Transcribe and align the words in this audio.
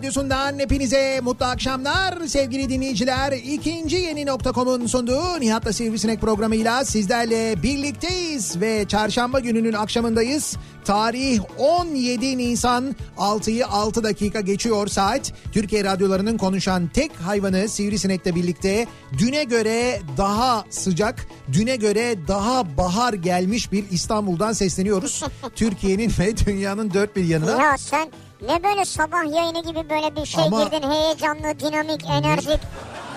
Radyosundan 0.00 0.58
hepinize 0.58 1.20
mutlu 1.22 1.46
akşamlar 1.46 2.26
sevgili 2.26 2.68
dinleyiciler. 2.68 3.32
İkinci 3.32 3.96
yeni 3.96 4.26
nokta.com'un 4.26 4.86
sunduğu 4.86 5.40
Nihat'la 5.40 5.72
Sivrisinek 5.72 6.20
programıyla 6.20 6.84
sizlerle 6.84 7.62
birlikteyiz 7.62 8.60
ve 8.60 8.84
çarşamba 8.88 9.40
gününün 9.40 9.72
akşamındayız. 9.72 10.56
Tarih 10.84 11.40
17 11.58 12.38
Nisan 12.38 12.96
6'yı 13.18 13.66
6 13.66 14.04
dakika 14.04 14.40
geçiyor 14.40 14.86
saat. 14.86 15.32
Türkiye 15.52 15.84
radyolarının 15.84 16.38
konuşan 16.38 16.88
tek 16.88 17.16
hayvanı 17.16 17.68
Sivrisinek'le 17.68 18.34
birlikte 18.34 18.86
düne 19.18 19.44
göre 19.44 20.00
daha 20.16 20.64
sıcak, 20.70 21.26
düne 21.52 21.76
göre 21.76 22.28
daha 22.28 22.76
bahar 22.76 23.12
gelmiş 23.12 23.72
bir 23.72 23.84
İstanbul'dan 23.90 24.52
sesleniyoruz. 24.52 25.24
Türkiye'nin 25.54 26.12
ve 26.18 26.36
dünyanın 26.36 26.94
dört 26.94 27.16
bir 27.16 27.24
yanına. 27.24 27.62
Ya 27.62 27.78
sen 27.78 28.08
ne 28.42 28.62
böyle 28.64 28.84
sabah 28.84 29.34
yayını 29.36 29.62
gibi 29.62 29.90
böyle 29.90 30.16
bir 30.16 30.26
şey 30.26 30.44
Ama- 30.44 30.64
girdin 30.64 30.90
heyecanlı, 30.90 31.60
dinamik, 31.60 32.04
enerjik. 32.04 32.60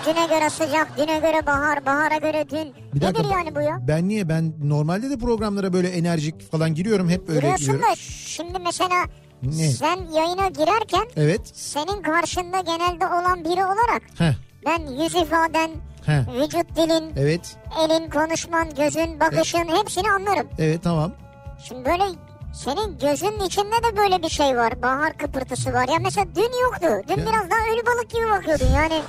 Düne 0.06 0.26
göre 0.26 0.50
sıcak, 0.50 0.96
düne 0.98 1.18
göre 1.18 1.46
bahar, 1.46 1.86
bahara 1.86 2.16
göre 2.16 2.44
dün. 2.50 2.74
Bir 2.94 3.00
dakika, 3.00 3.22
Nedir 3.22 3.34
yani 3.34 3.54
bu 3.54 3.60
ya? 3.60 3.78
Ben 3.88 4.08
niye? 4.08 4.28
Ben 4.28 4.52
normalde 4.62 5.10
de 5.10 5.18
programlara 5.18 5.72
böyle 5.72 5.88
enerjik 5.88 6.50
falan 6.50 6.74
giriyorum. 6.74 7.08
Hep 7.08 7.28
öyle 7.28 7.38
Biliyorsun 7.40 7.66
giriyorum. 7.66 7.88
da 7.92 7.96
şimdi 8.26 8.58
mesela 8.58 9.04
Ne? 9.42 9.52
sen 9.68 9.96
yayına 10.12 10.48
girerken 10.48 11.04
Evet. 11.16 11.40
senin 11.54 12.02
karşında 12.02 12.60
genelde 12.60 13.06
olan 13.06 13.44
biri 13.44 13.64
olarak 13.64 14.02
Heh, 14.18 14.32
ben 14.66 15.02
yüz 15.02 15.14
ifaden, 15.14 15.70
heh. 16.06 16.34
vücut 16.42 16.76
dilin, 16.76 17.12
Evet. 17.16 17.56
elin, 17.84 18.10
konuşman, 18.10 18.74
gözün, 18.74 19.20
bakışın 19.20 19.64
hepsini 19.78 20.10
anlarım. 20.10 20.46
Evet 20.58 20.82
tamam. 20.82 21.12
Şimdi 21.68 21.84
böyle 21.84 22.04
senin 22.54 22.98
gözünün 22.98 23.40
içinde 23.46 23.76
de 23.92 23.96
böyle 23.96 24.22
bir 24.22 24.28
şey 24.28 24.56
var. 24.56 24.82
Bahar 24.82 25.18
kıpırtısı 25.18 25.72
var. 25.72 25.88
Ya 25.88 25.98
mesela 26.02 26.26
dün 26.36 26.62
yoktu. 26.62 26.86
Dün 27.08 27.20
Ya. 27.20 27.26
biraz 27.26 27.50
daha 27.50 27.60
ölü 27.74 27.86
balık 27.86 28.10
gibi 28.10 28.30
bakıyordun 28.30 28.74
yani. 28.74 29.02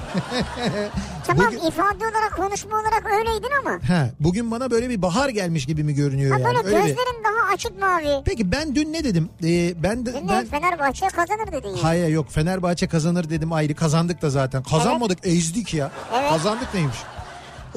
tamam 1.27 1.45
Bugün- 1.47 1.67
ifade 1.67 1.97
olarak 1.97 2.35
konuşma 2.37 2.79
olarak 2.79 3.05
öyleydin 3.05 3.49
ama. 3.61 3.71
He, 3.83 4.11
bugün 4.19 4.51
bana 4.51 4.71
böyle 4.71 4.89
bir 4.89 5.01
bahar 5.01 5.29
gelmiş 5.29 5.65
gibi 5.65 5.83
mi 5.83 5.93
görünüyor 5.93 6.31
Ha 6.31 6.39
yani? 6.39 6.45
böyle 6.45 6.67
Öyle 6.67 6.69
bir- 6.77 6.87
gözlerin 6.87 7.23
daha 7.23 7.53
açık 7.53 7.79
mavi. 7.81 8.21
Peki 8.25 8.51
ben 8.51 8.75
dün 8.75 8.93
ne 8.93 9.03
dedim? 9.03 9.29
Ee, 9.43 9.83
ben 9.83 10.05
de 10.05 10.13
Dün 10.13 10.29
ben 10.29 10.45
Fenerbahçe 10.45 11.07
kazanır 11.07 11.51
dedin 11.51 11.69
ya. 11.69 11.83
Hayır 11.83 12.07
yok 12.07 12.29
Fenerbahçe 12.31 12.87
kazanır 12.87 13.29
dedim 13.29 13.53
ayrı 13.53 13.75
kazandık 13.75 14.21
da 14.21 14.29
zaten. 14.29 14.63
Kazanmadık 14.63 15.19
ezdik 15.27 15.73
ya. 15.73 15.91
Evet. 16.19 16.29
Kazandık 16.29 16.73
neymiş? 16.73 16.97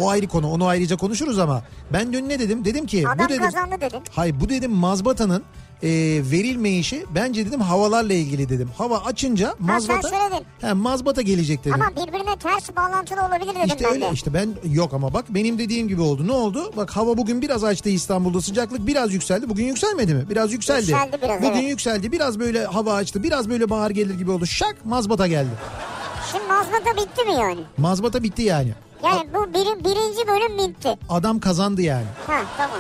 O 0.01 0.09
ayrı 0.09 0.29
konu 0.29 0.51
onu 0.51 0.67
ayrıca 0.67 0.97
konuşuruz 0.97 1.39
ama 1.39 1.63
ben 1.93 2.13
dün 2.13 2.29
ne 2.29 2.39
dedim? 2.39 2.65
Dedim 2.65 2.87
ki 2.87 3.09
Adam 3.09 3.27
bu 3.27 3.29
dedim. 3.29 3.43
kazandı 3.43 3.75
dedin. 3.81 4.01
Hayır 4.11 4.35
bu 4.41 4.49
dedim 4.49 4.71
mazbatanın 4.73 5.43
e, 5.83 5.89
verilmeyişi 6.33 7.05
bence 7.15 7.47
dedim 7.47 7.61
havalarla 7.61 8.13
ilgili 8.13 8.49
dedim. 8.49 8.71
Hava 8.79 8.99
açınca 8.99 9.55
mazbata 9.59 10.09
söyledin. 10.09 10.47
He, 10.61 10.73
mazbata 10.73 11.23
gelecek 11.23 11.65
dedim. 11.65 11.75
Ama 11.83 11.91
birbirine 11.91 12.37
ters 12.37 12.77
bağlantılı 12.77 13.21
olabilir 13.27 13.51
dedim 13.55 13.67
İşte 13.67 13.85
ben 13.85 13.93
öyle 13.93 14.05
de. 14.05 14.11
işte 14.13 14.35
ben 14.35 14.49
yok 14.73 14.95
ama 14.95 15.15
bak 15.15 15.25
benim 15.29 15.59
dediğim 15.59 15.89
gibi 15.89 16.01
oldu. 16.01 16.27
Ne 16.27 16.33
oldu? 16.33 16.73
Bak 16.77 16.91
hava 16.91 17.17
bugün 17.17 17.43
biraz 17.43 17.65
açtı 17.65 17.89
İstanbul'da 17.89 18.41
sıcaklık 18.41 18.87
biraz 18.87 19.13
yükseldi. 19.15 19.49
Bugün 19.49 19.65
yükselmedi 19.65 20.15
mi? 20.15 20.25
Biraz 20.31 20.53
yükseldi. 20.53 20.91
Yükseldi 20.91 21.19
biraz, 21.23 21.39
Bugün 21.43 21.53
evet. 21.61 21.71
yükseldi. 21.71 22.13
Biraz 22.13 22.39
böyle 22.39 22.65
hava 22.65 22.95
açtı. 22.95 23.23
Biraz 23.23 23.49
böyle 23.49 23.71
bahar 23.71 23.91
gelir 23.91 24.15
gibi 24.19 24.31
oldu. 24.31 24.47
Şak 24.47 24.77
mazbata 24.85 25.27
geldi. 25.27 25.51
Şimdi 26.33 26.45
mazmata 26.45 26.97
bitti 26.97 27.25
mi 27.25 27.33
yani? 27.33 27.61
Mazbata 27.79 28.23
bitti 28.23 28.43
yani. 28.43 28.73
Yani 29.05 29.29
bu 29.35 29.55
biri, 29.55 29.85
birinci 29.85 30.29
bölüm 30.29 30.59
bitti. 30.59 30.99
Adam 31.09 31.41
kazandı 31.41 31.83
yani. 31.83 32.07
Ha 32.27 32.43
tamam. 32.57 32.79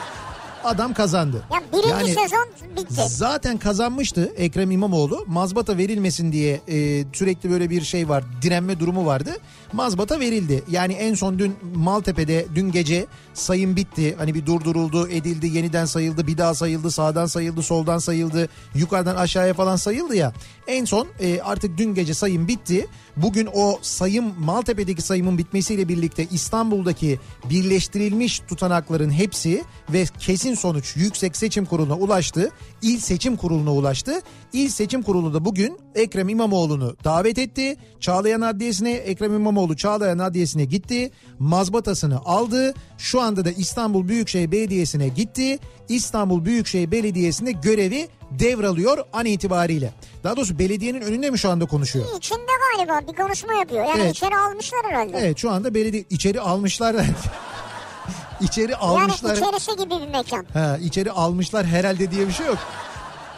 Adam 0.64 0.94
kazandı. 0.94 1.42
Ya 1.54 1.62
birinci 1.72 1.88
Yani 1.88 2.08
sezon 2.08 2.48
bitti. 2.76 2.94
Zaten 3.06 3.58
kazanmıştı 3.58 4.32
Ekrem 4.36 4.70
İmamoğlu. 4.70 5.24
Mazbata 5.26 5.76
verilmesin 5.76 6.32
diye 6.32 6.60
e, 6.68 7.04
sürekli 7.12 7.50
böyle 7.50 7.70
bir 7.70 7.82
şey 7.82 8.08
var. 8.08 8.24
Direnme 8.42 8.80
durumu 8.80 9.06
vardı. 9.06 9.30
Mazbata 9.72 10.20
verildi. 10.20 10.64
Yani 10.70 10.92
en 10.92 11.14
son 11.14 11.38
dün 11.38 11.56
Maltepe'de 11.74 12.46
dün 12.54 12.72
gece 12.72 13.06
sayım 13.34 13.76
bitti. 13.76 14.14
Hani 14.18 14.34
bir 14.34 14.46
durduruldu, 14.46 15.08
edildi, 15.08 15.46
yeniden 15.46 15.84
sayıldı, 15.84 16.26
bir 16.26 16.38
daha 16.38 16.54
sayıldı, 16.54 16.90
sağdan 16.90 17.26
sayıldı, 17.26 17.62
soldan 17.62 17.98
sayıldı, 17.98 18.48
yukarıdan 18.74 19.16
aşağıya 19.16 19.54
falan 19.54 19.76
sayıldı 19.76 20.16
ya. 20.16 20.32
En 20.68 20.84
son 20.84 21.08
e, 21.20 21.40
artık 21.40 21.78
dün 21.78 21.94
gece 21.94 22.14
sayım 22.14 22.48
bitti. 22.48 22.86
Bugün 23.16 23.48
o 23.54 23.78
sayım 23.82 24.34
Maltepe'deki 24.38 25.02
sayımın 25.02 25.38
bitmesiyle 25.38 25.88
birlikte 25.88 26.26
İstanbul'daki 26.30 27.20
birleştirilmiş 27.50 28.38
tutanakların 28.38 29.10
hepsi 29.10 29.64
ve 29.92 30.04
kesin 30.18 30.54
sonuç 30.54 30.96
Yüksek 30.96 31.36
Seçim 31.36 31.64
Kurulu'na 31.64 31.96
ulaştı. 31.96 32.50
İl 32.82 32.98
Seçim 32.98 33.36
Kurulu'na 33.36 33.74
ulaştı. 33.74 34.20
İl 34.52 34.68
Seçim 34.68 35.02
Kurulu 35.02 35.34
da 35.34 35.44
bugün 35.44 35.78
Ekrem 35.94 36.28
İmamoğlu'nu 36.28 36.96
davet 37.04 37.38
etti. 37.38 37.76
Çağlayan 38.00 38.40
Adliyesi'ne 38.40 38.92
Ekrem 38.92 39.34
İmamoğlu 39.34 39.76
Çağlayan 39.76 40.18
Adliyesi'ne 40.18 40.64
gitti. 40.64 41.10
Mazbatasını 41.38 42.18
aldı. 42.18 42.74
Şu 42.98 43.20
anda 43.20 43.44
da 43.44 43.50
İstanbul 43.50 44.08
Büyükşehir 44.08 44.52
Belediyesi'ne 44.52 45.08
gitti. 45.08 45.58
İstanbul 45.88 46.44
Büyükşehir 46.44 46.90
Belediyesi'nde 46.90 47.52
görevi 47.52 48.08
devralıyor 48.30 48.98
an 49.12 49.26
itibariyle. 49.26 49.92
Daha 50.24 50.36
doğrusu 50.36 50.58
belediyenin 50.58 51.00
önünde 51.00 51.30
mi 51.30 51.38
şu 51.38 51.50
anda 51.50 51.66
konuşuyor? 51.66 52.06
İçinde 52.18 52.40
galiba 52.76 53.12
bir 53.12 53.16
konuşma 53.16 53.52
yapıyor. 53.54 53.84
Yani 53.84 54.00
Evet. 54.00 54.16
içeri 54.16 54.36
almışlar 54.36 54.80
herhalde. 54.90 55.18
Evet 55.18 55.38
şu 55.38 55.50
anda 55.50 55.74
belediye 55.74 56.04
içeri 56.10 56.40
almışlar. 56.40 56.96
içeri 58.40 58.72
yani 58.72 58.76
almışlar. 58.76 59.36
içerisi 59.36 59.76
gibi 59.76 59.90
bir 59.90 60.08
mekan. 60.08 60.46
Ha, 60.52 60.78
içeri 60.82 61.12
almışlar 61.12 61.66
herhalde 61.66 62.10
diye 62.10 62.26
bir 62.28 62.32
şey 62.32 62.46
yok. 62.46 62.58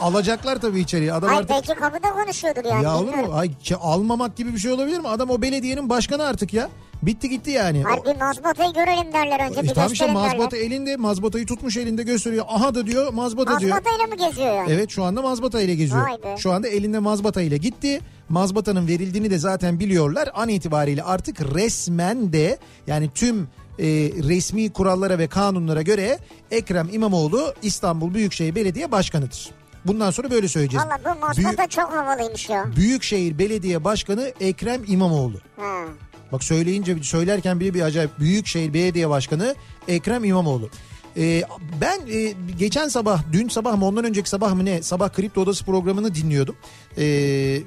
Alacaklar 0.00 0.60
tabii 0.60 0.80
içeriye. 0.80 1.12
Adam 1.12 1.28
Hayır 1.28 1.40
artık... 1.40 1.50
belki 1.50 1.80
kapıda 1.80 2.12
konuşuyordur 2.12 2.64
yani. 2.64 2.84
ya 2.84 2.98
olur 2.98 3.14
mu? 3.14 3.34
Ay, 3.34 3.50
almamak 3.80 4.36
gibi 4.36 4.52
bir 4.54 4.58
şey 4.58 4.72
olabilir 4.72 4.98
mi? 4.98 5.08
Adam 5.08 5.30
o 5.30 5.42
belediyenin 5.42 5.88
başkanı 5.88 6.24
artık 6.24 6.52
ya. 6.54 6.68
Bitti 7.02 7.28
gitti 7.28 7.50
yani. 7.50 7.82
Hayır 7.82 8.04
bir 8.04 8.20
mazbatayı 8.20 8.72
görelim 8.72 9.12
derler 9.12 9.50
önce. 9.50 9.60
E, 9.60 9.62
bir 9.62 9.68
tamam 9.68 9.92
işte 9.92 10.12
mazbata 10.12 10.56
derler. 10.56 10.66
elinde 10.66 10.96
mazbatayı 10.96 11.46
tutmuş 11.46 11.76
elinde 11.76 12.02
gösteriyor. 12.02 12.44
Aha 12.48 12.74
da 12.74 12.86
diyor 12.86 13.12
mazbata 13.12 13.60
diyor. 13.60 13.70
Mazbatayla 13.70 14.06
mı 14.06 14.16
geziyor 14.28 14.54
yani? 14.54 14.72
Evet 14.72 14.90
şu 14.90 15.04
anda 15.04 15.22
mazbata 15.22 15.60
ile 15.60 15.74
geziyor. 15.74 16.08
Şu 16.38 16.52
anda 16.52 16.68
elinde 16.68 16.98
mazbata 16.98 17.42
ile 17.42 17.56
gitti. 17.56 18.00
mazbatanın 18.28 18.88
verildiğini 18.88 19.30
de 19.30 19.38
zaten 19.38 19.80
biliyorlar. 19.80 20.28
An 20.34 20.48
itibariyle 20.48 21.02
artık 21.02 21.54
resmen 21.54 22.32
de 22.32 22.58
yani 22.86 23.10
tüm 23.14 23.48
e, 23.78 23.84
resmi 24.28 24.72
kurallara 24.72 25.18
ve 25.18 25.26
kanunlara 25.28 25.82
göre 25.82 26.18
Ekrem 26.50 26.88
İmamoğlu 26.92 27.54
İstanbul 27.62 28.14
Büyükşehir 28.14 28.54
Belediye 28.54 28.92
Başkanı'dır. 28.92 29.50
Bundan 29.84 30.10
sonra 30.10 30.30
böyle 30.30 30.48
söyleyeceğiz. 30.48 30.86
Valla 30.86 31.16
bu 31.16 31.20
mazbata 31.20 31.66
çok 31.66 31.92
havalıymış 31.92 32.48
ya. 32.48 32.66
Büyükşehir 32.76 33.38
Belediye 33.38 33.84
Başkanı 33.84 34.32
Ekrem 34.40 34.80
İmamoğlu. 34.86 35.36
Ha. 35.56 35.84
Bak 36.32 36.44
söyleyince 36.44 37.02
söylerken 37.02 37.60
bile 37.60 37.74
bir 37.74 37.80
acayip 37.80 38.18
Büyükşehir 38.18 38.74
Belediye 38.74 39.08
Başkanı 39.08 39.54
Ekrem 39.88 40.24
İmamoğlu. 40.24 40.70
Ee, 41.16 41.42
ben 41.80 42.00
e, 42.12 42.34
geçen 42.58 42.88
sabah 42.88 43.22
dün 43.32 43.48
sabah 43.48 43.76
mı 43.76 43.86
ondan 43.86 44.04
önceki 44.04 44.28
sabah 44.28 44.54
mı 44.54 44.64
ne 44.64 44.82
sabah 44.82 45.08
Kripto 45.08 45.40
Odası 45.40 45.64
programını 45.64 46.14
dinliyordum. 46.14 46.56
Ee, 46.98 47.04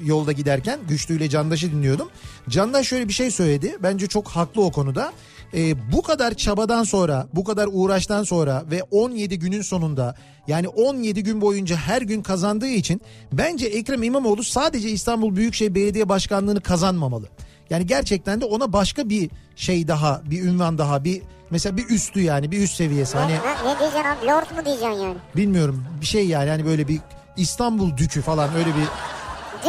yolda 0.05 0.31
giderken 0.31 0.79
Güçlü 0.89 1.17
ile 1.17 1.29
Candaş'ı 1.29 1.71
dinliyordum. 1.71 2.09
Candaş 2.49 2.87
şöyle 2.87 3.07
bir 3.07 3.13
şey 3.13 3.31
söyledi 3.31 3.77
bence 3.83 4.07
çok 4.07 4.27
haklı 4.27 4.63
o 4.65 4.71
konuda. 4.71 5.13
Ee, 5.53 5.91
bu 5.91 6.01
kadar 6.01 6.33
çabadan 6.33 6.83
sonra 6.83 7.27
bu 7.33 7.43
kadar 7.43 7.69
uğraştan 7.71 8.23
sonra 8.23 8.63
ve 8.71 8.83
17 8.91 9.39
günün 9.39 9.61
sonunda 9.61 10.15
yani 10.47 10.67
17 10.67 11.23
gün 11.23 11.41
boyunca 11.41 11.75
her 11.75 12.01
gün 12.01 12.21
kazandığı 12.21 12.67
için 12.67 13.01
bence 13.33 13.65
Ekrem 13.65 14.03
İmamoğlu 14.03 14.43
sadece 14.43 14.89
İstanbul 14.89 15.35
Büyükşehir 15.35 15.75
Belediye 15.75 16.09
Başkanlığı'nı 16.09 16.61
kazanmamalı. 16.61 17.27
Yani 17.69 17.85
gerçekten 17.87 18.41
de 18.41 18.45
ona 18.45 18.73
başka 18.73 19.09
bir 19.09 19.29
şey 19.55 19.87
daha, 19.87 20.21
bir 20.25 20.43
ünvan 20.43 20.77
daha, 20.77 21.03
bir 21.03 21.21
mesela 21.49 21.77
bir 21.77 21.89
üstü 21.89 22.21
yani 22.21 22.51
bir 22.51 22.61
üst 22.63 22.75
seviyesi. 22.75 23.17
Hani 23.17 23.31
Ne, 23.31 23.37
ne 23.37 23.79
diyeceksin 23.79 24.09
abi 24.09 24.25
lord 24.25 24.57
mu 24.57 24.65
diyeceksin 24.65 24.89
yani? 25.03 25.15
bilmiyorum 25.35 25.85
bir 26.01 26.05
şey 26.05 26.27
yani 26.27 26.49
hani 26.49 26.65
böyle 26.65 26.87
bir 26.87 26.99
İstanbul 27.37 27.97
dükü 27.97 28.21
falan 28.21 28.49
öyle 28.55 28.65
bir 28.69 28.87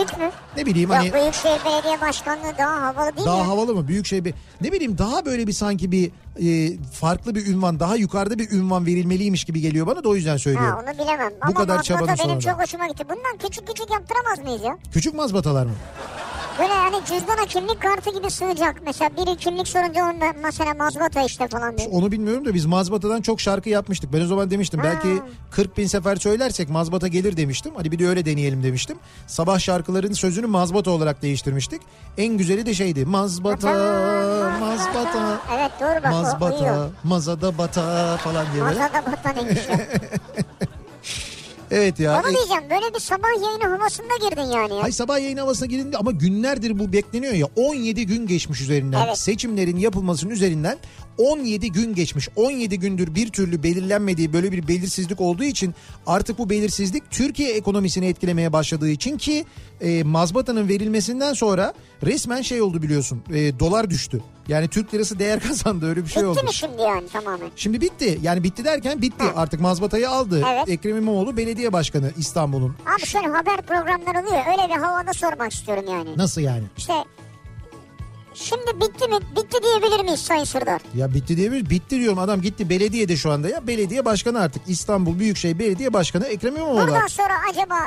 Dik 0.00 0.19
mi? 0.19 0.31
ne 0.56 0.67
bileyim 0.67 0.91
hani 0.91 1.06
Yok 1.06 1.14
Büyükşehir 1.17 1.61
Belediye 1.64 2.00
Başkanlığı 2.00 2.58
daha 2.58 2.82
havalı 2.82 3.17
değil 3.17 3.26
daha 3.26 3.37
mi? 3.38 3.43
havalı 3.46 3.75
mı 3.75 3.88
büyük 3.88 4.06
şey 4.06 4.25
bir 4.25 4.35
ne 4.61 4.73
bileyim 4.73 4.99
daha 4.99 5.25
böyle 5.25 5.47
bir 5.47 5.52
sanki 5.52 5.93
bir 5.93 6.11
e, 6.43 6.76
farklı 6.93 7.35
bir 7.35 7.47
ünvan 7.47 7.81
daha 7.81 7.97
yukarıda 7.97 8.38
bir 8.38 8.50
ünvan 8.50 8.87
verilmeliymiş 8.87 9.44
gibi 9.44 9.61
geliyor 9.61 9.87
bana 9.87 10.05
da 10.05 10.08
o 10.08 10.14
yüzden 10.17 10.37
söylüyorum. 10.37 10.70
Ha 10.87 10.93
onu 10.93 11.05
bilemem. 11.05 11.32
Ama 11.40 11.55
kadar 11.55 11.82
çabanın 11.82 12.06
benim 12.08 12.19
sonunda. 12.19 12.40
çok 12.40 12.62
hoşuma 12.62 12.87
gitti. 12.87 13.05
Bundan 13.08 13.37
küçük 13.49 13.67
küçük 13.69 13.90
yaptıramaz 13.90 14.38
mıyız 14.38 14.62
ya? 14.64 14.79
Küçük 14.93 15.14
mazbatalar 15.14 15.67
mı? 15.67 15.73
Böyle 16.59 16.73
hani 16.73 16.97
cüzdana 17.05 17.47
kimlik 17.49 17.83
kartı 17.83 18.11
gibi 18.11 18.31
sığacak. 18.31 18.77
Mesela 18.87 19.11
biri 19.17 19.37
kimlik 19.37 19.69
sorunca 19.69 20.05
onda 20.05 20.25
mesela 20.43 20.75
mazbata 20.75 21.23
işte 21.23 21.49
falan 21.49 21.79
diye. 21.79 21.89
Onu 21.89 22.12
bilmiyorum 22.12 22.45
da 22.45 22.55
biz 22.55 22.67
mazbatadan 22.67 23.21
çok 23.23 23.41
şarkı 23.41 23.69
yapmıştık. 23.69 24.12
Ben 24.12 24.21
o 24.21 24.27
zaman 24.27 24.51
demiştim 24.51 24.81
belki 24.85 25.23
40 25.51 25.79
bin 25.79 25.87
sefer 25.87 26.17
söylersek 26.17 26.69
mazbata 26.69 27.09
gelir 27.09 27.37
demiştim. 27.37 27.73
Hadi 27.77 27.93
bir 27.93 27.99
de 27.99 28.09
öyle 28.09 28.25
deneyelim 28.27 28.62
demiştim. 28.62 28.99
Sabah 29.27 29.59
şarkıların 29.59 30.12
sözünü 30.12 30.47
mazbata 30.47 30.91
olarak 30.91 31.23
değiştirmiştik. 31.23 31.83
En 32.19 32.37
güzeli 32.39 32.67
de 32.67 32.75
şeydi. 32.75 33.05
Mazbata, 33.05 33.69
mazbata, 34.61 35.41
Evet 35.59 35.71
doğru 35.81 36.03
bak 36.05 36.12
o 36.12 36.23
mazbata, 36.23 36.57
uyuyor. 36.57 36.91
mazada 37.05 37.59
bata 37.59 38.17
falan 38.17 38.47
diye. 38.53 38.62
Mazada 38.62 39.03
bata 39.12 39.31
neymiş 39.33 39.69
ya. 39.71 39.81
Evet 41.70 42.00
ya. 42.00 42.20
Onu 42.20 42.31
E- 42.31 42.34
diyeceğim 42.34 42.62
böyle 42.70 42.94
bir 42.94 43.00
sabah 43.00 43.28
yayını 43.43 43.76
havasında 43.78 44.28
girdin 44.28 44.43
yani 44.43 44.75
ya. 44.76 44.82
Hay 44.82 44.93
sabah 44.93 45.19
yayın 45.20 45.37
havasına 45.37 45.66
girildi 45.66 45.96
ama 45.96 46.11
günlerdir 46.12 46.78
bu 46.78 46.93
bekleniyor 46.93 47.32
ya 47.32 47.46
17 47.56 48.06
gün 48.06 48.26
geçmiş 48.26 48.61
üzerinden 48.61 49.06
Evet. 49.06 49.19
seçimlerin 49.19 49.76
yapılmasının 49.76 50.31
üzerinden 50.32 50.78
17 51.19 51.72
gün 51.72 51.94
geçmiş 51.94 52.28
17 52.37 52.78
gündür 52.78 53.14
bir 53.14 53.28
türlü 53.28 53.62
belirlenmediği 53.62 54.32
böyle 54.32 54.52
bir 54.52 54.69
belirsizlik 54.69 55.20
olduğu 55.20 55.44
için 55.44 55.75
artık 56.06 56.38
bu 56.38 56.50
belirsizlik 56.50 57.11
Türkiye 57.11 57.50
ekonomisini 57.55 58.06
etkilemeye 58.06 58.52
başladığı 58.52 58.90
için 58.90 59.19
ki 59.19 59.44
e, 59.81 60.02
mazbatanın 60.02 60.69
verilmesinden 60.69 61.32
sonra 61.32 61.75
resmen 62.02 62.43
şey 62.43 62.62
oldu 62.62 62.82
biliyorsun 62.82 63.22
e, 63.34 63.58
dolar 63.58 63.90
düştü 63.90 64.20
yani 64.49 64.69
Türk 64.69 64.94
lirası 64.94 65.19
değer 65.19 65.40
kazandı 65.49 65.87
öyle 65.88 66.02
bir 66.05 66.08
şey 66.11 66.22
Bitti 66.22 66.28
oldu. 66.28 66.43
mi 66.46 66.55
şimdi 66.55 66.82
yani 66.82 67.08
tamamen? 67.08 67.49
Şimdi 67.56 67.81
bitti 67.81 68.19
yani 68.22 68.43
bitti 68.43 68.64
derken 68.64 69.02
bitti 69.02 69.25
Ha. 69.25 69.32
artık 69.37 69.61
mazbatayı 69.61 70.11
aldı 70.11 70.43
Evet. 70.55 70.69
Ekrem 70.69 70.96
İmamoğlu 70.96 71.37
belediye 71.37 71.72
başkanı 71.72 72.11
İstanbul'un 72.19 72.76
Abi 72.96 73.06
şöyle 73.06 73.26
haber 73.26 73.62
programları 73.62 74.19
oluyor. 74.26 74.43
Öyle 74.52 74.75
bir 74.75 74.81
havada 74.81 75.12
sormak 75.12 75.52
istiyorum 75.52 75.84
yani. 75.90 76.08
nasıl 76.16 76.40
yani? 76.40 76.64
İşte 76.76 76.93
şimdi 78.35 78.81
bitti 78.81 79.09
mi? 79.09 79.19
Bitti 79.37 79.63
diyebilir 79.63 80.05
miyiz 80.05 80.21
Sayın 80.21 80.45
Sırdar? 80.45 80.81
Ya 80.95 81.15
bitti 81.15 81.37
diye 81.37 81.49
mi? 81.49 81.71
Bitti 81.71 82.01
diyorum 82.01 82.19
adam 82.19 82.41
gitti 82.41 82.69
belediyede 82.71 83.17
şu 83.17 83.31
anda 83.31 83.49
ya. 83.49 83.67
Belediye 83.67 84.05
başkanı 84.05 84.41
artık 84.41 84.63
İstanbul 84.67 85.19
Büyükşehir 85.19 85.59
Belediye 85.59 85.93
Başkanı 85.93 86.27
Ekrem 86.27 86.57
İmamoğlu. 86.57 86.81
Buradan 86.81 87.07
sonra 87.07 87.33
acaba 87.51 87.79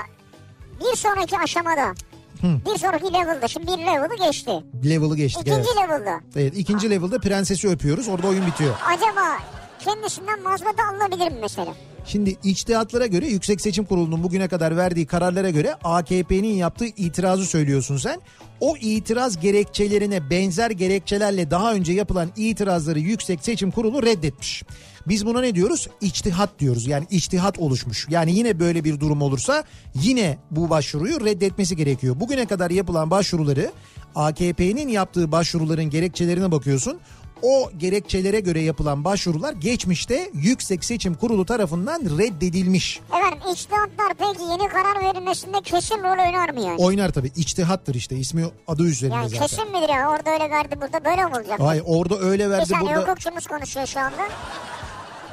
bir 0.80 0.96
sonraki 0.98 1.38
aşamada 1.38 1.94
bir 2.44 2.78
sonraki 2.80 3.14
level'da 3.14 3.48
şimdi 3.48 3.68
bir 3.68 3.78
level'ı 3.78 4.26
geçti. 4.26 4.52
Level'ı 4.86 5.16
geçtik 5.16 5.42
İkinci 5.42 5.70
evet. 5.78 5.90
level'da 5.90 6.20
Evet 6.36 6.58
ikinci 6.58 6.90
level'da 6.90 7.20
prensesi 7.20 7.68
öpüyoruz 7.68 8.08
orada 8.08 8.28
oyun 8.28 8.48
bitiyor. 8.48 8.76
acaba 8.88 9.38
kendisinden 9.80 10.44
mazbata 10.44 10.84
alınabilir 10.92 11.32
mi 11.32 11.38
mesela? 11.42 11.74
Şimdi 12.06 12.36
içtihatlara 12.44 13.06
göre 13.06 13.28
Yüksek 13.28 13.62
Seçim 13.62 13.86
Kurulu'nun 13.86 14.24
bugüne 14.24 14.48
kadar 14.48 14.78
verdiği 14.78 15.06
kararlara 15.06 15.50
göre 15.50 15.76
AKP'nin 15.84 16.54
yaptığı 16.54 16.86
itirazı 16.86 17.46
söylüyorsun 17.46 17.98
sen. 17.98 18.22
O 18.60 18.78
itiraz 18.78 19.40
gerekçelerine 19.40 20.30
benzer 20.30 20.72
gerekçelerle 20.72 21.52
daha 21.52 21.74
önce 21.74 21.94
yapılan 21.94 22.30
itirazları 22.36 23.00
Yüksek 23.00 23.44
Seçim 23.44 23.72
Kurulu 23.72 24.04
reddetmiş. 24.04 24.64
Biz 25.08 25.26
buna 25.26 25.42
ne 25.42 25.56
diyoruz? 25.56 25.88
İçtihat 26.02 26.60
diyoruz. 26.60 26.88
Yani 26.88 27.06
içtihat 27.10 27.60
oluşmuş. 27.60 28.08
Yani 28.10 28.32
yine 28.36 28.60
böyle 28.60 28.84
bir 28.84 29.00
durum 29.00 29.22
olursa 29.22 29.64
yine 29.96 30.38
bu 30.52 30.70
başvuruyu 30.70 31.26
reddetmesi 31.26 31.76
gerekiyor. 31.76 32.20
Bugüne 32.20 32.46
kadar 32.46 32.72
yapılan 32.72 33.12
başvuruları 33.12 33.72
AKP'nin 34.16 34.88
yaptığı 34.88 35.32
başvuruların 35.32 35.90
gerekçelerine 35.90 36.52
bakıyorsun 36.52 37.00
o 37.42 37.72
gerekçelere 37.78 38.40
göre 38.40 38.62
yapılan 38.62 39.04
başvurular 39.04 39.54
geçmişte 39.54 40.30
Yüksek 40.34 40.86
Seçim 40.86 41.14
Kurulu 41.14 41.46
tarafından 41.46 42.02
reddedilmiş. 42.18 43.00
Efendim 43.10 43.40
içtihatlar 43.54 44.14
peki 44.18 44.44
yeni 44.44 44.68
karar 44.70 45.04
verilmesinde 45.04 45.62
kesin 45.62 45.96
rol 45.96 46.28
oynar 46.28 46.50
mı 46.50 46.62
yani? 46.62 46.76
Oynar 46.82 47.10
tabii 47.12 47.32
içtihattır 47.36 47.96
işte 47.96 48.16
ismi 48.16 48.46
adı 48.68 48.84
üzerinde 48.84 49.16
Yani 49.16 49.30
zaten. 49.30 49.48
kesin 49.48 49.72
midir 49.72 49.90
ya 49.90 50.10
orada 50.10 50.30
öyle 50.32 50.50
verdi 50.50 50.76
burada 50.82 51.06
böyle 51.06 51.26
mi 51.26 51.36
olacak? 51.36 51.60
Hayır 51.60 51.84
orada 51.86 52.20
öyle 52.20 52.46
Bir 52.46 52.50
verdi 52.50 52.66
saniye 52.66 52.96
burada 52.96 53.02
hukukçumuz 53.02 53.48
konuşuyor 53.48 53.86
şu 53.88 54.00
anda. 54.00 54.28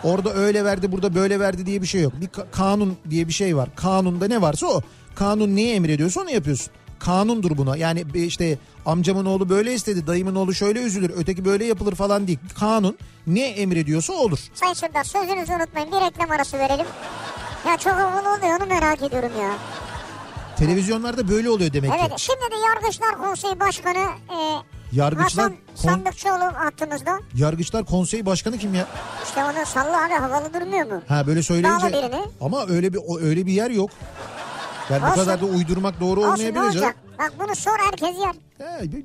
Orada 0.04 0.34
öyle 0.34 0.64
verdi 0.64 0.92
burada 0.92 1.14
böyle 1.14 1.40
verdi 1.40 1.66
diye 1.66 1.82
bir 1.82 1.86
şey 1.86 2.02
yok. 2.02 2.12
Bir 2.20 2.26
ka- 2.28 2.50
kanun 2.52 2.96
diye 3.10 3.28
bir 3.28 3.32
şey 3.32 3.56
var. 3.56 3.68
Kanunda 3.76 4.28
ne 4.28 4.40
varsa 4.42 4.66
o. 4.66 4.80
Kanun 5.14 5.56
neyi 5.56 5.74
emrediyorsa 5.74 6.20
onu 6.20 6.30
yapıyorsun. 6.30 6.72
Kanundur 6.98 7.56
buna. 7.56 7.76
Yani 7.76 8.04
işte 8.14 8.58
amcamın 8.86 9.24
oğlu 9.24 9.48
böyle 9.48 9.74
istedi, 9.74 10.06
dayımın 10.06 10.34
oğlu 10.34 10.54
şöyle 10.54 10.80
üzülür, 10.82 11.12
öteki 11.16 11.44
böyle 11.44 11.64
yapılır 11.64 11.94
falan 11.94 12.26
değil. 12.26 12.38
Kanun 12.58 12.98
ne 13.26 13.44
emrediyorsa 13.46 14.12
olur. 14.12 14.38
Sayın 14.54 14.74
Sırdar 14.74 15.04
sözünüzü 15.04 15.52
unutmayın 15.52 15.92
bir 15.92 15.96
reklam 16.00 16.30
arası 16.30 16.58
verelim. 16.58 16.86
Ya 17.68 17.76
çok 17.76 17.92
havalı 17.92 18.36
oluyor 18.38 18.60
onu 18.60 18.66
merak 18.68 19.02
ediyorum 19.02 19.30
ya. 19.40 19.50
Televizyonlarda 20.56 21.28
böyle 21.28 21.50
oluyor 21.50 21.72
demek 21.72 21.92
ki. 21.92 21.98
Evet 22.00 22.18
şimdi 22.18 22.40
de 22.40 22.56
Yargıçlar 22.68 23.18
Konseyi 23.18 23.60
Başkanı 23.60 23.98
e, 24.30 24.38
Yargıçlar 24.94 25.44
Hasan 25.44 25.54
Sandıkçıoğlu 25.74 26.44
hattımızda. 26.54 27.18
Yargıçlar 27.34 27.84
Konseyi 27.84 28.26
Başkanı 28.26 28.58
kim 28.58 28.74
ya? 28.74 28.86
İşte 29.24 29.44
onu 29.44 29.66
salla 29.66 30.04
abi 30.06 30.12
havalı 30.14 30.54
durmuyor 30.54 30.86
mu? 30.86 31.02
Ha 31.08 31.26
böyle 31.26 31.42
söyleyince. 31.42 31.86
Bağla 31.86 31.92
birini. 31.92 32.20
Ama 32.40 32.66
öyle 32.68 32.92
bir 32.92 33.00
öyle 33.20 33.46
bir 33.46 33.52
yer 33.52 33.70
yok. 33.70 33.90
Yani 34.90 35.02
bu 35.02 35.06
Olsun. 35.06 35.20
kadar 35.20 35.40
da 35.40 35.44
uydurmak 35.46 36.00
doğru 36.00 36.20
Olsun 36.20 36.28
ne 36.30 36.32
olmayabilir 36.32 36.60
olacak? 36.60 36.96
Bak 37.18 37.32
bunu 37.38 37.54
sor 37.56 37.78
herkes 37.78 38.18
yer. 38.18 38.34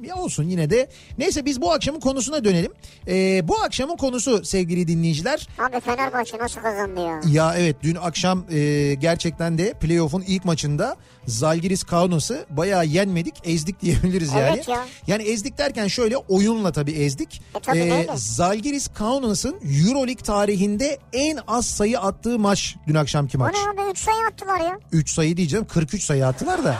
Ya 0.04 0.16
olsun 0.16 0.44
yine 0.44 0.70
de. 0.70 0.90
Neyse 1.18 1.46
biz 1.46 1.62
bu 1.62 1.72
akşamın 1.72 2.00
konusuna 2.00 2.44
dönelim. 2.44 2.72
Ee, 3.08 3.48
bu 3.48 3.60
akşamın 3.60 3.98
konusu 3.98 4.46
sevgili 4.46 4.88
dinleyiciler. 4.88 5.48
Abi 5.60 5.80
Fenerbahçe 5.80 6.38
nasıl 6.38 6.62
kazandı 6.62 7.00
ya? 7.02 7.22
Ya 7.28 7.56
evet 7.58 7.76
dün 7.84 7.96
akşam 7.96 8.46
e, 8.52 8.94
gerçekten 8.94 9.58
de 9.58 9.74
playoff'un 9.74 10.22
ilk 10.28 10.46
maçında 10.46 10.96
Zalgiris 11.28 11.84
Kaunas'ı 11.84 12.46
bayağı 12.50 12.86
yenmedik 12.86 13.34
ezdik 13.44 13.82
diyebiliriz 13.82 14.34
yani. 14.34 14.54
Evet 14.56 14.68
ya. 14.68 14.86
Yani 15.08 15.24
ezdik 15.24 15.58
derken 15.58 15.88
şöyle 15.88 16.18
oyunla 16.18 16.72
tabii 16.72 16.92
ezdik. 16.92 17.42
E 17.56 17.60
tabii 17.60 17.80
Ee. 17.80 18.08
Zalgiris 18.16 18.88
Kaunas'ın 18.88 19.56
Euroleague 19.88 20.24
tarihinde 20.24 20.98
en 21.14 21.40
az 21.48 21.66
sayı 21.66 22.00
attığı 22.00 22.40
maç 22.40 22.76
dün 22.88 22.96
akşamki 22.96 23.38
O 23.38 23.40
maç. 23.40 23.56
ne 23.78 23.84
abi 23.84 23.92
3 23.92 23.98
sayı 23.98 24.18
attılar 24.32 24.60
ya. 24.60 24.80
3 24.92 25.10
sayı 25.12 25.38
diyeceğim 25.38 25.66
43 25.66 26.04
sayı 26.04 26.28
attılar 26.28 26.64
da. 26.64 26.78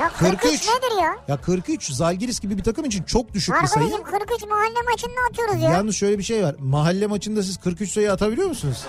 Ya 0.00 0.08
43, 0.08 0.40
43. 0.40 0.68
nedir 0.68 1.02
ya? 1.02 1.16
Ya 1.28 1.36
43 1.36 1.92
Zalgiris 1.92 2.40
gibi 2.40 2.58
bir 2.58 2.62
takım 2.64 2.84
için 2.84 3.02
çok 3.02 3.34
düşük 3.34 3.54
bir 3.62 3.66
sayı. 3.66 3.86
Arkadaşım 3.86 4.04
43 4.18 4.42
mahalle 4.50 4.82
maçında 4.90 5.20
atıyoruz 5.30 5.62
ya. 5.62 5.70
Yalnız 5.70 5.96
şöyle 5.96 6.18
bir 6.18 6.22
şey 6.22 6.44
var. 6.44 6.54
Mahalle 6.58 7.06
maçında 7.06 7.42
siz 7.42 7.56
43 7.56 7.92
sayı 7.92 8.12
atabiliyor 8.12 8.48
musunuz? 8.48 8.84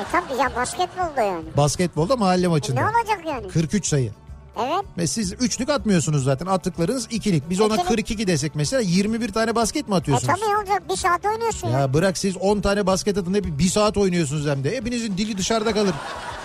E 0.00 0.02
tabii 0.12 0.40
ya 0.40 0.56
basketbolda 0.56 1.22
yani. 1.22 1.44
Basketbolda 1.56 2.16
mahalle 2.16 2.42
Ne 2.42 2.48
maçında. 2.48 2.80
olacak 2.80 3.26
yani? 3.26 3.48
43 3.48 3.86
sayı. 3.86 4.12
Evet. 4.58 4.84
Ve 4.98 5.06
siz 5.06 5.32
üçlük 5.32 5.70
atmıyorsunuz 5.70 6.24
zaten. 6.24 6.46
Attıklarınız 6.46 7.06
ikilik. 7.10 7.50
Biz 7.50 7.60
ona 7.60 7.74
İkilik. 7.74 7.88
42 7.88 8.26
desek 8.26 8.54
mesela 8.54 8.82
21 8.82 9.32
tane 9.32 9.54
basket 9.54 9.88
mi 9.88 9.94
E 9.94 9.98
atıyorsunuz? 9.98 10.34
tabii 10.40 10.56
olacak 10.56 10.82
bir 10.90 10.96
saat 10.96 11.26
oynuyorsun 11.26 11.68
ya. 11.68 11.78
Ya 11.80 11.94
bırak 11.94 12.18
siz 12.18 12.36
10 12.36 12.60
tane 12.60 12.86
basket 12.86 13.18
atın 13.18 13.34
hep 13.34 13.44
bir 13.58 13.68
saat 13.68 13.96
oynuyorsunuz 13.96 14.46
hem 14.46 14.64
de. 14.64 14.76
Hepinizin 14.76 15.18
dili 15.18 15.38
dışarıda 15.38 15.72
kalır. 15.72 15.94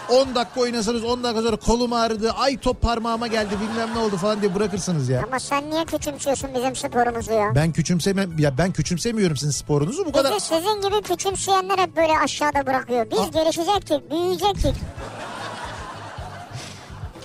10 0.09 0.35
dakika 0.35 0.59
oynasanız 0.61 1.03
10 1.03 1.23
dakika 1.23 1.41
sonra 1.41 1.55
kolum 1.57 1.93
ağrıdı. 1.93 2.31
Ay 2.31 2.57
top 2.57 2.81
parmağıma 2.81 3.27
geldi 3.27 3.55
bilmem 3.61 3.89
ne 3.95 3.99
oldu 3.99 4.17
falan 4.17 4.41
diye 4.41 4.55
bırakırsınız 4.55 5.09
ya. 5.09 5.23
Ama 5.27 5.39
sen 5.39 5.69
niye 5.69 5.85
küçümsüyorsun 5.85 6.49
bizim 6.55 6.75
sporumuzu 6.75 7.31
ya? 7.31 7.51
Ben 7.55 7.71
küçümsemem 7.71 8.39
ya 8.39 8.57
ben 8.57 8.71
küçümsemiyorum 8.71 9.37
sizin 9.37 9.51
sporunuzu 9.51 10.05
bu 10.05 10.11
kadar. 10.11 10.35
Bizi 10.35 10.45
sizin 10.45 10.81
gibi 10.89 11.01
küçümseyenler 11.01 11.77
hep 11.77 11.95
böyle 11.97 12.19
aşağıda 12.23 12.65
bırakıyor. 12.65 13.05
Biz 13.11 13.31
gelişecektik, 13.31 14.11
büyüyecektik. 14.11 14.75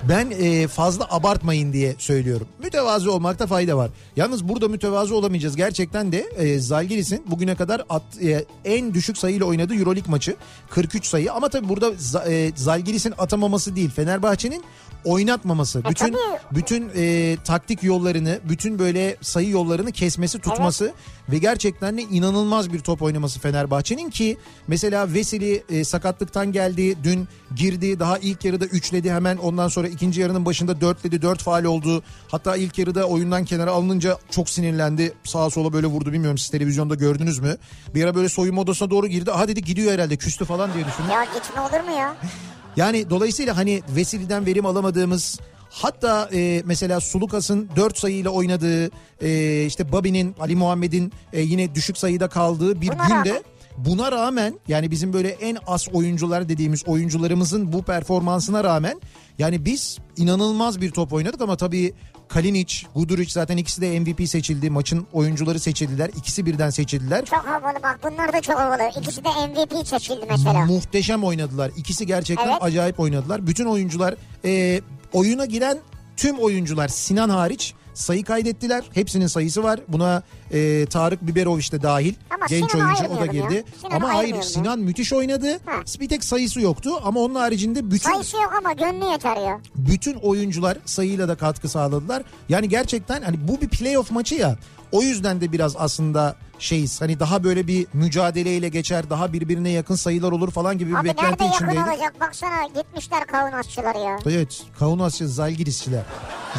Ben 0.09 0.31
e, 0.31 0.69
fazla 0.69 1.07
abartmayın 1.11 1.73
diye 1.73 1.95
söylüyorum. 1.99 2.49
Mütevazı 2.63 3.13
olmakta 3.13 3.47
fayda 3.47 3.77
var. 3.77 3.91
Yalnız 4.17 4.49
burada 4.49 4.69
mütevazı 4.69 5.17
olamayacağız. 5.17 5.57
Gerçekten 5.57 6.13
de 6.13 6.19
e, 6.19 6.59
Zalgiris'in 6.59 7.25
bugüne 7.27 7.55
kadar 7.55 7.83
at, 7.89 8.03
e, 8.23 8.45
en 8.65 8.95
düşük 8.95 9.19
sayıyla 9.19 9.47
oynadığı 9.47 9.75
Euroleague 9.75 10.11
maçı 10.11 10.37
43 10.71 11.07
sayı. 11.07 11.33
Ama 11.33 11.49
tabii 11.49 11.69
burada 11.69 11.93
e, 12.31 12.53
Zalgiris'in 12.57 13.15
atamaması 13.19 13.77
değil. 13.77 13.91
Fenerbahçe'nin 13.91 14.65
oynatmaması. 15.05 15.85
bütün 15.85 16.07
tabii. 16.07 16.19
bütün 16.53 16.91
e, 16.97 17.37
taktik 17.45 17.83
yollarını, 17.83 18.41
bütün 18.49 18.79
böyle 18.79 19.17
sayı 19.21 19.51
yollarını 19.51 19.93
kesmesi, 19.93 20.39
tutması 20.39 20.93
ve 21.29 21.39
gerçekten 21.39 21.99
de 21.99 22.03
inanılmaz 22.03 22.73
bir 22.73 22.81
top 22.81 23.03
oynaması 23.03 23.41
Fenerbahçe'nin 23.41 24.11
ki 24.11 24.37
mesela 24.67 25.15
Veseli 25.15 25.65
e, 25.71 25.85
sakatlıktan 25.85 26.53
geldi, 26.53 26.97
dün 27.05 27.29
girdi, 27.57 28.01
daha 28.01 28.19
ilk 28.19 28.45
yarıda 28.45 28.65
üçledi 28.65 29.13
hemen 29.13 29.37
ondan 29.37 29.69
sonra 29.69 29.89
ikinci 29.89 30.21
yarının 30.21 30.45
başında 30.47 30.81
dörtledi, 30.81 31.23
dört 31.23 31.43
faal 31.43 31.65
oldu. 31.65 32.03
Hatta 32.29 32.57
ilk 32.57 32.79
yarıda 32.79 33.05
oyundan 33.05 33.45
kenara 33.45 33.71
alınınca 33.71 34.19
çok 34.31 34.51
sinirlendi. 34.51 35.13
Sağa 35.25 35.51
sola 35.51 35.73
böyle 35.73 35.87
vurdu 35.87 36.13
bilmiyorum 36.13 36.39
siz 36.39 36.51
televizyonda 36.51 36.95
gördünüz 36.95 37.39
mü? 37.39 37.57
Bir 37.95 38.05
ara 38.05 38.15
böyle 38.15 38.29
soyunma 38.29 38.61
odasına 38.61 38.91
doğru 38.91 39.07
girdi. 39.07 39.33
Aha 39.33 39.49
dedi 39.49 39.65
gidiyor 39.65 39.93
herhalde 39.93 40.17
küstü 40.17 40.45
falan 40.45 40.75
diye 40.75 40.87
düşündüm. 40.87 41.11
Ya 41.11 41.25
gitme 41.25 41.61
olur 41.61 41.89
mu 41.89 41.99
ya? 41.99 42.17
Yani 42.79 43.11
dolayısıyla 43.11 43.57
hani 43.57 43.83
Vesili'den 43.97 44.47
verim 44.47 44.67
alamadığımız 44.67 45.41
hatta 45.71 46.29
e, 46.33 46.63
mesela 46.65 47.01
Sulukas'ın 47.01 47.69
4 47.77 47.99
sayıyla 47.99 48.31
oynadığı 48.31 48.91
e, 49.23 49.65
işte 49.67 49.93
Babi'nin 49.93 50.35
Ali 50.41 50.57
Muhammed'in 50.57 51.13
e, 51.33 51.41
yine 51.41 51.75
düşük 51.75 51.99
sayıda 51.99 52.29
kaldığı 52.29 52.81
bir 52.81 52.89
Buna 52.89 53.03
günde 53.09 53.31
rağmen. 53.31 53.43
Buna 53.85 54.13
rağmen 54.13 54.55
yani 54.69 54.91
bizim 54.91 55.13
böyle 55.13 55.29
en 55.29 55.57
az 55.67 55.89
oyuncular 55.93 56.49
dediğimiz 56.49 56.89
oyuncularımızın 56.89 57.73
bu 57.73 57.83
performansına 57.83 58.65
rağmen 58.65 59.01
yani 59.39 59.65
biz 59.65 59.99
inanılmaz 60.17 60.81
bir 60.81 60.91
top 60.91 61.13
oynadık 61.13 61.41
ama 61.41 61.57
tabii 61.57 61.95
Kalinic, 62.29 62.87
Guduric 62.95 63.33
zaten 63.33 63.57
ikisi 63.57 63.81
de 63.81 64.01
MVP 64.01 64.29
seçildi. 64.29 64.71
Maçın 64.71 65.07
oyuncuları 65.13 65.61
seçildiler. 65.61 66.11
İkisi 66.17 66.47
birden 66.47 66.71
seçildiler. 66.71 67.25
Çok 67.25 67.47
havalı 67.47 67.83
bak 67.83 68.01
bunlar 68.03 68.33
da 68.33 68.41
çok 68.41 68.59
havalı. 68.59 68.83
İkisi 69.01 69.25
de 69.25 69.29
MVP 69.29 69.87
seçildi 69.87 70.27
mesela. 70.31 70.67
Muhteşem 70.67 71.25
oynadılar. 71.25 71.71
İkisi 71.77 72.07
gerçekten 72.07 72.49
Evet. 72.49 72.63
acayip 72.63 73.01
oynadılar. 73.01 73.47
Bütün 73.47 73.65
oyuncular 73.65 74.15
e, 74.45 74.81
oyuna 75.13 75.45
giren 75.45 75.79
tüm 76.17 76.39
oyuncular 76.39 76.89
Sinan 76.89 77.29
hariç 77.29 77.75
sayı 77.99 78.25
kaydettiler. 78.25 78.85
Hepsinin 78.95 79.27
sayısı 79.27 79.63
var. 79.63 79.81
Buna 79.89 80.23
e, 80.53 80.87
Tarık 80.87 81.23
Biberoviç 81.27 81.73
de 81.73 81.83
dahil. 81.83 82.15
Ama 82.31 82.47
Genç 82.47 82.71
Sinan'ı 82.71 82.87
oyuncu 82.87 83.05
o 83.15 83.21
da 83.21 83.27
girdi. 83.27 83.55
ya. 83.55 83.63
Sinan'ı 83.81 83.95
ama 83.97 84.15
hayır. 84.15 84.43
Sinan 84.43 84.79
müthiş 84.79 85.13
oynadı. 85.13 85.53
Ha. 85.67 85.73
Bir 86.01 86.09
tek 86.09 86.25
sayısı 86.25 86.61
yoktu 86.61 86.91
ama 87.05 87.21
onun 87.21 87.35
haricinde 87.35 87.91
bütün 87.91 88.13
Sayısı 88.13 88.37
yok 88.37 88.55
ama 88.59 88.73
gönlü 88.73 89.05
yeter 89.05 89.37
ya. 89.37 89.61
bütün 89.77 90.15
oyuncular 90.15 90.79
sayıyla 90.85 91.29
da 91.29 91.35
katkı 91.35 91.69
sağladılar. 91.69 92.23
Yani 92.49 92.69
gerçekten 92.69 93.23
hani 93.23 93.49
bu 93.49 93.61
bir 93.61 93.69
playoff 93.69 94.11
maçı 94.11 94.35
ya. 94.35 94.57
O 94.93 95.03
yüzden 95.03 95.41
de 95.41 95.53
biraz 95.53 95.77
aslında 95.77 96.37
şeyiz. 96.59 97.01
Hani 97.01 97.21
daha 97.21 97.45
böyle 97.45 97.67
bir 97.67 97.87
mücadeleyle 97.93 98.69
geçer, 98.69 99.11
daha 99.11 99.33
birbirine 99.33 99.71
yakın 99.71 99.95
sayılar 99.95 100.33
olur 100.33 100.51
falan 100.51 100.79
gibi 100.79 100.91
bir 100.91 100.97
Abi 100.97 101.09
beklenti 101.09 101.31
nerede 101.31 101.45
yakın 101.45 101.57
içindeydik. 101.57 101.89
olacak 101.89 102.21
baksana 102.21 102.67
gitmişler 102.67 103.27
Kaunasçılar 103.27 103.95
ya. 103.95 104.19
Evet, 104.27 104.63
Kaunasçı 104.79 105.29
Zalgirisçiler. 105.29 106.03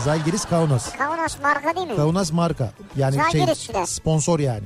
Zalgiris 0.05 0.45
Kaunas. 0.45 0.91
Kaunas 0.98 1.39
marka 1.43 1.75
değil 1.75 1.88
mi? 1.88 1.95
Kaunas 1.95 2.31
marka. 2.31 2.71
Yani 2.95 3.17
şey 3.31 3.45
sponsor 3.86 4.39
yani. 4.39 4.63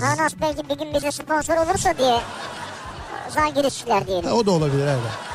Kaunas 0.00 0.34
belki 0.40 0.68
bir 0.68 0.78
gün 0.78 0.94
bize 0.94 1.10
sponsor 1.10 1.56
olursa 1.56 1.98
diye 1.98 2.20
Zalgirisçiler 3.28 4.06
diyelim. 4.06 4.28
Ha, 4.28 4.34
o 4.34 4.46
da 4.46 4.50
olabilir 4.50 4.86
evet. 4.86 5.33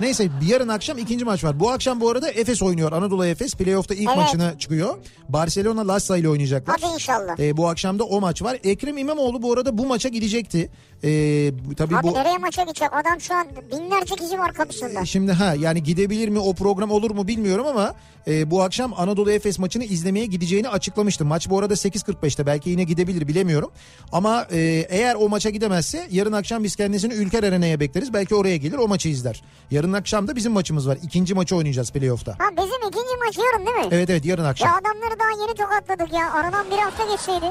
Neyse 0.00 0.28
yarın 0.48 0.68
akşam 0.68 0.98
ikinci 0.98 1.24
maç 1.24 1.44
var. 1.44 1.60
Bu 1.60 1.70
akşam 1.70 2.00
bu 2.00 2.10
arada 2.10 2.30
Efes 2.30 2.62
oynuyor. 2.62 2.92
Anadolu 2.92 3.26
Efes 3.26 3.54
playoff'ta 3.54 3.94
ilk 3.94 4.08
Evet. 4.08 4.16
maçına 4.16 4.58
çıkıyor. 4.58 4.98
Barcelona 5.28 5.88
Lassa 5.88 6.16
ile 6.16 6.28
oynayacaklar. 6.28 6.76
Hadi 6.80 6.94
inşallah. 6.94 7.38
Ee, 7.38 7.56
bu 7.56 7.68
akşam 7.68 7.98
da 7.98 8.04
o 8.04 8.20
maç 8.20 8.42
var. 8.42 8.58
Ekrem 8.64 8.98
İmamoğlu 8.98 9.42
bu 9.42 9.52
arada 9.52 9.78
bu 9.78 9.86
maça 9.86 10.08
gidecekti. 10.08 10.70
Ee, 11.04 11.52
tabii 11.76 11.96
Abi 11.96 12.02
bu 12.02 12.14
nereye 12.14 12.38
maça 12.38 12.62
gidecek? 12.62 12.88
Adam 12.92 13.20
şu 13.20 13.34
an 13.34 13.46
binlerce 13.72 14.14
kişi 14.14 14.38
var 14.38 14.52
kapısında. 14.54 15.04
Şimdi 15.04 15.32
ha 15.32 15.54
yani 15.54 15.82
gidebilir 15.82 16.28
mi 16.28 16.38
o 16.38 16.54
program 16.54 16.90
olur 16.90 17.10
mu 17.10 17.28
bilmiyorum 17.28 17.66
ama 17.66 17.94
e, 18.26 18.50
bu 18.50 18.62
akşam 18.62 18.92
Anadolu 18.96 19.30
Efes 19.32 19.58
maçını 19.58 19.84
izlemeye 19.84 20.26
gideceğini 20.26 20.68
açıklamıştı. 20.68 21.24
Maç 21.24 21.50
bu 21.50 21.58
arada 21.58 21.74
8.45'te 21.74 22.46
belki 22.46 22.70
yine 22.70 22.84
gidebilir 22.84 23.28
bilemiyorum. 23.28 23.70
Ama 24.12 24.46
e, 24.52 24.58
eğer 24.88 25.14
o 25.14 25.28
maça 25.28 25.50
gidemezse 25.50 26.08
yarın 26.10 26.32
akşam 26.32 26.64
biz 26.64 26.76
kendisini 26.76 27.14
Ülker 27.14 27.42
Arena'ya 27.42 27.80
bekleriz. 27.80 28.12
Belki 28.12 28.34
oraya 28.34 28.56
gelir 28.56 28.78
o 28.78 28.88
maçı 28.88 29.08
izler. 29.08 29.42
Yarın 29.70 29.89
akşam 29.92 30.28
da 30.28 30.36
bizim 30.36 30.52
maçımız 30.52 30.88
var. 30.88 30.98
İkinci 31.02 31.34
maçı 31.34 31.56
oynayacağız 31.56 31.90
playoff'ta. 31.92 32.32
Ha 32.32 32.44
bizim 32.56 32.88
ikinci 32.88 33.16
maç 33.26 33.38
yarın 33.38 33.66
değil 33.66 33.76
mi? 33.76 33.88
Evet 33.90 34.10
evet 34.10 34.24
yarın 34.24 34.44
akşam. 34.44 34.68
Ya 34.68 34.74
adamları 34.76 35.18
daha 35.20 35.30
yeni 35.46 35.54
tokatladık 35.54 36.12
ya. 36.14 36.32
Aradan 36.32 36.66
bir 36.70 36.78
hafta 36.78 37.04
geçseydi. 37.12 37.46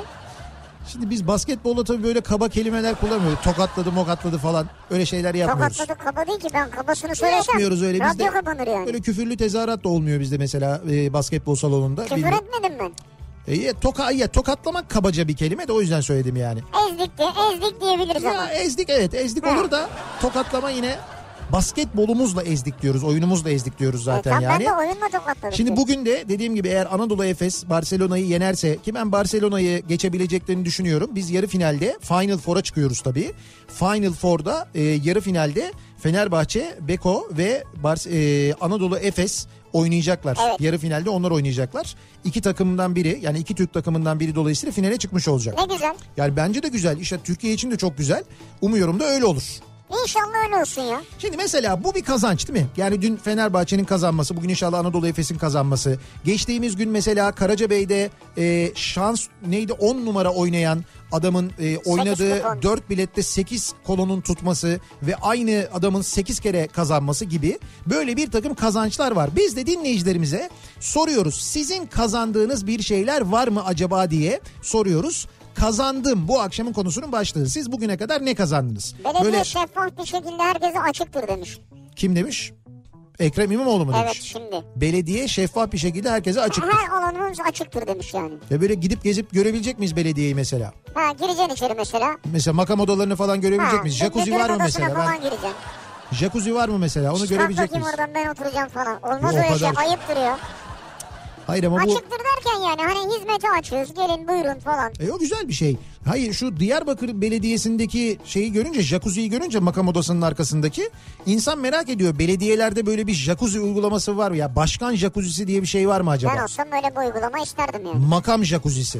Şimdi 0.87 1.09
biz 1.09 1.27
basketbolda 1.27 1.83
tabii 1.83 2.03
böyle 2.03 2.21
kaba 2.21 2.49
kelimeler 2.49 2.95
kullanmıyoruz. 2.95 3.39
Tokatladı 3.43 3.91
mokatladı 3.91 4.37
falan 4.37 4.67
öyle 4.91 5.05
şeyler 5.05 5.35
yapmıyoruz. 5.35 5.77
Tokatladık 5.77 6.05
kaba 6.05 6.27
değil 6.27 6.39
ki 6.39 6.47
ben 6.53 6.69
kabasını 6.69 7.15
söylesem. 7.15 7.39
Yapmıyoruz 7.53 7.83
öyle 7.83 7.99
Radyo 7.99 8.11
bizde. 8.11 8.25
kapanır 8.29 8.67
yani. 8.67 8.85
Böyle 8.85 8.99
küfürlü 9.01 9.37
tezahürat 9.37 9.83
da 9.83 9.89
olmuyor 9.89 10.19
bizde 10.19 10.37
mesela 10.37 10.81
e, 10.91 11.13
basketbol 11.13 11.55
salonunda. 11.55 12.03
Küfür 12.03 12.15
Bilmiyorum. 12.15 12.45
etmedim 12.55 12.77
ben. 12.79 12.91
E, 13.53 13.73
toka, 13.73 14.11
ya, 14.11 14.27
tokatlamak 14.27 14.89
kabaca 14.89 15.27
bir 15.27 15.35
kelime 15.35 15.67
de 15.67 15.71
o 15.71 15.81
yüzden 15.81 16.01
söyledim 16.01 16.35
yani. 16.35 16.59
Ezdik 16.89 17.17
de 17.17 17.23
ezdik 17.53 17.81
diyebiliriz 17.81 18.25
ama. 18.25 18.33
Ya 18.35 18.47
ezdik 18.51 18.89
evet 18.89 19.13
ezdik 19.13 19.45
Ha. 19.45 19.51
olur 19.51 19.71
da 19.71 19.89
tokatlama 20.21 20.69
yine 20.69 20.95
basketbolumuzla 21.51 22.43
ezdik 22.43 22.81
diyoruz. 22.81 23.03
Oyunumuzla 23.03 23.49
ezdik 23.49 23.79
diyoruz 23.79 24.01
E, 24.01 24.03
zaten 24.03 24.33
tam 24.33 24.41
yani. 24.43 24.59
ben 24.59 24.65
de 24.67 24.73
oyunla 24.77 25.09
tokatladım. 25.11 25.53
Şimdi 25.57 25.77
bugün 25.77 26.05
de 26.05 26.25
dediğim 26.29 26.55
gibi 26.55 26.67
eğer 26.67 26.87
Anadolu 26.93 27.25
Efes 27.25 27.69
Barcelona'yı 27.69 28.25
yenerse 28.25 28.77
ki 28.77 28.93
ben 28.95 29.11
Barcelona'yı 29.11 29.79
geçebileceklerini 29.87 30.65
düşünüyorum. 30.65 31.09
Biz 31.15 31.29
yarı 31.31 31.47
finalde 31.47 31.97
Final 32.01 32.37
Four'a 32.37 32.61
çıkıyoruz 32.61 33.01
tabii. 33.01 33.31
Final 33.67 34.13
Four'da 34.13 34.67
e, 34.75 34.81
yarı 34.81 35.21
finalde 35.21 35.73
Fenerbahçe, 35.99 36.75
Beko 36.87 37.27
ve 37.37 37.63
Bar- 37.83 38.09
e, 38.49 38.53
Anadolu 38.61 38.97
Efes 38.97 39.47
oynayacaklar. 39.73 40.37
Evet. 40.49 40.61
Yarı 40.61 40.77
finalde 40.77 41.09
onlar 41.09 41.31
oynayacaklar. 41.31 41.95
İki 42.25 42.41
takımdan 42.41 42.95
biri 42.95 43.19
yani 43.21 43.39
iki 43.39 43.55
Türk 43.55 43.73
takımından 43.73 44.19
biri 44.19 44.35
dolayısıyla 44.35 44.73
finale 44.73 44.97
çıkmış 44.97 45.27
olacak. 45.27 45.55
Ne 45.67 45.73
güzel. 45.73 45.93
Yani 46.17 46.35
bence 46.35 46.63
de 46.63 46.67
güzel. 46.67 46.97
İşte 46.99 47.17
Türkiye 47.23 47.53
için 47.53 47.71
de 47.71 47.77
çok 47.77 47.97
güzel. 47.97 48.23
Umuyorum 48.61 48.99
da 48.99 49.05
öyle 49.05 49.25
olur. 49.25 49.43
İnşallah 50.03 50.45
öyle 50.45 50.55
olsun 50.61 50.81
ya. 50.81 51.01
Şimdi 51.19 51.37
mesela 51.37 51.83
bu 51.83 51.95
bir 51.95 52.03
kazanç 52.03 52.47
değil 52.47 52.59
mi? 52.59 52.67
Yani 52.77 53.01
dün 53.01 53.15
Fenerbahçe'nin 53.15 53.85
kazanması, 53.85 54.37
bugün 54.37 54.49
inşallah 54.49 54.79
Anadolu 54.79 55.07
Efes'in 55.07 55.37
kazanması. 55.37 55.99
Geçtiğimiz 56.25 56.75
gün 56.75 56.89
mesela 56.89 57.31
Karacabey'de 57.31 58.09
e, 58.37 58.71
şans 58.75 59.27
neydi 59.47 59.73
10 59.73 60.05
numara 60.05 60.33
oynayan 60.33 60.83
adamın 61.11 61.51
e, 61.59 61.77
oynadığı 61.77 62.41
kupon. 62.41 62.61
4 62.61 62.89
bilette 62.89 63.23
8 63.23 63.73
kolonun 63.85 64.21
tutması 64.21 64.79
ve 65.03 65.15
aynı 65.15 65.67
adamın 65.73 66.01
8 66.01 66.39
kere 66.39 66.67
kazanması 66.67 67.25
gibi 67.25 67.59
böyle 67.85 68.17
bir 68.17 68.31
takım 68.31 68.53
kazançlar 68.55 69.11
var. 69.11 69.29
Biz 69.35 69.55
de 69.55 69.65
dinleyicilerimize 69.65 70.49
soruyoruz. 70.79 71.41
Sizin 71.41 71.85
kazandığınız 71.85 72.67
bir 72.67 72.81
şeyler 72.81 73.21
var 73.21 73.47
mı 73.47 73.65
acaba 73.65 74.11
diye 74.11 74.41
soruyoruz. 74.61 75.27
Kazandım 75.55 76.27
bu 76.27 76.41
akşamın 76.41 76.73
konusunun 76.73 77.11
başlığı. 77.11 77.49
Siz 77.49 77.71
bugüne 77.71 77.97
kadar 77.97 78.25
ne 78.25 78.35
kazandınız? 78.35 78.95
Belediye 79.05 79.23
Böyle 79.23 79.43
şeffaf 79.43 79.97
bir 79.97 80.05
şekilde 80.05 80.43
herkese 80.43 80.79
açıktır 80.81 81.27
demiş. 81.27 81.59
kim 81.95 82.15
demiş? 82.15 82.51
Ekrem 83.19 83.51
İmamoğlu 83.51 83.85
mu 83.85 83.93
demiş? 83.93 84.05
Evet 84.05 84.21
şimdi. 84.23 84.63
Belediye 84.75 85.27
şeffaf 85.27 85.71
bir 85.71 85.77
şekilde 85.77 86.09
herkese 86.09 86.41
açıktır. 86.41 86.71
Her 86.73 86.89
alanımız 86.97 87.37
açıktır 87.49 87.87
demiş 87.87 88.13
yani. 88.13 88.33
Ve 88.51 88.61
böyle 88.61 88.73
gidip 88.73 89.03
gezip 89.03 89.31
görebilecek 89.31 89.79
miyiz 89.79 89.95
belediyeyi 89.95 90.35
mesela? 90.35 90.73
Ha 90.93 91.11
gireceksin 91.11 91.49
içeri 91.49 91.73
mesela. 91.73 92.17
Mesela 92.33 92.53
makam 92.53 92.79
odalarını 92.79 93.15
falan 93.15 93.41
görebilecek 93.41 93.79
Ha, 93.79 93.83
miyiz? 93.83 93.97
Jacuzzi 93.97 94.33
var 94.35 94.49
mı 94.49 94.55
mesela? 94.59 94.89
falan 94.93 95.07
Ben, 95.13 95.17
gireceksin. 95.17 95.49
jacuzzi 96.11 96.55
var 96.55 96.69
mı 96.69 96.77
mesela? 96.79 97.11
Onu 97.11 97.19
Kalk 97.19 97.29
görebilecek 97.29 97.71
miyiz? 97.71 97.87
oradan 97.89 98.09
ben 98.15 98.27
oturacağım 98.27 98.69
falan. 98.69 98.99
Olmaz 99.03 99.35
o 99.35 99.37
öyle 99.37 99.57
şey 99.59 99.69
kadar. 99.69 99.81
ayıptır 99.87 100.17
ya. 100.17 100.37
Hayır 101.49 101.63
ama 101.63 101.77
bu... 101.77 101.81
Açıktır 101.81 102.17
derken 102.19 102.59
yani 102.69 102.81
hani 102.81 103.15
hizmeti 103.15 103.47
açıyoruz 103.59 103.93
gelin 103.93 104.27
buyurun 104.27 104.59
falan. 104.59 104.91
E, 104.99 105.11
o 105.11 105.19
güzel 105.19 105.47
bir 105.47 105.53
şey. 105.53 105.77
Hayır 106.05 106.33
şu 106.33 106.59
Diyarbakır 106.59 107.21
Belediyesi'ndeki 107.21 108.19
şeyi 108.25 108.51
görünce 108.51 108.81
jacuzziyi 108.81 109.29
görünce 109.29 109.59
makam 109.59 109.87
odasının 109.87 110.21
arkasındaki 110.21 110.89
insan 111.25 111.59
merak 111.59 111.89
ediyor. 111.89 112.19
Belediyelerde 112.19 112.85
böyle 112.85 113.07
bir 113.07 113.13
jacuzzi 113.13 113.59
uygulaması 113.59 114.17
var 114.17 114.31
mı? 114.31 114.37
Ya 114.37 114.55
başkan 114.55 114.95
jacuzzisi 114.95 115.47
diye 115.47 115.61
bir 115.61 115.67
şey 115.67 115.87
var 115.87 116.01
mı 116.01 116.09
acaba? 116.09 116.33
Ben 116.37 116.43
olsam 116.43 116.65
böyle 116.71 116.95
bir 116.95 117.07
uygulama 117.07 117.39
isterdim 117.39 117.85
yani. 117.85 118.05
Makam 118.05 118.45
jacuzzisi. 118.45 118.99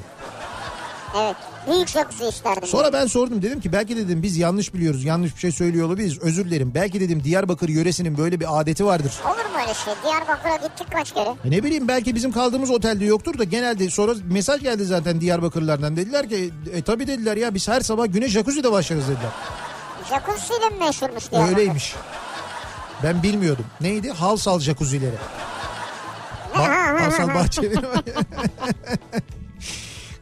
Evet. 1.17 1.35
Büyük 1.67 1.87
jacuzzi 1.87 2.25
isterdim. 2.25 2.67
Sonra 2.67 2.93
ben 2.93 3.07
sordum 3.07 3.41
dedim 3.41 3.59
ki 3.61 3.73
belki 3.73 3.97
dedim 3.97 4.23
biz 4.23 4.37
yanlış 4.37 4.73
biliyoruz 4.73 5.03
yanlış 5.03 5.35
bir 5.35 5.39
şey 5.39 5.51
söylüyor 5.51 5.87
olabiliriz 5.87 6.19
özür 6.19 6.45
dilerim. 6.45 6.71
Belki 6.75 6.99
dedim 7.01 7.23
Diyarbakır 7.23 7.69
yöresinin 7.69 8.17
böyle 8.17 8.39
bir 8.39 8.59
adeti 8.61 8.85
vardır. 8.85 9.13
Olur 9.25 9.31
mu 9.35 9.61
öyle 9.61 9.73
şey? 9.73 9.93
Diyarbakır'a 10.03 10.55
gittik 10.55 10.87
kaç 10.91 11.13
kere. 11.13 11.29
E 11.45 11.51
Ne 11.51 11.63
bileyim 11.63 11.87
belki 11.87 12.15
bizim 12.15 12.31
kaldığımız 12.31 12.69
otelde 12.69 13.05
yoktur 13.05 13.37
da 13.37 13.43
genelde 13.43 13.89
sonra 13.89 14.13
mesaj 14.31 14.61
geldi 14.61 14.85
zaten 14.85 15.21
Diyarbakırlardan 15.21 15.95
dediler 15.95 16.29
ki 16.29 16.51
e, 16.73 16.81
tabii 16.81 17.07
dediler 17.07 17.37
ya 17.37 17.53
biz 17.53 17.67
her 17.67 17.81
sabah 17.81 18.05
güne 18.13 18.27
jacuzzi'de 18.27 18.71
başlarız 18.71 19.03
dediler. 19.07 19.31
Jacuzzi 20.09 20.53
ile 20.53 20.69
mi 20.69 20.85
meşhurmuş 20.85 21.31
Diyarbakır? 21.31 21.57
Öyleymiş. 21.57 21.95
Ben 23.03 23.23
bilmiyordum. 23.23 23.65
Neydi? 23.81 24.09
Halsal 24.11 24.59
jacuzzileri. 24.59 25.15
Ba- 26.55 26.99
Halsal 27.01 27.27
bahçeleri 27.35 27.75
var. 27.87 28.03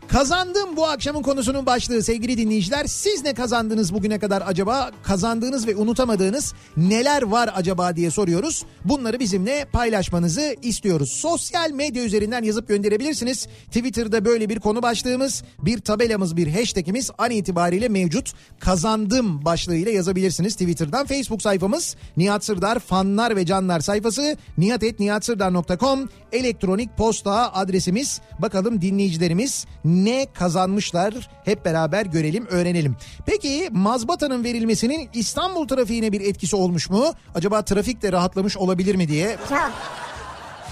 Kazandım 0.07 0.77
bu 0.77 0.85
akşamın 0.85 1.21
konusunun 1.21 1.65
başlığı 1.65 2.03
sevgili 2.03 2.37
dinleyiciler. 2.37 2.85
Siz 2.85 3.23
ne 3.23 3.33
kazandınız 3.33 3.93
bugüne 3.93 4.19
kadar 4.19 4.43
acaba? 4.45 4.91
Kazandığınız 5.03 5.67
ve 5.67 5.75
unutamadığınız 5.75 6.53
neler 6.77 7.21
var 7.21 7.49
acaba 7.55 7.95
diye 7.95 8.11
soruyoruz. 8.11 8.65
Bunları 8.85 9.19
bizimle 9.19 9.65
paylaşmanızı 9.71 10.55
istiyoruz. 10.61 11.11
Sosyal 11.11 11.71
medya 11.71 12.03
üzerinden 12.03 12.43
yazıp 12.43 12.67
gönderebilirsiniz. 12.67 13.47
Twitter'da 13.65 14.25
böyle 14.25 14.49
bir 14.49 14.59
konu 14.59 14.81
başlığımız, 14.81 15.43
bir 15.59 15.79
tabelamız, 15.79 16.37
bir 16.37 16.47
hashtagimiz 16.47 17.11
an 17.17 17.31
itibariyle 17.31 17.89
mevcut. 17.89 18.33
Kazandım 18.59 19.45
başlığıyla 19.45 19.91
yazabilirsiniz 19.91 20.53
Twitter'dan. 20.53 21.05
Facebook 21.05 21.41
sayfamız 21.41 21.95
Nihat 22.17 22.45
Sırdar 22.45 22.79
fanlar 22.79 23.35
ve 23.35 23.45
canlar 23.45 23.79
sayfası 23.79 24.37
nihatetnihatsırdar.com 24.57 26.09
elektronik 26.31 26.97
posta 26.97 27.53
adresimiz. 27.53 28.21
Bakalım 28.39 28.81
dinleyicilerimiz 28.81 29.65
ne 30.05 30.27
kazanmışlar 30.33 31.13
hep 31.45 31.65
beraber 31.65 32.05
görelim 32.05 32.47
öğrenelim. 32.49 32.95
Peki 33.25 33.69
mazbatanın 33.71 34.43
verilmesinin 34.43 35.09
İstanbul 35.13 35.67
trafiğine 35.67 36.11
bir 36.11 36.21
etkisi 36.21 36.55
olmuş 36.55 36.89
mu? 36.89 37.05
Acaba 37.35 37.61
trafik 37.61 38.01
de 38.01 38.11
rahatlamış 38.11 38.57
olabilir 38.57 38.95
mi 38.95 39.07
diye. 39.07 39.27
Ya 39.51 39.71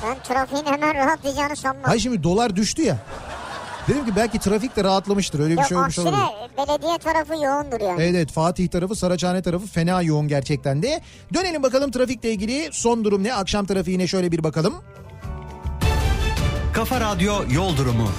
ben 0.04 0.18
trafiğin 0.24 0.66
hemen 0.66 0.96
rahatlayacağını 0.96 1.56
sanmam. 1.56 1.84
Hay 1.84 2.00
şimdi 2.00 2.24
dolar 2.24 2.56
düştü 2.56 2.82
ya. 2.82 2.98
Dedim 3.88 4.06
ki 4.06 4.12
belki 4.16 4.40
trafik 4.40 4.76
de 4.76 4.84
rahatlamıştır 4.84 5.40
öyle 5.40 5.54
bir 5.54 5.58
Yok 5.60 5.68
şey 5.68 5.78
olmuş 5.78 6.00
aksine 6.00 6.10
olabilir. 6.10 6.58
belediye 6.58 6.98
tarafı 6.98 7.34
yoğundur 7.34 7.82
yani. 7.82 8.02
Evet 8.04 8.16
evet 8.16 8.32
Fatih 8.32 8.68
tarafı 8.68 8.96
Saraçhane 8.96 9.42
tarafı 9.42 9.68
fena 9.68 10.02
yoğun 10.02 10.28
gerçekten 10.28 10.84
de. 10.84 11.02
Dönelim 11.34 11.64
bakalım 11.64 11.92
trafikle 11.92 12.32
ilgili 12.32 12.70
son 12.72 13.04
durum 13.04 13.24
ne? 13.24 13.34
Akşam 13.34 13.66
trafiğine 13.66 14.08
şöyle 14.08 14.32
bir 14.32 14.44
bakalım. 14.44 14.74
Kafa 16.74 17.00
Radyo 17.02 17.34
Yol 17.52 17.78
Durumu. 17.78 18.10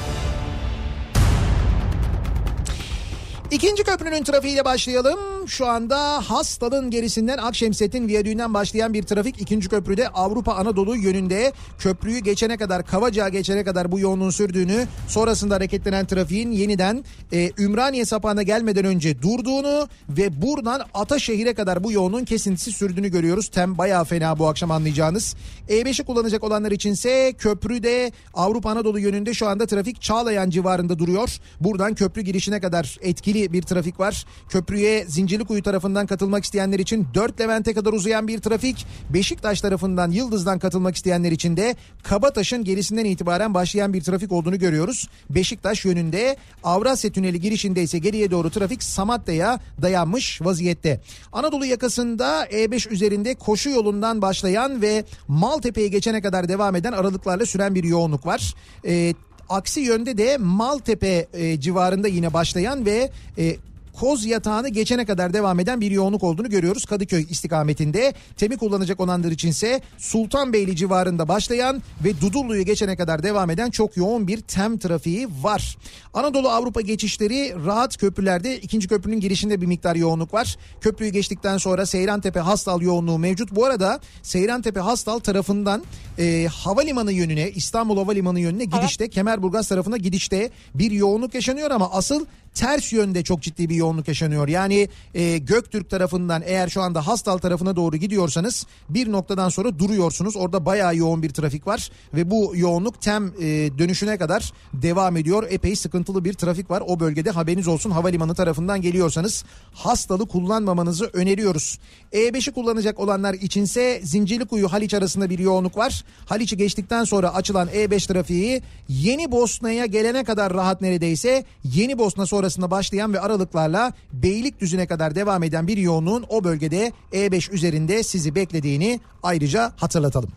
İkinci 3.51 3.85
köprünün 3.85 4.25
trafiğiyle 4.25 4.65
başlayalım. 4.65 5.36
Şu 5.47 5.67
anda 5.67 6.31
Hastal'ın 6.31 6.91
gerisinden 6.91 7.39
Akşemset'in 7.39 8.09
viyadüğünden 8.09 8.55
başlayan 8.55 8.95
bir 8.95 9.03
trafik 9.03 9.41
ikinci 9.41 9.69
köprüde 9.69 10.09
Avrupa 10.09 10.55
Anadolu 10.55 10.97
yönünde 10.97 11.53
köprüyü 11.79 12.19
geçene 12.19 12.57
kadar 12.57 12.87
Kavacığa 12.87 13.29
geçene 13.29 13.65
kadar 13.65 13.93
bu 13.93 14.01
yoğunluğun 14.01 14.31
sürdüğünü 14.31 14.87
sonrasında 15.09 15.55
hareketlenen 15.55 16.07
trafiğin 16.07 16.51
yeniden 16.51 17.05
e, 17.33 17.51
Ümraniye 17.59 18.05
sapağına 18.05 18.43
gelmeden 18.43 18.85
önce 18.85 19.23
durduğunu 19.23 19.89
ve 20.09 20.43
buradan 20.43 20.83
Ataşehir'e 20.95 21.55
kadar 21.55 21.85
bu 21.85 21.93
yoğunluğun 21.93 22.25
kesintisi 22.25 22.73
sürdüğünü 22.73 23.09
görüyoruz. 23.09 23.49
Tem 23.49 23.79
bayağı 23.79 24.05
fena 24.05 24.39
bu 24.39 24.49
akşam 24.49 24.71
anlayacağınız. 24.71 25.37
E5'i 25.69 26.05
kullanacak 26.05 26.45
olanlar 26.45 26.71
içinse 26.71 27.33
köprüde 27.39 28.13
Avrupa 28.35 28.71
Anadolu 28.71 28.99
yönünde 28.99 29.35
şu 29.35 29.49
anda 29.49 29.67
trafik 29.67 30.03
Çağlayan 30.03 30.51
civarında 30.51 30.99
duruyor. 30.99 31.39
Buradan 31.61 31.95
köprü 31.95 32.23
girişine 32.23 32.61
kadar 32.61 32.99
etkili 33.01 33.53
bir 33.53 33.63
trafik 33.63 34.01
var. 34.01 34.25
Köprüye 34.49 35.05
Zincirlikuyu 35.37 35.63
tarafından 35.63 36.07
katılmak 36.07 36.45
isteyenler 36.45 36.79
için 36.79 37.07
4 37.15 37.41
Levent'e 37.41 37.75
kadar 37.75 37.93
uzayan 37.93 38.29
bir 38.29 38.39
trafik. 38.39 38.87
Beşiktaş 39.11 39.61
tarafından 39.61 40.11
Yıldız'dan 40.11 40.59
katılmak 40.59 40.97
isteyenler 40.97 41.33
için 41.33 41.57
de 41.57 41.77
Kabataş'ın 42.03 42.65
gerisinden 42.65 43.05
itibaren 43.05 43.55
başlayan 43.55 43.93
bir 43.93 44.03
trafik 44.03 44.33
olduğunu 44.33 44.59
görüyoruz. 44.59 45.09
Beşiktaş 45.31 45.85
yönünde 45.85 46.37
Avrasya 46.65 47.13
Tüneli 47.13 47.41
girişinde 47.41 47.83
ise 47.83 47.99
geriye 47.99 48.31
doğru 48.31 48.51
trafik 48.51 48.83
Samatya'ya 48.83 49.61
dayanmış 49.83 50.43
vaziyette. 50.43 51.01
Anadolu 51.33 51.67
yakasında 51.67 52.47
E5 52.47 52.89
üzerinde 52.89 53.35
koşu 53.35 53.71
yolundan 53.71 54.23
başlayan 54.23 54.83
ve 54.83 55.05
Maltepe'ye 55.29 55.89
geçene 55.89 56.23
kadar 56.23 56.49
devam 56.49 56.77
eden 56.77 56.93
aralıklarla 56.93 57.47
süren 57.47 57.75
bir 57.75 57.85
yoğunluk 57.85 58.27
var. 58.27 58.55
Ee, 58.87 59.15
aksi 59.49 59.81
yönde 59.81 60.19
de 60.19 60.37
Maltepe 60.39 61.27
e, 61.33 61.61
civarında 61.61 62.09
yine 62.09 62.33
başlayan 62.33 62.87
ve 62.87 63.11
e, 63.39 63.57
Koz 64.01 64.25
yatağını 64.25 64.69
geçene 64.69 65.05
kadar 65.05 65.33
devam 65.33 65.61
eden 65.61 65.81
bir 65.81 65.91
yoğunluk 65.91 66.23
olduğunu 66.23 66.51
görüyoruz 66.51 66.85
Kadıköy 66.85 67.27
istikametinde. 67.31 68.15
Temi 68.37 68.57
kullanacak 68.57 69.01
olanlar 69.01 69.31
içinse 69.31 69.81
Sultanbeyli 69.99 70.77
civarında 70.77 71.29
başlayan 71.29 71.83
ve 72.05 72.21
Dudullu'yu 72.21 72.63
geçene 72.63 72.97
kadar 72.97 73.23
devam 73.23 73.51
eden 73.51 73.71
çok 73.71 73.97
yoğun 73.97 74.29
bir 74.29 74.41
tem 74.41 74.79
trafiği 74.79 75.29
var. 75.43 75.79
Anadolu 76.15 76.49
Avrupa 76.49 76.81
geçişleri 76.81 77.55
rahat 77.67 77.97
köprülerde 77.97 78.59
ikinci 78.59 78.89
köprünün 78.89 79.21
girişinde 79.21 79.61
bir 79.61 79.67
miktar 79.67 79.97
yoğunluk 79.97 80.35
var. 80.35 80.57
Köprüyü 80.81 81.13
geçtikten 81.13 81.59
sonra 81.59 81.87
Seyrantepe 81.87 82.41
Hastal 82.41 82.83
yoğunluğu 82.83 83.19
mevcut. 83.19 83.57
Bu 83.57 83.65
arada 83.65 84.01
Seyrantepe 84.23 84.81
Hastal 84.81 85.19
tarafından 85.19 85.85
e, 86.19 86.47
havalimanı 86.53 87.13
yönüne 87.13 87.51
İstanbul 87.51 87.99
Havalimanı 87.99 88.41
yönüne 88.41 88.65
gidişte 88.65 89.09
Kemerburgaz 89.09 89.69
tarafına 89.69 89.97
gidişte 89.97 90.51
bir 90.75 90.91
yoğunluk 90.91 91.35
yaşanıyor 91.35 91.71
ama 91.71 91.91
asıl 91.93 92.27
ters 92.57 92.93
yönde 92.93 93.25
çok 93.25 93.43
ciddi 93.43 93.69
bir 93.69 93.75
yoğunluk 93.75 94.09
yaşanıyor. 94.09 94.49
Yani 94.49 94.89
e, 95.15 95.39
Göktürk 95.39 95.91
tarafından 95.91 96.43
eğer 96.47 96.69
şu 96.69 96.83
anda 96.83 97.07
Hastal 97.07 97.39
tarafına 97.39 97.77
doğru 97.77 97.97
gidiyorsanız 97.97 98.67
bir 98.89 99.13
noktadan 99.13 99.49
sonra 99.49 99.79
duruyorsunuz. 99.79 100.37
Orada 100.37 100.67
bayağı 100.67 100.97
yoğun 100.97 101.23
bir 101.23 101.31
trafik 101.31 101.67
var 101.67 101.91
ve 102.15 102.31
bu 102.31 102.53
yoğunluk 102.57 103.03
tem 103.03 103.27
e, 103.27 103.43
dönüşüne 103.79 104.19
kadar 104.19 104.53
devam 104.73 105.17
ediyor. 105.17 105.47
Epey 105.51 105.77
sıkıntılı 105.77 106.25
bir 106.25 106.33
trafik 106.33 106.71
var 106.71 106.83
o 106.87 107.01
bölgede 107.01 107.31
haberiniz 107.31 107.69
olsun 107.69 107.91
havalimanı 107.91 108.35
tarafından 108.35 108.83
geliyorsanız 108.83 109.45
Hastal'ı 109.73 110.27
kullanmamanızı 110.27 111.11
öneriyoruz. 111.13 111.79
E5'i 112.13 112.53
kullanacak 112.53 113.01
olanlar 113.01 113.35
içinse 113.35 114.01
Zincirlikuyu 114.05 114.73
Haliç 114.73 114.95
arasında 114.95 115.31
bir 115.31 115.39
yoğunluk 115.39 115.77
var. 115.77 116.05
Haliç'i 116.27 116.57
geçtikten 116.57 117.05
sonra 117.05 117.35
açılan 117.35 117.69
E5 117.69 118.09
trafiği 118.09 118.63
Yeni 118.89 119.33
Bosna'ya 119.33 119.87
gelene 119.87 120.25
kadar 120.25 120.55
rahat 120.55 120.81
neredeyse 120.81 121.45
Yeni 121.65 121.99
Bosna 121.99 122.27
sonrasında 122.47 122.71
başlayan 122.71 123.13
ve 123.13 123.21
aralıklarla 123.21 123.93
Beylikdüzü'ne 124.13 124.87
kadar 124.87 125.15
devam 125.15 125.43
eden 125.43 125.67
bir 125.67 125.77
yoğunluğun 125.77 126.25
o 126.29 126.45
bölgede 126.45 126.93
E5 127.13 127.53
üzerinde 127.53 128.03
sizi 128.03 128.35
beklediğini 128.35 129.01
ayrıca 129.23 129.73
hatırlatalım. 129.77 130.31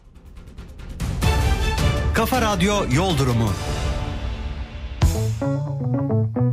Kafa 2.13 2.41
Radyo 2.41 2.75
Yol 2.95 3.17
Durumu. 3.17 3.49
Şimdi 5.11 6.48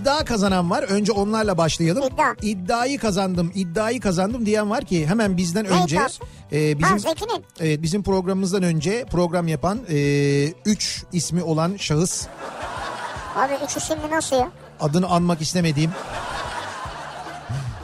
iddia 0.00 0.24
kazanan 0.24 0.70
var. 0.70 0.82
Önce 0.82 1.12
onlarla 1.12 1.58
başlayalım. 1.58 2.04
İddia. 2.04 2.34
İddiayı 2.42 2.98
kazandım, 2.98 3.52
iddiayı 3.54 4.00
kazandım 4.00 4.46
diyen 4.46 4.70
var 4.70 4.84
ki 4.84 5.06
hemen 5.06 5.36
bizden 5.36 5.64
Ne 5.64 5.68
önce 5.68 5.96
iddiası? 5.96 6.22
e, 6.52 6.72
Ha 6.72 6.78
bizim 6.78 6.98
Zeki'nin. 6.98 7.44
Evet 7.60 7.82
bizim 7.82 8.02
programımızdan 8.02 8.62
önce 8.62 9.04
program 9.10 9.48
yapan 9.48 9.78
3 10.64 11.04
ismi 11.12 11.42
olan 11.42 11.76
şahıs 11.76 12.26
Abi 13.36 13.52
üçü 13.64 13.80
şimdi 13.80 14.10
nasıl 14.10 14.36
ya? 14.36 14.48
adını 14.80 15.06
anmak 15.08 15.40
istemediğim 15.40 15.90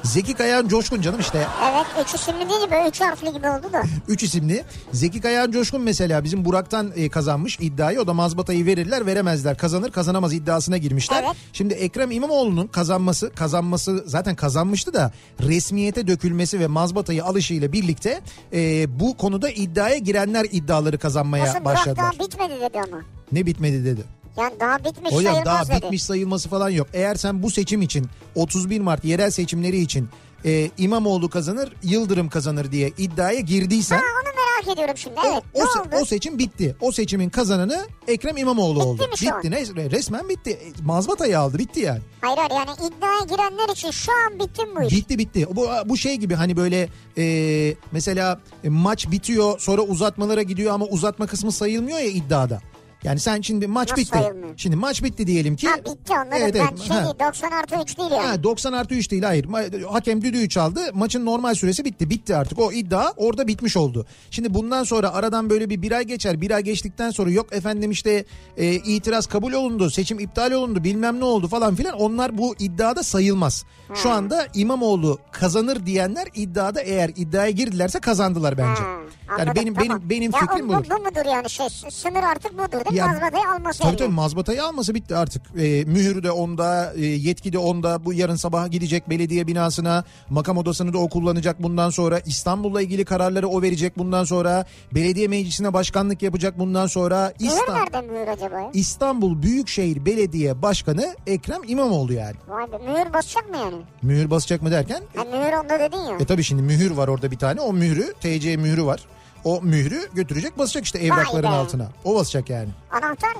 Zeki 0.04 0.34
Kayan 0.34 0.68
Coşkun 0.68 1.00
canım 1.00 1.20
işte 1.20 1.46
Evet 1.72 1.86
üçü 2.06 2.18
şimdi 2.18 2.38
değil 2.50 2.70
böyle 2.70 2.88
üç 2.88 3.00
harfli 3.00 3.32
gibi 3.32 3.48
oldu 3.48 3.72
da. 3.72 3.82
3 4.08 4.22
isimli. 4.22 4.64
Zeki 4.92 5.20
Kayan 5.20 5.50
Coşkun 5.50 5.80
mesela 5.82 6.24
bizim 6.24 6.44
Burak'tan 6.44 6.92
e, 6.96 7.08
kazanmış 7.08 7.58
iddiayı 7.60 8.00
o 8.00 8.06
da 8.06 8.14
mazbatayı 8.14 8.66
verirler 8.66 9.06
veremezler 9.06 9.56
kazanır 9.58 9.90
kazanamaz 9.90 10.32
iddiasına 10.32 10.76
girmişler. 10.76 11.22
Evet. 11.26 11.36
Şimdi 11.52 11.74
Ekrem 11.74 12.10
İmamoğlu'nun 12.10 12.66
kazanması 12.66 13.30
kazanması 13.34 14.04
zaten 14.06 14.34
kazanmıştı 14.34 14.94
da 14.94 15.12
resmiyete 15.40 16.06
dökülmesi 16.06 16.60
ve 16.60 16.66
mazbatayı 16.66 17.24
alışıyla 17.24 17.72
birlikte 17.72 18.20
e, 18.52 18.86
bu 19.00 19.16
konuda 19.16 19.50
iddiaya 19.50 19.96
girenler 19.98 20.46
iddiaları 20.52 20.98
kazanmaya 20.98 21.44
Nasıl 21.44 21.54
Burak 21.54 21.64
başladılar. 21.64 21.96
daha 22.18 22.26
bitmedi 22.26 22.60
dedi 22.60 22.78
ama. 22.88 23.02
Ne 23.32 23.46
bitmedi 23.46 23.84
dedi. 23.84 24.04
Yani 24.36 24.60
daha 24.60 24.78
bitmiş 24.78 25.12
Hocam 25.12 25.32
sayılmaz 25.32 25.44
daha 25.68 25.76
dedi. 25.76 25.84
bitmiş 25.84 26.02
sayılması 26.02 26.48
falan 26.48 26.70
yok. 26.70 26.86
Eğer 26.92 27.14
sen 27.14 27.42
bu 27.42 27.50
seçim 27.50 27.82
için 27.82 28.06
31 28.34 28.80
Mart 28.80 29.04
yerel 29.04 29.30
seçimleri 29.30 29.78
için 29.80 30.08
e, 30.44 30.70
İmamoğlu 30.78 31.30
kazanır, 31.30 31.72
Yıldırım 31.82 32.28
kazanır 32.28 32.72
diye 32.72 32.92
iddiaya 32.98 33.40
girdiysen 33.40 33.96
Ha 33.96 34.02
onu 34.22 34.32
merak 34.34 34.74
ediyorum 34.76 34.96
şimdi. 34.96 35.16
Evet. 35.26 35.42
o, 35.54 35.58
ne 35.60 35.64
se- 35.64 36.02
o 36.02 36.04
seçim 36.04 36.38
bitti. 36.38 36.76
O 36.80 36.92
seçimin 36.92 37.30
kazananı 37.30 37.86
Ekrem 38.08 38.36
İmamoğlu 38.36 38.74
Bitti 38.80 38.86
oldu. 38.88 39.02
mi 39.10 39.18
şu 39.18 39.34
an? 39.34 39.42
bitti. 39.42 39.50
Ne, 39.50 39.90
resmen 39.90 40.28
bitti. 40.28 40.50
E, 40.50 40.82
Mazbatayı 40.82 41.38
aldı. 41.38 41.58
Bitti 41.58 41.80
yani. 41.80 42.00
Hayır 42.20 42.36
hayır 42.38 42.50
yani 42.50 42.70
iddiaya 42.88 43.20
girenler 43.20 43.72
için 43.72 43.90
şu 43.90 44.12
an 44.12 44.38
bitti 44.40 44.64
mi 44.64 44.76
bu 44.76 44.82
iş? 44.82 44.92
Bitti 44.94 45.18
bitti. 45.18 45.46
Bu, 45.50 45.68
bu 45.86 45.96
şey 45.96 46.16
gibi 46.16 46.34
hani 46.34 46.56
böyle 46.56 46.88
e, 47.18 47.74
mesela 47.92 48.40
e, 48.64 48.68
maç 48.68 49.10
bitiyor 49.10 49.58
sonra 49.60 49.82
uzatmalara 49.82 50.42
gidiyor 50.42 50.74
ama 50.74 50.84
uzatma 50.86 51.26
kısmı 51.26 51.52
sayılmıyor 51.52 51.98
ya 51.98 52.06
iddiada. 52.06 52.60
Yani 53.04 53.20
sen 53.20 53.40
şimdi 53.40 53.66
maç 53.66 53.90
Nasıl 53.90 54.02
bitti. 54.02 54.18
sayılmıyor? 54.18 54.54
Şimdi 54.56 54.76
maç 54.76 55.02
bitti 55.02 55.26
diyelim 55.26 55.56
ki. 55.56 55.68
Ha 55.68 55.76
bitti 55.78 56.14
anladım. 56.14 56.38
Evet, 56.40 56.54
ben 56.54 56.60
evet. 56.60 56.78
şey 56.80 56.96
Ha. 56.96 57.04
değil 57.04 57.14
90 57.20 57.50
artı 57.50 57.76
3 57.82 57.98
değil 57.98 58.10
yani. 58.10 58.26
Ha, 58.26 58.42
90 58.42 58.72
artı 58.72 58.94
3 58.94 59.10
değil 59.10 59.22
hayır. 59.22 59.46
Hakem 59.90 60.22
düdüğü 60.22 60.48
çaldı. 60.48 60.80
Maçın 60.94 61.26
normal 61.26 61.54
süresi 61.54 61.84
bitti. 61.84 62.10
Bitti 62.10 62.36
artık. 62.36 62.58
O 62.58 62.72
iddia 62.72 63.12
orada 63.16 63.46
bitmiş 63.48 63.76
oldu. 63.76 64.06
Şimdi 64.30 64.54
bundan 64.54 64.84
sonra 64.84 65.12
aradan 65.12 65.50
böyle 65.50 65.70
bir 65.70 65.82
bir 65.82 65.92
ay 65.92 66.04
geçer. 66.04 66.40
Bir 66.40 66.50
ay 66.50 66.62
geçtikten 66.62 67.10
sonra 67.10 67.30
yok 67.30 67.52
efendim 67.52 67.90
işte 67.90 68.24
e, 68.56 68.74
itiraz 68.74 69.26
kabul 69.26 69.52
olundu. 69.52 69.90
Seçim 69.90 70.20
iptal 70.20 70.52
olundu. 70.52 70.84
Bilmem 70.84 71.20
ne 71.20 71.24
oldu 71.24 71.48
falan 71.48 71.74
filan. 71.74 71.94
Onlar 72.00 72.38
bu 72.38 72.54
iddiada 72.58 73.02
sayılmaz. 73.02 73.64
Şu 73.94 74.10
anda 74.10 74.46
İmamoğlu 74.54 75.18
kazanır 75.32 75.86
diyenler 75.86 76.28
iddiada 76.34 76.80
eğer 76.80 77.10
iddiaya 77.16 77.50
girdilerse 77.50 78.00
kazandılar 78.00 78.58
bence. 78.58 78.82
Ha, 78.82 78.88
yani 79.28 79.40
anladım, 79.42 79.62
benim 79.62 79.74
tamam. 79.74 79.88
benim 79.88 80.10
benim 80.10 80.32
ya 80.32 80.38
fikrim 80.40 80.68
bu, 80.68 80.72
bu 80.72 81.04
mudur 81.04 81.26
yani 81.30 81.50
şey 81.50 81.68
sınır 81.90 82.22
artık 82.22 82.52
budur 82.52 82.84
değil? 82.84 82.93
Ya- 82.96 83.06
Mazbatayı 83.06 83.48
alması 83.48 83.78
Tabii 83.78 83.88
yani. 83.88 83.96
tabii 83.98 84.08
mazbatayı 84.12 84.64
alması 84.64 84.94
bitti 84.94 85.16
artık. 85.16 85.42
E, 85.58 85.84
mühür 85.84 86.22
de 86.22 86.30
onda, 86.30 86.92
e, 86.96 87.04
yetki 87.04 87.52
de 87.52 87.58
onda. 87.58 88.04
Bu 88.04 88.12
yarın 88.12 88.36
sabah 88.36 88.70
gidecek 88.70 89.10
belediye 89.10 89.46
binasına. 89.46 90.04
Makam 90.30 90.56
odasını 90.58 90.92
da 90.92 90.98
o 90.98 91.08
kullanacak 91.08 91.62
bundan 91.62 91.90
sonra. 91.90 92.18
İstanbul'la 92.26 92.82
ilgili 92.82 93.04
kararları 93.04 93.48
o 93.48 93.62
verecek 93.62 93.98
bundan 93.98 94.24
sonra. 94.24 94.64
Belediye 94.94 95.28
meclisine 95.28 95.72
başkanlık 95.72 96.22
yapacak 96.22 96.58
bundan 96.58 96.86
sonra. 96.86 97.32
Mühür 97.40 97.50
İstan- 97.52 97.74
nereden 97.76 98.04
mühür 98.04 98.28
acaba 98.28 98.60
ya? 98.60 98.70
İstanbul 98.74 99.42
Büyükşehir 99.42 100.06
Belediye 100.06 100.62
Başkanı 100.62 101.14
Ekrem 101.26 101.60
İmamoğlu 101.66 102.12
yani. 102.12 102.34
Vay 102.48 102.72
be 102.72 102.78
mühür 102.78 103.12
basacak 103.12 103.50
mı 103.50 103.56
yani? 103.56 103.76
Mühür 104.02 104.30
basacak 104.30 104.62
mı 104.62 104.70
derken? 104.70 105.02
Ha 105.16 105.24
mühür 105.24 105.52
onda 105.52 105.80
dedin 105.80 105.98
ya. 105.98 106.16
E 106.20 106.24
tabii 106.24 106.42
şimdi 106.44 106.62
mühür 106.62 106.90
var 106.90 107.08
orada 107.08 107.30
bir 107.30 107.38
tane. 107.38 107.60
O 107.60 107.72
mührü, 107.72 108.14
TC 108.20 108.56
mührü 108.56 108.84
var. 108.84 109.00
O 109.44 109.60
mührü 109.62 110.08
götürecek 110.14 110.58
basacak 110.58 110.84
işte 110.84 110.98
evrakların 110.98 111.42
be. 111.42 111.48
altına. 111.48 111.88
O 112.04 112.14
basacak 112.14 112.50
yani. 112.50 112.68
Anahtar 112.92 113.30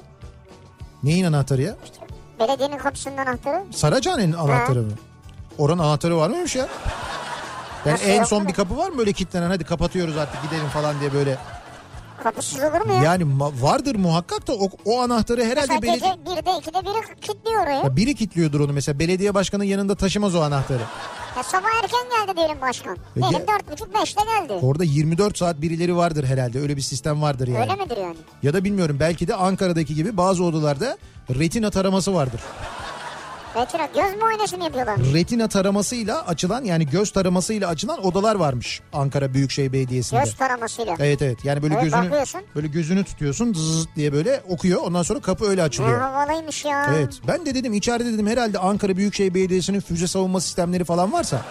Neyin 1.03 1.25
anahtarı 1.25 1.63
ya? 1.63 1.75
belediyenin 2.41 2.79
kapısının 2.79 3.17
anahtarı. 3.17 3.65
Saracahane'nin 3.73 4.33
anahtarı 4.33 4.83
mı? 4.83 4.93
Oranın 5.59 5.79
anahtarı 5.83 6.17
var 6.17 6.29
mıymış 6.31 6.57
ya? 6.57 6.69
Yani 7.87 7.95
Nasıl 7.95 8.07
en 8.09 8.25
son 8.25 8.43
mu? 8.43 8.49
bir 8.49 8.55
kapı 8.55 8.77
var 8.77 8.89
mı 8.89 8.99
böyle 8.99 9.13
kilitlenen 9.13 9.49
hadi 9.49 9.65
kapatıyoruz 9.65 10.17
artık 10.17 10.43
gidelim 10.43 10.69
falan 10.69 11.01
diye 11.01 11.13
böyle. 11.13 11.39
Kapısız 12.25 12.59
olur 12.59 12.87
mu 12.87 12.93
ya? 12.93 13.03
Yani 13.03 13.25
vardır 13.41 13.95
muhakkak 13.97 14.47
da 14.49 14.53
o, 14.53 14.69
o 14.85 15.01
anahtarı 15.01 15.45
herhalde 15.45 15.61
Mesela 15.61 15.83
belediye... 15.83 16.15
gece 16.25 16.41
1'de 16.41 16.51
2'de 16.71 16.87
biri 16.87 17.21
kilitliyor 17.21 17.63
orayı. 17.63 17.85
Ya 17.85 17.97
biri 17.97 18.15
kilitliyordur 18.15 18.61
onu 18.61 18.73
mesela 18.73 18.99
belediye 18.99 19.35
başkanının 19.35 19.67
yanında 19.69 19.95
taşımaz 19.95 20.35
o 20.35 20.41
anahtarı. 20.41 20.83
Ya 21.37 21.43
sabah 21.43 21.69
erken 21.83 22.27
geldi 22.27 22.37
diyelim 22.37 22.61
başkan. 22.61 22.95
E, 22.95 22.99
Benim 23.17 23.29
ge- 23.29 23.47
4.30-5'te 23.47 24.21
geldi. 24.25 24.67
Orada 24.67 24.85
24 24.85 25.39
saat 25.39 25.61
birileri 25.61 25.97
vardır 25.97 26.25
herhalde 26.25 26.61
öyle 26.61 26.77
bir 26.77 26.83
sistem 26.83 27.23
vardır 27.23 27.49
yani. 27.49 27.61
Öyle 27.71 27.85
midir 27.85 27.97
yani? 27.97 28.17
Ya 28.43 28.55
da 28.55 28.65
bilmiyorum 28.65 28.97
belki 29.01 29.29
de 29.29 29.35
Ankara'daki 29.35 29.95
gibi 29.95 30.17
bazı 30.17 30.45
odalarda 30.45 30.99
retina 31.31 31.71
taraması 31.71 32.15
vardır. 32.15 32.41
Retina 33.57 33.87
göz 33.87 34.21
muayenesi 34.21 34.57
mi 34.57 34.65
yapıyorlar? 34.65 34.99
Retina 35.15 35.49
taramasıyla 35.49 36.27
açılan 36.27 36.65
yani 36.65 36.87
göz 36.87 37.11
taramasıyla 37.13 37.69
açılan 37.69 38.05
odalar 38.07 38.35
varmış 38.35 38.81
Ankara 38.93 39.35
Büyükşehir 39.35 39.73
Belediyesi'nde. 39.73 40.21
Göz 40.21 40.37
taramasıyla. 40.37 40.97
Evet 40.99 41.23
evet 41.23 41.45
yani 41.45 41.63
böyle 41.63 41.75
Evet, 41.75 41.85
gözünü 41.85 42.05
bakıyorsun. 42.05 42.41
böyle 42.55 42.67
gözünü 42.67 43.05
tutuyorsun 43.05 43.53
zızzt 43.55 43.89
diye 43.97 44.13
böyle 44.13 44.43
okuyor 44.49 44.81
ondan 44.83 45.03
sonra 45.03 45.21
kapı 45.21 45.45
öyle 45.45 45.61
Ne 45.61 45.65
açılıyor. 45.65 46.01
havalıymış 46.01 46.65
ya. 46.65 46.87
Evet 46.99 47.15
ben 47.29 47.47
de 47.47 47.55
dedim 47.55 47.73
içeride 47.73 48.13
dedim 48.13 48.27
herhalde 48.27 48.59
Ankara 48.59 48.97
Büyükşehir 48.97 49.35
Belediyesi'nin 49.35 49.81
füze 49.81 50.07
savunma 50.07 50.41
sistemleri 50.41 50.85
falan 50.85 51.13
varsa 51.13 51.43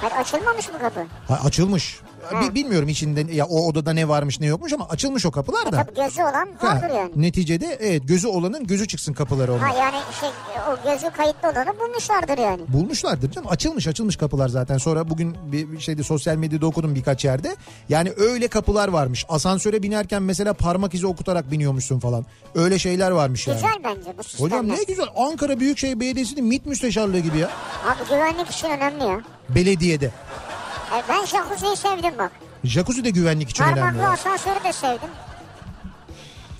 Hayır, 0.00 0.14
açılmamış 0.14 0.68
mı 0.68 0.78
kapı? 0.78 1.00
ha, 1.28 1.40
açılmış. 1.44 2.00
Bi- 2.32 2.54
bilmiyorum 2.54 2.88
içinde 2.88 3.32
ya 3.34 3.46
o 3.46 3.66
odada 3.66 3.92
ne 3.92 4.08
varmış 4.08 4.40
ne 4.40 4.46
yokmuş 4.46 4.72
ama 4.72 4.88
açılmış 4.88 5.26
o 5.26 5.30
kapılar 5.30 5.72
da. 5.72 5.84
Tabii 5.84 5.94
gözü 5.94 6.22
olan 6.22 6.48
Ha, 6.58 6.66
vardır 6.68 6.96
yani. 6.96 7.10
Neticede 7.16 7.78
evet 7.80 8.02
gözü 8.08 8.28
olanın 8.28 8.66
gözü 8.66 8.86
çıksın 8.88 9.12
kapıları 9.12 9.52
onun. 9.52 9.60
Ha 9.60 9.74
yani 9.78 9.96
şey 10.20 10.28
o 10.70 10.90
gözü 10.92 11.10
kayıtlı 11.16 11.48
olanı 11.48 11.80
bulmuşlardır 11.80 12.38
yani. 12.38 12.62
Bulmuşlardır 12.68 13.30
canım. 13.30 13.48
Açılmış 13.50 13.88
açılmış 13.88 14.16
kapılar 14.16 14.48
zaten. 14.48 14.78
Sonra 14.78 15.10
bugün 15.10 15.36
bir 15.52 15.72
bir 15.72 15.80
şeyde 15.80 16.02
sosyal 16.02 16.36
medyada 16.36 16.66
okudum 16.66 16.94
birkaç 16.94 17.24
yerde. 17.24 17.56
Yani 17.88 18.12
öyle 18.16 18.48
kapılar 18.48 18.88
varmış. 18.88 19.24
Asansöre 19.28 19.82
binerken 19.82 20.22
mesela 20.22 20.52
parmak 20.54 20.94
izi 20.94 21.06
okutarak 21.06 21.50
biniyormuşsun 21.50 21.98
falan. 22.00 22.26
Öyle 22.54 22.78
şeyler 22.78 23.10
varmış 23.10 23.46
yani. 23.46 23.56
Güzel 23.56 23.76
bence 23.84 24.18
bu 24.18 24.22
sistemler. 24.24 24.46
Hocam 24.58 24.68
ne 24.68 24.82
güzel. 24.82 25.06
Ankara 25.16 25.60
Büyükşehir 25.60 26.00
Belediyesi'nin 26.00 26.44
MİT 26.44 26.66
müsteşarlığı 26.66 27.18
gibi 27.18 27.38
ya. 27.38 27.50
Abi 27.86 28.08
güvenlik 28.10 28.50
için 28.50 28.68
önemli 28.70 29.04
ya. 29.04 29.20
Belediyede. 29.48 30.10
E, 30.94 31.02
ben 31.08 31.24
jacuzziyi 31.24 31.76
sevdim 31.76 32.12
bak. 32.18 32.32
Jacuzzi 32.64 33.04
de 33.04 33.10
güvenlik 33.10 33.48
için 33.50 33.64
önemli. 33.64 33.80
Parmaklı 33.80 34.08
asansörü 34.08 34.64
de 34.64 34.72
sevdim. 34.72 35.08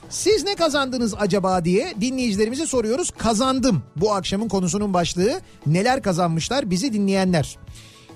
Siz 0.09 0.45
ne 0.45 0.55
kazandınız 0.55 1.15
acaba 1.19 1.65
diye 1.65 1.95
dinleyicilerimize 2.01 2.67
soruyoruz. 2.67 3.11
Kazandım. 3.11 3.83
Bu 3.97 4.15
akşamın 4.15 4.49
konusunun 4.49 4.95
başlığı 4.95 5.41
neler 5.67 6.03
kazanmışlar 6.03 6.71
bizi 6.71 6.93
dinleyenler. 6.93 7.59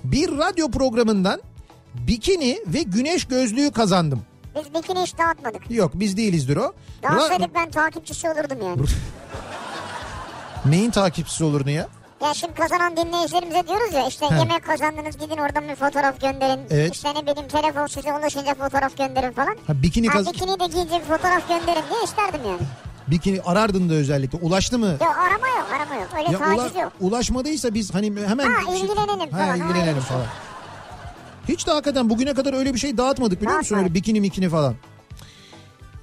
Bir 0.03 0.37
radyo 0.37 0.71
programından 0.71 1.41
bikini 1.93 2.59
ve 2.67 2.81
güneş 2.83 3.25
gözlüğü 3.25 3.71
kazandım. 3.71 4.21
Biz 4.55 4.73
bikini 4.73 5.01
hiç 5.01 5.17
dağıtmadık. 5.17 5.71
Yok 5.71 5.91
biz 5.95 6.17
değilizdir 6.17 6.57
o. 6.57 6.73
Dağıtsaydık 7.03 7.55
ben 7.55 7.71
takipçisi 7.71 8.29
olurdum 8.29 8.57
yani. 8.63 8.81
Neyin 10.65 10.91
takipçisi 10.91 11.43
olurdun 11.43 11.69
ya? 11.71 11.87
Ya 12.21 12.33
şimdi 12.33 12.53
kazanan 12.53 12.97
dinleyicilerimize 12.97 13.67
diyoruz 13.67 13.93
ya 13.93 14.07
işte 14.07 14.25
He. 14.31 14.35
yemek 14.39 14.63
kazandınız 14.63 15.17
gidin 15.17 15.37
oradan 15.37 15.69
bir 15.69 15.75
fotoğraf 15.75 16.21
gönderin. 16.21 16.59
Evet. 16.69 16.95
İşte 16.95 17.09
ne 17.15 17.21
bileyim 17.21 17.47
telefon 17.47 17.87
size 17.87 18.13
ulaşınca 18.13 18.53
fotoğraf 18.55 18.97
gönderin 18.97 19.31
falan. 19.31 19.55
Ha, 19.67 19.81
bikini 19.83 20.07
ha, 20.07 20.13
kaz- 20.13 20.33
bikini 20.33 20.59
de 20.59 20.65
giyince 20.65 20.99
fotoğraf 20.99 21.47
gönderin 21.49 21.83
diye 21.89 22.03
isterdim 22.03 22.41
yani. 22.47 22.59
Bikini 23.07 23.41
arardın 23.41 23.89
da 23.89 23.93
özellikle. 23.93 24.37
Ulaştı 24.37 24.79
mı? 24.79 24.85
Yok 25.01 25.15
arama 25.17 25.47
yok 25.47 25.67
arama 25.75 25.95
yok. 25.95 26.09
Öyle 26.17 26.31
Ya 26.31 26.39
taciz 26.39 26.75
ula- 26.75 26.81
yok. 26.81 26.91
ulaşmadıysa 26.99 27.73
biz 27.73 27.93
hani 27.93 28.05
hemen... 28.27 28.45
Ha, 28.53 28.71
ilgilenelim 28.73 29.31
ha, 29.31 29.37
falan, 29.37 29.55
ilgilenelim 29.57 29.79
öyle 29.87 29.95
bir 29.95 30.01
şey. 30.01 30.09
falan. 30.09 30.25
Hiç 31.47 31.67
de 31.67 31.71
hakikaten 31.71 32.09
bugüne 32.09 32.33
kadar 32.33 32.53
öyle 32.53 32.73
bir 32.73 32.79
şey 32.79 32.97
dağıtmadık 32.97 33.41
biliyor 33.41 33.57
musun? 33.57 33.75
Öyle 33.77 33.93
bikini 33.93 34.21
mikini 34.21 34.49
falan. 34.49 34.75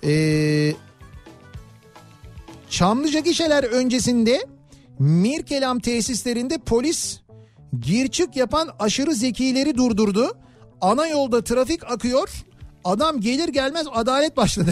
Ee, 0.05 0.73
Çamlıca 2.71 3.21
gişeler 3.21 3.65
öncesinde 3.65 4.47
Mirkelam 4.99 5.79
tesislerinde 5.79 6.59
polis 6.59 7.21
gir 7.81 8.09
çık 8.09 8.37
yapan 8.37 8.69
aşırı 8.79 9.15
zekileri 9.15 9.77
durdurdu. 9.77 10.39
Ana 10.81 11.07
yolda 11.07 11.45
trafik 11.45 11.91
akıyor. 11.91 12.31
Adam 12.85 13.21
gelir 13.21 13.49
gelmez 13.49 13.87
adalet 13.95 14.37
başladı. 14.37 14.71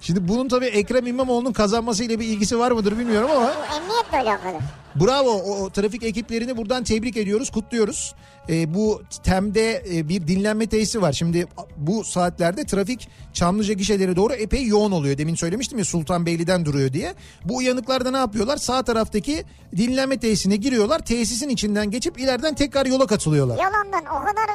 Şimdi 0.00 0.28
bunun 0.28 0.48
tabii 0.48 0.66
Ekrem 0.66 1.06
İmamoğlu'nun 1.06 1.52
kazanmasıyla 1.52 2.20
bir 2.20 2.26
ilgisi 2.26 2.58
var 2.58 2.72
mıdır 2.72 2.98
bilmiyorum 2.98 3.30
ama 3.30 3.52
emniyetle 3.76 4.30
alakalı. 4.30 4.58
Bravo 4.94 5.30
o, 5.30 5.64
o 5.64 5.70
trafik 5.70 6.02
ekiplerini 6.02 6.56
buradan 6.56 6.84
tebrik 6.84 7.16
ediyoruz, 7.16 7.50
kutluyoruz. 7.50 8.14
Ee, 8.48 8.74
bu 8.74 9.02
TEM'de 9.22 9.82
e, 9.94 10.08
bir 10.08 10.26
dinlenme 10.28 10.66
tesisi 10.66 11.02
var. 11.02 11.12
Şimdi 11.12 11.46
bu 11.76 12.04
saatlerde 12.04 12.64
trafik 12.66 13.08
Çamlıca 13.32 13.74
gişeleri 13.74 14.16
doğru 14.16 14.32
epey 14.32 14.66
yoğun 14.66 14.92
oluyor. 14.92 15.18
Demin 15.18 15.34
söylemiştim 15.34 15.78
ya 15.78 15.84
Sultanbeyli'den 15.84 16.64
duruyor 16.64 16.92
diye. 16.92 17.14
Bu 17.44 17.56
uyanıklar 17.56 18.04
da 18.04 18.10
ne 18.10 18.16
yapıyorlar? 18.16 18.56
Sağ 18.56 18.82
taraftaki 18.82 19.44
dinlenme 19.76 20.18
tesisine 20.18 20.56
giriyorlar. 20.56 20.98
Tesisin 20.98 21.48
içinden 21.48 21.90
geçip 21.90 22.18
ileriden 22.20 22.54
tekrar 22.54 22.86
yola 22.86 23.06
katılıyorlar. 23.06 23.58
Yalandan 23.58 24.04
o 24.06 24.20
kadar 24.24 24.50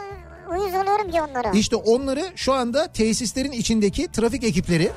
uyuz 0.52 0.74
oluyorum 0.76 1.12
ki 1.12 1.22
onlara. 1.22 1.52
İşte 1.52 1.76
onları 1.76 2.26
şu 2.36 2.54
anda 2.54 2.88
tesislerin 2.88 3.52
içindeki 3.52 4.08
trafik 4.12 4.44
ekipleri 4.44 4.92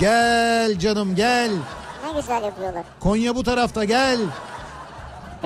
gel 0.00 0.78
canım 0.78 1.14
gel 1.16 1.50
Ne 2.06 2.20
güzel 2.20 2.42
yapıyorlar. 2.42 2.84
Konya 3.00 3.36
bu 3.36 3.44
tarafta 3.44 3.84
gel. 3.84 4.18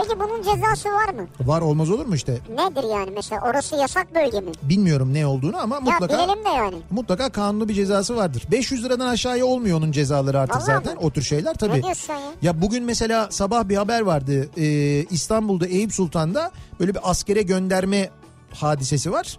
Peki 0.02 0.20
bunun 0.20 0.42
cezası 0.42 0.88
var 0.88 1.14
mı? 1.14 1.26
Var 1.40 1.60
olmaz 1.60 1.90
olur 1.90 2.06
mu 2.06 2.14
işte? 2.14 2.38
Nedir 2.50 2.88
yani 2.94 3.10
mesela 3.14 3.42
orası 3.50 3.76
yasak 3.76 4.14
bölge 4.14 4.40
mi? 4.40 4.50
Bilmiyorum 4.62 5.14
ne 5.14 5.26
olduğunu 5.26 5.56
ama 5.60 5.74
Ya 5.74 5.80
mutlaka 5.80 6.08
bilelim 6.24 6.44
de 6.44 6.48
yani. 6.48 6.76
mutlaka 6.90 7.28
kanunlu 7.32 7.68
bir 7.68 7.74
cezası 7.74 8.16
vardır. 8.16 8.42
500 8.50 8.84
liradan 8.84 9.06
aşağıya 9.08 9.46
olmuyor 9.46 9.78
onun 9.78 9.92
cezaları 9.92 10.40
artık 10.40 10.56
Vallahi 10.56 10.66
zaten 10.66 10.94
mi? 10.94 11.00
o 11.02 11.10
tür 11.10 11.22
şeyler 11.22 11.50
Ne 11.50 11.54
tabii. 11.54 11.82
diyorsun 11.82 12.12
ya? 12.14 12.20
Ya 12.42 12.62
bugün 12.62 12.84
mesela 12.84 13.28
sabah 13.30 13.68
bir 13.68 13.76
haber 13.76 14.00
vardı. 14.00 14.48
Ee, 14.56 14.64
İstanbul'da 15.10 15.66
Eyüp 15.66 15.92
Sultan'da 15.92 16.50
böyle 16.80 16.94
bir 16.94 17.00
askere 17.10 17.42
gönderme 17.42 18.10
hadisesi 18.54 19.12
var. 19.12 19.38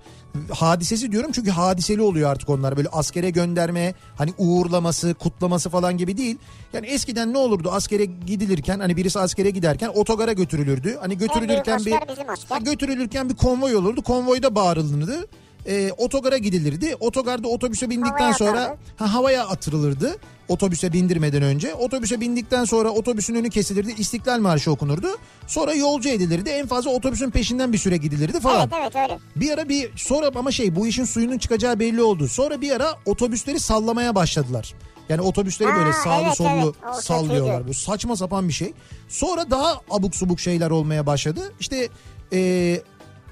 Hadisesi 0.51 1.11
diyorum 1.11 1.31
çünkü 1.31 1.51
hadiseli 1.51 2.01
oluyor 2.01 2.31
artık 2.31 2.49
onlar. 2.49 2.77
Böyle 2.77 2.89
askere 2.91 3.29
gönderme, 3.29 3.93
hani 4.17 4.33
uğurlaması, 4.37 5.13
kutlaması 5.13 5.69
falan 5.69 5.97
gibi 5.97 6.17
değil. 6.17 6.37
Yani 6.73 6.87
eskiden 6.87 7.33
ne 7.33 7.37
olurdu 7.37 7.71
askere 7.71 8.05
gidilirken 8.05 8.79
hani 8.79 8.97
birisi 8.97 9.19
askere 9.19 9.49
giderken 9.49 9.91
otogara 9.95 10.33
götürülürdü. 10.33 10.97
Hani 11.01 11.17
götürülürken 11.17 11.85
bir 11.85 11.93
asker 11.93 12.27
asker. 12.27 12.61
Götürülürken 12.61 13.29
bir 13.29 13.35
konvoy 13.35 13.75
olurdu. 13.75 14.01
Konvoyda 14.01 14.55
bağırılırdı. 14.55 15.27
Ee, 15.67 15.91
otogara 15.97 16.37
gidilirdi. 16.37 16.95
Otogarda 16.99 17.47
otobüse 17.47 17.89
bindikten 17.89 18.11
Havaya 18.19 18.33
sonra 18.33 18.61
atardı. 18.61 18.79
ha, 18.97 19.13
havaya 19.13 19.47
atırılırdı. 19.47 20.17
Otobüse 20.47 20.93
bindirmeden 20.93 21.41
önce. 21.41 21.73
Otobüse 21.73 22.21
bindikten 22.21 22.65
sonra 22.65 22.89
otobüsün 22.89 23.35
önü 23.35 23.49
kesilirdi. 23.49 23.93
İstiklal 23.97 24.39
Marşı 24.39 24.71
okunurdu. 24.71 25.07
Sonra 25.47 25.73
yolcu 25.73 26.09
edilirdi. 26.09 26.49
En 26.49 26.67
fazla 26.67 26.91
otobüsün 26.91 27.29
peşinden 27.29 27.73
bir 27.73 27.77
süre 27.77 27.97
gidilirdi 27.97 28.39
falan. 28.39 28.69
Evet 28.79 28.91
evet 28.95 29.09
öyle. 29.09 29.19
Bir 29.35 29.51
ara 29.51 29.69
bir 29.69 29.91
sonra 29.97 30.31
ama 30.35 30.51
şey 30.51 30.75
bu 30.75 30.87
işin 30.87 31.05
suyunun 31.05 31.37
çıkacağı 31.37 31.79
belli 31.79 32.01
oldu. 32.01 32.27
Sonra 32.27 32.61
bir 32.61 32.71
ara 32.71 32.95
otobüsleri 33.05 33.59
sallamaya 33.59 34.15
başladılar. 34.15 34.73
Yani 35.09 35.21
otobüsleri 35.21 35.69
Ha, 35.71 35.77
böyle 35.79 35.93
sağlı 35.93 36.23
evet, 36.25 36.37
sollu 36.37 36.49
evet. 36.83 36.95
O 36.97 37.01
sallıyorlar. 37.01 37.53
kötüydü. 37.57 37.69
Bu 37.69 37.73
saçma 37.73 38.15
sapan 38.15 38.47
bir 38.47 38.53
şey. 38.53 38.73
Sonra 39.09 39.51
daha 39.51 39.81
abuk 39.89 40.15
subuk 40.15 40.39
şeyler 40.39 40.69
olmaya 40.69 41.05
başladı. 41.05 41.53
İşte 41.59 41.89
eee, 42.31 42.81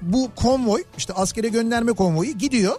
bu 0.02 0.30
konvoy 0.36 0.82
işte 0.98 1.12
askere 1.12 1.48
gönderme 1.48 1.92
konvoyu 1.92 2.32
gidiyor. 2.32 2.76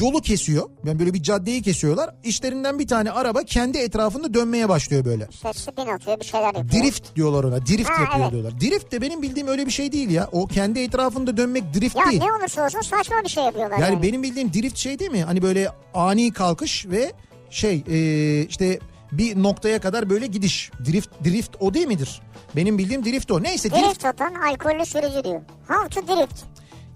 Yolu 0.00 0.20
kesiyor. 0.20 0.68
Yani 0.84 0.98
böyle 0.98 1.14
bir 1.14 1.22
caddeyi 1.22 1.62
kesiyorlar. 1.62 2.10
İşlerinden 2.24 2.78
bir 2.78 2.86
tane 2.88 3.10
araba 3.10 3.42
kendi 3.42 3.78
etrafında 3.78 4.34
dönmeye 4.34 4.68
başlıyor 4.68 5.04
böyle. 5.04 5.28
İşte 5.30 5.52
spin 5.52 5.86
atıyor 5.86 6.20
bir 6.20 6.24
şeyler 6.24 6.54
yapıyor. 6.54 6.84
Drift 6.84 7.16
diyorlar 7.16 7.44
ona. 7.44 7.66
Drift 7.66 7.90
Ha, 7.90 8.02
yapıyor 8.02 8.20
evet. 8.22 8.32
diyorlar. 8.32 8.60
Drift 8.60 8.92
de 8.92 9.00
benim 9.02 9.22
bildiğim 9.22 9.48
öyle 9.48 9.66
bir 9.66 9.70
şey 9.70 9.92
değil 9.92 10.10
ya. 10.10 10.28
O 10.32 10.46
kendi 10.46 10.80
etrafında 10.80 11.36
dönmek 11.36 11.74
drift 11.74 11.96
Ya 11.96 12.04
değil. 12.10 12.22
ne 12.22 12.32
olursa 12.32 12.64
olsun 12.64 12.80
saçma 12.80 13.16
bir 13.24 13.28
şey 13.28 13.44
yapıyorlar 13.44 13.78
Yani 13.78 13.94
yani. 13.94 14.02
benim 14.02 14.22
bildiğim 14.22 14.52
drift 14.52 14.76
şey 14.76 14.98
değil 14.98 15.10
mi? 15.10 15.24
Hani 15.24 15.42
böyle 15.42 15.68
ani 15.94 16.32
kalkış 16.32 16.86
ve 16.86 17.12
şey 17.50 17.84
e, 17.88 17.98
işte 18.46 18.78
bir 19.12 19.42
noktaya 19.42 19.80
kadar 19.80 20.10
böyle 20.10 20.26
gidiş. 20.26 20.70
Drift 20.86 21.10
drift 21.24 21.50
o 21.60 21.74
değil 21.74 21.86
midir? 21.86 22.22
Benim 22.56 22.78
bildiğim 22.78 23.04
drift 23.04 23.30
o. 23.30 23.42
Neyse 23.42 23.70
drift, 23.70 23.86
Drift 23.88 24.04
atan 24.04 24.34
alkollü 24.34 24.86
sürücü 24.86 25.24
diyor. 25.24 25.40
How 25.68 26.00
to 26.00 26.06
drift. 26.16 26.44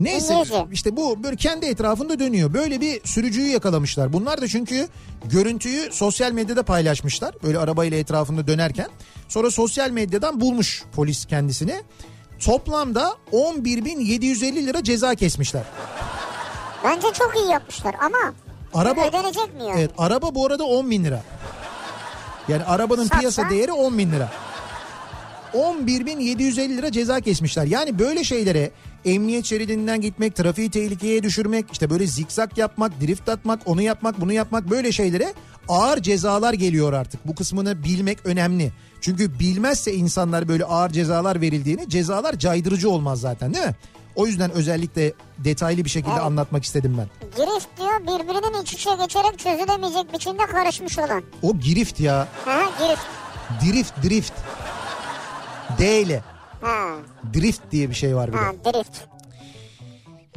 Neyse 0.00 0.34
işte 0.72 0.96
bu 0.96 1.22
böyle 1.22 1.36
kendi 1.36 1.66
etrafında 1.66 2.18
dönüyor. 2.18 2.54
Böyle 2.54 2.80
bir 2.80 3.00
sürücüyü 3.04 3.48
yakalamışlar. 3.48 4.12
Bunlar 4.12 4.40
da 4.40 4.48
çünkü 4.48 4.88
görüntüyü 5.24 5.92
sosyal 5.92 6.32
medyada 6.32 6.62
paylaşmışlar. 6.62 7.34
Böyle 7.42 7.58
arabayla 7.58 7.98
etrafında 7.98 8.46
dönerken. 8.46 8.88
Sonra 9.28 9.50
sosyal 9.50 9.90
medyadan 9.90 10.40
bulmuş 10.40 10.84
polis 10.92 11.24
kendisini. 11.26 11.82
Toplamda 12.44 13.14
11.750 13.32 14.66
lira 14.66 14.84
ceza 14.84 15.14
kesmişler. 15.14 15.62
Bence 16.84 17.06
çok 17.18 17.32
iyi 17.36 17.50
yapmışlar 17.50 17.94
ama 18.00 18.34
Araba 18.74 19.06
ödenecek 19.08 19.54
mi 19.54 19.64
ya? 19.64 19.74
Evet 19.78 19.90
araba 19.98 20.34
bu 20.34 20.46
arada 20.46 20.64
10 20.64 20.90
bin 20.90 21.04
lira. 21.04 21.22
Yani 22.48 22.64
arabanın 22.64 23.02
Satsa? 23.02 23.18
piyasa 23.18 23.50
değeri 23.50 23.72
10 23.72 23.98
bin 23.98 24.12
lira. 24.12 24.30
11.750 25.54 26.76
lira 26.76 26.92
ceza 26.92 27.20
kesmişler. 27.20 27.64
Yani 27.66 27.98
böyle 27.98 28.24
şeylere 28.24 28.70
emniyet 29.04 29.44
şeridinden 29.44 30.00
gitmek, 30.00 30.36
trafiği 30.36 30.70
tehlikeye 30.70 31.22
düşürmek, 31.22 31.66
işte 31.72 31.90
böyle 31.90 32.06
zikzak 32.06 32.58
yapmak, 32.58 33.00
drift 33.00 33.28
atmak, 33.28 33.60
onu 33.66 33.82
yapmak, 33.82 34.20
bunu 34.20 34.32
yapmak 34.32 34.70
böyle 34.70 34.92
şeylere 34.92 35.34
ağır 35.68 36.02
cezalar 36.02 36.52
geliyor 36.54 36.92
artık. 36.92 37.26
Bu 37.26 37.34
kısmını 37.34 37.84
bilmek 37.84 38.26
önemli. 38.26 38.72
Çünkü 39.00 39.38
bilmezse 39.38 39.92
insanlar 39.94 40.48
böyle 40.48 40.64
ağır 40.64 40.90
cezalar 40.90 41.40
verildiğini 41.40 41.88
cezalar 41.88 42.38
caydırıcı 42.38 42.90
olmaz 42.90 43.20
zaten 43.20 43.54
değil 43.54 43.66
mi? 43.66 43.74
O 44.14 44.26
yüzden 44.26 44.50
özellikle 44.50 45.12
detaylı 45.38 45.84
bir 45.84 45.90
şekilde 45.90 46.12
Evet. 46.12 46.22
anlatmak 46.22 46.64
istedim 46.64 46.96
ben. 46.98 47.06
Drift 47.36 47.68
diyor 47.78 48.00
birbirinin 48.00 48.62
iç 48.62 48.72
içe 48.72 48.90
geçerek 49.02 49.38
çözülemeyecek 49.38 50.14
biçimde 50.14 50.46
karışmış 50.46 50.98
olan. 50.98 51.22
O 51.42 51.56
girift 51.58 52.00
ya. 52.00 52.28
Ha 52.44 52.60
drift. 52.80 53.02
Drift 53.64 54.02
drift. 54.02 54.32
D 55.78 56.02
ile. 56.02 56.22
Ha, 56.61 56.88
Drift 57.35 57.61
diye 57.70 57.90
bir 57.90 57.94
şey 57.94 58.16
var 58.16 58.29
bir 58.29 58.33
de. 58.33 58.37
ha 58.38 58.53
drift. 58.64 58.99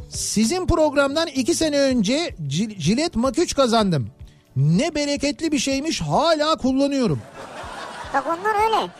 Sizin 0.08 0.66
programdan 0.66 1.26
iki 1.26 1.54
sene 1.54 1.78
önce 1.80 2.34
Jilet 2.78 3.14
Mak3 3.16 3.54
kazandım. 3.56 4.10
Ne 4.56 4.94
bereketli 4.94 5.52
bir 5.52 5.58
şeymiş 5.58 6.00
hala 6.00 6.56
kullanıyorum. 6.56 7.20
Bak 8.14 8.24
onlar 8.26 8.64
öyle. 8.64 8.92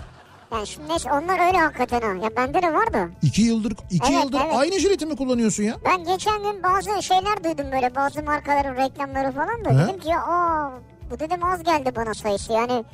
Yani 0.53 0.67
şimdi 0.67 0.93
onlar 1.13 1.47
öyle 1.47 1.59
hakikaten 1.59 2.01
ha. 2.01 2.25
Ya 2.25 2.37
bende 2.37 2.63
de 2.63 2.75
var 2.75 2.93
da. 2.93 3.09
İki 3.23 3.43
yıldır 3.43 3.73
iki 3.91 4.13
Evet, 4.13 4.25
yıldır 4.25 4.41
evet. 4.45 4.55
aynı 4.57 4.79
jileti 4.79 5.07
mi 5.07 5.17
kullanıyorsun 5.17 5.63
ya? 5.63 5.75
Ben 5.85 6.05
geçen 6.05 6.43
gün 6.43 6.63
bazı 6.63 7.03
şeyler 7.03 7.45
duydum 7.45 7.67
böyle 7.73 7.95
bazı 7.95 8.23
markaların 8.23 8.77
reklamları 8.77 9.33
falan 9.33 9.65
da. 9.65 9.71
He? 9.71 9.89
Dedim 9.89 10.01
ki 10.01 10.09
ya 10.09 10.21
aa, 10.23 10.71
bu 11.11 11.19
dedim 11.21 11.45
az 11.45 11.63
geldi 11.63 11.93
bana 11.97 12.15
sayısı 12.15 12.53
yani. 12.53 12.85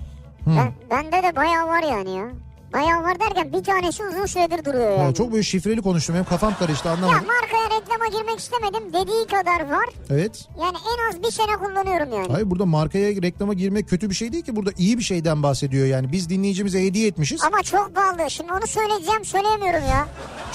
Ben, 0.47 0.73
bende 0.90 1.23
de 1.23 1.37
bayağı 1.37 1.66
var 1.69 1.83
yani 1.83 2.16
ya. 2.16 2.25
Bayağı 2.72 3.02
var 3.02 3.20
derken 3.20 3.52
bir 3.52 3.64
tanesi 3.64 4.02
uzun 4.04 4.26
süredir 4.26 4.64
duruyor 4.64 4.90
yani. 4.90 5.02
Ya 5.02 5.14
çok 5.14 5.33
böyle 5.33 5.42
şifreli 5.42 5.83
konuştum 5.83 6.16
hem 6.16 6.24
kafam 6.24 6.54
karıştı 6.59 6.88
Ya 6.88 6.94
anlamadım. 6.94 7.26
markaya 7.26 7.80
reklama 7.80 8.06
girmek 8.06 8.38
istemedim. 8.38 8.92
Dediği 8.92 9.26
kadar 9.26 9.70
var. 9.70 9.88
Evet. 10.11 10.48
Yani 10.61 10.76
en 10.76 11.09
az 11.11 11.22
bir 11.22 11.30
sene 11.30 11.56
kullanıyorum 11.56 12.12
yani. 12.12 12.33
Hayır 12.33 12.50
burada 12.50 12.66
markaya 12.66 13.09
reklama 13.22 13.54
girmek 13.54 13.88
kötü 13.88 14.11
bir 14.11 14.14
şey 14.14 14.33
değil 14.33 14.44
ki. 14.44 14.56
Burada 14.56 14.70
iyi 14.78 14.98
bir 14.98 15.02
şeyden 15.02 15.42
bahsediyor 15.42 15.87
yani. 15.87 16.12
Biz 16.12 16.28
dinleyicimize 16.30 16.85
hediye 16.85 17.06
etmişiz. 17.09 17.40
Ama 17.44 17.62
çok 17.62 17.94
pahalı. 17.94 18.30
Şimdi 18.30 18.52
onu 18.52 18.66
söyleyeceğim 18.66 19.24
söyleyemiyorum 19.24 19.88
ya. 19.88 20.09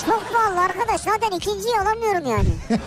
Çok 0.06 0.24
pahalı 0.34 0.60
arkadaş. 0.60 1.02
Zaten 1.02 1.38
ikinciyi 1.38 1.76
alamıyorum 1.82 2.30
yani. 2.32 2.50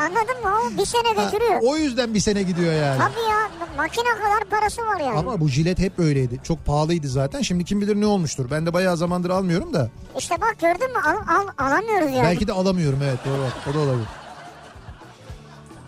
Anladın 0.00 0.44
mı? 0.44 0.50
O 0.66 0.78
bir 0.78 0.84
sene 0.86 1.14
Ha, 1.16 1.24
götürüyor. 1.24 1.60
o 1.62 1.76
yüzden 1.76 2.14
bir 2.14 2.20
sene 2.20 2.42
gidiyor 2.42 2.72
yani. 2.74 2.98
Tabii 2.98 3.30
ya 3.30 3.50
makine 3.76 4.04
kadar 4.04 4.44
parası 4.50 4.82
var 4.82 5.00
yani. 5.00 5.18
Ama 5.18 5.40
bu 5.40 5.48
jilet 5.48 5.78
hep 5.78 5.98
öyleydi. 5.98 6.40
Çok 6.44 6.66
pahalıydı 6.66 7.08
zaten. 7.08 7.42
Şimdi 7.42 7.64
kim 7.64 7.80
bilir 7.80 7.96
ne 8.00 8.06
olmuştur. 8.20 8.50
Ben 8.50 8.66
de 8.66 8.72
bayağı 8.72 8.96
zamandır 8.96 9.30
almıyorum 9.30 9.74
da. 9.74 9.90
İşte 10.18 10.34
bak 10.40 10.56
gördün 10.60 10.92
mü 10.92 10.98
al, 11.06 11.16
al, 11.36 11.66
alamıyoruz 11.66 12.10
yani. 12.10 12.22
Belki 12.22 12.46
de 12.46 12.52
alamıyorum 12.52 12.98
evet 13.04 13.18
doğru 13.26 13.42
bak, 13.42 13.52
o 13.70 13.74
da 13.74 13.78
olabilir. 13.78 14.06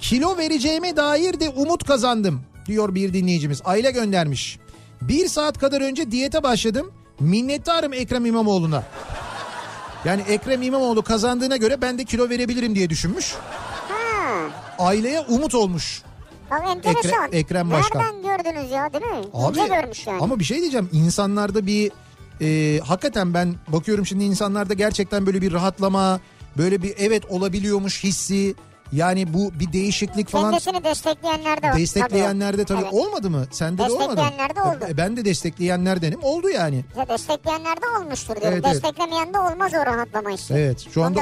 Kilo 0.00 0.36
vereceğime 0.36 0.96
dair 0.96 1.40
de 1.40 1.48
umut 1.48 1.84
kazandım 1.84 2.40
diyor 2.66 2.94
bir 2.94 3.12
dinleyicimiz. 3.12 3.60
Aile 3.64 3.90
göndermiş. 3.90 4.58
Bir 5.00 5.28
saat 5.28 5.58
kadar 5.58 5.80
önce 5.80 6.10
diyete 6.10 6.42
başladım. 6.42 6.92
Minnettarım 7.20 7.92
Ekrem 7.92 8.26
İmamoğlu'na. 8.26 8.82
Yani 10.04 10.22
Ekrem 10.28 10.62
İmamoğlu 10.62 11.02
kazandığına 11.02 11.56
göre 11.56 11.82
ben 11.82 11.98
de 11.98 12.04
kilo 12.04 12.28
verebilirim 12.30 12.74
diye 12.74 12.90
düşünmüş. 12.90 13.34
Ha, 13.88 14.38
Aileye 14.78 15.20
umut 15.20 15.54
olmuş. 15.54 16.02
bak 16.50 16.62
enteresan. 16.68 17.10
Ekre- 17.28 17.36
Ekrem 17.36 17.70
Başkan. 17.70 18.02
Nereden 18.02 18.22
gördünüz 18.22 18.70
ya 18.70 18.92
değil 18.92 19.04
mi? 19.04 19.26
Abi, 19.34 19.58
İnce 19.58 19.74
görmüş 19.74 20.06
yani. 20.06 20.18
Ama 20.22 20.38
bir 20.38 20.44
şey 20.44 20.60
diyeceğim 20.60 20.88
insanlarda 20.92 21.66
bir 21.66 21.92
e, 22.42 22.80
hakikaten 22.84 23.34
ben 23.34 23.54
bakıyorum 23.68 24.06
şimdi 24.06 24.24
insanlarda 24.24 24.74
gerçekten 24.74 25.26
böyle 25.26 25.42
bir 25.42 25.52
rahatlama 25.52 26.20
böyle 26.58 26.82
bir 26.82 26.94
evet 26.98 27.22
olabiliyormuş 27.28 28.04
hissi 28.04 28.54
yani 28.92 29.34
bu 29.34 29.52
bir 29.60 29.72
değişiklik 29.72 30.28
falan 30.28 30.50
Kendisini 30.50 30.84
destekleyenler 30.84 31.62
de 31.62 31.68
var. 31.68 31.76
destekleyenler 31.78 32.58
de 32.58 32.64
tabii 32.64 32.82
Evet. 32.82 32.92
olmadı 32.92 33.30
mı? 33.30 33.44
Sende 33.50 33.78
de 33.78 33.82
olmadı 33.92 34.08
mı? 34.08 34.16
Destekleyenler 34.16 34.56
de 34.56 34.60
oldu. 34.62 34.84
E, 34.92 34.96
Ben 34.96 35.16
de 35.16 35.24
destekleyenlerdenim 35.24 36.22
oldu 36.22 36.48
yani. 36.48 36.84
Ya 36.98 37.08
destekleyenler 37.08 37.76
de 37.76 37.86
olmuştur 38.00 38.34
diyorum. 38.36 38.52
Evet, 38.52 38.64
evet. 38.66 38.74
Desteklemeyen 38.74 39.34
de 39.34 39.38
olmaz 39.38 39.72
o 39.74 39.86
rahatlama 39.86 40.30
hissi. 40.30 40.54
Evet 40.54 40.86
şu 40.94 41.02
anda 41.04 41.20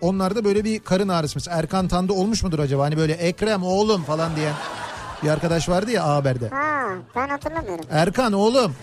onlarda 0.00 0.44
böyle 0.44 0.64
bir 0.64 0.78
karın 0.80 1.08
ağrısı 1.08 1.36
mesela 1.36 1.56
Erkan 1.56 1.88
Tan'da 1.88 2.12
olmuş 2.12 2.42
mudur 2.42 2.58
acaba? 2.58 2.82
Hani 2.84 2.96
böyle 2.96 3.12
Ekrem 3.12 3.62
oğlum 3.64 4.02
falan 4.02 4.36
diyen 4.36 4.54
bir 5.22 5.28
arkadaş 5.28 5.68
vardı 5.68 5.90
ya 5.90 6.04
A 6.04 6.14
Haber'de. 6.16 6.48
Ha, 6.48 6.82
ben 7.16 7.28
hatırlamıyorum. 7.28 7.84
Erkan 7.90 8.32
oğlum. 8.32 8.74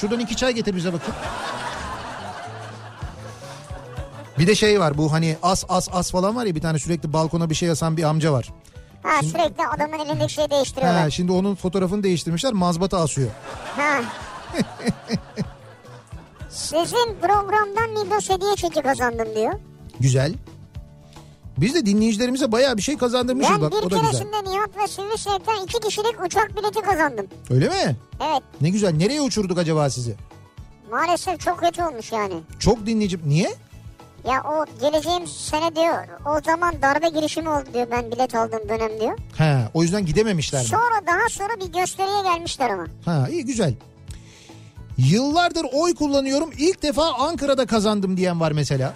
Şuradan 0.00 0.20
iki 0.20 0.36
çay 0.36 0.54
getir 0.54 0.76
bize 0.76 0.92
bakayım. 0.92 1.14
Bir 4.38 4.46
de 4.46 4.54
şey 4.54 4.80
var 4.80 4.98
bu 4.98 5.12
hani 5.12 5.36
as 5.42 5.64
as 5.68 5.88
as 5.92 6.10
falan 6.10 6.36
var 6.36 6.46
ya 6.46 6.54
bir 6.54 6.60
tane 6.60 6.78
sürekli 6.78 7.12
balkona 7.12 7.50
bir 7.50 7.54
şey 7.54 7.70
asan 7.70 7.96
bir 7.96 8.02
amca 8.02 8.32
var. 8.32 8.48
Ha 9.02 9.22
sürekli 9.22 9.66
adamın 9.66 9.98
elindeki 9.98 10.32
şeyi 10.32 10.50
değiştiriyorlar. 10.50 11.02
Ha, 11.02 11.10
şimdi 11.10 11.32
onun 11.32 11.54
fotoğrafını 11.54 12.02
değiştirmişler 12.02 12.52
mazbata 12.52 12.98
asıyor. 13.00 13.30
Ha. 13.76 14.00
Sizin 16.50 17.16
programdan 17.22 17.90
Migros 17.90 18.30
hediye 18.30 18.56
çeki 18.56 18.82
kazandım 18.82 19.34
diyor. 19.34 19.52
Güzel. 20.00 20.34
Biz 21.60 21.74
de 21.74 21.86
dinleyicilerimize 21.86 22.52
bayağı 22.52 22.76
bir 22.76 22.82
şey 22.82 22.96
kazandırmışız 22.96 23.50
Ben 23.52 23.60
bak 23.60 23.72
bir 23.72 23.76
o 23.76 23.82
da 23.82 23.96
güzel. 23.96 24.00
keresinde 24.02 24.50
Nihat 24.50 24.76
ve 24.76 24.88
Sivrisinek'ten 24.88 25.64
iki 25.64 25.80
kişilik 25.80 26.24
uçak 26.26 26.56
bileti 26.56 26.80
kazandım. 26.80 27.26
Öyle 27.50 27.68
mi? 27.68 27.96
Evet 28.30 28.42
Ne 28.60 28.70
güzel. 28.70 28.94
Nereye 28.94 29.20
uçurduk 29.20 29.58
acaba 29.58 29.90
sizi? 29.90 30.14
maalesef 30.90 31.40
çok 31.40 31.60
kötü 31.60 31.82
olmuş 31.82 32.12
yani. 32.12 32.34
Çok 32.58 32.86
dinleyici. 32.86 33.18
Niye? 33.26 33.54
Ya 34.28 34.42
o 34.42 34.80
geleceğim 34.80 35.26
sene 35.26 35.76
diyor 35.76 35.94
o 36.26 36.40
zaman 36.44 36.74
darbe 36.82 37.08
girişimi 37.08 37.48
oldu 37.48 37.64
diyor 37.74 37.86
ben 37.90 38.12
bilet 38.12 38.34
aldığım 38.34 38.68
dönem 38.68 39.00
diyor. 39.00 39.18
Ha, 39.38 39.70
o 39.74 39.82
yüzden 39.82 40.06
gidememişler 40.06 40.62
mi? 40.62 40.66
Sonra 40.68 41.06
daha 41.06 41.28
sonra 41.30 41.48
bir 41.66 41.80
gösteriye 41.80 42.22
gelmişler 42.22 42.70
ama. 42.70 42.86
Ha, 43.04 43.28
iyi 43.30 43.44
güzel. 43.44 43.74
Yıllardır 44.98 45.66
oy 45.72 45.94
kullanıyorum. 45.94 46.50
İlk 46.58 46.82
defa 46.82 47.12
Ankara'da 47.14 47.66
kazandım 47.66 48.16
diyen 48.16 48.40
var 48.40 48.52
mesela. 48.52 48.94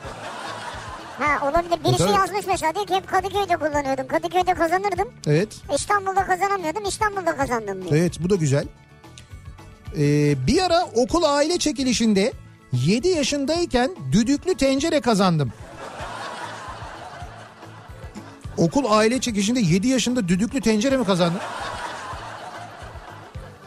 Ha 1.18 1.48
olabilir. 1.51 1.85
Birisi 1.85 1.98
tabii. 1.98 2.12
yazmış 2.12 2.46
mesela 2.46 2.75
diyor 2.75 2.87
ki 2.87 2.94
hep 2.94 3.09
Kadıköy'de 3.09 3.57
kullanıyordum. 3.57 4.07
Kadıköy'de 4.07 4.55
kazanırdım. 4.55 5.09
Evet. 5.27 5.48
İstanbul'da 5.75 6.27
kazanamıyordum. 6.27 6.85
İstanbul'da 6.85 7.37
kazandım 7.37 7.83
diyor. 7.83 7.96
Evet 7.96 8.12
bu 8.20 8.31
da 8.31 8.35
güzel. 8.35 8.64
Ee, 9.98 10.46
bir 10.46 10.62
ara 10.62 10.85
okul 10.94 11.22
aile 11.22 11.59
çekilişinde 11.59 12.33
7 12.72 13.09
yaşındayken 13.09 13.90
düdüklü 14.12 14.55
tencere 14.55 15.01
kazandım. 15.01 15.53
Okul 18.57 18.85
aile 18.88 19.20
çekilişinde 19.20 19.61
7 19.61 19.88
yaşında 19.88 20.29
düdüklü 20.29 20.61
tencere 20.61 20.96
mi 20.96 21.05
kazandın? 21.05 21.40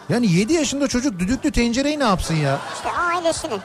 Yani 0.09 0.31
7 0.31 0.53
yaşında 0.53 0.87
çocuk 0.87 1.19
düdüklü 1.19 1.51
tencereyi 1.51 1.99
ne 1.99 2.03
yapsın 2.03 2.35
ya? 2.35 2.59
İşte 2.75 2.91
ailesini. 2.91 3.59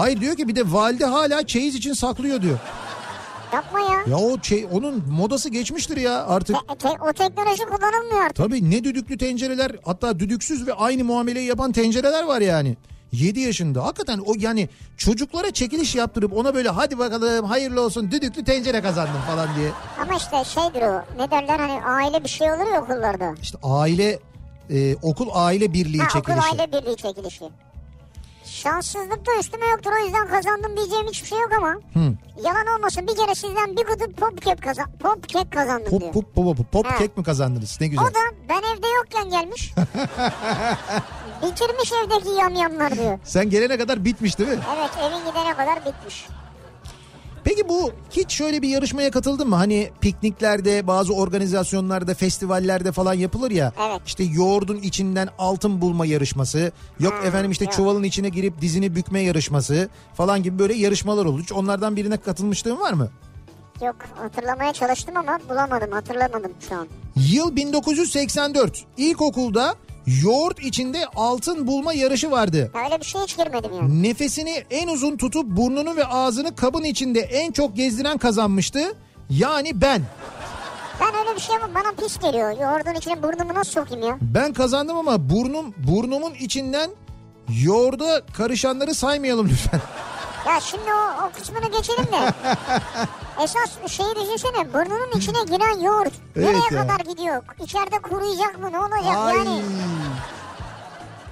Hayır 0.00 0.20
diyor 0.20 0.36
ki 0.36 0.48
bir 0.48 0.56
de 0.56 0.72
valide 0.72 1.04
hala 1.04 1.46
çeyiz 1.46 1.74
için 1.74 1.92
saklıyor 1.92 2.42
diyor. 2.42 2.58
Yapma 3.52 3.80
ya. 3.80 4.00
Ya 4.06 4.16
o 4.18 4.38
şey 4.42 4.66
onun 4.72 5.04
modası 5.10 5.48
geçmiştir 5.48 5.96
ya 5.96 6.26
artık. 6.26 6.56
Te- 6.68 6.74
te- 6.78 6.98
o 7.08 7.12
teknoloji 7.12 7.62
kullanılmıyor 7.64 8.22
artık. 8.24 8.36
Tabii 8.36 8.70
ne 8.70 8.84
düdüklü 8.84 9.18
tencereler 9.18 9.72
hatta 9.84 10.18
düdüksüz 10.18 10.66
ve 10.66 10.72
aynı 10.74 11.04
muameleyi 11.04 11.46
yapan 11.46 11.72
tencereler 11.72 12.24
var 12.24 12.40
yani. 12.40 12.76
7 13.12 13.40
yaşında. 13.40 13.84
Hakikaten 13.84 14.18
o 14.18 14.32
yani 14.38 14.68
çocuklara 14.96 15.50
çekiliş 15.50 15.94
yaptırıp 15.94 16.32
ona 16.36 16.54
böyle 16.54 16.68
hadi 16.68 16.98
bakalım 16.98 17.44
hayırlı 17.46 17.80
olsun 17.84 18.10
düdüklü 18.10 18.44
tencere 18.44 18.80
kazandım 18.82 19.20
falan 19.26 19.48
diye. 19.56 19.70
Ama 20.02 20.14
işte 20.14 20.44
şeydir 20.44 20.82
o. 20.82 21.02
Ne 21.22 21.30
derler 21.30 21.58
hani 21.58 21.84
aile 21.84 22.24
bir 22.24 22.28
şey 22.28 22.52
olur 22.52 22.72
ya 22.74 22.82
okullarda. 22.82 23.34
İşte 23.42 23.58
aile 23.62 24.18
e, 24.70 24.96
okul 25.02 25.28
aile 25.32 25.72
birliği 25.72 25.98
Ha, 26.02 26.18
okul 26.18 26.32
çekilişi. 26.32 26.48
aile 26.60 26.72
birliği 26.72 26.96
çekilişi. 26.96 27.44
Şanssızlık 28.62 29.26
da 29.26 29.30
üstüme 29.40 29.66
yoktur 29.66 29.90
o 30.00 30.04
yüzden 30.04 30.28
kazandım 30.28 30.76
diyeceğim 30.76 31.06
hiçbir 31.06 31.28
şey 31.28 31.38
yok 31.38 31.52
ama. 31.58 31.74
Yalan 32.44 32.66
olmasın 32.76 33.06
bir 33.06 33.16
kere 33.16 33.34
sizden 33.34 33.76
bir 33.76 33.84
kutu 33.84 34.12
pop 34.12 34.42
kek, 34.42 34.62
kazan 34.62 34.86
pop 34.98 35.28
kek 35.28 35.52
kazandım 35.52 36.00
diyor. 36.00 36.12
Pop 36.12 36.34
pop 36.34 36.34
pop 36.34 36.56
pop, 36.56 36.72
pop 36.72 36.86
Ha. 36.86 36.96
kek 36.98 37.16
mi 37.16 37.24
kazandınız? 37.24 37.78
Ne 37.80 37.86
güzel. 37.86 38.04
O 38.04 38.08
da 38.08 38.18
ben 38.48 38.58
evde 38.76 38.86
yokken 38.88 39.30
gelmiş. 39.30 39.72
Bitirmiş 41.42 41.92
evdeki 41.92 42.28
yamyamlar 42.30 42.94
diyor. 42.94 43.18
Sen 43.24 43.50
gelene 43.50 43.78
kadar 43.78 44.04
bitmiş 44.04 44.38
değil 44.38 44.50
mi? 44.50 44.58
Evet 44.76 44.90
evin 45.00 45.30
gidene 45.30 45.54
kadar 45.56 45.84
bitmiş. 45.86 46.26
Peki 47.44 47.68
bu 47.68 47.92
hiç 48.10 48.32
şöyle 48.32 48.62
bir 48.62 48.68
yarışmaya 48.68 49.10
katıldın 49.10 49.48
mı? 49.48 49.56
Hani 49.56 49.90
pikniklerde, 50.00 50.86
bazı 50.86 51.12
organizasyonlarda, 51.14 52.14
festivallerde 52.14 52.92
falan 52.92 53.14
yapılır 53.14 53.50
ya. 53.50 53.72
Evet. 53.88 54.00
İşte 54.06 54.24
yoğurdun 54.24 54.76
içinden 54.76 55.28
altın 55.38 55.80
bulma 55.80 56.06
yarışması. 56.06 56.72
Yok 57.00 57.12
Ha, 57.12 57.26
efendim 57.26 57.50
işte 57.50 57.64
yok. 57.64 57.72
çuvalın 57.74 58.02
içine 58.02 58.28
girip 58.28 58.60
dizini 58.60 58.94
bükme 58.96 59.20
yarışması 59.20 59.88
falan 60.14 60.42
gibi 60.42 60.58
böyle 60.58 60.74
yarışmalar 60.74 61.24
olur. 61.24 61.42
Hiç 61.42 61.52
onlardan 61.52 61.96
birine 61.96 62.16
katılmışlığın 62.16 62.80
var 62.80 62.92
mı? 62.92 63.08
Yok 63.84 63.96
hatırlamaya 64.16 64.72
çalıştım 64.72 65.16
ama 65.16 65.38
bulamadım 65.48 65.90
hatırlamadım 65.92 66.52
şu 66.68 66.74
an. 66.76 66.86
Yıl 67.16 67.56
1984. 67.56 68.84
İlkokulda 68.96 69.74
yoğurt 70.22 70.58
içinde 70.60 71.06
altın 71.16 71.66
bulma 71.66 71.92
yarışı 71.92 72.30
vardı. 72.30 72.70
Öyle 72.84 73.00
bir 73.00 73.04
şey 73.04 73.20
hiç 73.20 73.36
girmedim 73.36 73.70
yani. 73.74 74.02
Nefesini 74.02 74.64
en 74.70 74.88
uzun 74.88 75.16
tutup 75.16 75.44
burnunu 75.46 75.96
ve 75.96 76.06
ağzını 76.06 76.56
kabın 76.56 76.84
içinde 76.84 77.20
en 77.20 77.52
çok 77.52 77.76
gezdiren 77.76 78.18
kazanmıştı. 78.18 78.80
Yani 79.30 79.80
ben. 79.80 80.02
Ben 81.00 81.20
öyle 81.20 81.36
bir 81.36 81.40
şey 81.40 81.54
yapamam 81.54 81.74
bana 81.84 81.92
pis 81.92 82.18
geliyor. 82.18 82.50
Yoğurdun 82.50 82.94
içine 82.98 83.22
burnumu 83.22 83.54
nasıl 83.54 83.70
sokayım 83.72 84.06
ya? 84.08 84.18
Ben 84.20 84.52
kazandım 84.52 84.96
ama 84.96 85.30
burnum 85.30 85.74
burnumun 85.88 86.34
içinden 86.34 86.90
yoğurda 87.64 88.22
karışanları 88.36 88.94
saymayalım 88.94 89.48
lütfen. 89.48 89.80
Ya 90.46 90.60
şimdi 90.60 90.84
o, 90.94 91.26
o 91.26 91.30
kısmını 91.38 91.70
geçelim 91.70 92.04
de. 92.04 92.32
Esas 93.44 93.70
şeyi 93.92 94.14
düşünsene 94.14 94.72
burnunun 94.72 95.10
içine 95.18 95.44
giren 95.44 95.80
yoğurt. 95.80 96.12
Evet 96.36 96.46
Nereye 96.48 96.74
ya. 96.74 96.82
kadar 96.82 97.00
gidiyor? 97.04 97.42
İçeride 97.64 97.98
kuruyacak 98.02 98.58
mı 98.58 98.72
ne 98.72 98.78
olacak 98.78 99.16
Ay. 99.16 99.36
yani? 99.36 99.62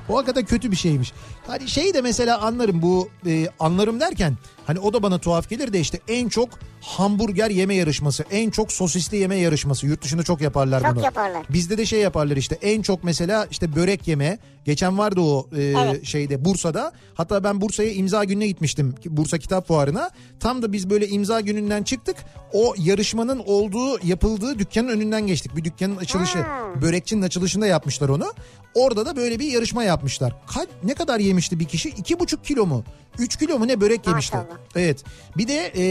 O 0.08 0.16
hakikaten 0.16 0.44
kötü 0.44 0.70
bir 0.70 0.76
şeymiş. 0.76 1.12
Hani 1.46 1.68
şey 1.68 1.94
de 1.94 2.00
mesela 2.02 2.40
anlarım 2.40 2.82
bu 2.82 3.08
e, 3.26 3.48
anlarım 3.60 4.00
derken 4.00 4.34
hani 4.68 4.78
o 4.78 4.92
da 4.92 5.02
bana 5.02 5.18
tuhaf 5.18 5.48
gelir 5.50 5.72
de 5.72 5.80
işte 5.80 6.00
en 6.08 6.28
çok 6.28 6.48
hamburger 6.80 7.50
yeme 7.50 7.74
yarışması, 7.74 8.24
en 8.30 8.50
çok 8.50 8.72
sosisli 8.72 9.16
yeme 9.16 9.36
yarışması. 9.36 9.86
Yurt 9.86 10.02
dışında 10.02 10.22
çok 10.22 10.40
yaparlar 10.40 10.82
Çok 10.82 10.96
bunu. 10.96 11.04
yaparlar. 11.04 11.42
Bizde 11.50 11.78
de 11.78 11.86
şey 11.86 12.00
yaparlar 12.00 12.36
işte 12.36 12.58
en 12.62 12.82
çok 12.82 13.04
mesela 13.04 13.46
işte 13.50 13.76
börek 13.76 14.08
yeme. 14.08 14.38
Geçen 14.64 14.98
vardı 14.98 15.20
o 15.20 15.48
e, 15.56 15.62
Evet. 15.62 16.04
şeyde 16.04 16.44
Bursa'da. 16.44 16.92
Hatta 17.14 17.44
ben 17.44 17.60
Bursa'ya 17.60 17.92
imza 17.92 18.24
gününe 18.24 18.46
gitmiştim. 18.46 18.94
Bursa 19.06 19.38
Kitap 19.38 19.68
Fuarı'na. 19.68 20.10
Tam 20.40 20.62
da 20.62 20.72
biz 20.72 20.90
böyle 20.90 21.08
imza 21.08 21.40
gününden 21.40 21.82
çıktık. 21.82 22.16
O 22.52 22.74
yarışmanın 22.78 23.42
olduğu 23.46 24.06
yapıldığı 24.06 24.58
dükkanın 24.58 24.88
önünden 24.88 25.26
geçtik. 25.26 25.56
Bir 25.56 25.64
dükkanın 25.64 25.96
açılışı. 25.96 26.38
Hmm. 26.38 26.82
Börekçinin 26.82 27.22
açılışında 27.22 27.66
yapmışlar 27.66 28.08
onu. 28.08 28.32
Orada 28.74 29.06
da 29.06 29.16
böyle 29.16 29.38
bir 29.38 29.52
yarışma 29.52 29.84
yapmışlar. 29.84 30.34
Kaç, 30.46 30.68
ne 30.84 30.94
kadar 30.94 31.20
yemişti 31.20 31.60
bir 31.60 31.64
kişi? 31.64 31.88
İki 31.88 32.18
buçuk 32.20 32.44
kilo 32.44 32.66
mu? 32.66 32.84
Üç 33.18 33.36
kilo 33.36 33.58
mu 33.58 33.68
ne 33.68 33.80
börek 33.80 34.06
yemişti? 34.06 34.36
Maşallah. 34.36 34.57
Evet. 34.76 35.04
Bir 35.36 35.48
de 35.48 35.72
e, 35.76 35.84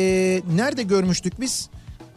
nerede 0.56 0.84
görmüştük 0.84 1.42
biz? 1.42 1.70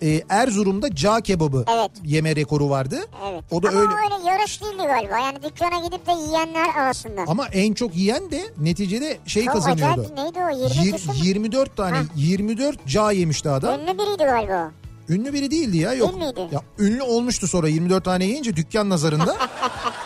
E, 0.03 0.23
Erzurum'da 0.29 0.95
cağ 0.97 1.21
kebabı 1.21 1.65
Evet. 1.75 1.91
yeme 2.05 2.37
rekoru 2.37 2.71
vardı. 2.71 3.01
Evet. 3.31 3.45
O 3.51 3.63
da 3.63 3.69
Ama 3.69 3.81
öyle. 3.81 3.91
öyle 3.91 4.31
yarış 4.31 4.63
değildi 4.63 4.83
galiba. 4.87 5.19
Yani 5.19 5.39
dükkana 5.43 5.87
gidip 5.87 6.07
de 6.07 6.13
yiyenler 6.13 6.69
arasında. 6.79 7.21
Ama 7.27 7.47
en 7.49 7.75
çok 7.75 7.97
yiyen 7.97 8.31
de 8.31 8.43
neticede 8.61 9.19
şey 9.27 9.45
Çok 9.45 9.55
kazanıyordu. 9.55 10.01
acayip 10.01 10.19
neydi 10.19 10.39
o? 10.39 10.69
20 10.75 10.87
Yir- 10.89 10.93
küsur 10.93 11.09
mu? 11.13 11.19
24 11.25 11.77
tane 11.77 11.97
Ha. 11.97 12.03
24 12.17 12.87
cağ 12.87 13.13
yemişti 13.13 13.51
adam. 13.51 13.81
Ünlü 13.81 13.99
biriydi 13.99 14.25
galiba. 14.25 14.71
Ünlü 15.09 15.33
biri 15.33 15.51
değildi 15.51 15.77
ya 15.79 15.95
yok. 15.95 16.11
Değil 16.13 16.23
miydi? 16.25 16.49
Ya 16.53 16.63
ünlü 16.79 17.03
olmuştu 17.03 17.49
sonra 17.49 17.69
24 17.69 18.05
tane 18.05 18.25
yiyince 18.25 18.57
dükkan 18.57 18.91
nazarında. 18.91 19.37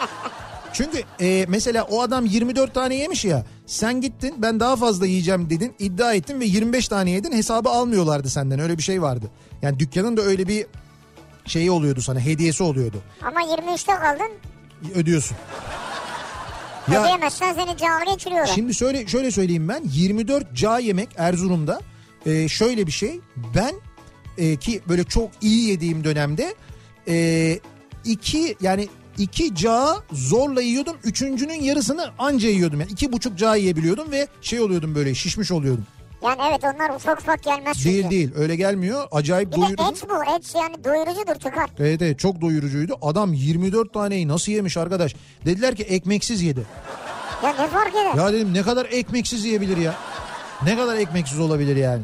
Çünkü 0.75 1.03
e, 1.21 1.45
mesela 1.49 1.85
o 1.85 2.03
adam 2.03 2.27
24 2.27 2.75
tane 2.75 2.95
yemiş 2.95 3.25
ya. 3.25 3.45
Sen 3.67 4.01
gittin 4.01 4.35
ben 4.39 4.61
daha 4.61 4.77
fazla 4.77 5.07
yiyeceğim 5.07 5.51
dedin 5.51 5.75
iddia 5.79 6.15
ettin 6.15 6.41
ve 6.41 6.45
25 6.45 6.89
tane 6.89 7.11
yedin 7.11 7.33
hesabı 7.33 7.69
almıyorlardı 7.69 8.31
senden 8.31 8.59
öyle 8.59 8.79
bir 8.79 8.83
şey 8.83 9.03
vardı. 9.03 9.31
Yani 9.63 9.79
dükkanın 9.79 10.17
da 10.17 10.23
öyle 10.23 10.49
bir 10.49 10.67
şeyi 11.47 11.71
oluyordu 11.71 12.03
sana 12.03 12.21
hediyesi 12.21 12.63
oluyordu. 12.63 13.03
Ama 13.23 13.41
23'te 13.41 13.93
kaldın. 13.95 14.33
Ödüyorsun. 14.95 15.37
Ya 16.93 17.03
Ödeyemezsen 17.03 17.55
seni 17.55 17.77
cağa 17.77 18.13
geçiriyorlar. 18.13 18.53
Şimdi 18.55 18.75
şöyle 18.75 19.07
şöyle 19.07 19.31
söyleyeyim 19.31 19.69
ben 19.69 19.83
24 19.85 20.55
cağ 20.55 20.79
yemek 20.79 21.09
Erzurum'da 21.17 21.81
e, 22.27 22.49
şöyle 22.49 22.87
bir 22.87 22.93
şey 22.93 23.21
ben 23.57 23.75
e, 24.39 24.57
ki 24.57 24.81
böyle 24.89 25.05
çok 25.05 25.31
iyi 25.41 25.69
yediğim 25.69 26.05
dönemde 26.05 26.55
e, 27.09 27.59
iki 28.05 28.57
yani 28.61 28.89
iki 29.19 29.55
cağı 29.55 29.97
zorla 30.13 30.63
yiyordum 30.63 30.97
üçüncünün 31.05 31.63
yarısını 31.63 32.11
anca 32.19 32.49
yiyordum 32.49 32.81
yani 32.81 32.91
iki 32.93 33.13
buçuk 33.13 33.39
cağ 33.39 33.57
yiyebiliyordum 33.57 34.11
ve 34.13 34.29
şey 34.41 34.61
oluyordum 34.61 34.95
böyle 34.95 35.15
şişmiş 35.15 35.51
oluyordum. 35.53 35.87
Yani 36.25 36.37
evet 36.51 36.61
onlar 36.75 36.91
ufak 36.97 37.21
ufak 37.21 37.43
gelmez 37.43 37.77
çünkü. 37.77 37.89
Değil 37.91 38.11
değil 38.11 38.31
öyle 38.37 38.57
gelmiyor 38.57 39.05
acayip 39.13 39.53
Bir 39.53 39.57
doyurucu. 39.57 39.83
et 39.83 40.05
bu 40.11 40.37
et 40.37 40.55
yani 40.55 40.85
doyurucudur 40.85 41.35
çıkar. 41.35 41.71
Evet 41.79 42.03
evet 42.03 42.19
çok 42.19 42.41
doyurucuydu 42.41 42.97
adam 43.03 43.33
24 43.33 43.95
taneyi 43.95 44.29
nasıl 44.29 44.53
yemiş 44.53 44.77
arkadaş 44.77 45.15
dediler 45.47 45.75
ki 45.77 45.83
ekmeksiz 45.83 46.43
yedi. 46.43 46.63
Ya 47.45 47.51
ne 47.51 47.67
fark 47.69 47.95
eder? 47.95 48.15
Ya 48.25 48.33
dedim 48.33 48.55
ne 48.55 48.63
kadar 48.63 48.87
ekmeksiz 48.91 49.45
yiyebilir 49.45 49.77
ya? 49.77 49.95
Ne 50.63 50.77
kadar 50.77 50.97
ekmeksiz 50.97 51.41
olabilir 51.41 51.77
yani? 51.77 52.03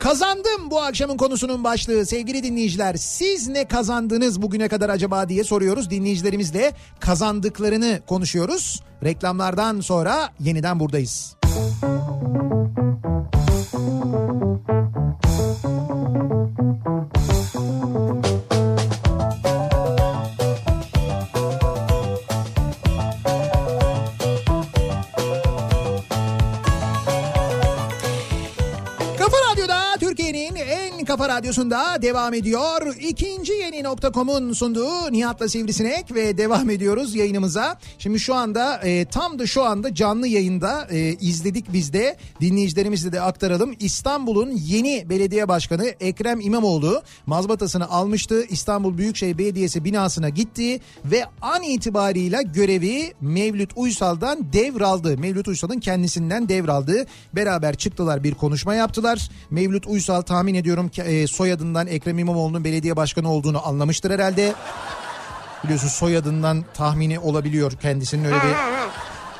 Kazandım 0.00 0.70
bu 0.70 0.80
akşamın 0.82 1.16
konusunun 1.16 1.64
başlığı 1.64 2.06
sevgili 2.06 2.42
dinleyiciler. 2.42 2.94
Siz 2.94 3.48
ne 3.48 3.64
kazandınız 3.64 4.42
bugüne 4.42 4.68
kadar 4.68 4.88
acaba 4.88 5.28
diye 5.28 5.44
soruyoruz. 5.44 5.90
Dinleyicilerimizle 5.90 6.72
kazandıklarını 7.00 8.00
konuşuyoruz. 8.06 8.82
Reklamlardan 9.04 9.80
sonra 9.80 10.32
yeniden 10.40 10.80
buradayız. 10.80 11.36
Kafa 15.82 16.39
Radyo'da 29.52 29.96
Türkiye'nin 30.00 30.54
en 30.54 31.04
Kafa 31.04 31.28
Radyosu'nda 31.28 32.02
devam 32.02 32.34
ediyor. 32.34 32.96
İkinci 33.00 33.52
yeni 33.52 33.82
nokta.com'un 33.82 34.52
sunduğu 34.52 35.12
Nihat'la 35.12 35.48
Sivrisinek 35.48 36.14
ve 36.14 36.38
devam 36.38 36.70
ediyoruz 36.70 37.14
yayınımıza. 37.14 37.78
Şimdi 37.98 38.20
şu 38.20 38.34
anda 38.34 38.76
e, 38.76 39.04
tam 39.04 39.38
da 39.38 39.46
şu 39.46 39.64
anda 39.64 39.94
canlı 39.94 40.28
yayında 40.28 40.88
e, 40.90 40.98
izledik 40.98 41.72
biz 41.72 41.92
de 41.92 42.16
dinleyicilerimizle 42.40 43.12
de 43.12 43.20
aktaralım. 43.20 43.74
İstanbul'un 43.80 44.50
yeni 44.50 45.10
belediye 45.10 45.48
başkanı 45.48 45.84
Ekrem 45.84 46.40
İmamoğlu 46.40 47.02
mazbatasını 47.26 47.90
almıştı. 47.90 48.44
İstanbul 48.50 48.98
Büyükşehir 48.98 49.38
Belediyesi 49.38 49.84
binasına 49.84 50.28
gitti 50.28 50.80
ve 51.04 51.24
an 51.42 51.62
itibarıyla 51.62 52.42
görevi 52.42 53.12
Mevlüt 53.20 53.70
Uysal'dan 53.76 54.52
devraldı. 54.52 55.18
Mevlüt 55.18 55.48
Uysal'ın 55.48 55.80
kendisinden 55.80 56.48
devraldı. 56.48 57.06
Beraber 57.32 57.74
çıktılar 57.74 58.24
bir 58.24 58.34
konuşma 58.34 58.74
yaptılar. 58.74 59.30
Mevlüt 59.50 59.86
Uysal 59.86 60.22
tahmin 60.22 60.54
ediyorum 60.54 60.88
ki 60.88 61.02
e, 61.02 61.26
soyadından 61.26 61.86
Ekrem 61.86 62.18
İmamoğlu'nun 62.18 62.64
belediye 62.64 62.96
başkanı 62.96 63.32
olduğunu 63.32 63.66
anlamıştır 63.68 64.10
herhalde. 64.10 64.54
Biliyorsun 65.64 65.88
soyadından 65.88 66.64
tahmini 66.74 67.18
olabiliyor 67.18 67.72
kendisinin 67.72 68.24
öyle 68.24 68.36
bir 68.36 68.54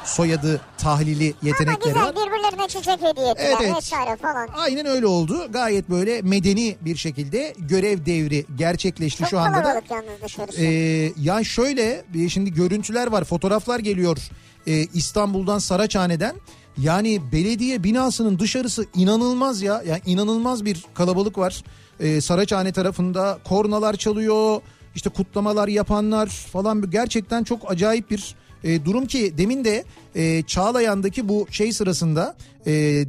soyadı 0.04 0.60
tahlili 0.78 1.34
Ama 1.42 1.48
yetenekleri 1.48 1.94
var. 1.94 2.12
güzel 2.12 2.26
birbirlerine 2.26 2.68
çiçek 2.68 3.02
hediye 3.02 3.30
ettiler 3.30 3.56
Evet, 3.62 3.76
vesaire 3.76 4.16
falan. 4.16 4.48
Aynen 4.56 4.86
öyle 4.86 5.06
oldu. 5.06 5.46
Gayet 5.52 5.90
böyle 5.90 6.22
medeni 6.22 6.76
bir 6.80 6.96
şekilde 6.96 7.54
görev 7.58 8.06
devri 8.06 8.46
gerçekleşti 8.56 9.18
Çok 9.20 9.28
şu 9.28 9.38
anda 9.38 9.64
da. 9.64 9.82
Ee, 10.58 11.12
ya 11.16 11.44
şöyle 11.44 12.04
şimdi 12.28 12.54
görüntüler 12.54 13.06
var 13.06 13.24
fotoğraflar 13.24 13.78
geliyor 13.78 14.18
e, 14.66 14.72
İstanbul'dan 14.72 15.58
Saraçhane'den. 15.58 16.36
Yani 16.82 17.20
belediye 17.32 17.84
binasının 17.84 18.38
dışarısı 18.38 18.86
inanılmaz 18.94 19.62
ya. 19.62 19.82
Yani 19.86 20.00
inanılmaz 20.06 20.64
bir 20.64 20.84
kalabalık 20.94 21.38
var. 21.38 21.64
Ee, 22.00 22.20
Saraçhane 22.20 22.72
tarafında 22.72 23.38
kornalar 23.44 23.94
çalıyor. 23.94 24.60
işte 24.94 25.10
kutlamalar 25.10 25.68
yapanlar 25.68 26.26
falan 26.26 26.90
gerçekten 26.90 27.44
çok 27.44 27.70
acayip 27.70 28.10
bir 28.10 28.34
e, 28.64 28.84
durum 28.84 29.06
ki 29.06 29.34
demin 29.38 29.64
de 29.64 29.84
e, 30.14 30.42
Çağlayan'daki 30.42 31.28
bu 31.28 31.46
şey 31.50 31.72
sırasında 31.72 32.36
e, 32.66 32.72
e, 32.72 33.04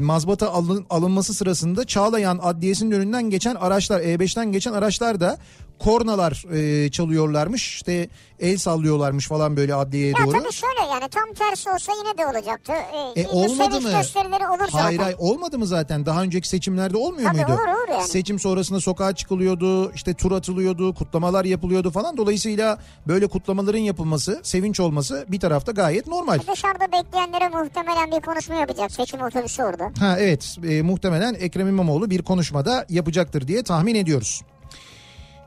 mazbata 0.00 0.50
alın, 0.52 0.86
alınması 0.90 1.34
sırasında 1.34 1.84
Çağlayan 1.84 2.38
Adliyesi'nin 2.42 2.90
önünden 2.90 3.30
geçen 3.30 3.54
araçlar 3.54 4.00
E5'ten 4.00 4.52
geçen 4.52 4.72
araçlar 4.72 5.20
da 5.20 5.38
kornalar 5.78 6.44
e, 6.52 6.90
çalıyorlarmış 6.90 7.74
işte 7.74 8.08
el 8.40 8.56
sallıyorlarmış 8.58 9.28
falan 9.28 9.56
böyle 9.56 9.74
adliyeye 9.74 10.08
ya 10.18 10.26
doğru. 10.26 10.32
tabii 10.42 10.52
şöyle 10.52 10.80
yani 10.92 11.08
tam 11.10 11.32
tersi 11.34 11.70
olsa 11.70 11.92
yine 11.92 12.18
de 12.18 12.26
olacaktı. 12.26 12.72
E, 12.72 13.16
bir 13.16 13.26
olmadı 13.30 13.80
mı? 13.80 13.90
gösterileri 13.90 14.48
olur 14.48 14.64
zaten. 14.64 14.78
Hayır 14.78 14.98
hayır 14.98 15.16
olmadı 15.18 15.58
mı 15.58 15.66
zaten 15.66 16.06
daha 16.06 16.22
önceki 16.22 16.48
seçimlerde 16.48 16.96
olmuyor 16.96 17.30
Tabii 17.30 17.36
muydu? 17.36 17.52
olur, 17.52 17.68
olur 17.68 17.88
yani. 17.88 18.08
Seçim 18.08 18.38
sonrasında 18.38 18.80
sokağa 18.80 19.14
çıkılıyordu 19.14 19.92
işte 19.92 20.14
tur 20.14 20.32
atılıyordu 20.32 20.94
kutlamalar 20.94 21.44
yapılıyordu 21.44 21.90
falan 21.90 22.16
dolayısıyla 22.16 22.78
böyle 23.08 23.26
kutlamaların 23.26 23.78
yapılması 23.78 24.40
sevinç 24.42 24.80
olması 24.80 25.24
bir 25.28 25.40
tarafta 25.40 25.72
gayet 25.72 26.06
normal. 26.06 26.38
Dışarıda 26.52 26.84
bekleyenlere 26.92 27.48
muhtemelen 27.48 28.10
bir 28.10 28.20
konuşma 28.20 28.54
yapacak 28.54 28.92
seçim 28.92 29.22
otobüsü 29.22 29.62
orada. 29.62 29.92
Ha 29.98 30.16
evet 30.18 30.56
e, 30.68 30.82
muhtemelen 30.82 31.34
Ekrem 31.34 31.68
İmamoğlu 31.68 32.10
bir 32.10 32.22
konuşmada 32.22 32.86
yapacaktır 32.88 33.48
diye 33.48 33.62
tahmin 33.62 33.94
ediyoruz. 33.94 34.42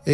Ee, 0.08 0.14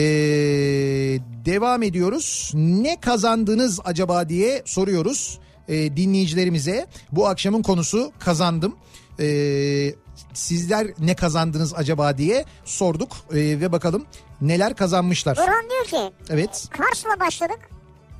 devam 1.46 1.84
ediyoruz. 1.84 2.52
Ne 2.56 3.00
kazandınız 3.02 3.80
acaba 3.86 4.30
diye 4.30 4.62
soruyoruz 4.66 5.39
e, 5.68 5.98
dinleyicilerimize. 5.98 6.88
Bu 7.12 7.28
akşamın 7.28 7.62
konusu 7.62 8.12
kazandım. 8.20 8.76
Ee, 9.20 9.94
sizler 10.34 10.88
ne 11.00 11.16
kazandınız 11.16 11.74
acaba 11.76 12.18
diye 12.18 12.46
sorduk 12.66 13.12
Ee, 13.32 13.36
ve 13.36 13.72
bakalım 13.72 14.06
neler 14.41 14.76
kazanmışlar. 14.76 15.38
Burhan 15.38 15.70
diyor 15.70 15.86
ki 15.86 16.16
Evet 16.30 16.68
Kars'la 16.78 17.20
başladık. 17.20 17.60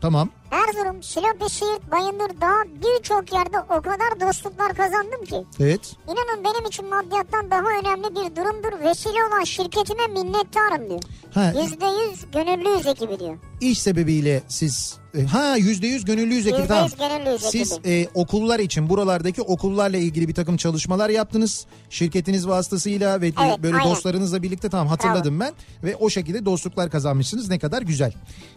tamam. 0.02 0.30
Erzurum, 0.54 1.04
Silopi, 1.04 1.50
Siirt, 1.54 1.92
Bayındır 1.92 2.42
daha 2.42 2.64
birçok 2.66 3.34
yerde 3.34 3.60
o 3.60 3.82
kadar 3.82 4.28
dostluklar 4.28 4.74
kazandım 4.76 5.26
ki. 5.26 5.36
Evet 5.60 5.96
İnanın 6.08 6.44
benim 6.44 6.66
için 6.66 6.86
maddiyattan 6.90 7.52
daha 7.52 7.62
önemli 7.82 8.04
bir 8.16 8.36
durumdur. 8.36 8.86
Vesile 8.86 9.24
olan 9.30 9.44
şirketime 9.44 10.08
minnettarım 10.08 10.90
diyor. 10.90 11.02
ha, 11.34 11.54
Yüzde 11.64 11.86
yüz 11.86 12.32
gönüllüyüz 12.34 12.88
ekibi 12.88 13.20
diyor. 13.20 13.38
iş 13.62 13.82
sebebiyle 13.82 14.44
siz 14.48 14.98
e, 15.18 15.24
ha 15.24 15.56
yüzde 15.58 15.88
yüz 15.88 16.06
gönüllüyüz 16.06 16.48
ekibi 16.48 16.68
tamam. 16.68 16.84
yüz 16.86 16.96
gönüllüyüz 16.98 17.42
Siz 17.42 17.80
e, 17.86 18.08
okullar 18.14 18.60
için 18.60 18.90
buralardaki 18.90 19.42
okullarla 19.42 19.98
ilgili 19.98 20.28
bir 20.28 20.34
takım 20.34 20.58
çalışmalar 20.58 21.10
yaptınız. 21.10 21.66
Şirketiniz 21.90 22.48
vasıtasıyla 22.48 23.22
ve 23.22 23.26
Evet, 23.46 23.64
böyle 23.64 23.76
aynen. 23.78 23.90
dostlarınızla 23.92 24.44
birlikte 24.44 24.70
tamam 24.70 24.88
hatırladım 24.88 25.40
ben. 25.40 25.54
Ve 25.84 25.96
o 25.96 26.10
şekilde 26.10 26.46
dostluklar 26.46 26.90
kazanmışsınız. 26.90 27.50
Ne 27.50 27.60
kadar 27.60 27.82
güzel. 27.82 28.14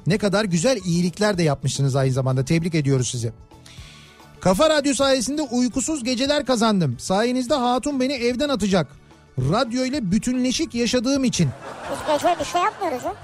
Ne 0.06 0.18
kadar 0.18 0.44
güzel 0.44 0.78
iyilikler 0.84 1.38
de 1.38 1.42
yapmışsınız 1.42 1.85
aynı 1.94 2.12
zamanda. 2.12 2.44
Tebrik 2.44 2.74
ediyoruz 2.74 3.08
sizi. 3.08 3.32
Kafa 4.40 4.70
Radyo 4.70 4.94
sayesinde 4.94 5.42
uykusuz 5.42 6.04
geceler 6.04 6.46
kazandım. 6.46 6.96
Sayenizde 6.98 7.54
hatun 7.54 8.00
beni 8.00 8.12
evden 8.12 8.48
atacak. 8.48 8.86
Radyo 9.38 9.84
ile 9.84 10.10
bütünleşik 10.12 10.74
yaşadığım 10.74 11.24
için. 11.24 11.48
Biz 11.90 11.98
gece 12.14 12.40
bir 12.40 12.44
şey 12.44 12.62
yapmıyoruz 12.62 13.04
ya. 13.04 13.14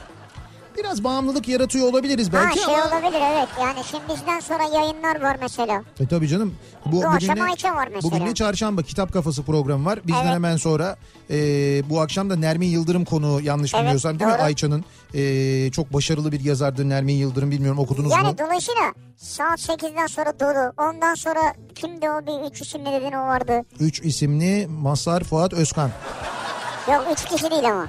Biraz 0.78 1.04
bağımlılık 1.04 1.48
yaratıyor 1.48 1.88
olabiliriz 1.88 2.32
belki 2.32 2.60
ha 2.60 2.66
şey 2.66 2.74
ama... 2.74 2.86
olabilir 2.96 3.20
evet. 3.32 3.48
Yani 3.60 3.78
şimdi 3.90 4.02
bizden 4.08 4.40
sonra 4.40 4.62
yayınlar 4.62 5.20
var 5.22 5.36
mesela. 5.40 5.82
E 6.00 6.06
tabii 6.06 6.28
canım. 6.28 6.54
Bu, 6.86 6.96
Bu 6.96 7.02
de- 7.02 7.42
Ayça 7.42 7.74
var 7.74 7.88
mesela. 7.94 8.02
Bugün 8.12 8.26
de 8.26 8.34
çarşamba 8.34 8.82
kitap 8.82 9.12
kafası 9.12 9.42
programı 9.42 9.84
var. 9.84 9.98
Bizden 10.06 10.22
Evet. 10.22 10.32
hemen 10.34 10.56
sonra 10.56 10.96
e, 11.30 11.36
bu 11.90 12.00
akşam 12.00 12.30
da 12.30 12.36
Nermin 12.36 12.66
Yıldırım 12.66 13.04
konuğu 13.04 13.40
yanlış 13.40 13.74
Evet, 13.74 13.82
bilmiyorsam 13.82 14.18
değil 14.18 14.30
mi? 14.30 14.36
doğru. 14.36 14.42
Ayça'nın 14.42 14.84
e, 15.14 15.70
çok 15.70 15.92
başarılı 15.92 16.32
bir 16.32 16.40
yazardır 16.40 16.84
Nermin 16.88 17.14
Yıldırım 17.14 17.50
bilmiyorum 17.50 17.78
okudunuz 17.78 18.12
Yani 18.12 18.28
mu? 18.28 18.34
dolayısıyla 18.38 18.92
saat 19.16 19.60
8'den 19.60 20.06
sonra 20.06 20.32
dolu. 20.40 20.72
Ondan 20.88 21.14
sonra 21.14 21.40
kimdi 21.74 22.10
o 22.10 22.26
bir 22.26 22.50
üç 22.50 22.60
isimli 22.62 22.86
dedin 22.92 23.12
o 23.12 23.26
vardı. 23.26 23.62
Üç 23.80 24.00
isimli 24.00 24.66
Masar 24.66 25.24
Fuat 25.24 25.52
Özkan. 25.52 25.90
Yok 26.92 27.04
üç 27.12 27.24
kişi 27.24 27.50
değil 27.50 27.64
ama. 27.70 27.88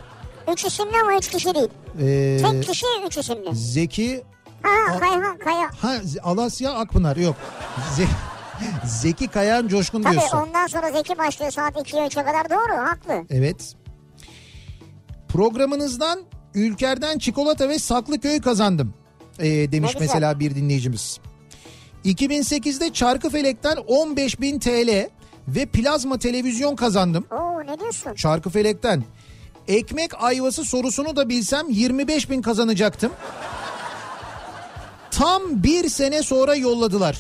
Üç 0.52 0.66
isimli 0.66 1.02
ama 1.02 1.18
üç 1.18 1.28
kişi 1.30 1.56
değil. 1.56 1.70
E, 2.02 2.38
Tek 2.42 2.64
kişi 2.64 2.86
üç 3.08 3.18
isimli. 3.18 3.56
Zeki 3.56 4.24
Ha 4.62 5.00
Kayhan 5.00 5.38
Kaya. 5.38 5.70
ha 5.82 5.94
Alasya 6.24 6.72
Akpınar 6.74 7.16
yok. 7.18 7.36
Ze- 7.98 8.08
Zeki 8.88 9.28
Kayan 9.28 9.68
Coşkun 9.68 10.02
Tabii 10.04 10.14
diyorsun. 10.14 10.38
ondan 10.38 10.68
sonra 10.68 10.92
Zeki 10.92 11.18
başlıyor 11.18 11.52
saat 11.52 11.76
2'ye 11.76 12.08
3'e 12.08 12.24
kadar 12.26 12.50
doğru 12.50 12.78
haklı. 12.88 13.26
Evet. 13.30 13.74
Programınızdan 15.30 16.20
Ülker'den 16.56 17.18
çikolata 17.18 17.70
ve 17.70 17.80
Saklıköy 17.80 18.42
kazandım. 18.42 18.94
Ee, 19.40 19.72
demiş 19.72 19.92
mesela 20.00 20.40
bir 20.40 20.56
dinleyicimiz. 20.56 21.20
2008'de 22.06 22.94
Çarkıfelek'ten 22.94 23.78
15.000 23.78 24.60
TL 24.60 25.10
ve 25.48 25.66
plazma 25.66 26.18
televizyon 26.20 26.76
kazandım. 26.76 27.26
Oo 27.32 27.62
ne 27.68 27.80
diyorsun? 27.80 28.14
Çarkıfelek'ten. 28.14 29.04
Ekmek 29.68 30.24
ayvası 30.24 30.64
sorusunu 30.66 31.16
da 31.16 31.30
bilsem 31.30 31.70
25.000 31.70 32.42
kazanacaktım. 32.42 33.12
Tam 35.12 35.42
bir 35.64 35.90
sene 35.90 36.24
sonra 36.24 36.56
yolladılar. 36.56 37.20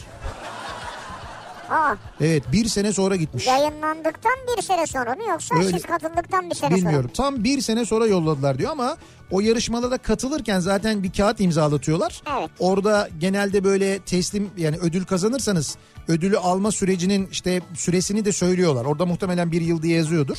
Aa 1.70 1.96
Evet 2.22 2.44
bir 2.52 2.66
sene 2.68 2.94
sonra 2.94 3.16
gitmiş. 3.16 3.48
yayınlandıktan 3.48 4.34
bir 4.58 4.62
sene 4.62 4.88
sonra 4.88 5.16
mı 5.16 5.24
yoksa 5.30 5.56
Öyle- 5.56 5.70
siz 5.72 5.82
katıldıktan 5.84 6.50
bir 6.50 6.56
sene 6.56 6.76
Bilmiyorum. 6.76 7.12
Tam 7.14 7.44
bir 7.44 7.62
sene 7.62 7.86
sonra 7.86 8.06
yolladılar 8.08 8.58
diyor 8.60 8.72
ama 8.72 8.98
o 9.32 9.40
yarışmalara 9.42 9.98
katılırken 9.98 10.60
zaten 10.60 11.04
bir 11.04 11.12
kağıt 11.14 11.40
imzalatıyorlar. 11.40 12.22
Evet. 12.40 12.50
Orada 12.60 13.10
genelde 13.20 13.64
böyle 13.64 14.00
teslim 14.00 14.50
yani 14.58 14.78
ödül 14.78 15.06
kazanırsanız 15.06 15.76
ödülü 16.08 16.38
alma 16.38 16.72
sürecinin 16.72 17.28
işte 17.32 17.62
süresini 17.76 18.26
de 18.26 18.32
söylüyorlar. 18.32 18.86
Orada 18.86 19.06
muhtemelen 19.06 19.52
bir 19.52 19.62
yıl 19.62 19.82
diye 19.82 19.98
yazıyordur. 19.98 20.38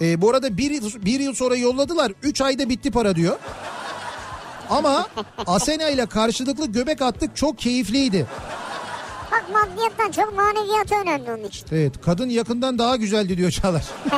Ee, 0.00 0.22
bu 0.22 0.30
arada 0.30 0.56
bir, 0.58 0.70
yıl- 0.70 1.04
bir 1.04 1.20
yıl 1.20 1.34
sonra 1.34 1.56
yolladılar. 1.56 2.12
Üç 2.22 2.40
ayda 2.40 2.68
bitti 2.68 2.90
para 2.90 3.16
diyor. 3.16 3.36
Ama 4.70 5.06
Asena 5.46 5.88
ile 5.88 6.06
karşılıklı 6.06 6.66
göbek 6.66 7.02
attık 7.02 7.36
çok 7.36 7.58
keyifliydi. 7.58 8.26
Bak 9.32 9.44
maddiyattan 9.52 10.10
çok 10.10 10.36
maneviyatı 10.36 10.94
önemli 10.94 11.30
onun 11.32 11.44
için. 11.44 11.66
Evet 11.72 11.92
kadın 12.04 12.28
yakından 12.28 12.78
daha 12.78 12.96
güzeldi 12.96 13.36
diyor 13.38 13.50
Çağlar. 13.50 13.84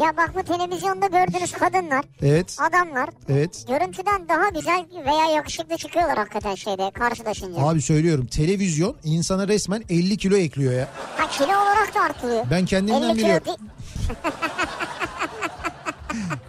Ya 0.00 0.16
bak 0.16 0.30
bu 0.34 0.42
televizyonda 0.42 1.06
gördüğünüz 1.06 1.52
kadınlar, 1.52 2.04
Evet 2.22 2.56
adamlar 2.60 3.08
evet. 3.28 3.64
görüntüden 3.68 4.28
daha 4.28 4.48
güzel 4.48 4.84
veya 5.06 5.24
yakışıklı 5.34 5.76
çıkıyorlar 5.76 6.18
hakikaten 6.18 6.54
şeyde 6.54 6.90
karşılaşınca. 6.90 7.62
Abi 7.62 7.82
söylüyorum 7.82 8.26
televizyon 8.26 8.96
insana 9.04 9.48
resmen 9.48 9.82
50 9.88 10.16
kilo 10.16 10.36
ekliyor 10.36 10.72
ya. 10.72 10.88
Ha 11.16 11.28
kilo 11.28 11.46
olarak 11.62 11.94
da 11.94 12.00
artıyor. 12.00 12.44
Ben 12.50 12.66
kendimden 12.66 13.02
50 13.02 13.14
kilo 13.14 13.16
biliyorum. 13.16 13.46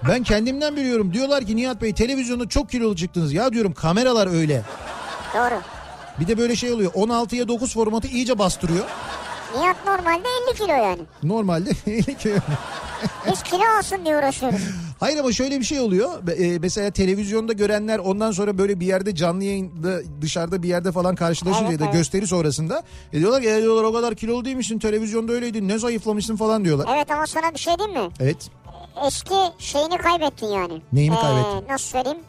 Ben 0.07 0.23
kendimden 0.23 0.75
biliyorum. 0.75 1.13
Diyorlar 1.13 1.45
ki 1.45 1.55
Nihat 1.55 1.81
Bey 1.81 1.93
televizyonda 1.93 2.49
çok 2.49 2.69
kilolu 2.69 2.95
çıktınız. 2.95 3.33
Ya 3.33 3.53
diyorum 3.53 3.73
kameralar 3.73 4.27
öyle. 4.39 4.61
Doğru. 5.35 5.61
Bir 6.19 6.27
de 6.27 6.37
böyle 6.37 6.55
şey 6.55 6.71
oluyor. 6.71 6.91
16'ya 6.91 7.47
9 7.47 7.73
formatı 7.73 8.07
iyice 8.07 8.39
bastırıyor. 8.39 8.85
Nihat 9.59 9.75
normalde 9.85 10.27
50 10.49 10.57
kilo 10.57 10.73
yani. 10.73 11.01
Normalde 11.23 11.69
50 11.87 12.17
kilo. 12.17 12.35
Biz 13.31 13.43
kilo 13.43 13.63
alsın 13.79 14.05
diye 14.05 14.17
uğraşıyoruz. 14.17 14.59
Hayır 14.99 15.17
ama 15.17 15.31
şöyle 15.31 15.59
bir 15.59 15.65
şey 15.65 15.79
oluyor. 15.79 16.27
E, 16.37 16.59
mesela 16.59 16.91
televizyonda 16.91 17.53
görenler 17.53 17.99
ondan 17.99 18.31
sonra 18.31 18.57
böyle 18.57 18.79
bir 18.79 18.85
yerde 18.85 19.15
canlı 19.15 19.43
yayında 19.43 19.99
dışarıda 20.21 20.63
bir 20.63 20.67
yerde 20.67 20.91
falan 20.91 21.15
karşılaşınca 21.15 21.63
Evet, 21.63 21.73
ya 21.73 21.79
da 21.79 21.83
evet. 21.85 21.93
gösteri 21.93 22.27
sonrasında 22.27 22.83
e 23.13 23.19
diyorlar 23.19 23.41
ki 23.41 23.47
"Ya 23.47 23.61
diyorlar 23.61 23.83
o 23.83 23.93
kadar 23.93 24.15
kilolu 24.15 24.45
değilmişsin 24.45 24.79
televizyonda 24.79 25.31
öyleydin 25.33 25.67
ne 25.67 25.79
zayıflamışsın 25.79 26.35
falan 26.35 26.65
diyorlar. 26.65 26.87
Evet 26.95 27.11
ama 27.11 27.27
sana 27.27 27.53
bir 27.53 27.59
şey 27.59 27.73
diyeyim 27.79 28.01
mi? 28.01 28.09
Evet. 28.19 28.49
Eski 29.07 29.35
şeyini 29.59 29.97
kaybettin 29.97 30.47
yani. 30.47 30.81
Neyimi 30.93 31.15
Ee, 31.15 31.21
kaybettim? 31.21 31.73
Nasıl 31.73 31.87
söyleyeyim? 31.87 32.19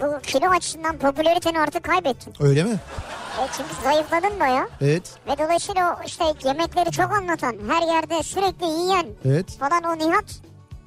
Bu 0.00 0.20
kilo 0.22 0.46
açısından 0.50 0.98
popülariteni 0.98 1.60
artık 1.60 1.84
kaybettin. 1.84 2.34
Öyle 2.40 2.64
mi? 2.64 2.76
E 3.40 3.48
çünkü 3.56 3.82
zayıfladın 3.84 4.40
baya. 4.40 4.68
Evet. 4.80 5.02
Ve 5.28 5.38
dolayısıyla 5.38 5.98
o 6.00 6.06
işte 6.06 6.24
yemekleri 6.44 6.90
çok 6.90 7.10
anlatan, 7.12 7.56
her 7.68 7.86
yerde 7.94 8.22
sürekli 8.22 8.66
yiyen 8.66 9.06
Evet. 9.24 9.58
falan 9.58 9.82
o 9.84 9.98
Nihat 10.08 10.24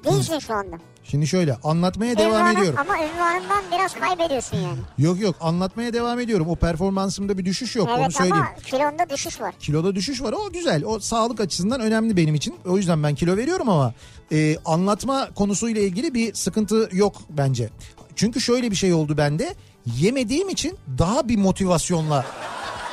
değilsin 0.04 0.38
şu 0.38 0.54
anda. 0.54 0.76
Şimdi 1.04 1.26
şöyle 1.26 1.56
anlatmaya 1.64 2.18
devam 2.18 2.32
Ünvanı- 2.40 2.58
ediyorum. 2.58 2.78
Ama 2.80 2.94
ünvanından 2.98 3.64
biraz 3.72 3.94
kaybediyorsun 3.94 4.56
yani. 4.56 4.78
Yok 4.98 5.20
yok 5.20 5.34
anlatmaya 5.40 5.92
devam 5.92 6.20
ediyorum. 6.20 6.48
O 6.48 6.56
performansımda 6.56 7.38
bir 7.38 7.44
düşüş 7.44 7.76
yok 7.76 7.88
onu 7.88 8.00
evet 8.02 8.12
söyleyeyim. 8.16 8.36
ama 8.36 8.54
kilonda 8.64 9.10
düşüş 9.10 9.40
var. 9.40 9.54
Kiloda 9.60 9.94
düşüş 9.94 10.22
var 10.22 10.32
o 10.32 10.52
güzel 10.52 10.84
o 10.84 10.98
sağlık 11.00 11.40
açısından 11.40 11.80
önemli 11.80 12.16
benim 12.16 12.34
için. 12.34 12.54
O 12.68 12.76
yüzden 12.76 13.02
ben 13.02 13.14
kilo 13.14 13.36
veriyorum 13.36 13.68
ama 13.68 13.94
e, 14.32 14.56
anlatma 14.64 15.28
konusuyla 15.34 15.82
ilgili 15.82 16.14
bir 16.14 16.34
sıkıntı 16.34 16.88
yok 16.92 17.16
bence. 17.30 17.70
Çünkü 18.16 18.40
şöyle 18.40 18.70
bir 18.70 18.76
şey 18.76 18.92
oldu 18.92 19.16
bende 19.16 19.54
yemediğim 19.86 20.48
için 20.48 20.78
daha 20.98 21.28
bir 21.28 21.36
motivasyonla 21.38 22.24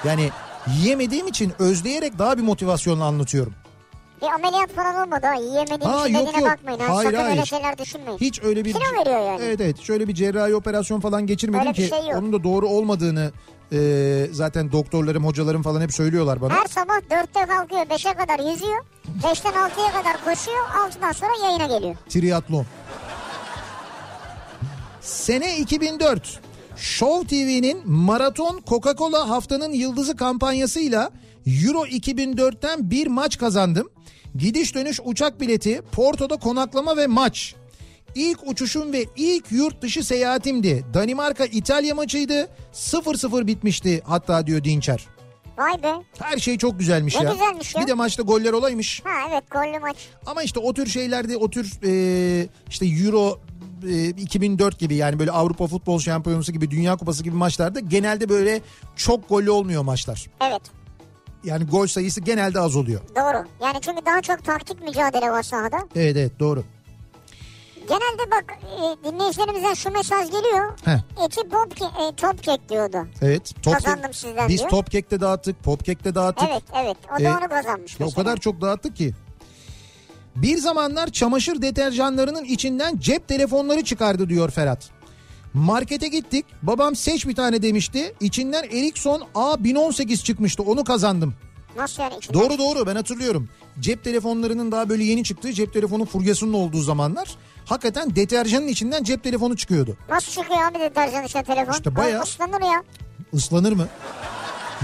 yani 0.04 0.30
yemediğim 0.84 1.28
için 1.28 1.54
özleyerek 1.60 2.20
daha 2.20 2.38
bir 2.38 2.44
motivasyonla 2.44 3.06
anlatıyorum. 3.06 3.54
Bir 4.22 4.28
ameliyat 4.28 4.70
falan 4.72 4.96
olmadı 5.08 5.26
ha. 5.26 5.34
Yiyemediğin 5.34 5.90
Ha, 5.92 6.08
için 6.08 6.18
yok, 6.20 6.38
yok. 6.38 6.46
bakmayın. 6.52 6.80
Ha. 6.80 6.96
Hayır, 6.96 7.10
Sakın 7.12 7.18
öyle 7.24 7.30
hayır. 7.36 7.46
şeyler 7.46 7.78
düşünmeyin. 7.78 8.18
Hiç 8.20 8.44
öyle 8.44 8.66
bir... 8.66 8.74
Kilo 8.74 9.00
veriyor 9.02 9.20
yani. 9.32 9.42
Evet 9.44 9.62
evet 9.62 9.80
şöyle 9.82 10.08
bir 10.08 10.14
cerrahi 10.16 10.56
operasyon 10.56 11.00
falan 11.00 11.28
geçirmedim 11.28 11.68
Öyle 11.68 11.74
ki 11.74 11.88
şey 11.88 12.00
yok. 12.08 12.16
onun 12.20 12.34
da 12.34 12.44
doğru 12.44 12.68
olmadığını 12.68 13.32
e, 13.72 13.78
zaten 14.32 14.72
doktorlarım 14.72 15.26
hocalarım 15.26 15.64
falan 15.64 15.82
hep 15.82 15.94
söylüyorlar 15.94 16.42
bana. 16.42 16.54
Her 16.54 16.66
sabah 16.66 16.98
4'te 17.10 17.46
kalkıyor 17.46 17.82
5'e 17.82 18.14
kadar 18.14 18.52
yüzüyor. 18.52 18.86
5'ten 19.24 19.54
6'ya 19.54 19.92
kadar 20.02 20.18
koşuyor. 20.26 20.66
6'dan 20.66 21.12
sonra 21.12 21.32
yayına 21.48 21.66
geliyor. 21.78 21.96
Triatlon. 22.10 22.66
Sene 25.02 25.58
2004. 25.58 26.40
Show 26.78 27.28
TV'nin 27.28 27.90
Maraton 27.92 28.62
Coca-Cola 28.68 29.30
haftanın 29.30 29.72
yıldızı 29.74 30.16
kampanyasıyla 30.16 31.12
Euro 31.46 31.86
2004'ten 31.86 32.92
bir 32.92 33.08
maç 33.08 33.38
kazandım. 33.38 33.90
Gidiş 34.36 34.76
dönüş 34.76 35.00
uçak 35.06 35.42
bileti, 35.42 35.82
Porto'da 35.92 36.36
konaklama 36.38 36.98
ve 36.98 37.08
maç. 37.08 37.56
İlk 38.16 38.48
uçuşum 38.48 38.94
ve 38.94 39.06
ilk 39.18 39.52
yurt 39.52 39.82
dışı 39.82 40.04
seyahatimdi. 40.04 40.86
Danimarka 40.94 41.46
İtalya 41.46 41.96
maçıydı. 41.96 42.48
0-0 42.74 43.48
bitmişti 43.48 44.02
hatta 44.06 44.48
diyor 44.48 44.64
Dinçer. 44.64 45.08
Vay 45.58 45.84
be. 45.84 45.94
Her 46.20 46.38
şey 46.38 46.58
çok 46.58 46.80
güzelmiş 46.80 47.16
Ne 47.20 47.24
ya. 47.24 47.32
güzelmiş 47.32 47.76
ya. 47.76 47.82
Bir 47.82 47.88
de 47.88 47.94
maçta 47.94 48.24
goller 48.24 48.54
olaymış. 48.54 49.02
Ha 49.04 49.30
evet 49.32 49.52
gollü 49.52 49.80
maç. 49.80 49.98
Ama 50.26 50.44
işte 50.44 50.60
o 50.60 50.74
tür 50.74 50.88
şeylerde 50.88 51.38
o 51.38 51.50
tür 51.50 51.72
e, 51.84 52.48
işte 52.70 52.86
Euro 52.86 53.40
2004 54.18 54.80
gibi 54.80 54.96
yani 54.96 55.20
böyle 55.20 55.32
Avrupa 55.32 55.68
Futbol 55.68 56.00
Şampiyonası 56.00 56.52
gibi 56.52 56.72
Dünya 56.72 56.96
Kupası 56.98 57.24
gibi 57.24 57.36
maçlarda 57.36 57.80
genelde 57.80 58.30
böyle 58.30 58.62
çok 58.96 59.30
gollü 59.30 59.52
olmuyor 59.52 59.84
maçlar. 59.84 60.26
Evet 60.42 60.62
Yani 61.44 61.66
gol 61.66 61.88
sayısı 61.88 62.22
genelde 62.22 62.60
az 62.60 62.76
oluyor. 62.76 63.02
doğru. 63.16 63.46
Yani 63.64 63.78
çünkü 63.82 64.06
daha 64.06 64.22
çok 64.22 64.44
taktik 64.46 64.82
mücadele 64.84 65.32
var 65.32 65.44
sahada. 65.44 65.78
Evet 65.96 66.18
evet 66.18 66.40
doğru. 66.40 66.64
Genelde 67.90 68.32
bak 68.32 68.46
e, 68.64 69.10
dinleyicilerimizden 69.12 69.74
şu 69.74 69.92
mesaj 69.92 70.32
geliyor. 70.32 70.78
Heh. 70.86 70.98
Pop 71.52 71.78
ke- 71.80 72.10
e, 72.12 72.16
top 72.16 72.44
kek 72.44 72.70
diyordu. 72.70 72.98
Evet. 73.22 73.54
Top 73.64 73.74
Kazandım 73.74 74.14
sizden 74.14 74.50
Biz 74.50 74.60
diyor. 74.60 74.70
top 74.70 74.92
kekte 74.92 75.22
dağıttık, 75.22 75.64
pop 75.64 75.86
kekte 75.86 76.16
dağıttık. 76.16 76.50
Evet 76.52 76.64
evet 76.76 76.98
o 77.16 77.20
da 77.20 77.24
E, 77.24 77.38
onu 77.38 77.50
kazanmış 77.50 78.00
Ya 78.00 78.08
o 78.08 78.12
kadar 78.12 78.38
çok 78.38 78.62
dağıttık 78.62 78.96
ki. 78.96 79.14
Bir 80.42 80.58
zamanlar 80.58 81.08
çamaşır 81.10 81.62
deterjanlarının 81.62 82.44
içinden 82.44 82.98
cep 82.98 83.28
telefonları 83.28 83.84
çıkardı 83.84 84.30
diyor 84.30 84.52
Ferhat. 84.52 84.90
Markete 85.54 86.08
gittik. 86.08 86.46
Babam 86.64 86.96
seç 86.96 87.28
bir 87.28 87.36
tane 87.36 87.62
demişti. 87.62 88.16
İçinden 88.20 88.64
Ericsson 88.64 89.22
A1018 89.36 90.24
çıkmıştı. 90.24 90.64
Onu 90.64 90.84
kazandım. 90.84 91.34
Nasıl 91.78 92.04
yani? 92.04 92.18
içinden? 92.18 92.40
Doğru 92.40 92.58
doğru 92.58 92.88
ben 92.88 92.96
hatırlıyorum. 92.96 93.50
Cep 93.80 94.04
telefonlarının 94.04 94.72
daha 94.72 94.90
böyle 94.90 95.04
yeni 95.04 95.24
çıktığı 95.24 95.54
cep 95.54 95.74
telefonu 95.74 96.06
furyasının 96.06 96.54
olduğu 96.54 96.82
zamanlar 96.82 97.36
hakikaten 97.66 98.16
deterjanın 98.16 98.68
içinden 98.68 99.04
cep 99.04 99.24
telefonu 99.24 99.58
çıkıyordu. 99.58 99.98
Nasıl 100.10 100.32
çıkıyor 100.42 100.62
abi 100.72 100.80
deterjan 100.80 101.24
içine 101.26 101.44
telefon? 101.44 101.74
İşte 101.74 101.96
bayağı- 101.96 102.20
O 102.22 102.24
ıslanır 102.24 102.62
ya. 102.62 102.84
Islanır 103.34 103.72
mı? 103.72 103.88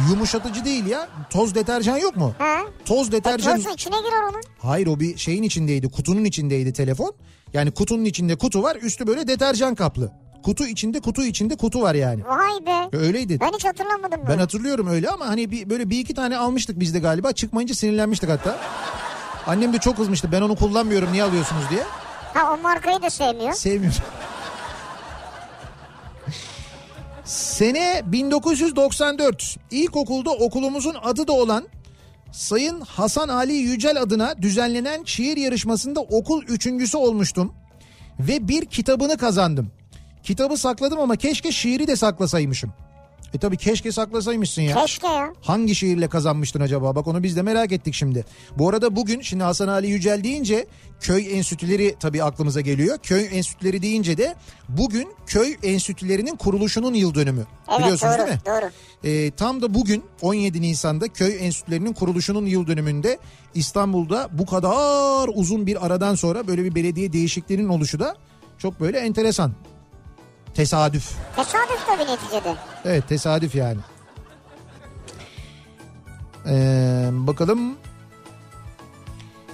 Yumuşatıcı 0.10 0.66
değil 0.66 0.86
ya. 0.86 1.08
Toz 1.30 1.56
deterjan 1.56 1.98
yok 1.98 2.16
mu? 2.16 2.34
He? 2.38 2.58
Toz 2.86 3.10
E, 3.10 3.12
deterjan... 3.12 3.56
tozu 3.56 3.70
içine 3.70 3.98
girer 3.98 4.22
onun. 4.32 4.42
Hayır 4.60 4.88
o 4.88 5.00
bir 5.00 5.18
şeyin 5.18 5.44
içindeydi. 5.44 5.92
Kutunun 5.92 6.24
içindeydi 6.26 6.74
telefon. 6.74 7.14
Yani 7.54 7.72
kutunun 7.72 8.06
içinde 8.06 8.36
kutu 8.36 8.64
var. 8.64 8.76
Üstü 8.76 9.08
böyle 9.08 9.28
deterjan 9.28 9.76
kaplı. 9.76 10.12
Kutu 10.44 10.68
içinde 10.68 11.00
kutu 11.00 11.24
içinde 11.24 11.56
kutu 11.56 11.82
var 11.82 11.96
yani. 11.96 12.24
Vay 12.26 12.66
be. 12.66 12.98
Öyleydi. 12.98 13.40
Ben 13.40 13.52
hiç 13.56 13.66
hatırlamadım 13.66 14.20
bunu. 14.22 14.30
Ben 14.30 14.38
hatırlıyorum 14.38 14.88
öyle 14.88 15.10
ama 15.10 15.28
hani 15.28 15.52
bir, 15.52 15.70
böyle 15.70 15.90
bir 15.90 16.00
iki 16.00 16.14
tane 16.14 16.38
almıştık 16.38 16.80
biz 16.80 16.94
de 16.94 17.00
galiba. 17.00 17.32
Çıkmayınca 17.32 17.76
sinirlenmiştik 17.76 18.30
hatta. 18.30 18.60
Annem 19.48 19.74
de 19.74 19.78
çok 19.78 19.98
kızmıştı. 19.98 20.32
Ben 20.32 20.42
onu 20.42 20.56
kullanmıyorum 20.56 21.12
niye 21.12 21.24
alıyorsunuz 21.24 21.64
diye. 21.70 21.84
Ha 22.34 22.54
o 22.54 22.62
markayı 22.62 23.02
da 23.02 23.10
sevmiyor. 23.10 23.54
Sevmiyorum. 23.54 23.98
Sene 27.26 28.02
1994. 28.06 29.58
İlkokulda 29.72 30.32
okulumuzun 30.32 30.96
adı 31.04 31.28
da 31.28 31.34
olan 31.34 31.68
Sayın 32.32 32.82
Hasan 32.82 33.28
Ali 33.28 33.54
Yücel 33.54 34.02
adına 34.02 34.42
düzenlenen 34.42 35.04
şiir 35.04 35.38
yarışmasında 35.38 36.00
okul 36.00 36.44
üçüncüsü 36.44 36.98
olmuştum. 36.98 37.54
Ve 38.20 38.48
bir 38.48 38.66
kitabını 38.66 39.18
kazandım. 39.18 39.72
Kitabı 40.24 40.58
sakladım 40.58 41.00
ama 41.00 41.16
keşke 41.16 41.52
şiiri 41.52 41.88
de 41.88 41.96
saklasaymışım. 41.96 42.74
E 43.34 43.38
tabi 43.38 43.58
keşke 43.58 43.92
saklasaymışsın 43.92 44.62
ya. 44.62 44.76
Keşke 44.82 45.08
ya. 45.08 45.34
Hangi 45.42 45.76
şiirle 45.76 46.08
kazanmıştın 46.08 46.62
acaba? 46.62 46.96
Bak 46.96 47.08
onu 47.08 47.24
biz 47.24 47.36
de 47.36 47.42
merak 47.42 47.72
ettik 47.72 47.94
şimdi. 47.94 48.26
Bu 48.58 48.70
arada 48.70 48.96
bugün 48.96 49.22
şimdi 49.22 49.44
Hasan 49.44 49.68
Ali 49.68 49.88
Yücel 49.88 50.24
deyince 50.24 50.68
köy 51.00 51.38
enstitüleri 51.38 51.96
tabii 52.00 52.24
aklımıza 52.24 52.62
geliyor. 52.62 52.98
Köy 52.98 53.28
enstitüleri 53.32 53.82
deyince 53.82 54.18
de 54.18 54.36
bugün 54.70 55.08
köy 55.28 55.56
enstitülerinin 55.64 56.36
kuruluşunun 56.36 56.94
yıl 56.94 57.16
dönümü. 57.16 57.46
Evet 57.70 57.80
Biliyorsunuz 57.80 58.14
doğru 58.18 58.28
değil 58.28 58.38
mi? 58.38 58.42
doğru. 58.46 58.70
Ee, 59.04 59.32
tam 59.32 59.62
da 59.62 59.74
bugün 59.74 60.04
17 60.22 60.62
Nisan'da 60.62 61.08
köy 61.08 61.46
enstitülerinin 61.46 61.94
kuruluşunun 61.94 62.46
yıl 62.46 62.68
dönümünde 62.68 63.20
İstanbul'da 63.56 64.30
bu 64.32 64.46
kadar 64.46 65.30
uzun 65.34 65.68
bir 65.68 65.86
aradan 65.86 66.16
sonra 66.16 66.48
böyle 66.48 66.64
bir 66.64 66.76
belediye 66.76 67.14
değişikliğinin 67.14 67.70
oluşu 67.70 68.00
da 68.00 68.16
çok 68.58 68.80
böyle 68.80 69.00
enteresan. 69.00 69.54
Tesadüf. 70.56 71.12
Tesadüf 71.36 71.86
tabii 71.88 72.12
neticede. 72.12 72.56
Evet 72.86 73.10
tesadüf 73.10 73.56
yani. 73.56 73.80
Ee, 76.48 77.10
bakalım. 77.12 77.78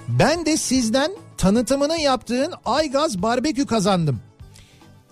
Ben 0.07 0.45
de 0.45 0.57
sizden 0.57 1.11
tanıtımını 1.37 1.97
yaptığın 1.97 2.53
Aygaz 2.65 3.21
barbekü 3.21 3.65
kazandım. 3.65 4.19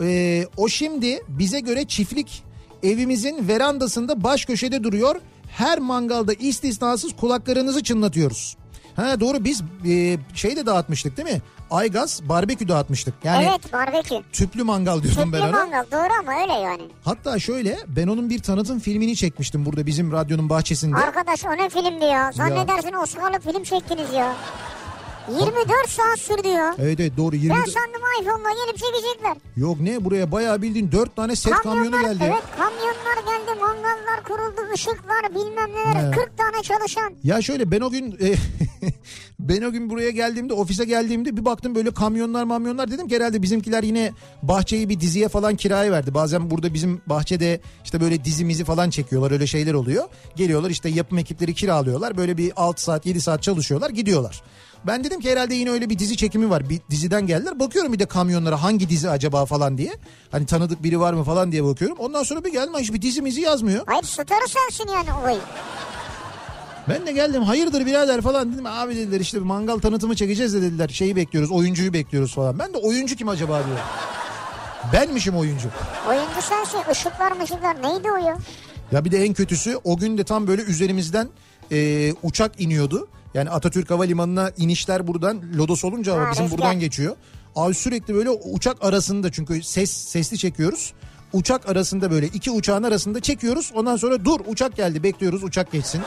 Ee, 0.02 0.46
o 0.58 0.68
şimdi 0.68 1.24
bize 1.28 1.60
göre 1.60 1.86
çiftlik 1.88 2.44
evimizin 2.84 3.48
verandasında 3.48 4.24
baş 4.24 4.46
köşede 4.46 4.84
duruyor. 4.84 5.16
Her 5.50 5.80
mangalda 5.80 6.34
istisnasız 6.34 7.16
kulaklarınızı 7.16 7.84
çınlatıyoruz. 7.84 8.57
Ha 8.98 9.20
doğru 9.20 9.44
biz 9.44 9.62
e, 9.88 10.18
şey 10.34 10.56
de 10.56 10.66
dağıtmıştık 10.66 11.18
değil 11.18 11.30
mi? 11.30 11.42
Aygaz 11.72 12.22
barbekü 12.30 12.68
dağıtmıştık. 12.68 13.14
Yani 13.24 13.48
evet 13.50 13.74
barbekü. 13.74 14.16
tüplü 14.34 14.64
mangal 14.64 15.04
diyordum 15.04 15.24
Tüplü 15.24 15.32
ben 15.34 15.42
ona. 15.42 15.52
mangal 15.52 15.86
doğru 15.92 16.10
ama 16.20 16.42
öyle 16.42 16.54
yani. 16.54 16.82
Hatta 17.04 17.40
şöyle 17.40 17.78
ben 17.88 18.08
onun 18.08 18.30
bir 18.30 18.40
tanıtım 18.40 18.80
filmini 18.80 19.16
çekmiştim 19.16 19.66
burada 19.66 19.86
bizim 19.86 20.12
radyonun 20.12 20.50
bahçesinde. 20.50 20.96
Arkadaş 20.96 21.46
o 21.46 21.52
ne 21.52 21.70
filmdi 21.70 22.06
ya? 22.06 22.32
Zannedersin 22.32 22.94
Oscar'lı 22.94 23.40
film 23.40 23.64
çektiniz 23.64 24.14
ya. 24.14 24.36
24 25.30 25.90
saat 25.90 26.20
sürdü 26.20 26.48
ya. 26.48 26.76
Evet 26.80 27.00
evet 27.00 27.18
doğru 27.18 27.36
20 27.36 27.50
Ben 27.50 27.64
sandım 27.64 28.02
iPhone'la 28.22 28.50
gelip 28.66 28.78
çekecekler. 28.80 29.38
Yok 29.58 29.80
ne 29.80 30.06
buraya 30.06 30.32
bayağı 30.32 30.62
bildiğin 30.62 30.92
4 30.92 31.16
tane 31.16 31.36
set 31.36 31.54
kamyonu 31.54 32.02
geldi. 32.02 32.24
Evet 32.24 32.44
kamyonlar 32.58 33.18
geldi, 33.26 33.60
mangallar 33.60 34.24
kuruldu, 34.24 34.74
ışıklar 34.74 35.36
bilmem 35.36 35.70
neler. 35.72 36.08
He. 36.08 36.12
40 36.12 36.38
tane 36.38 36.64
çalışan. 36.64 37.14
Ya 37.24 37.42
şöyle 37.42 37.72
ben 37.72 37.82
o 37.82 37.90
gün 37.90 38.12
e, 38.12 38.28
Ben 39.40 39.62
o 39.62 39.72
gün 39.72 39.90
buraya 39.90 40.10
geldiğimde 40.10 40.54
ofise 40.54 40.86
geldiğimde 40.86 41.38
bir 41.38 41.46
baktım 41.46 41.76
böyle 41.76 41.92
kamyonlar 41.92 42.44
mamyonlar 42.44 42.92
dedim 42.92 43.08
ki 43.08 43.16
herhalde 43.16 43.42
bizimkiler 43.42 43.84
yine 43.84 44.12
bahçeyi 44.44 44.90
bir 44.90 45.00
diziye 45.00 45.28
falan 45.28 45.56
kiraya 45.56 45.92
verdi. 45.92 46.14
Bazen 46.14 46.50
burada 46.50 46.74
bizim 46.74 47.02
bahçede 47.08 47.60
işte 47.84 48.02
böyle 48.02 48.26
dizimizi 48.26 48.64
falan 48.64 48.90
çekiyorlar 48.90 49.32
öyle 49.32 49.48
şeyler 49.48 49.74
oluyor. 49.74 50.04
Geliyorlar 50.36 50.70
işte 50.70 50.90
yapım 50.90 51.18
ekipleri 51.18 51.54
kiralıyorlar 51.54 52.18
böyle 52.18 52.38
bir 52.38 52.52
6 52.56 52.84
saat 52.84 53.06
7 53.06 53.22
saat 53.22 53.44
çalışıyorlar 53.44 53.90
gidiyorlar. 53.90 54.44
Ben 54.88 55.04
dedim 55.04 55.20
ki 55.20 55.32
herhalde 55.32 55.56
yine 55.56 55.72
öyle 55.72 55.90
bir 55.90 56.00
dizi 56.00 56.18
çekimi 56.18 56.50
var. 56.50 56.70
Bir 56.70 56.82
diziden 56.90 57.28
geldiler. 57.28 57.60
Bakıyorum 57.60 57.94
bir 57.94 58.00
de 58.00 58.06
kamyonlara 58.06 58.64
hangi 58.64 58.90
dizi 58.90 59.10
acaba 59.10 59.46
falan 59.46 59.78
diye. 59.78 59.94
Hani 60.32 60.46
tanıdık 60.46 60.84
biri 60.84 61.00
var 61.00 61.14
mı 61.14 61.24
falan 61.24 61.52
diye 61.52 61.64
bakıyorum. 61.64 61.98
Ondan 62.00 62.24
sonra 62.24 62.44
bir 62.44 62.52
geldim 62.52 62.74
hiçbir 62.80 63.02
dizimizi 63.02 63.42
yazmıyor. 63.42 63.84
Hayır 63.88 64.04
starı 64.04 64.48
sensin 64.48 64.94
yani 64.94 65.14
olayı. 65.22 65.40
Ben 66.90 67.08
de 67.08 67.12
geldim 67.12 67.44
hayırdır 67.44 67.86
birader 67.86 68.22
falan 68.22 68.54
dedim. 68.54 68.66
Abi 68.66 68.96
dediler 68.96 69.20
işte 69.20 69.38
bir 69.38 69.46
mangal 69.46 69.78
tanıtımı 69.80 70.16
çekeceğiz 70.16 70.54
de 70.54 70.62
dediler. 70.62 70.90
Şeyi 70.90 71.16
bekliyoruz 71.16 71.52
oyuncuyu 71.52 71.94
bekliyoruz 71.94 72.36
falan. 72.36 72.60
Ben 72.60 72.74
de 72.74 72.78
oyuncu 72.78 73.16
kim 73.16 73.30
acaba 73.30 73.62
diyor. 73.66 73.78
Benmişim 74.94 75.38
oyuncu. 75.38 75.68
Oyuncu 76.10 76.42
sensin. 76.42 76.92
Işıklar 76.92 77.32
mışıklar 77.32 77.84
neydi 77.84 78.12
o 78.12 78.18
ya? 78.28 78.38
Ya 78.92 79.06
bir 79.06 79.12
de 79.12 79.24
en 79.26 79.34
kötüsü 79.34 79.78
o 79.84 79.98
gün 79.98 80.18
de 80.18 80.24
tam 80.24 80.48
böyle 80.48 80.62
üzerimizden 80.62 81.30
e, 81.72 82.14
uçak 82.24 82.62
iniyordu. 82.62 83.08
Yani 83.34 83.50
Atatürk 83.50 83.90
Havalimanı'na 83.92 84.52
inişler 84.58 85.08
buradan 85.08 85.42
Lodos 85.58 85.84
olunca 85.86 86.14
Ha, 86.14 86.32
bizim 86.32 86.46
rüzgar. 86.46 86.58
buradan 86.60 86.80
geçiyor. 86.80 87.16
Abi 87.56 87.74
sürekli 87.74 88.16
böyle 88.16 88.30
uçak 88.30 88.78
arasında 88.86 89.32
çünkü 89.32 89.64
ses 89.64 89.92
sesli 89.92 90.38
çekiyoruz. 90.38 90.94
Uçak 91.34 91.70
arasında 91.70 92.12
böyle 92.12 92.28
iki 92.28 92.52
uçağın 92.52 92.84
arasında 92.84 93.20
çekiyoruz. 93.20 93.72
Ondan 93.76 93.96
sonra 93.96 94.26
dur 94.26 94.40
uçak 94.48 94.76
geldi 94.76 95.04
bekliyoruz 95.04 95.44
uçak 95.44 95.72
geçsin. 95.72 96.02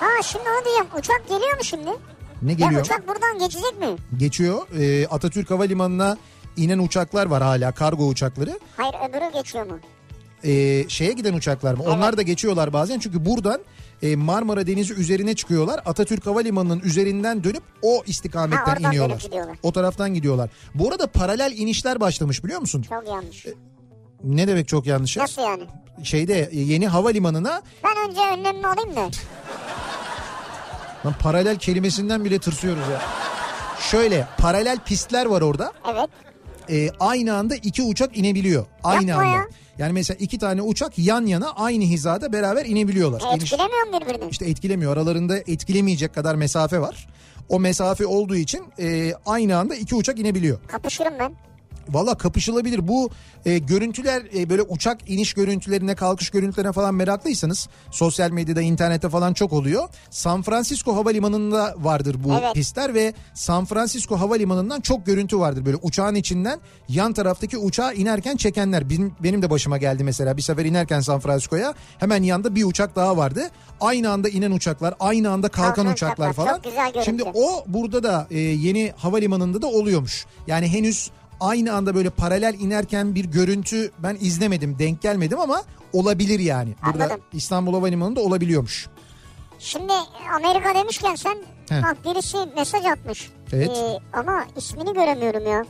Ha 0.00 0.22
şimdi 0.22 0.44
onu 0.58 0.64
diyeyim. 0.64 0.86
Uçak 0.98 1.22
geliyor 1.28 1.56
mu 1.56 1.64
şimdi? 1.64 1.90
Ne 2.42 2.50
Ya 2.50 2.56
geliyor? 2.56 2.80
uçak 2.82 3.08
buradan 3.08 3.38
geçecek 3.38 3.78
mi? 3.80 3.86
Geçiyor. 4.18 4.66
E, 4.80 5.06
Atatürk 5.06 5.50
Havalimanı'na 5.50 6.16
inen 6.56 6.78
uçaklar 6.78 7.26
var 7.26 7.42
hala 7.42 7.72
kargo 7.72 8.06
uçakları. 8.08 8.58
Hayır 8.76 8.94
öbürü 9.10 9.32
geçiyor 9.32 9.66
mu? 9.66 9.78
e, 10.44 10.84
şeye 10.88 11.12
giden 11.12 11.34
uçaklar 11.34 11.74
mı? 11.74 11.82
Onlar 11.86 12.16
da 12.16 12.22
geçiyorlar 12.22 12.72
bazen 12.72 12.98
çünkü 12.98 13.24
buradan 13.24 13.60
e, 14.02 14.16
Marmara 14.16 14.66
Denizi 14.66 14.94
üzerine 14.94 15.34
çıkıyorlar. 15.34 15.80
Atatürk 15.86 16.26
Havalimanı'nın 16.26 16.80
üzerinden 16.80 17.44
dönüp 17.44 17.62
o 17.82 17.98
Ha, 17.98 18.02
istikametten 18.06 18.72
oradan 18.76 18.90
iniyorlar. 18.90 19.28
O 19.62 19.72
taraftan 19.72 20.14
gidiyorlar. 20.14 20.50
Bu 20.74 20.88
arada 20.88 21.06
paralel 21.06 21.52
inişler 21.56 22.00
başlamış 22.00 22.44
biliyor 22.44 22.60
musun? 22.60 22.82
Çok 22.82 23.08
yanlış. 23.08 23.46
Ne 24.24 24.48
demek 24.48 24.68
çok 24.68 24.86
yanlış 24.86 25.16
ya? 25.16 25.22
Nasıl 25.22 25.42
yani? 25.42 25.62
Şeyde 26.02 26.50
yeni 26.52 26.88
havalimanına 26.88 27.62
Ben 27.84 28.10
önce 28.10 28.20
önlemimi 28.20 28.66
alayım 28.66 28.96
da. 28.96 29.08
lan 31.06 31.14
paralel 31.20 31.56
kelimesinden 31.58 32.24
bile 32.24 32.38
tırsıyoruz 32.38 32.88
ya. 32.88 33.02
Şöyle 33.90 34.26
paralel 34.38 34.78
pistler 34.78 35.26
var 35.26 35.42
orada. 35.42 35.72
Evet. 35.92 36.08
E, 36.70 36.90
aynı 37.00 37.34
anda 37.36 37.54
iki 37.56 37.82
uçak 37.82 38.16
inebiliyor. 38.16 38.66
Aynı 38.84 39.10
Yapma 39.10 39.24
anda. 39.24 39.36
ya. 39.36 39.44
Yani 39.78 39.92
mesela 39.92 40.16
iki 40.20 40.38
tane 40.38 40.62
uçak 40.62 40.98
yan 40.98 41.26
yana 41.26 41.50
aynı 41.50 41.84
hizada 41.84 42.32
beraber 42.32 42.64
inebiliyorlar. 42.66 43.22
E, 43.32 43.34
etkilemiyor 43.34 43.86
mu 43.86 44.00
birbirini? 44.00 44.30
İşte 44.30 44.44
etkilemiyor. 44.50 44.92
Aralarında 44.92 45.38
etkilemeyecek 45.38 46.14
kadar 46.14 46.34
mesafe 46.34 46.80
var. 46.80 47.08
O 47.48 47.60
mesafe 47.60 48.06
olduğu 48.06 48.36
için 48.36 48.62
e, 48.78 49.12
aynı 49.26 49.58
anda 49.58 49.74
iki 49.74 49.94
uçak 49.94 50.18
inebiliyor. 50.18 50.58
Kapışırım 50.66 51.14
ben. 51.18 51.32
Valla 51.88 52.14
kapışılabilir. 52.14 52.88
Bu 52.88 53.10
e, 53.46 53.58
görüntüler 53.58 54.22
e, 54.36 54.50
böyle 54.50 54.62
uçak 54.62 55.10
iniş 55.10 55.34
görüntülerine, 55.34 55.94
kalkış 55.94 56.30
görüntülerine 56.30 56.72
falan 56.72 56.94
meraklıysanız 56.94 57.68
sosyal 57.90 58.30
medyada, 58.30 58.62
internette 58.62 59.08
falan 59.08 59.32
çok 59.34 59.52
oluyor. 59.52 59.88
San 60.10 60.42
Francisco 60.42 60.96
Havalimanı'nda 60.96 61.74
vardır 61.78 62.16
bu 62.24 62.32
Evet. 62.40 62.54
pistler 62.54 62.94
ve 62.94 63.14
San 63.34 63.64
Francisco 63.64 64.16
Havalimanı'ndan 64.20 64.80
çok 64.80 65.06
görüntü 65.06 65.38
vardır. 65.38 65.66
Böyle 65.66 65.76
uçağın 65.82 66.14
içinden 66.14 66.60
yan 66.88 67.12
taraftaki 67.12 67.58
uçağa 67.58 67.92
inerken 67.92 68.36
çekenler. 68.36 68.90
Benim, 68.90 69.12
benim 69.20 69.42
de 69.42 69.50
başıma 69.50 69.78
geldi 69.78 70.04
mesela. 70.04 70.36
Bir 70.36 70.42
sefer 70.42 70.64
inerken 70.64 71.00
San 71.00 71.20
Francisco'ya 71.20 71.74
hemen 71.98 72.22
yanında 72.22 72.54
bir 72.54 72.64
uçak 72.64 72.96
daha 72.96 73.16
vardı. 73.16 73.50
Aynı 73.80 74.10
anda 74.10 74.28
inen 74.28 74.50
uçaklar, 74.50 74.94
aynı 75.00 75.30
anda 75.30 75.48
kalkan 75.48 75.74
Kalkan 75.74 75.92
uçaklar 75.92 76.30
uçaklar. 76.30 76.60
falan. 76.94 77.02
Şimdi 77.04 77.22
o 77.34 77.64
burada 77.66 78.02
da 78.02 78.26
e, 78.30 78.38
yeni 78.38 78.92
havalimanında 78.96 79.62
da 79.62 79.66
oluyormuş. 79.66 80.26
Yani 80.46 80.68
henüz 80.68 81.10
aynı 81.40 81.72
anda 81.74 81.94
böyle 81.94 82.10
paralel 82.10 82.54
inerken 82.60 83.14
bir 83.14 83.24
görüntü 83.24 83.90
ben 83.98 84.16
izlemedim, 84.20 84.78
denk 84.78 85.02
gelmedim 85.02 85.38
ama 85.40 85.62
olabilir 85.92 86.40
yani. 86.40 86.74
Burada 86.86 87.04
Anladım. 87.04 87.20
İstanbul 87.32 87.74
Havalimanı'nda 87.74 88.20
olabiliyormuş. 88.20 88.88
Şimdi 89.58 89.92
Amerika 90.34 90.74
demişken 90.74 91.14
sen 91.14 91.38
He. 91.68 91.82
bak 91.82 91.96
birisi 92.04 92.36
mesaj 92.56 92.86
atmış. 92.86 93.30
Evet. 93.52 93.70
Ee, 93.76 93.98
ama 94.12 94.44
ismini 94.56 94.94
göremiyorum 94.94 95.46
ya. 95.46 95.64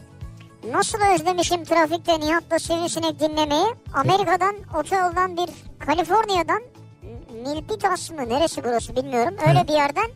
Nasıl 0.73 0.99
özlemişim 1.15 1.65
trafikte 1.65 2.21
Nihat'la 2.21 2.59
Sivrisinek 2.59 3.21
dinlemeyi. 3.21 3.67
Amerika'dan 3.95 4.57
otoyoldan 4.81 5.37
bir 5.37 5.49
Kaliforniya'dan 5.87 6.63
Milpitas 7.47 8.11
mı 8.11 8.29
neresi 8.29 8.65
burası 8.65 8.97
bilmiyorum. 8.97 9.35
Öyle 9.49 9.59
He. 9.59 9.69
bir 9.69 9.73
yerden 9.73 10.11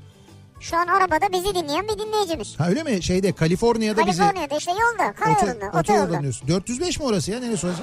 şu 0.61 0.77
an 0.77 0.87
arabada 0.87 1.33
bizi 1.33 1.55
dinleyen 1.55 1.85
bir 1.89 1.99
dinleyicimiz. 1.99 2.61
Ha 2.61 2.69
öyle 2.69 2.83
mi? 2.83 3.03
Şeyde 3.03 3.33
Kaliforniya'da 3.33 4.07
bizi 4.07 4.19
Kaliforniya'da 4.19 4.57
işte 4.57 4.71
yolda 4.71 5.13
karayolunda 5.13 5.79
otoyolda. 5.79 6.23
diyorsun. 6.23 6.49
405 6.49 6.99
mi 7.01 7.05
orası 7.07 7.31
ya? 7.31 7.41
Neresi 7.41 7.67
orası? 7.67 7.83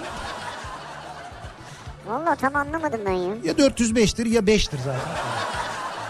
Valla 2.08 2.36
tam 2.36 2.56
anlamadım 2.56 3.02
ben 3.06 3.12
ya. 3.12 3.36
Ya 3.44 3.54
405'tir 3.54 4.28
ya 4.30 4.42
5'tir 4.42 4.78
zaten. 4.78 5.12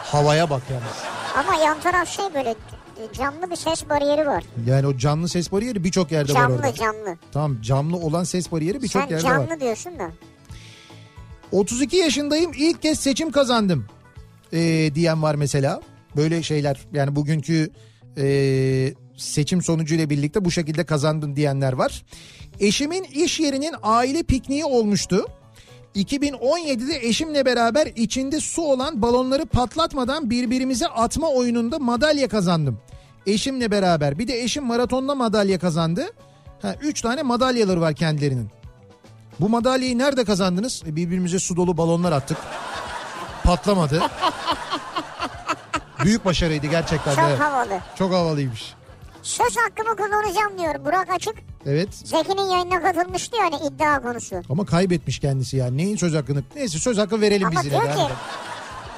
Havaya 0.04 0.50
bak 0.50 0.62
yalnız. 0.70 0.98
Ama 1.36 1.56
yan 1.64 1.80
taraf 1.80 2.08
şey 2.10 2.26
böyle 2.34 2.56
camlı 3.14 3.50
bir 3.52 3.56
ses 3.56 3.90
bariyeri 3.90 4.28
var. 4.28 4.44
Yani 4.68 4.88
o 4.88 4.98
canlı 4.98 5.30
ses 5.30 5.52
bariyeri 5.52 5.84
birçok 5.84 6.12
yerde 6.12 6.34
var 6.34 6.50
orada. 6.50 6.74
Camlı 6.74 6.76
camlı. 7.04 7.18
Tamam 7.32 7.62
camlı 7.62 7.98
olan 7.98 8.24
ses 8.24 8.52
bariyeri 8.52 8.82
birçok 8.82 9.02
Sen 9.04 9.10
yerde 9.10 9.30
var. 9.52 9.60
diyorsun 9.60 10.00
da. 10.00 10.10
32 11.52 11.98
yaşındayım 11.98 12.52
ilk 12.56 12.82
kez 12.82 13.00
seçim 13.00 13.32
kazandım 13.32 13.86
ee, 14.54 14.92
diyen 14.96 15.24
var 15.24 15.36
mesela. 15.36 15.82
Böyle 16.16 16.44
şeyler 16.44 16.78
yani 16.94 17.16
bugünkü 17.16 17.72
ee, 18.18 18.94
seçim 19.18 19.62
sonucuyla 19.62 20.10
birlikte 20.10 20.46
bu 20.46 20.52
şekilde 20.52 20.84
kazandım 20.84 21.36
diyenler 21.36 21.74
var. 21.74 22.04
Eşimin 22.60 23.04
iş 23.04 23.40
yerinin 23.40 23.76
aile 23.84 24.24
pikniği 24.24 24.66
olmuştu. 24.66 25.26
2017'de 25.96 27.08
eşimle 27.08 27.46
beraber 27.46 27.88
içinde 27.96 28.40
su 28.40 28.62
olan 28.62 29.02
balonları 29.02 29.46
patlatmadan 29.46 30.30
birbirimize 30.30 30.88
atma 30.88 31.30
oyununda 31.30 31.80
madalya 31.80 32.28
kazandım. 32.28 32.80
Eşimle 33.28 33.72
beraber 33.72 34.20
bir 34.20 34.28
de 34.28 34.42
eşim 34.44 34.64
maratonda 34.64 35.16
madalya 35.16 35.60
kazandı. 35.60 36.08
Ha, 36.62 36.76
üç 36.82 37.02
tane 37.02 37.24
madalyaları 37.24 37.82
var 37.82 37.94
kendilerinin. 37.94 38.50
Bu 39.40 39.50
madalyayı 39.50 39.98
nerede 39.98 40.24
kazandınız? 40.24 40.84
E, 40.88 40.96
birbirimize 40.96 41.40
su 41.40 41.56
dolu 41.56 41.78
balonlar 41.78 42.12
attık. 42.12 42.38
Patlamadı. 43.44 44.02
Büyük 46.06 46.26
başarıydı 46.26 46.68
gerçekten. 46.68 47.16
Çok 47.16 47.24
de. 47.30 47.36
havalı. 47.36 47.80
Çok 47.96 48.14
havalıymış. 48.14 48.74
Söz 49.24 49.58
hakkımı 49.58 49.96
kullanacağım 49.96 50.58
diyor 50.58 50.86
Burak 50.86 51.10
Açık. 51.10 51.36
Evet. 51.66 51.90
Zeki'nin 51.94 52.50
yayınına 52.50 52.82
katılmıştı 52.82 53.38
yani 53.38 53.56
iddia 53.68 54.02
konusu. 54.02 54.36
Ama 54.50 54.66
kaybetmiş 54.66 55.20
kendisi 55.20 55.58
yani. 55.58 55.78
Neyin 55.78 55.96
söz 55.96 56.14
hakkını? 56.16 56.44
Neyse 56.56 56.80
söz 56.80 56.98
hakkı 56.98 57.22
verelim 57.22 57.48
Ama 57.48 57.60
biz 57.60 57.66
yine. 57.66 57.82
diyor 57.82 57.94
de. 57.94 57.96
ki 57.96 58.14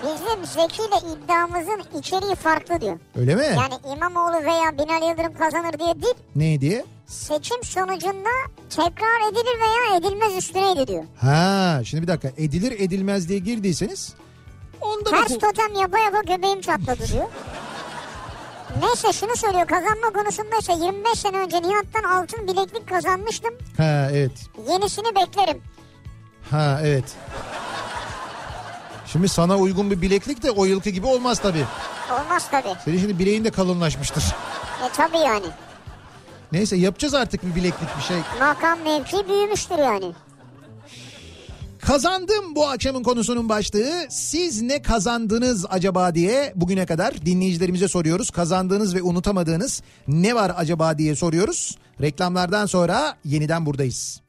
bizim 0.03 0.45
Zeki 0.45 0.81
ile 0.81 1.13
iddiamızın 1.13 1.99
içeriği 1.99 2.35
farklı 2.35 2.81
diyor. 2.81 2.99
Öyle 3.15 3.35
mi? 3.35 3.45
Yani 3.45 3.95
İmamoğlu 3.97 4.45
veya 4.45 4.77
Binali 4.77 5.05
Yıldırım 5.05 5.33
kazanır 5.37 5.79
diye 5.79 6.01
değil. 6.01 6.15
Ne 6.35 6.61
diye? 6.61 6.85
Seçim 7.07 7.63
sonucunda 7.63 8.29
tekrar 8.69 9.31
edilir 9.31 9.59
veya 9.61 9.97
edilmez 9.97 10.37
üstüneydi 10.37 10.87
diyor. 10.87 11.03
Ha 11.21 11.81
şimdi 11.85 12.03
bir 12.03 12.07
dakika. 12.07 12.29
Edilir 12.37 12.71
edilmez 12.79 13.29
diye 13.29 13.39
girdiyseniz 13.39 14.13
onda 14.85 15.05
da 15.11 15.25
Ters 15.25 15.39
totem 15.39 15.73
yapa 15.81 15.99
yapa 15.99 16.21
göbeğim 16.21 16.61
çatladı 16.61 17.07
diyor. 17.13 17.27
Neyse 18.81 19.13
şunu 19.13 19.35
söylüyor 19.35 19.67
kazanma 19.67 20.09
konusunda 20.13 20.57
ise 20.57 20.73
25 20.73 21.19
sene 21.19 21.37
önce 21.37 21.61
Nihat'tan 21.61 22.03
altın 22.03 22.47
bileklik 22.47 22.89
kazanmıştım. 22.89 23.53
Ha 23.77 24.07
evet. 24.11 24.31
Yenisini 24.69 25.15
beklerim. 25.15 25.61
Ha 26.51 26.79
evet. 26.83 27.05
Şimdi 29.05 29.29
sana 29.29 29.57
uygun 29.57 29.91
bir 29.91 30.01
bileklik 30.01 30.43
de 30.43 30.51
o 30.51 30.65
yılki 30.65 30.93
gibi 30.93 31.07
olmaz 31.07 31.39
tabii. 31.39 31.65
Olmaz 32.11 32.47
tabii. 32.51 32.73
Senin 32.85 32.97
şimdi 32.99 33.19
bileğin 33.19 33.45
de 33.45 33.51
kalınlaşmıştır. 33.51 34.23
E 34.85 34.89
tabii 34.93 35.17
yani. 35.17 35.45
Neyse 36.51 36.75
yapacağız 36.75 37.13
artık 37.13 37.43
bir 37.43 37.55
bileklik 37.55 37.97
bir 37.97 38.03
şey. 38.03 38.17
Makam 38.39 38.79
mevki 38.79 39.29
büyümüştür 39.29 39.77
yani. 39.77 40.11
Kazandım 41.87 42.55
bu 42.55 42.67
akşamın 42.67 43.03
konusunun 43.03 43.49
başlığı. 43.49 43.91
Siz 44.09 44.61
ne 44.61 44.81
kazandınız 44.81 45.65
acaba 45.69 46.15
diye 46.15 46.53
bugüne 46.55 46.85
kadar 46.85 47.25
dinleyicilerimize 47.25 47.87
soruyoruz. 47.87 48.29
Kazandığınız 48.29 48.95
ve 48.95 49.01
unutamadığınız 49.01 49.81
ne 50.07 50.35
var 50.35 50.51
acaba 50.57 50.97
diye 50.97 51.15
soruyoruz. 51.15 51.77
Reklamlardan 52.01 52.65
sonra 52.65 53.17
yeniden 53.25 53.65
buradayız. 53.65 54.21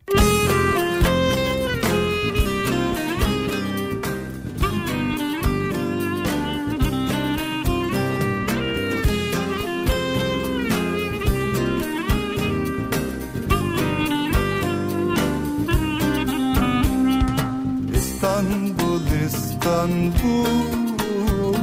İstanbul 19.74 21.54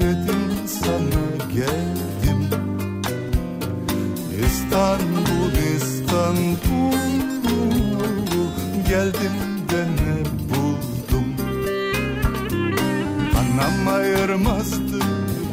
dedim 0.00 0.42
sana 0.66 1.52
geldim. 1.54 2.48
İstanbul 4.46 5.52
İstanbul 5.76 6.96
geldim 8.88 9.36
de 9.70 9.86
ne 9.86 10.24
buldum? 10.48 11.28
Anam 13.38 13.94
ayırmazdı 13.94 15.00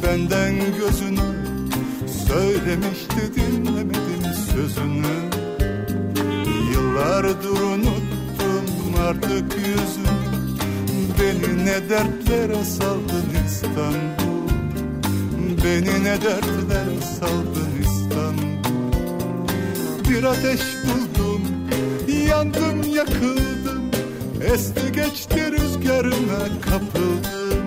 benden 0.02 0.54
gözünü 0.78 1.34
Söylemişti 2.28 3.34
dinlemedim 3.34 4.24
sözünü. 4.52 5.14
Yıllardır 6.72 7.60
unuttum 7.60 8.94
artık 9.08 9.56
yüzünü 9.56 10.23
Beni 11.24 11.64
ne 11.64 11.88
dertlere 11.90 12.64
saldın 12.64 13.26
İstanbul? 13.46 14.48
Beni 15.64 16.04
ne 16.04 16.22
dertlere 16.22 17.00
saldın 17.20 17.70
İstanbul? 17.80 18.64
Bir 20.08 20.24
ateş 20.24 20.60
buldum 20.60 21.42
yandım 22.28 22.94
yakıldım. 22.94 23.90
Esti 24.54 24.92
geçti 24.92 25.52
rüzgarına 25.52 26.60
kapıldım. 26.60 27.64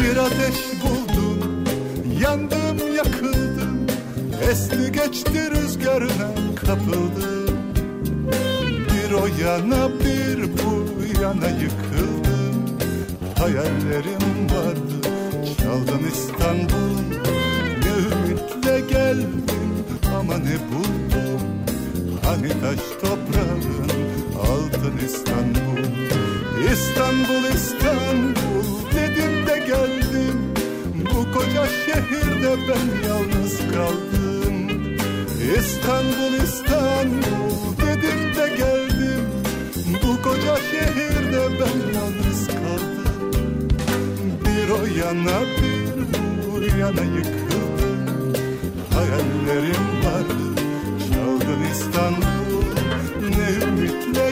Bir 0.00 0.16
ateş 0.16 0.56
buldum 0.82 1.64
yandım 2.22 2.96
yakıldım. 2.96 3.86
Esti 4.50 4.92
geçti 4.92 5.50
rüzgarına 5.50 6.30
kapıldım 6.66 7.41
o 9.22 9.26
yana 9.26 9.88
bir 10.00 10.42
bu 10.42 11.22
yana 11.22 11.48
yıkıldım 11.48 12.78
Hayallerim 13.38 14.50
vardı 14.50 15.08
çaldın 15.62 16.02
İstanbul 16.12 17.02
Ne 17.82 17.92
ümitle 18.14 18.80
geldim 18.80 19.42
ama 20.22 20.38
ne 20.38 20.56
buldum. 20.72 21.40
Hani 22.24 22.48
taş 22.48 22.78
toprağın 23.00 23.90
altın 24.40 25.06
İstanbul. 25.06 25.82
İstanbul 26.72 27.54
İstanbul 27.54 28.66
dedim 28.94 29.46
de 29.46 29.58
geldim. 29.58 30.54
Bu 31.04 31.38
koca 31.38 31.66
şehirde 31.66 32.56
ben 32.68 33.08
yalnız 33.08 33.58
kaldım. 33.58 34.68
İstanbul 35.58 36.44
İstanbul 36.44 37.76
dedim 37.78 38.34
de 38.36 38.56
geldim 38.56 38.71
Bu 40.02 40.22
koca 40.22 40.56
şehirde 40.56 41.42
ben 41.60 41.98
yalnız 41.98 42.46
kaldım. 42.46 43.68
Bir 44.44 44.68
o 44.70 44.86
yana 45.06 45.40
bir 45.40 45.82
bu 46.46 46.78
yana 46.78 47.04
yıkıldım. 47.16 48.32
Hayallerim 48.94 49.86
vardı 50.04 50.62
çaldın 50.98 51.62
İstanbul. 51.72 52.62
Ne 53.38 53.64
ümitle 53.64 54.31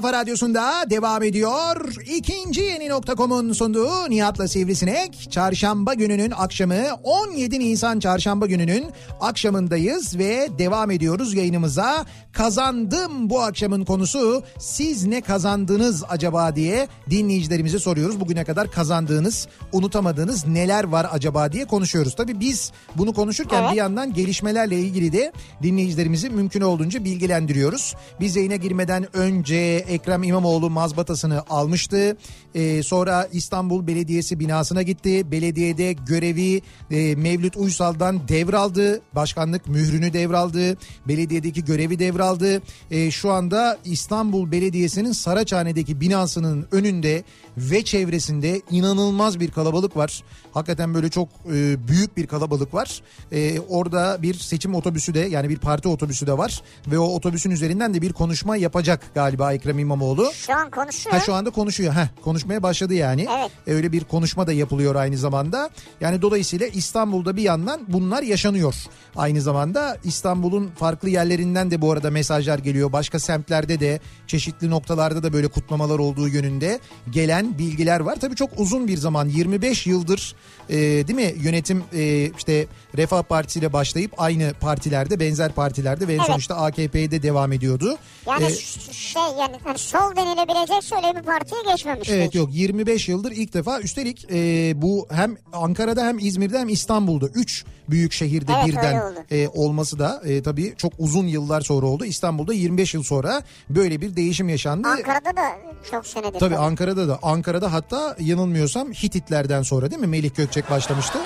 kafa 0.00 0.12
radyosunda 0.12 0.90
devam 0.90 1.22
ediyor. 1.22 1.94
İkinci 2.06 2.37
yeni 2.56 2.88
nokta.com'un 2.88 3.52
sunduğu 3.52 4.10
Nihat'la 4.10 4.48
Sivrisinek. 4.48 5.30
Çarşamba 5.30 5.94
gününün 5.94 6.30
akşamı 6.30 6.84
17 7.02 7.60
Nisan 7.60 8.00
çarşamba 8.00 8.46
gününün 8.46 8.86
akşamındayız 9.20 10.18
ve 10.18 10.48
devam 10.58 10.90
ediyoruz 10.90 11.34
yayınımıza. 11.34 12.06
Kazandım 12.32 13.30
bu 13.30 13.40
akşamın 13.40 13.84
konusu 13.84 14.42
siz 14.58 15.06
ne 15.06 15.20
kazandınız 15.20 16.04
acaba 16.08 16.56
diye 16.56 16.88
dinleyicilerimize 17.10 17.78
soruyoruz. 17.78 18.20
Bugüne 18.20 18.44
kadar 18.44 18.70
kazandığınız, 18.70 19.48
unutamadığınız 19.72 20.46
neler 20.46 20.84
var 20.84 21.06
acaba 21.12 21.52
diye 21.52 21.64
konuşuyoruz. 21.64 22.14
Tabii 22.16 22.40
biz 22.40 22.72
bunu 22.96 23.12
konuşurken 23.12 23.62
Evet. 23.62 23.72
bir 23.72 23.76
yandan 23.76 24.12
gelişmelerle 24.14 24.78
ilgili 24.80 25.12
de 25.12 25.32
dinleyicilerimizi 25.62 26.30
mümkün 26.30 26.60
olduğunca 26.60 27.04
bilgilendiriyoruz. 27.04 27.94
Biz 28.20 28.36
yayına 28.36 28.56
girmeden 28.56 29.16
önce 29.16 29.84
Ekrem 29.88 30.22
İmamoğlu 30.22 30.70
mazbatasını 30.70 31.42
almıştı. 31.50 32.16
Ee, 32.54 32.82
sonra 32.82 33.28
İstanbul 33.32 33.86
Belediyesi 33.86 34.40
binasına 34.40 34.82
gitti. 34.82 35.32
Belediyede 35.32 35.92
görevi 35.92 36.62
e, 36.90 37.14
Mevlüt 37.14 37.56
Uysal'dan 37.56 38.28
devraldı. 38.28 39.00
Başkanlık 39.14 39.66
mührünü 39.66 40.12
devraldı. 40.12 40.76
Belediyedeki 41.08 41.64
görevi 41.64 41.98
devraldı. 41.98 42.62
Ee, 42.90 43.10
şu 43.10 43.30
anda 43.30 43.78
İstanbul 43.84 44.52
Belediyesi'nin 44.52 45.12
Saraçhane'deki 45.12 46.00
binasının 46.00 46.68
önünde 46.72 47.24
ve 47.58 47.84
çevresinde 47.84 48.62
inanılmaz 48.70 49.40
bir 49.40 49.50
kalabalık 49.50 49.96
var. 49.96 50.22
Hakikaten 50.52 50.94
böyle 50.94 51.08
çok 51.08 51.28
e, 51.52 51.88
büyük 51.88 52.16
bir 52.16 52.26
kalabalık 52.26 52.74
var. 52.74 53.02
E, 53.32 53.60
orada 53.60 54.18
bir 54.22 54.34
seçim 54.34 54.74
otobüsü 54.74 55.14
de 55.14 55.18
yani 55.20 55.48
bir 55.48 55.58
parti 55.58 55.88
otobüsü 55.88 56.26
de 56.26 56.38
var 56.38 56.62
ve 56.86 56.98
o 56.98 57.04
otobüsün 57.04 57.50
üzerinden 57.50 57.94
de 57.94 58.02
bir 58.02 58.12
konuşma 58.12 58.56
yapacak 58.56 59.02
galiba 59.14 59.52
Ekrem 59.52 59.78
İmamoğlu. 59.78 60.30
Şu 60.32 60.54
an 60.54 60.70
konuşuyor. 60.70 61.16
Ha 61.16 61.20
şu 61.20 61.34
anda 61.34 61.50
konuşuyor. 61.50 61.94
Heh, 61.94 62.06
konuşmaya 62.22 62.62
başladı 62.62 62.94
yani. 62.94 63.26
Evet. 63.38 63.50
E, 63.66 63.72
Öyle 63.72 63.92
bir 63.92 64.04
konuşma 64.04 64.46
da 64.46 64.52
yapılıyor 64.52 64.94
aynı 64.94 65.16
zamanda. 65.18 65.70
Yani 66.00 66.22
dolayısıyla 66.22 66.66
İstanbul'da 66.66 67.36
bir 67.36 67.42
yandan 67.42 67.80
bunlar 67.88 68.22
yaşanıyor. 68.22 68.74
Aynı 69.16 69.40
zamanda 69.40 69.96
İstanbul'un 70.04 70.70
farklı 70.78 71.08
yerlerinden 71.10 71.70
de 71.70 71.80
bu 71.80 71.92
arada 71.92 72.10
mesajlar 72.10 72.58
geliyor. 72.58 72.92
Başka 72.92 73.18
semtlerde 73.18 73.80
de 73.80 74.00
çeşitli 74.26 74.70
noktalarda 74.70 75.22
da 75.22 75.32
böyle 75.32 75.48
kutlamalar 75.48 75.98
olduğu 75.98 76.28
yönünde 76.28 76.78
gelen 77.10 77.47
bilgiler 77.58 78.00
var. 78.00 78.16
Tabii 78.20 78.36
çok 78.36 78.50
uzun 78.56 78.88
bir 78.88 78.96
zaman 78.96 79.28
25 79.28 79.86
yıldır 79.86 80.34
e, 80.70 80.76
değil 80.76 81.14
mi 81.14 81.34
yönetim 81.42 81.82
e, 81.94 82.30
işte 82.38 82.66
Refah 82.96 83.22
Partisi 83.22 83.58
ile 83.58 83.72
başlayıp 83.72 84.12
aynı 84.18 84.52
partilerde 84.60 85.20
benzer 85.20 85.52
partilerde 85.52 86.08
ve 86.08 86.12
Evet. 86.14 86.38
işte 86.38 86.54
AKP'de 86.54 87.22
devam 87.22 87.52
ediyordu. 87.52 87.98
Yani 88.26 88.44
E, 88.44 88.50
ş- 88.50 88.92
şey 88.92 89.22
yani 89.38 89.56
hani 89.64 89.78
sol 89.78 90.16
denilebilecek 90.16 90.82
şöyle 90.82 91.16
bir 91.18 91.22
partiye 91.22 91.60
geçmemişti. 91.72 92.14
Evet 92.14 92.34
yok 92.34 92.48
25 92.52 93.08
yıldır 93.08 93.32
ilk 93.32 93.54
defa 93.54 93.80
üstelik 93.80 94.26
e, 94.32 94.72
bu 94.82 95.06
hem 95.10 95.36
Ankara'da 95.52 96.04
hem 96.06 96.18
İzmir'de 96.18 96.58
hem 96.58 96.68
İstanbul'da 96.68 97.26
3 97.26 97.64
büyük 97.90 98.12
şehirde 98.12 98.52
Evet, 98.56 98.66
birden 98.66 99.02
e, 99.30 99.48
olması 99.48 99.98
da 99.98 100.22
e, 100.24 100.42
tabii 100.42 100.74
çok 100.76 100.92
uzun 100.98 101.26
yıllar 101.26 101.60
sonra 101.60 101.86
oldu. 101.86 102.04
İstanbul'da 102.04 102.52
25 102.54 102.94
yıl 102.94 103.02
sonra 103.02 103.42
böyle 103.70 104.00
bir 104.00 104.16
değişim 104.16 104.48
yaşandı. 104.48 104.88
Ankara'da 104.88 105.36
da 105.36 105.42
çok 105.90 106.06
senedir. 106.06 106.38
Tabii 106.38 106.56
Ankara'da 106.56 107.08
da 107.08 107.18
Ankara'da 107.22 107.72
hatta 107.72 108.16
yanılmıyorsam 108.20 108.92
Hititlerden 108.92 109.62
sonra 109.62 109.90
değil 109.90 110.00
mi 110.00 110.06
Melih 110.06 110.30
Gökçek 110.58 110.70
başlamıştı. 110.70 111.18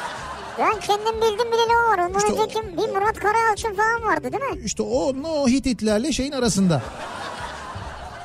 Ben 0.58 0.80
kendim 0.80 1.16
bildim 1.22 1.52
bileli 1.52 1.76
o 1.86 1.90
var. 1.92 1.98
Ondan 1.98 2.18
İşte 2.18 2.32
o- 2.32 2.42
önce 2.42 2.54
kim? 2.54 2.76
Bir 2.76 2.88
Murat 2.94 3.18
Karayalçın 3.18 3.74
falan 3.74 4.02
vardı 4.02 4.32
değil 4.32 4.42
mi? 4.52 4.60
İşte 4.64 4.82
o, 4.82 5.12
o 5.28 5.48
Hititlerle 5.48 6.12
şeyin 6.12 6.32
arasında. 6.32 6.82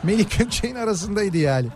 Melik 0.03 0.37
Gökçek'in 0.39 0.75
arasındaydı 0.75 1.37
yani. 1.37 1.67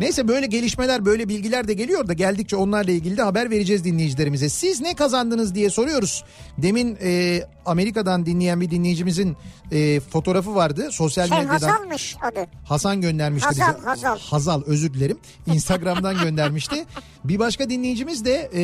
Neyse 0.00 0.28
böyle 0.28 0.46
gelişmeler 0.46 1.04
böyle 1.04 1.28
bilgiler 1.28 1.68
de 1.68 1.74
geliyor 1.74 2.08
da 2.08 2.12
geldikçe 2.12 2.56
onlarla 2.56 2.90
ilgili 2.90 3.16
de 3.16 3.22
haber 3.22 3.50
vereceğiz 3.50 3.84
dinleyicilerimize. 3.84 4.48
Siz 4.48 4.80
ne 4.80 4.94
kazandınız 4.94 5.54
diye 5.54 5.70
soruyoruz. 5.70 6.24
Demin 6.58 6.98
e, 7.02 7.42
Amerika'dan 7.66 8.26
dinleyen 8.26 8.60
bir 8.60 8.70
dinleyicimizin 8.70 9.36
e, 9.72 10.00
fotoğrafı 10.00 10.54
vardı. 10.54 10.88
Sosyal 10.92 11.28
Şey 11.28 11.38
medyadan 11.38 11.68
Hazal'mış 11.68 12.16
adı. 12.22 12.46
Hasan 12.64 13.00
göndermişti 13.00 13.46
Hazal, 13.46 13.74
bize. 13.74 13.86
Hazal. 13.86 14.18
Hazal 14.18 14.62
özür 14.66 14.94
dilerim. 14.94 15.18
Instagram'dan 15.46 16.18
göndermişti. 16.22 16.84
Bir 17.24 17.38
başka 17.38 17.70
dinleyicimiz 17.70 18.24
de 18.24 18.50
e, 18.54 18.62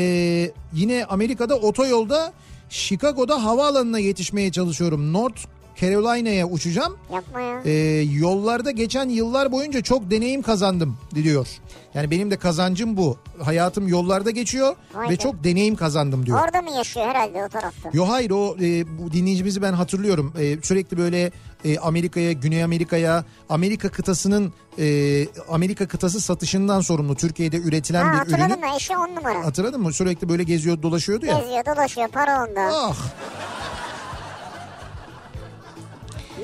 yine 0.72 1.04
Amerika'da 1.04 1.56
otoyolda 1.56 2.32
Chicago'da 2.68 3.44
havaalanına 3.44 3.98
yetişmeye 3.98 4.52
çalışıyorum. 4.52 5.12
North 5.12 5.40
Carolina'ya 5.80 6.46
uçacağım. 6.46 6.96
Yapma 7.12 7.40
ya. 7.40 7.60
Ee, 7.64 7.70
yollarda 8.18 8.70
geçen 8.70 9.08
yıllar 9.08 9.52
boyunca 9.52 9.80
çok 9.82 10.10
deneyim 10.10 10.42
kazandım 10.42 10.96
diyor. 11.14 11.46
Yani 11.94 12.10
benim 12.10 12.30
de 12.30 12.36
kazancım 12.36 12.96
bu. 12.96 13.18
Hayatım 13.42 13.88
yollarda 13.88 14.30
geçiyor 14.30 14.76
Vay 14.94 15.06
ve 15.06 15.10
be. 15.10 15.16
çok 15.16 15.44
deneyim 15.44 15.76
kazandım 15.76 16.26
diyor. 16.26 16.40
Orada 16.44 16.62
mı 16.62 16.70
yaşıyor 16.76 17.06
herhalde 17.06 17.44
o 17.44 17.48
tarafta? 17.48 17.90
Yo 17.92 18.08
hayır 18.08 18.30
o 18.30 18.56
e, 18.60 18.98
bu 18.98 19.12
dinleyicimizi 19.12 19.62
ben 19.62 19.72
hatırlıyorum. 19.72 20.32
E, 20.38 20.56
sürekli 20.62 20.98
böyle 20.98 21.30
e, 21.64 21.78
Amerika'ya, 21.78 22.32
Güney 22.32 22.64
Amerika'ya, 22.64 23.24
Amerika 23.48 23.88
kıtasının 23.88 24.52
e, 24.78 25.26
Amerika 25.48 25.88
kıtası 25.88 26.20
satışından 26.20 26.80
sorumlu 26.80 27.14
Türkiye'de 27.14 27.56
üretilen 27.56 28.04
Ha 28.04 28.24
bir 28.26 28.32
ürünü. 28.32 28.56
ben 28.62 28.76
eşi 28.76 28.96
on 28.96 29.16
numara. 29.16 29.46
Hatırladın 29.46 29.80
mı? 29.82 29.92
Sürekli 29.92 30.28
böyle 30.28 30.42
geziyor, 30.42 30.82
dolaşıyordu 30.82 31.26
ya. 31.26 31.38
Geziyor 31.38 31.64
dolaşıyor 31.64 32.08
para 32.08 32.44
onda. 32.48 32.60
Ah, 32.72 32.96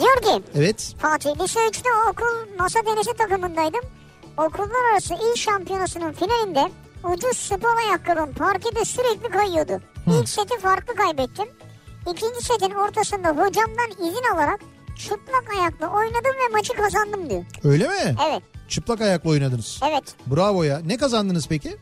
Ki 0.01 0.43
evet. 0.55 0.95
Fatih 0.99 1.31
lise 1.41 1.61
3'te 1.61 1.89
okul 2.11 2.59
masa 2.59 2.81
tenisi 2.83 3.13
takımındaydım. 3.19 3.81
Okullar 4.39 4.93
arası 4.93 5.15
il 5.15 5.37
şampiyonasının 5.37 6.13
finalinde 6.13 6.71
ucuz 7.05 7.37
spor 7.37 7.77
ayakkabım 7.77 8.35
parkede 8.35 8.85
sürekli 8.85 9.29
kayıyordu. 9.29 9.81
İlk 10.07 10.29
seti 10.29 10.59
farklı 10.59 10.95
kaybettim. 10.95 11.49
İkinci 12.13 12.41
setin 12.45 12.71
ortasında 12.75 13.29
hocamdan 13.29 13.91
izin 14.09 14.35
alarak 14.35 14.61
çıplak 14.99 15.45
ayakla 15.59 15.87
oynadım 15.89 16.33
ve 16.45 16.49
maçı 16.53 16.73
kazandım 16.73 17.31
diyor. 17.31 17.45
Öyle 17.65 17.89
mi? 17.89 18.17
Evet, 18.31 18.43
Çıplak 18.69 19.01
ayakla 19.01 19.31
oynadınız. 19.31 19.81
evet. 19.91 20.15
Bravo 20.27 20.63
ya. 20.63 20.81
Ne 20.87 20.97
kazandınız 20.97 21.47
peki? 21.49 21.77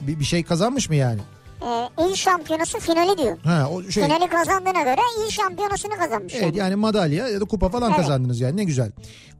Bir, 0.00 0.20
bir 0.20 0.24
şey 0.24 0.44
kazanmış 0.44 0.88
mı 0.88 0.94
yani? 0.94 1.20
İl 1.98 2.14
şampiyonası 2.14 2.78
finali 2.78 3.18
diyor. 3.18 3.38
Ha 3.44 3.68
o 3.72 3.82
şey. 3.82 4.04
Finali 4.04 4.28
kazandığına 4.28 4.82
göre 4.82 5.00
il 5.26 5.30
şampiyonasını 5.30 5.98
kazanmış. 5.98 6.34
Evet 6.34 6.44
yani. 6.44 6.58
yani 6.58 6.76
madalya 6.76 7.28
ya 7.28 7.40
da 7.40 7.44
kupa 7.44 7.68
falan 7.68 7.90
Evet. 7.90 8.00
kazandınız 8.00 8.40
yani 8.40 8.56
ne 8.56 8.64
güzel. 8.64 8.90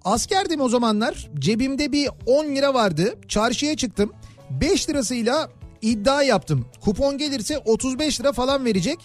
Askerdim 0.04 0.60
o 0.60 0.68
zamanlar 0.68 1.30
cebimde 1.38 1.92
bir 1.92 2.08
10 2.26 2.44
lira 2.44 2.74
vardı 2.74 3.14
çarşıya 3.28 3.76
çıktım 3.76 4.12
5 4.50 4.88
lirasıyla 4.90 5.48
iddia 5.82 6.22
yaptım. 6.22 6.66
Kupon 6.80 7.18
gelirse 7.18 7.58
35 7.58 8.20
lira 8.20 8.32
falan 8.32 8.64
verecek. 8.64 8.98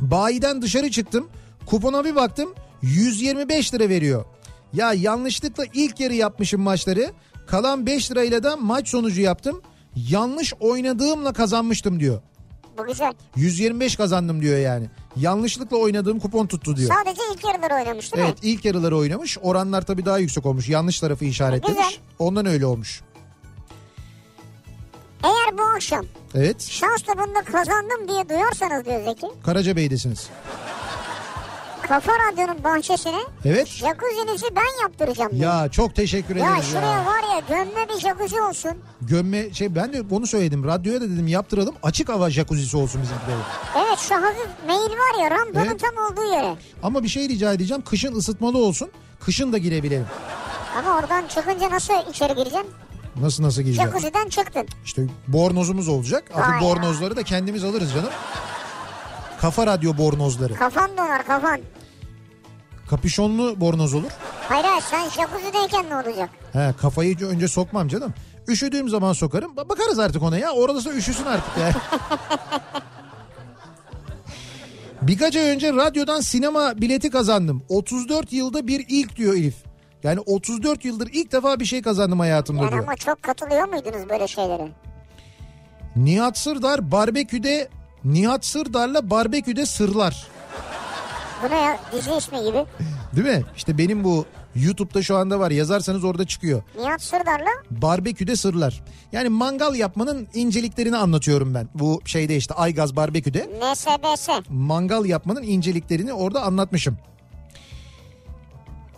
Bayiden 0.00 0.62
dışarı 0.62 0.90
çıktım 0.90 1.28
kupona 1.66 2.04
bir 2.04 2.14
baktım 2.14 2.54
125 2.82 3.74
lira 3.74 3.88
veriyor. 3.88 4.24
Ya 4.72 4.92
yanlışlıkla 4.92 5.64
ilk 5.74 6.00
yarı 6.00 6.14
yapmışım 6.14 6.60
maçları 6.62 7.10
kalan 7.46 7.86
5 7.86 8.10
lirayla 8.10 8.42
da 8.42 8.56
maç 8.56 8.88
sonucu 8.88 9.20
yaptım. 9.20 9.62
Yanlış 9.96 10.54
oynadığımla 10.60 11.32
kazanmıştım 11.32 12.00
diyor. 12.00 12.20
Bu 12.78 12.86
güzel. 12.86 13.12
125 13.36 13.96
kazandım 13.96 14.42
diyor 14.42 14.58
yani. 14.58 14.86
Yanlışlıkla 15.16 15.76
oynadığım 15.76 16.18
kupon 16.20 16.46
tuttu 16.46 16.76
diyor. 16.76 16.90
Sadece 16.94 17.22
ilk 17.34 17.44
yarıları 17.44 17.74
oynamış 17.74 18.12
değil 18.14 18.24
Evet 18.26 18.42
mi? 18.42 18.48
ilk 18.48 18.64
yarıları 18.64 18.96
oynamış. 18.96 19.38
Oranlar 19.42 19.82
tabii 19.82 20.04
daha 20.04 20.18
yüksek 20.18 20.46
olmuş. 20.46 20.68
Yanlış 20.68 21.00
tarafı 21.00 21.24
işaretlemiş. 21.24 21.76
Güzel. 21.88 22.00
Ondan 22.18 22.46
öyle 22.46 22.66
olmuş. 22.66 23.00
Eğer 25.24 25.58
bu 25.58 25.62
akşam 25.62 26.04
Evet. 26.34 26.62
şans 26.62 27.02
tabında 27.02 27.42
kazandım 27.44 28.08
diye 28.08 28.28
duyarsanız 28.28 28.84
diyor 28.84 29.04
Zeki. 29.04 29.26
Karacabey'desiniz. 29.44 30.28
Kafa 31.90 32.12
Radyo'nun 32.12 32.64
bahçesine 32.64 33.20
Evet. 33.44 33.66
jacuzzi'nizi 33.68 34.46
ben 34.56 34.82
yaptıracağım. 34.82 35.30
diyor. 35.32 35.42
Ya 35.62 35.68
çok 35.68 35.94
teşekkür 35.94 36.36
Ya 36.36 36.52
ederiz 36.54 36.68
şuraya 36.70 36.86
ya. 36.92 37.06
var 37.06 37.22
ya 37.34 37.40
gömme 37.48 37.88
bir 37.88 38.00
jacuzzi 38.00 38.42
olsun. 38.42 38.72
Gömme 39.02 39.52
şey 39.54 39.74
ben 39.74 39.92
de 39.92 40.02
onu 40.10 40.26
söyledim. 40.26 40.64
Radyoya 40.64 41.00
da 41.00 41.04
dedim 41.04 41.26
yaptıralım. 41.28 41.74
Açık 41.82 42.08
hava 42.08 42.30
jacuzzisi 42.30 42.76
olsun 42.76 43.02
bizim 43.02 43.16
de. 43.16 43.40
Evet 43.76 43.98
şu 43.98 44.14
hafif 44.14 44.46
meyil 44.66 44.80
var 44.90 45.22
ya 45.24 45.30
rampanın 45.30 45.66
Evet. 45.66 45.80
tam 45.80 46.04
olduğu 46.04 46.32
yere. 46.34 46.54
Ama 46.82 47.02
bir 47.02 47.08
şey 47.08 47.28
rica 47.28 47.52
edeceğim. 47.52 47.82
Kışın 47.82 48.14
ısıtmalı 48.14 48.58
olsun. 48.58 48.90
Kışın 49.20 49.52
da 49.52 49.58
girebilelim. 49.58 50.06
Ama 50.78 50.98
oradan 50.98 51.26
çıkınca 51.26 51.70
nasıl 51.70 51.94
içeri 52.10 52.34
gireceksin? 52.34 52.70
Nasıl 53.20 53.42
nasıl 53.42 53.62
gireceğim? 53.62 53.90
Jacuzzi'den 53.90 54.28
çıktın. 54.28 54.66
İşte 54.84 55.02
bornozumuz 55.28 55.88
olacak. 55.88 56.24
Artık 56.34 56.50
Vay 56.52 56.60
bornozları 56.60 57.16
da 57.16 57.22
kendimiz 57.22 57.64
alırız 57.64 57.92
canım. 57.92 58.10
Kafa 59.40 59.66
radyo 59.66 59.98
bornozları. 59.98 60.54
Kafan 60.54 60.90
donar 60.96 61.26
kafan. 61.26 61.60
Kapüşonlu 62.90 63.60
bornoz 63.60 63.94
olur. 63.94 64.10
Hayır 64.48 64.64
hayır 64.64 64.82
sen 64.90 65.08
jacuzzi'deyken 65.08 65.90
ne 65.90 65.96
olacak? 65.96 66.30
He, 66.52 66.74
kafayı 66.80 67.16
önce 67.26 67.48
sokmam 67.48 67.88
canım. 67.88 68.14
Üşüdüğüm 68.48 68.88
zaman 68.88 69.12
sokarım. 69.12 69.52
Ba- 69.54 69.68
Bakarız 69.68 69.98
artık 69.98 70.22
ona 70.22 70.38
ya. 70.38 70.50
Orada 70.52 70.90
üşüsün 70.90 71.24
artık 71.24 71.58
ya. 71.58 71.72
Birkaç 75.02 75.36
ay 75.36 75.42
önce 75.50 75.72
radyodan 75.72 76.20
sinema 76.20 76.80
bileti 76.80 77.10
kazandım. 77.10 77.62
34 77.68 78.32
yılda 78.32 78.66
bir 78.66 78.84
ilk 78.88 79.16
diyor 79.16 79.34
Elif. 79.34 79.54
Yani 80.02 80.20
34 80.20 80.84
yıldır 80.84 81.08
ilk 81.12 81.32
defa 81.32 81.60
bir 81.60 81.64
şey 81.64 81.82
kazandım 81.82 82.20
hayatımda 82.20 82.62
Yani 82.62 82.72
diyor. 82.72 82.82
ama 82.82 82.96
çok 82.96 83.22
katılıyor 83.22 83.68
muydunuz 83.68 84.08
böyle 84.08 84.28
şeylere? 84.28 84.68
Nihat 85.96 86.38
Sırdar 86.38 86.92
barbeküde 86.92 87.68
Nihat 88.04 88.44
Sırdar'la 88.46 89.10
barbeküde 89.10 89.66
sırlar. 89.66 90.26
Bu 91.42 91.50
ne 91.50 91.58
ya 91.60 91.78
dizi 91.92 92.10
ismi 92.18 92.38
gibi. 92.44 92.64
Değil 93.16 93.38
mi? 93.38 93.44
İşte 93.56 93.78
benim 93.78 94.04
bu 94.04 94.24
YouTube'da 94.54 95.02
şu 95.02 95.16
anda 95.16 95.40
var. 95.40 95.50
Yazarsanız 95.50 96.04
orada 96.04 96.26
çıkıyor. 96.26 96.62
Nihat 96.78 97.02
Sırdar'la 97.02 97.50
Barbeküde 97.70 98.36
sırlar. 98.36 98.82
Yani 99.12 99.28
mangal 99.28 99.74
yapmanın 99.74 100.28
inceliklerini 100.34 100.96
anlatıyorum 100.96 101.54
ben. 101.54 101.68
Bu 101.74 102.00
şeyde 102.04 102.36
işte 102.36 102.54
Aygaz 102.54 102.96
Barbekü'de 102.96 103.48
NSBS. 103.60 104.28
mangal 104.48 105.04
yapmanın 105.04 105.42
inceliklerini 105.42 106.12
orada 106.12 106.42
anlatmışım. 106.42 106.98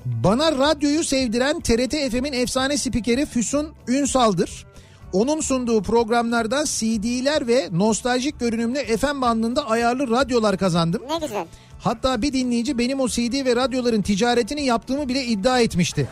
Bana 0.04 0.52
radyoyu 0.52 1.04
sevdiren 1.04 1.60
TRT 1.60 2.10
FM'in 2.10 2.32
efsane 2.32 2.76
spikeri 2.76 3.26
Füsun 3.26 3.72
Ünsal'dır. 3.88 4.66
Onun 5.12 5.40
sunduğu 5.40 5.82
programlardan 5.82 6.64
CD'ler 6.64 7.46
ve 7.46 7.68
nostaljik 7.72 8.40
görünümlü 8.40 8.78
FM 8.96 9.20
bandında 9.20 9.70
ayarlı 9.70 10.10
radyolar 10.10 10.56
kazandım. 10.58 11.02
Ne 11.08 11.18
güzel. 11.26 11.46
Hatta 11.82 12.22
bir 12.22 12.32
dinleyici 12.32 12.78
benim 12.78 13.00
o 13.00 13.08
CD 13.08 13.44
ve 13.44 13.56
radyoların 13.56 14.02
ticaretini 14.02 14.64
yaptığımı 14.64 15.08
bile 15.08 15.24
iddia 15.24 15.60
etmişti. 15.60 16.08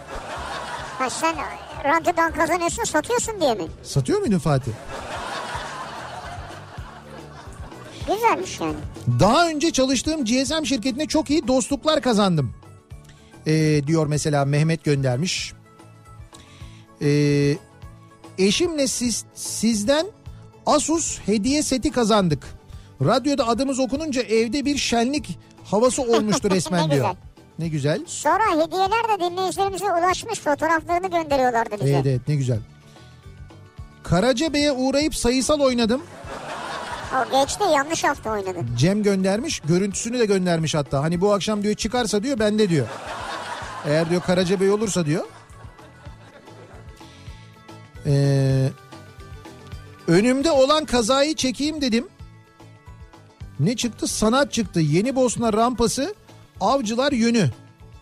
Ha 0.98 1.10
sen 1.10 1.34
radyodan 1.84 2.32
kazanıyorsun 2.32 2.84
satıyorsun 2.84 3.40
diye 3.40 3.54
mi? 3.54 3.64
Satıyor 3.82 4.20
muydun 4.20 4.38
Fatih? 4.38 4.72
Güzelmiş 8.06 8.60
yani. 8.60 8.74
Daha 9.20 9.48
önce 9.48 9.70
çalıştığım 9.70 10.24
GSM 10.24 10.64
şirketine 10.64 11.06
çok 11.06 11.30
iyi 11.30 11.48
dostluklar 11.48 12.00
kazandım. 12.00 12.54
Ee, 13.46 13.80
diyor 13.86 14.06
mesela 14.06 14.44
Mehmet 14.44 14.84
göndermiş. 14.84 15.52
Ee, 17.02 17.56
eşimle 18.38 18.86
siz, 18.86 19.24
sizden 19.34 20.06
Asus 20.66 21.18
hediye 21.26 21.62
seti 21.62 21.90
kazandık. 21.90 22.46
Radyoda 23.04 23.48
adımız 23.48 23.78
okununca 23.78 24.22
evde 24.22 24.64
bir 24.64 24.76
şenlik 24.76 25.38
havası 25.70 26.02
olmuştu 26.02 26.50
resmen 26.50 26.80
Ne 26.88 26.90
diyor. 26.90 27.04
güzel. 27.04 27.16
Ne 27.58 27.68
güzel. 27.68 28.00
Sonra 28.06 28.44
hediyeler 28.64 28.90
de 29.20 29.24
dinleyicilerimize 29.30 29.84
ulaşmış 29.84 30.40
fotoğraflarını 30.40 31.10
gönderiyorlardı 31.10 31.74
bize. 31.80 31.90
Evet 31.90 32.06
evet 32.06 32.20
ne 32.28 32.34
güzel. 32.36 32.58
Karacabey'e 34.02 34.72
uğrayıp 34.72 35.14
sayısal 35.16 35.60
oynadım. 35.60 36.02
O 37.14 37.40
geçti 37.42 37.64
yanlış 37.74 38.04
hafta 38.04 38.30
oynadın. 38.30 38.66
Cem 38.76 39.02
göndermiş. 39.02 39.60
Görüntüsünü 39.60 40.18
de 40.18 40.26
göndermiş 40.26 40.74
hatta. 40.74 41.02
Hani 41.02 41.20
bu 41.20 41.32
akşam 41.32 41.62
diyor 41.62 41.74
çıkarsa 41.74 42.22
diyor 42.22 42.38
bende 42.38 42.68
diyor. 42.68 42.86
Eğer 43.86 44.10
diyor 44.10 44.22
Karacabey 44.22 44.70
olursa 44.70 45.06
diyor. 45.06 45.24
Ee, 48.06 48.68
önümde 50.08 50.50
olan 50.50 50.84
kazayı 50.84 51.34
çekeyim 51.34 51.80
dedim. 51.80 52.08
Ne 53.60 53.76
çıktı? 53.76 54.06
Sanat 54.06 54.52
çıktı. 54.52 54.80
Yeni 54.80 55.16
Bosna 55.16 55.52
rampası 55.52 56.14
avcılar 56.60 57.12
yönü. 57.12 57.50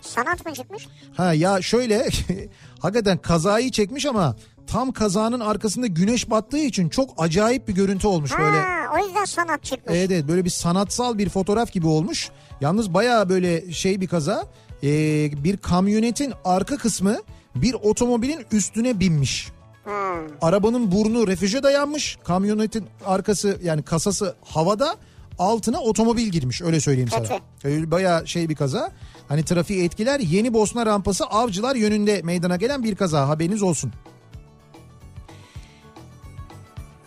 Sanat 0.00 0.46
mı 0.46 0.54
çıkmış? 0.54 0.88
Ha 1.16 1.34
ya 1.34 1.62
şöyle 1.62 2.08
hakikaten 2.80 3.18
kazayı 3.18 3.70
çekmiş 3.70 4.06
ama 4.06 4.36
tam 4.66 4.92
kazağının 4.92 5.40
arkasında 5.40 5.86
güneş 5.86 6.30
battığı 6.30 6.58
için 6.58 6.88
çok 6.88 7.10
acayip 7.18 7.68
bir 7.68 7.74
görüntü 7.74 8.06
olmuş 8.06 8.32
böyle. 8.38 8.60
Ha, 8.60 8.78
o 8.94 9.06
yüzden 9.06 9.24
sanat 9.24 9.64
çıkmış. 9.64 9.96
Evet 9.96 10.10
evet 10.10 10.28
böyle 10.28 10.44
bir 10.44 10.50
sanatsal 10.50 11.18
bir 11.18 11.28
fotoğraf 11.28 11.72
gibi 11.72 11.86
olmuş. 11.86 12.30
Yalnız 12.60 12.94
bayağı 12.94 13.28
böyle 13.28 13.72
şey 13.72 14.00
bir 14.00 14.06
kaza. 14.06 14.46
Ee, 14.82 15.30
bir 15.44 15.56
kamyonetin 15.56 16.32
arka 16.44 16.76
kısmı 16.76 17.16
bir 17.54 17.74
otomobilin 17.74 18.46
üstüne 18.52 19.00
binmiş. 19.00 19.48
Ha. 19.84 20.14
Arabanın 20.40 20.92
burnu 20.92 21.26
refüje 21.28 21.62
dayanmış. 21.62 22.18
Kamyonetin 22.24 22.86
arkası 23.06 23.58
yani 23.62 23.82
kasası 23.82 24.36
havada. 24.44 24.96
Altına 25.38 25.80
otomobil 25.80 26.26
girmiş 26.28 26.62
öyle 26.62 26.80
söyleyeyim 26.80 27.10
sana. 27.10 27.40
Öyle 27.64 27.90
bayağı 27.90 28.26
şey 28.26 28.48
bir 28.48 28.54
kaza. 28.54 28.92
Hani 29.28 29.44
trafiği 29.44 29.84
etkiler. 29.84 30.20
Yeni 30.20 30.54
Bosna 30.54 30.86
rampası 30.86 31.24
avcılar 31.24 31.76
yönünde 31.76 32.20
meydana 32.22 32.56
gelen 32.56 32.84
bir 32.84 32.94
kaza 32.96 33.28
haberiniz 33.28 33.62
olsun. 33.62 33.92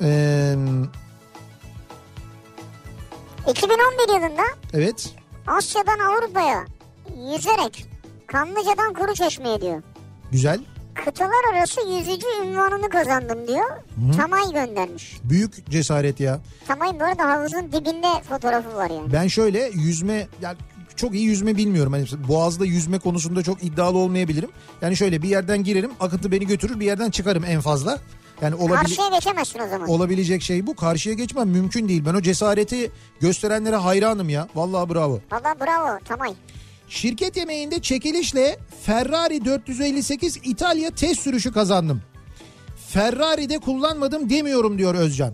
Ee, 0.01 0.55
2011 3.47 4.13
yılında 4.13 4.43
evet. 4.73 5.13
Asya'dan 5.47 5.99
Avrupa'ya 5.99 6.65
yüzerek 7.33 7.85
Kanlıca'dan 8.27 8.93
Kuruçeşme'ye 8.93 9.61
diyor. 9.61 9.83
Güzel. 10.31 10.59
Kıtalar 10.95 11.53
arası 11.53 11.81
yüzücü 11.89 12.27
ünvanını 12.45 12.89
kazandım 12.89 13.47
diyor. 13.47 13.65
Tamay 14.17 14.53
göndermiş. 14.53 15.17
Büyük 15.23 15.69
cesaret 15.69 16.19
ya. 16.19 16.39
Tamay 16.67 16.99
bu 16.99 17.03
arada 17.03 17.23
havuzun 17.29 17.67
dibinde 17.71 18.07
fotoğrafı 18.29 18.75
var 18.75 18.89
yani. 18.89 19.13
Ben 19.13 19.27
şöyle 19.27 19.69
yüzme 19.73 20.27
yani 20.41 20.57
çok 20.95 21.13
iyi 21.15 21.23
yüzme 21.25 21.57
bilmiyorum. 21.57 21.93
Hani 21.93 22.05
boğazda 22.27 22.65
yüzme 22.65 22.99
konusunda 22.99 23.43
çok 23.43 23.63
iddialı 23.63 23.97
olmayabilirim. 23.97 24.49
Yani 24.81 24.95
şöyle 24.97 25.21
bir 25.21 25.29
yerden 25.29 25.63
girerim 25.63 25.91
akıntı 25.99 26.31
beni 26.31 26.47
götürür 26.47 26.79
bir 26.79 26.85
yerden 26.85 27.09
çıkarım 27.11 27.43
en 27.45 27.61
fazla. 27.61 27.97
Yani 28.41 28.55
olabile- 28.55 28.75
Karşıya 28.75 29.07
geçemezsin 29.09 29.59
o 29.59 29.67
zaman. 29.67 29.89
olabilecek 29.89 30.41
şey 30.41 30.67
bu. 30.67 30.75
Karşıya 30.75 31.15
geçmem 31.15 31.47
mümkün 31.49 31.89
değil. 31.89 32.03
Ben 32.05 32.13
o 32.13 32.21
cesareti 32.21 32.91
gösterenlere 33.19 33.75
hayranım 33.75 34.29
ya. 34.29 34.47
Vallahi 34.55 34.89
bravo. 34.93 35.19
Valla 35.31 35.55
bravo 35.61 35.99
Tamay. 36.05 36.33
Şirket 36.91 37.37
yemeğinde 37.37 37.81
çekilişle 37.81 38.57
Ferrari 38.81 39.45
458 39.45 40.37
İtalya 40.43 40.89
test 40.89 41.21
sürüşü 41.21 41.51
kazandım. 41.51 42.01
Ferrari'de 42.87 43.57
kullanmadım 43.59 44.29
demiyorum 44.29 44.77
diyor 44.77 44.95
Özcan. 44.95 45.33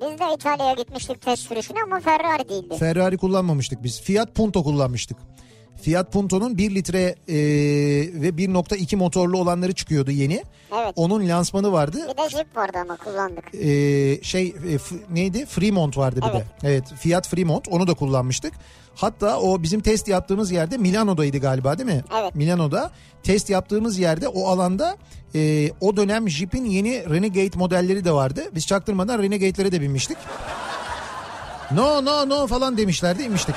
Biz 0.00 0.18
de 0.18 0.34
İtalya'ya 0.34 0.74
gitmiştik 0.74 1.22
test 1.22 1.42
sürüşüne 1.42 1.78
ama 1.84 2.00
Ferrari 2.00 2.48
değildi. 2.48 2.76
Ferrari 2.78 3.16
kullanmamıştık 3.16 3.82
biz. 3.82 4.00
Fiat 4.00 4.34
Punto 4.34 4.64
kullanmıştık. 4.64 5.16
Fiat 5.82 6.12
Punto'nun 6.12 6.58
1 6.58 6.74
litre 6.74 7.00
e, 7.28 7.34
ve 8.22 8.28
1.2 8.28 8.96
motorlu 8.96 9.38
olanları 9.38 9.72
çıkıyordu 9.72 10.10
yeni. 10.10 10.44
Evet. 10.74 10.92
Onun 10.96 11.28
lansmanı 11.28 11.72
vardı. 11.72 11.98
Bir 12.12 12.22
de 12.22 12.28
Jeep 12.28 12.56
vardı 12.56 12.78
ama 12.82 12.96
kullandık. 12.96 13.54
E, 13.54 14.22
şey 14.22 14.54
e, 14.68 14.78
f- 14.78 14.96
neydi? 15.10 15.46
Fremont 15.46 15.96
vardı 15.96 16.20
bir 16.22 16.30
Evet. 16.36 16.46
de. 16.62 16.68
Evet 16.68 16.84
Fiat 16.98 17.28
Fremont 17.28 17.68
onu 17.68 17.86
da 17.86 17.94
kullanmıştık. 17.94 18.52
Hatta 18.94 19.40
o 19.40 19.62
bizim 19.62 19.80
test 19.80 20.08
yaptığımız 20.08 20.50
yerde 20.50 20.76
Milano'daydı 20.78 21.38
galiba 21.38 21.78
değil 21.78 21.88
mi? 21.88 22.04
Evet. 22.20 22.34
Milano'da 22.34 22.90
test 23.22 23.50
yaptığımız 23.50 23.98
yerde 23.98 24.28
o 24.28 24.46
alanda 24.48 24.96
e, 25.34 25.70
o 25.80 25.96
dönem 25.96 26.28
Jeep'in 26.28 26.64
yeni 26.64 27.10
Renegade 27.10 27.58
modelleri 27.58 28.04
de 28.04 28.12
vardı. 28.12 28.44
Biz 28.54 28.66
çaktırmadan 28.66 29.18
Renegade'lere 29.22 29.72
de 29.72 29.80
binmiştik. 29.80 30.16
No 31.70 32.04
no 32.04 32.28
no 32.28 32.46
falan 32.46 32.76
demişlerdi 32.76 33.22
inmiştik. 33.22 33.54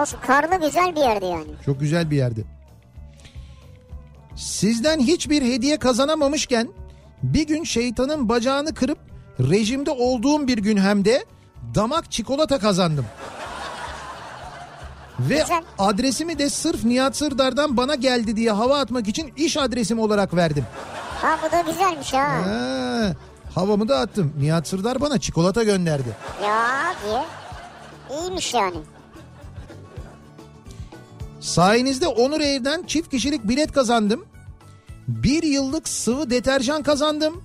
Olsun 0.00 0.18
karlı 0.26 0.66
güzel 0.66 0.96
bir 0.96 1.00
yerdi 1.00 1.24
yani. 1.24 1.46
Çok 1.66 1.80
güzel 1.80 2.10
bir 2.10 2.16
yerdi. 2.16 2.44
Sizden 4.36 5.00
hiçbir 5.00 5.42
hediye 5.42 5.78
kazanamamışken 5.78 6.68
bir 7.22 7.46
gün 7.46 7.64
şeytanın 7.64 8.28
bacağını 8.28 8.74
kırıp 8.74 8.98
rejimde 9.40 9.90
olduğum 9.90 10.46
bir 10.46 10.58
gün 10.58 10.76
hem 10.76 11.04
de 11.04 11.24
damak 11.74 12.10
çikolata 12.12 12.58
kazandım. 12.58 13.06
Ve 15.20 15.38
Güzel. 15.38 15.62
adresimi 15.78 16.38
de 16.38 16.50
sırf 16.50 16.84
Nihat 16.84 17.16
Sırdar'dan 17.16 17.76
bana 17.76 17.94
geldi 17.94 18.36
diye 18.36 18.50
hava 18.50 18.78
atmak 18.78 19.08
için 19.08 19.32
iş 19.36 19.56
adresim 19.56 19.98
olarak 19.98 20.34
verdim. 20.36 20.64
Ha 21.22 21.38
bu 21.46 21.52
da 21.52 21.60
güzelmiş 21.60 22.12
ha. 22.14 22.28
Ha, 22.46 23.12
havamı 23.54 23.88
da 23.88 23.98
attım. 23.98 24.32
Nihat 24.40 24.68
Sırdar 24.68 25.00
bana 25.00 25.18
çikolata 25.20 25.64
gönderdi. 25.64 26.08
Ya 26.44 26.94
diye. 27.04 27.24
İyiymiş 28.20 28.54
yani. 28.54 28.76
Sayenizde 31.48 32.06
Onur 32.08 32.40
Ev'den 32.40 32.82
çift 32.82 33.10
kişilik 33.10 33.48
bilet 33.48 33.72
kazandım. 33.72 34.24
Bir 35.08 35.42
yıllık 35.42 35.88
sıvı 35.88 36.30
deterjan 36.30 36.82
kazandım. 36.82 37.44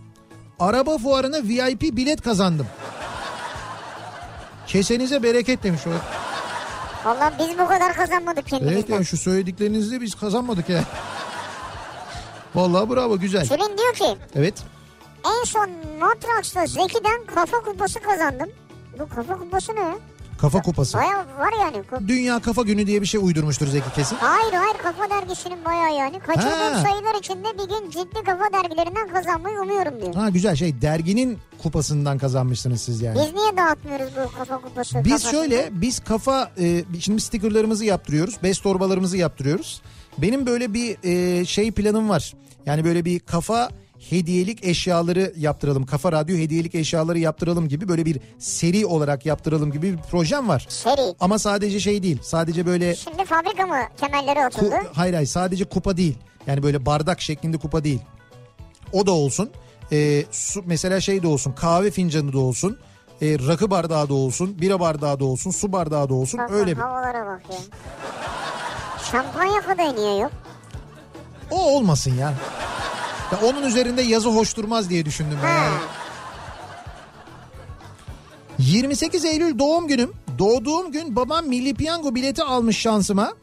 Araba 0.59 0.97
fuarına 0.97 1.37
VIP 1.43 1.81
bilet 1.81 2.21
kazandım. 2.21 2.67
Kesenize 4.67 5.23
bereket 5.23 5.63
demiş 5.63 5.81
o. 5.87 5.89
Valla 7.09 7.33
biz 7.39 7.59
bu 7.59 7.67
kadar 7.67 7.93
kazanmadık 7.93 8.47
kendimizden. 8.47 8.77
Evet 8.77 8.89
yani 8.89 9.05
şu 9.05 9.17
söylediklerinizle 9.17 10.01
biz 10.01 10.15
kazanmadık 10.15 10.69
ya. 10.69 10.83
Vallahi 12.55 12.89
bravo 12.89 13.19
güzel. 13.19 13.47
Tülin 13.47 13.77
diyor 13.77 13.93
ki 13.93 14.17
Evet. 14.35 14.53
en 15.25 15.43
son 15.43 15.69
Matrax'ta 15.99 16.65
Zeki'den 16.65 17.25
kafa 17.35 17.57
kupası 17.59 17.99
kazandım. 17.99 18.49
Bu 18.99 19.09
kafa 19.15 19.37
kupası 19.39 19.75
ne? 19.75 19.95
Kafa 20.37 20.61
kupası. 20.61 20.97
Baya 20.97 21.17
var 21.39 21.53
yani. 21.59 22.07
Dünya 22.07 22.39
Kafa 22.39 22.61
Günü 22.61 22.87
diye 22.87 23.01
bir 23.01 23.05
şey 23.05 23.19
uydurmuştur 23.23 23.67
Zeki 23.67 23.93
kesin. 23.95 24.15
Hayır 24.15 24.53
hayır 24.53 24.77
kafa 24.83 25.09
dergisinin 25.09 25.65
baya 25.65 25.89
yani. 25.89 26.19
Kaçırdığım 26.19 26.73
Ha. 26.73 26.83
sayılar 26.83 27.15
içinde 27.19 27.47
bir 27.53 27.69
gün 27.69 27.89
ciddi 27.89 28.23
kafa 28.25 28.53
dergilerinden 28.53 29.07
kazanmayı 29.07 29.59
umuyorum 29.61 30.01
diyor. 30.01 30.13
Ha 30.15 30.29
güzel 30.29 30.55
şey 30.55 30.81
derginin 30.81 31.37
kupasından 31.63 32.17
kazanmışsınız 32.17 32.81
siz 32.81 33.01
yani. 33.01 33.15
Biz 33.15 33.33
niye 33.33 33.57
dağıtmıyoruz 33.57 34.07
bu 34.15 34.37
kafa 34.37 34.57
kupası? 34.61 34.97
Biz 35.05 35.11
kafasını? 35.11 35.31
şöyle 35.31 35.69
biz 35.71 35.99
kafa 35.99 36.51
e, 36.59 36.83
şimdi 36.99 37.21
stikerlerimizi 37.21 37.85
yaptırıyoruz. 37.85 38.37
Bez 38.43 38.59
torbalarımızı 38.59 39.17
yaptırıyoruz. 39.17 39.81
Benim 40.17 40.45
böyle 40.45 40.73
bir 40.73 40.97
e, 41.03 41.45
şey 41.45 41.71
planım 41.71 42.09
var. 42.09 42.33
Yani 42.65 42.85
böyle 42.85 43.05
bir 43.05 43.19
kafa 43.19 43.69
hediyelik 44.09 44.63
eşyaları 44.65 45.33
yaptıralım. 45.37 45.85
Kafa 45.85 46.11
radyo 46.11 46.37
hediyelik 46.37 46.75
eşyaları 46.75 47.19
yaptıralım 47.19 47.67
gibi 47.67 47.87
böyle 47.87 48.05
bir 48.05 48.19
seri 48.39 48.85
olarak 48.85 49.25
yaptıralım 49.25 49.71
gibi 49.71 49.93
bir 49.93 49.97
projem 50.11 50.47
var. 50.49 50.65
Seri. 50.69 51.15
Ama 51.19 51.39
sadece 51.39 51.79
şey 51.79 52.03
değil. 52.03 52.19
Sadece 52.23 52.65
böyle 52.65 52.95
Şimdi 52.95 53.25
fabrika 53.25 53.67
mı 53.67 53.75
temelleri 53.97 54.39
ku- 54.39 54.47
oturdu? 54.47 54.75
hayır 54.93 55.13
hayır 55.13 55.27
sadece 55.27 55.65
kupa 55.65 55.97
değil. 55.97 56.17
Yani 56.47 56.63
böyle 56.63 56.85
bardak 56.85 57.21
şeklinde 57.21 57.57
kupa 57.57 57.83
değil. 57.83 57.99
O 58.93 59.05
da 59.07 59.11
olsun. 59.11 59.49
E, 59.91 60.23
su, 60.31 60.63
mesela 60.65 61.01
şey 61.01 61.23
de 61.23 61.27
olsun. 61.27 61.51
Kahve 61.51 61.91
fincanı 61.91 62.33
da 62.33 62.39
olsun. 62.39 62.77
E, 63.21 63.25
rakı 63.47 63.71
bardağı 63.71 64.09
da 64.09 64.13
olsun. 64.13 64.61
Bira 64.61 64.79
bardağı 64.79 65.19
da 65.19 65.25
olsun. 65.25 65.51
Su 65.51 65.71
bardağı 65.71 66.09
da 66.09 66.13
olsun. 66.13 66.39
Bak, 66.39 66.51
Öyle 66.51 66.71
bir. 66.71 66.81
Havalara 66.81 67.25
bak 67.25 67.41
ya. 67.51 67.57
Şampanya 69.11 69.61
kadayı 69.61 69.95
niye 69.95 70.17
yok? 70.17 70.31
O 71.51 71.75
olmasın 71.75 72.13
ya. 72.15 72.33
Ya. 73.31 73.39
Onun 73.43 73.63
üzerinde 73.63 74.01
yazı 74.01 74.29
hoş 74.29 74.57
durmaz 74.57 74.89
diye 74.89 75.05
düşündüm 75.05 75.37
ben. 75.43 75.47
Yani. 75.55 75.75
28 78.59 79.25
Eylül 79.25 79.59
doğum 79.59 79.87
günüm. 79.87 80.13
Doğduğum 80.39 80.91
gün 80.91 81.15
babam 81.15 81.47
milli 81.47 81.73
piyango 81.73 82.15
bileti 82.15 82.43
almış 82.43 82.77
şansıma. 82.77 83.33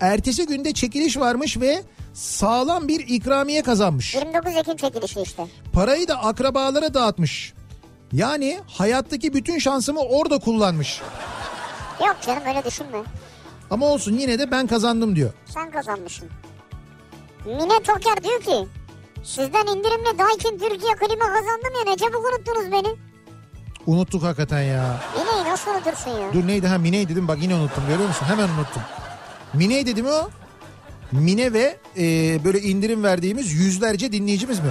Ertesi 0.00 0.46
günde 0.46 0.72
çekiliş 0.72 1.16
varmış 1.18 1.60
ve 1.60 1.82
sağlam 2.14 2.88
bir 2.88 3.00
ikramiye 3.08 3.62
kazanmış. 3.62 4.14
29 4.14 4.56
Ekim 4.56 4.76
çekilişi 4.76 5.20
işte. 5.20 5.46
Parayı 5.72 6.08
da 6.08 6.24
akrabalara 6.24 6.94
dağıtmış. 6.94 7.54
Yani 8.12 8.60
hayattaki 8.66 9.34
bütün 9.34 9.58
şansımı 9.58 10.00
orada 10.00 10.38
kullanmış. 10.38 11.00
Yok 12.00 12.16
canım 12.26 12.42
öyle 12.48 12.64
düşünme. 12.64 12.98
Ama 13.70 13.86
olsun 13.86 14.18
yine 14.18 14.38
de 14.38 14.50
ben 14.50 14.66
kazandım 14.66 15.16
diyor. 15.16 15.32
Sen 15.46 15.70
kazanmışsın. 15.70 16.28
Mine 17.46 17.82
Toker 17.82 18.24
diyor 18.24 18.40
ki 18.40 18.68
sizden 19.22 19.66
indirimle 19.66 20.18
Daikin 20.18 20.58
Türkiye 20.58 20.94
klima 20.94 21.24
kazandım 21.26 21.72
ya 21.78 21.84
ne 21.92 21.96
çabuk 21.96 22.26
unuttunuz 22.32 22.72
beni. 22.72 22.96
Unuttuk 23.86 24.22
hakikaten 24.22 24.62
ya. 24.62 25.00
Mine'yi 25.18 25.44
nasıl 25.52 25.70
unutursun 25.70 26.10
ya? 26.10 26.32
Dur 26.32 26.46
neydi 26.46 26.66
ha 26.66 26.78
Mine'yi 26.78 27.08
dedim 27.08 27.28
bak 27.28 27.38
yine 27.42 27.54
unuttum 27.54 27.84
görüyor 27.88 28.08
musun? 28.08 28.26
Hemen 28.28 28.48
unuttum. 28.48 28.82
Mine 29.54 29.86
dedim 29.86 30.06
o. 30.06 30.30
Mine 31.12 31.52
ve 31.52 31.76
e, 31.98 32.04
böyle 32.44 32.60
indirim 32.60 33.02
verdiğimiz 33.04 33.52
yüzlerce 33.52 34.12
dinleyicimiz 34.12 34.60
mi? 34.60 34.70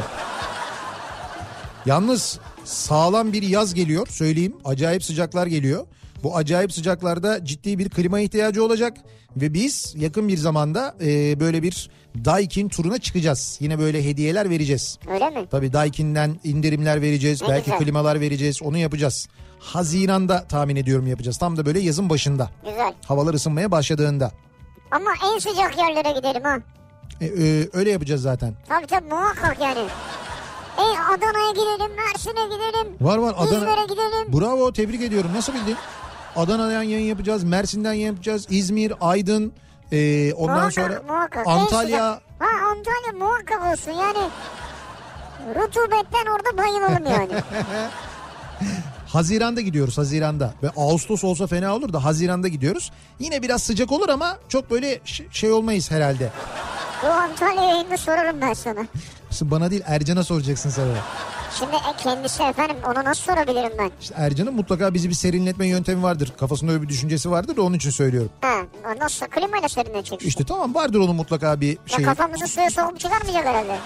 Yalnız 1.86 2.40
sağlam 2.64 3.34
bir 3.34 3.44
yaz 3.44 3.74
geliyor 3.74 4.08
söyleyeyim. 4.08 4.58
Acayip 4.66 5.04
sıcaklar 5.04 5.48
geliyor. 5.48 5.86
Bu 6.24 6.36
acayip 6.38 6.74
sıcaklarda 6.74 7.46
ciddi 7.46 7.80
bir 7.80 7.90
klima 7.90 8.20
ihtiyacı 8.20 8.66
olacak. 8.66 8.98
Ve 9.38 9.54
biz 9.54 9.94
yakın 9.98 10.28
bir 10.28 10.38
zamanda 10.38 10.96
e, 11.02 11.40
böyle 11.40 11.64
bir 11.64 11.90
Daikin 12.26 12.70
turuna 12.70 12.98
çıkacağız. 12.98 13.58
Yine 13.60 13.80
böyle 13.80 14.06
hediyeler 14.06 14.50
vereceğiz. 14.50 15.00
Öyle 15.14 15.30
mi? 15.30 15.48
Tabii 15.52 15.74
Daikin'den 15.74 16.40
indirimler 16.44 17.02
vereceğiz. 17.02 17.42
Ne 17.42 17.48
belki 17.48 17.66
güzel. 17.66 17.80
klimalar 17.80 18.20
vereceğiz. 18.22 18.62
Onu 18.62 18.78
yapacağız. 18.78 19.28
Haziran'da 19.60 20.44
tahmin 20.48 20.76
ediyorum 20.76 21.08
yapacağız. 21.08 21.38
Tam 21.38 21.58
da 21.58 21.66
böyle 21.66 21.80
yazın 21.80 22.10
başında. 22.10 22.50
Güzel. 22.66 22.94
Havalar 23.06 23.34
ısınmaya 23.34 23.72
başladığında. 23.72 24.32
Ama 24.92 25.12
en 25.34 25.40
sıcak 25.40 25.78
yerlere 25.78 26.12
gidelim 26.20 26.44
ha. 26.44 26.58
E, 27.22 27.26
e, 27.26 27.70
öyle 27.74 27.92
yapacağız 27.92 28.22
zaten. 28.22 28.54
Tabii 28.68 28.88
tabii 28.88 29.08
muhakkak 29.10 29.62
yani. 29.62 29.80
E 30.78 30.82
Adana'ya 30.82 31.52
gidelim, 31.52 31.92
Mersin'e 31.96 32.46
gidelim. 32.46 32.96
Var 33.02 33.18
var 33.18 33.34
Adana. 33.38 33.58
İzmir'e 33.58 33.84
gidelim. 33.86 34.42
Bravo 34.42 34.74
tebrik 34.74 35.02
ediyorum. 35.02 35.32
Nasıl 35.36 35.54
bildin? 35.54 35.76
Adana'dan 36.36 36.84
yayın 36.84 37.06
yapacağız. 37.08 37.44
Mersin'den 37.44 37.94
yayın 37.94 38.08
yapacağız. 38.08 38.46
İzmir, 38.50 38.94
Aydın. 39.02 39.54
e, 39.92 40.34
ondan 40.34 40.56
Muhakkak, 40.56 40.74
sonra 40.74 41.02
muhakkak. 41.08 41.48
Antalya. 41.48 42.06
Ha 42.40 42.48
Antalya 42.72 43.26
muhakkak 43.28 43.62
olsun 43.74 43.92
yani. 43.92 44.30
Rutubetten 45.56 46.26
orada 46.26 46.58
bayılalım 46.58 47.06
yani. 47.06 47.42
Haziranda 49.08 49.62
gidiyoruz 49.62 49.98
Haziranda. 49.98 50.54
Ve 50.64 50.70
Ağustos 50.78 51.24
olsa 51.24 51.48
fena 51.48 51.76
olur 51.76 51.94
da 51.94 52.04
Haziranda 52.04 52.48
gidiyoruz. 52.48 52.92
Yine 53.20 53.42
biraz 53.42 53.64
sıcak 53.64 53.92
olur 53.92 54.10
ama 54.10 54.38
çok 54.50 54.72
böyle 54.72 55.00
şey 55.32 55.52
olmayız 55.52 55.92
herhalde. 55.92 56.30
Bu 57.04 57.08
Antalya 57.08 57.62
yayında 57.64 57.98
sorarım 57.98 58.42
ben 58.42 58.54
sana. 58.54 58.86
Bana 59.42 59.72
değil 59.72 59.84
Ercan'a 59.86 60.24
soracaksın 60.24 60.74
onu. 60.82 60.98
Şimdi 61.60 61.76
e, 61.76 61.98
kendisi 62.04 62.44
efendim 62.44 62.76
onu 62.86 63.04
nasıl 63.04 63.24
sorabilirim 63.24 63.72
ben? 63.80 63.92
İşte 64.02 64.16
Ercan'ın 64.18 64.54
mutlaka 64.56 64.94
bizi 64.94 65.10
bir 65.10 65.14
serinletme 65.14 65.68
yöntemi 65.68 66.04
vardır. 66.04 66.34
Kafasında 66.40 66.72
öyle 66.72 66.82
bir 66.82 66.90
düşüncesi 66.90 67.32
vardır 67.32 67.56
da 67.58 67.62
onun 67.62 67.76
için 67.76 67.90
söylüyorum. 67.90 68.32
Ha 68.42 68.62
nasıl 69.00 69.26
klimayla 69.26 69.70
serinletecek 69.70 70.20
işte. 70.20 70.28
İşte 70.28 70.44
tamam 70.44 70.76
vardır 70.76 71.00
onun 71.00 71.16
mutlaka 71.16 71.62
bir 71.62 71.68
Ya 71.70 71.76
şey. 71.96 72.06
kafamızı 72.06 72.48
suya 72.48 72.70
sokup 72.70 73.00
çıkarmayacak 73.00 73.46
herhalde. 73.46 73.78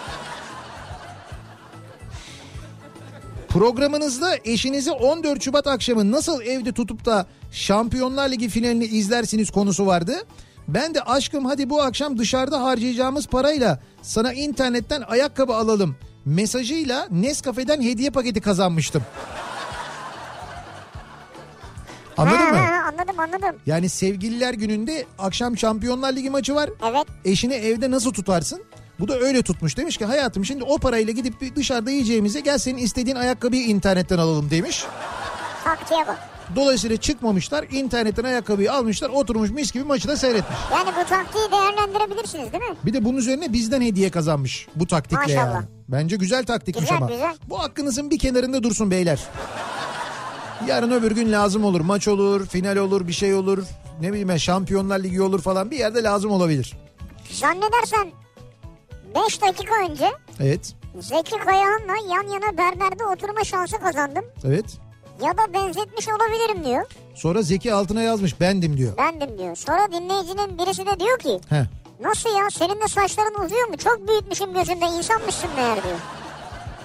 Programınızda 3.50 4.36
eşinizi 4.46 4.92
14 4.92 5.44
Şubat 5.44 5.68
akşamı 5.68 6.12
nasıl 6.12 6.42
evde 6.42 6.72
tutup 6.72 7.06
da 7.06 7.26
Şampiyonlar 7.52 8.30
Ligi 8.30 8.50
finalini 8.50 8.86
izlersiniz 8.86 9.52
konusu 9.52 9.86
vardı. 9.86 10.14
Ben 10.68 10.94
de 10.96 11.02
aşkım 11.02 11.46
hadi 11.46 11.70
bu 11.70 11.82
akşam 11.82 12.18
dışarıda 12.18 12.64
harcayacağımız 12.64 13.28
parayla 13.28 13.80
sana 14.02 14.34
internetten 14.34 15.02
ayakkabı 15.02 15.56
alalım 15.56 15.96
mesajıyla 16.26 17.08
Nescafe'den 17.12 17.82
hediye 17.82 18.10
paketi 18.10 18.42
kazanmıştım. 18.42 19.04
Anladın 22.18 22.38
ha, 22.38 22.50
mı? 22.52 22.58
ha, 22.58 22.92
anladım 22.94 23.20
anladım. 23.20 23.62
Yani 23.66 23.90
sevgililer 23.90 24.54
gününde 24.54 25.06
akşam 25.20 25.58
Şampiyonlar 25.58 26.14
Ligi 26.14 26.30
maçı 26.30 26.56
var. 26.56 26.70
Evet. 26.90 27.06
Eşini 27.26 27.54
evde 27.54 27.92
nasıl 27.92 28.14
tutarsın? 28.14 28.64
Bu 29.00 29.08
da 29.08 29.20
öyle 29.20 29.42
tutmuş. 29.42 29.78
Demiş 29.78 29.98
ki 29.98 30.06
hayatım 30.06 30.46
şimdi 30.46 30.64
o 30.64 30.78
parayla 30.78 31.14
gidip 31.14 31.56
dışarıda 31.56 31.92
yiyeceğimize 31.92 32.40
gel 32.40 32.58
senin 32.58 32.78
istediğin 32.78 33.16
ayakkabıyı 33.16 33.64
internetten 33.64 34.18
alalım 34.18 34.50
demiş. 34.50 34.86
Taktiğe 35.64 36.08
bak. 36.08 36.18
Dolayısıyla 36.56 36.98
çıkmamışlar 36.98 37.66
internetten 37.72 38.24
ayakkabıyı 38.24 38.74
almışlar 38.74 39.10
oturmuş 39.10 39.50
mis 39.50 39.72
gibi 39.72 39.84
maçı 39.84 40.08
da 40.08 40.18
seyretmiş. 40.18 40.58
Yani 40.72 40.90
bu 41.02 41.10
taktiği 41.10 41.52
değerlendirebilirsiniz 41.52 42.52
değil 42.52 42.64
mi? 42.64 42.76
Bir 42.86 42.94
de 42.94 43.06
bunun 43.06 43.18
üzerine 43.18 43.54
bizden 43.54 43.82
hediye 43.82 44.10
kazanmış 44.10 44.68
bu 44.76 44.88
taktikle 44.88 45.18
Maşallah. 45.18 45.54
yani. 45.54 45.66
Bence 45.90 46.16
güzel 46.16 46.46
taktikmiş 46.46 46.82
Güzel, 46.84 46.98
ama. 46.98 47.08
güzel. 47.08 47.36
Bu 47.50 47.60
hakkınızın 47.60 48.10
bir 48.12 48.20
kenarında 48.20 48.64
dursun 48.64 48.92
beyler. 48.92 49.20
Yarın 50.68 50.92
öbür 50.92 51.12
gün 51.12 51.32
lazım 51.32 51.64
olur. 51.66 51.82
Maç 51.82 52.08
olur, 52.08 52.46
final 52.46 52.76
olur, 52.78 53.08
bir 53.08 53.14
şey 53.14 53.34
olur. 53.34 53.64
Ne 54.02 54.10
bileyim 54.14 54.40
Şampiyonlar 54.40 55.00
Ligi 55.00 55.22
olur 55.22 55.42
falan 55.42 55.72
bir 55.72 55.78
yerde 55.78 56.04
lazım 56.04 56.32
olabilir. 56.32 56.74
Zannedersen 57.32 58.12
5 59.26 59.42
dakika 59.42 59.74
önce 59.90 60.12
Evet, 60.40 60.74
Zeki 61.00 61.38
Kayahan'la 61.46 61.94
yan 62.16 62.24
yana 62.34 62.58
berberde 62.58 63.04
oturma 63.06 63.44
şansı 63.44 63.78
kazandım. 63.78 64.26
evet. 64.46 64.66
Ya 65.24 65.38
da 65.38 65.54
benzetmiş 65.54 66.08
olabilirim 66.08 66.66
diyor. 66.66 66.86
Sonra 67.16 67.42
Zeki 67.42 67.74
altına 67.74 68.02
yazmış 68.02 68.40
bendim 68.40 68.78
diyor. 68.78 68.98
Bendim 68.98 69.38
diyor. 69.38 69.56
Sonra 69.56 69.88
dinleyicinin 69.92 70.58
birisi 70.58 70.86
de 70.86 71.00
diyor 71.00 71.20
ki 71.20 71.40
Heh. 71.50 71.66
Nasıl 72.00 72.30
ya 72.38 72.50
senin 72.50 72.82
de 72.82 72.88
saçların 72.88 73.46
uzuyor 73.46 73.68
mu? 73.68 73.78
Çok 73.78 74.08
büyütmüşüm 74.08 74.54
gözünde 74.54 74.86
insanmışsın 74.86 75.50
meğer 75.56 75.84
diyor. 75.84 75.98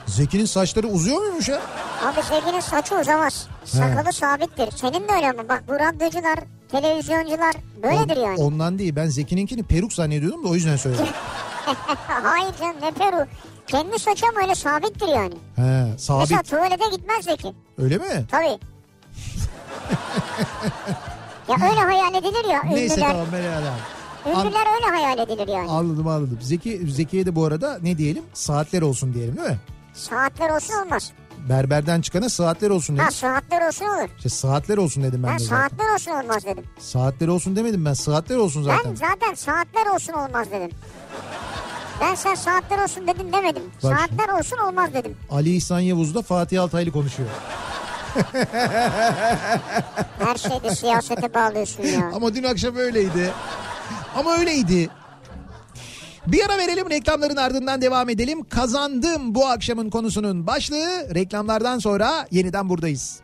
Zeki'nin 0.07 0.45
saçları 0.45 0.87
uzuyor 0.89 1.19
muymuş 1.23 1.49
ya? 1.49 1.61
Abi 2.05 2.23
Zeki'nin 2.23 2.61
saçı 2.61 2.95
uzamaz. 3.01 3.47
Sakalı 3.65 4.13
sabittir. 4.13 4.71
Senin 4.77 5.09
de 5.09 5.13
öyle 5.13 5.33
mi? 5.33 5.49
Bak 5.49 5.65
bu 5.69 5.73
radyocular, 5.75 6.39
televizyoncular 6.71 7.55
böyledir 7.83 8.17
On- 8.17 8.21
yani. 8.25 8.39
Ondan 8.41 8.79
değil 8.79 8.97
ben 8.97 9.07
Zeki'ninkini 9.07 9.63
peruk 9.63 9.93
zannediyordum 9.93 10.45
da 10.45 10.49
o 10.49 10.55
yüzden 10.55 10.77
söyledim. 10.77 11.07
Hayır 12.23 12.55
canım 12.61 12.77
ne 12.83 12.91
peru. 12.91 13.27
Kendi 13.67 13.99
saçı 13.99 14.27
ama 14.33 14.41
öyle 14.41 14.55
sabittir 14.55 15.09
yani. 15.09 15.35
He, 15.57 15.99
sabit. 15.99 16.21
Mesela 16.21 16.43
tuvalete 16.43 16.97
gitmez 16.97 17.25
Zeki. 17.25 17.55
Öyle 17.79 17.99
mi? 17.99 18.25
Tabii. 18.31 18.45
ya 21.49 21.57
öyle 21.71 21.81
hayal 21.81 22.15
edilir 22.15 22.45
ya 22.51 22.63
Neyse 22.63 22.95
ünlüler. 22.95 23.11
tamam 23.11 23.27
ben 23.33 23.43
hala. 24.25 24.37
An- 24.39 24.47
Ünlüler 24.47 24.67
öyle 24.75 24.97
hayal 24.97 25.19
edilir 25.19 25.49
yani. 25.49 25.71
Anladım 25.71 26.07
anladım. 26.09 26.39
Zeki 26.43 26.81
Zeki'ye 26.89 27.27
de 27.27 27.37
bu 27.37 27.45
arada 27.45 27.79
ne 27.83 27.99
diyelim? 27.99 28.23
Saatler 28.35 28.83
olsun 28.83 29.15
diyelim 29.15 29.37
değil 29.37 29.49
mi? 29.49 29.59
Saatler 29.95 30.51
olsun 30.51 30.75
olmaz. 30.85 31.13
Berberden 31.49 32.01
çıkana 32.01 32.29
saatler 32.29 32.71
olsun 32.71 32.97
dedim. 32.97 33.05
Ha 33.05 33.11
saatler 33.11 33.67
olsun 33.67 33.85
olur. 33.85 34.09
İşte 34.17 34.29
saatler 34.29 34.77
olsun 34.77 35.03
dedim 35.03 35.23
ben 35.23 35.31
Ben 35.33 35.39
de 35.39 35.43
zaten. 35.45 35.57
saatler 35.69 35.95
olsun 35.95 36.11
olmaz 36.11 36.45
dedim. 36.45 36.65
Saatler 36.79 37.29
olsun 37.29 37.57
demedim 37.57 37.85
ben. 37.85 37.93
Saatler 37.93 38.37
olsun 38.37 38.63
zaten. 38.63 38.91
Ben 38.91 38.95
zaten 38.95 39.35
saatler 39.35 39.87
olsun 39.95 40.13
olmaz 40.13 40.47
dedim. 40.53 40.71
Ben 42.01 42.15
sen 42.15 42.35
saatler 42.35 42.79
olsun 42.83 43.07
dedin 43.07 43.33
demedim. 43.33 43.63
Bak 43.83 43.93
saatler 43.99 44.39
olsun 44.39 44.57
olmaz 44.59 44.95
dedim. 44.95 45.17
Ali 45.31 45.57
İhsan 45.57 45.81
Yavuz 45.81 46.15
da 46.15 46.23
Fatih 46.23 46.63
Altaylı 46.63 46.91
konuşuyor. 46.93 47.29
Her 50.25 50.37
şeyde 50.37 50.75
siyasete 50.75 51.35
bağlıyorsun 51.35 51.83
ya. 51.83 52.11
Ama 52.15 52.35
dün 52.35 52.43
akşam 52.43 52.77
öyleydi. 52.77 53.31
Ama 54.17 54.39
öyleydi. 54.39 54.91
Bir 56.27 56.45
ara 56.45 56.59
verelim 56.59 56.91
reklamların 56.91 57.37
ardından 57.37 57.83
devam 57.83 58.09
edelim. 58.09 58.45
Kazandım 58.49 59.35
bu 59.35 59.47
akşamın 59.47 59.91
konusunun 59.91 60.47
başlığı. 60.47 61.15
Reklamlardan 61.15 61.79
sonra 61.79 62.27
yeniden 62.31 62.69
buradayız. 62.69 63.21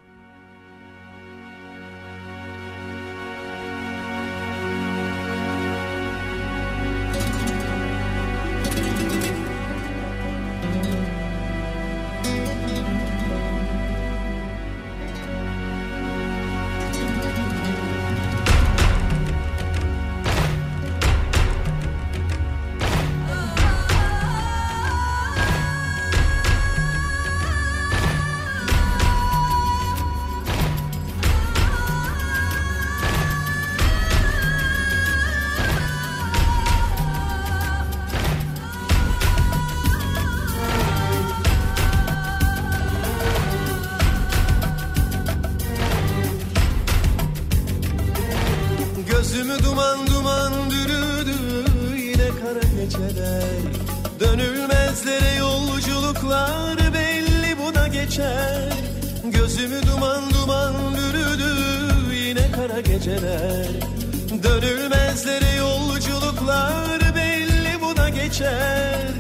Geçer. 68.36 69.14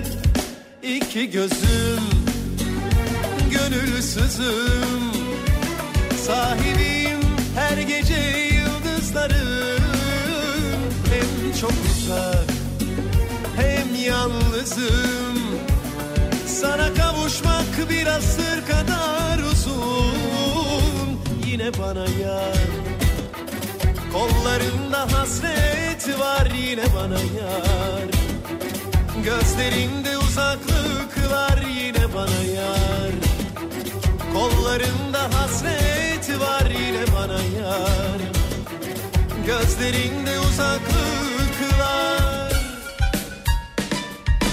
İki 0.82 1.30
gözüm 1.30 2.04
gönülsüzüm 3.50 5.12
Sahibim 6.26 7.20
her 7.54 7.78
gece 7.78 8.20
yıldızların 8.54 9.82
Hem 11.10 11.52
çok 11.60 11.70
uzak 11.70 12.46
hem 13.56 14.04
yalnızım. 14.04 15.38
Sana 16.46 16.94
kavuşmak 16.94 17.90
bir 17.90 18.06
asır 18.06 18.66
kadar 18.66 19.38
uzun. 19.52 21.20
Yine 21.46 21.70
bana 21.78 22.06
yar. 22.22 22.56
Kollarında 24.12 25.00
hasret 25.12 26.20
var 26.20 26.48
yine 26.68 26.84
bana 26.94 27.18
yar 27.18 28.15
Gözlerinde 29.26 30.18
uzaklıklar 30.18 31.62
yine 31.82 32.14
bana 32.14 32.42
yar. 32.56 33.12
Kollarında 34.34 35.38
hasret 35.38 36.40
var 36.40 36.70
yine 36.70 37.04
bana 37.16 37.42
yar. 37.42 38.20
Gözlerinde 39.46 40.38
uzaklıklar. 40.38 42.52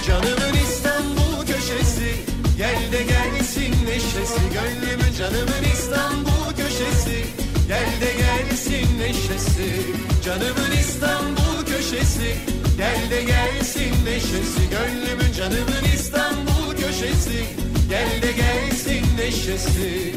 Canımın 0.06 0.54
İstanbul 0.64 1.46
köşesi 1.46 2.14
Gel 2.58 2.92
de 2.92 3.02
gelsin 3.02 3.86
neşesi. 3.86 4.40
Gönlümün 4.54 5.12
canımın 5.18 5.64
İstanbul 5.74 6.56
köşesi 6.56 7.24
Gel 7.68 8.00
de 8.00 8.12
gelsin 8.18 8.98
neşesi. 8.98 9.86
Canımın 10.24 10.72
İstanbul 10.80 11.66
köşesi 11.66 12.36
Gel 12.76 13.10
de 13.10 13.22
gelsin 13.22 14.04
neşesi 14.04 14.70
Gönlümün 14.70 15.32
canımın 15.32 15.84
İstanbul 15.94 16.76
köşesi. 16.76 17.44
Gel 17.88 18.22
de 18.22 18.32
gelsin 18.32 19.04
neşesi 19.18 20.14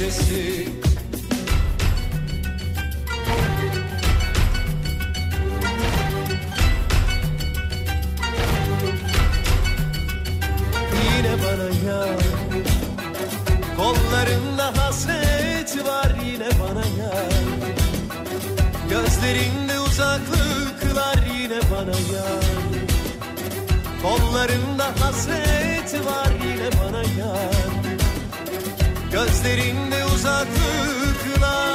neşesi. 0.00 0.68
Yine 11.04 11.32
bana 11.42 11.90
yar. 11.90 12.16
Kollarında 13.76 14.82
hasret 14.82 15.86
var 15.86 16.12
yine 16.24 16.48
bana 16.60 16.86
yar. 16.98 17.32
Gözlerinde 18.90 19.80
uzaklıklar 19.80 21.18
yine 21.40 21.60
bana 21.70 21.96
yar. 22.14 22.44
Kollarında 24.02 24.86
hasret 25.00 26.06
var 26.06 26.32
yine 26.44 26.70
bana 26.82 27.02
yar 27.02 27.55
Gözlerinde 29.12 30.04
uzaklıklar. 30.04 31.66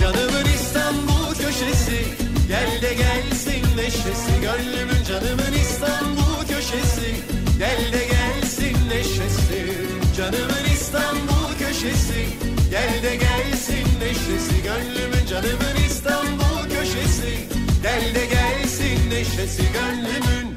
Canımın 0.00 0.44
İstanbul 0.44 1.34
köşesi 1.34 2.04
Gel 2.48 2.82
de 2.82 2.94
gelsin 2.94 3.76
neşesi. 3.76 4.40
Gönlümün 4.40 5.04
canımın 5.08 5.52
İstanbul 5.62 6.46
köşesi 6.48 7.14
Gel 7.58 7.92
de 7.92 8.04
gelsin 8.04 8.76
neşesi. 8.88 9.76
Canımın 10.16 10.64
İstanbul 10.74 11.58
köşesi 11.58 12.26
Gel 12.70 13.02
de 13.02 13.16
gelsin 13.16 13.86
neşesi. 14.00 14.62
Gönlümün 14.62 15.26
canımın 15.30 15.76
İstanbul 15.86 16.70
köşesi 16.74 17.48
Gel 17.82 18.14
de 18.14 18.26
gelsin 18.26 19.10
neşesi. 19.10 19.62
Gönlümün 19.72 20.49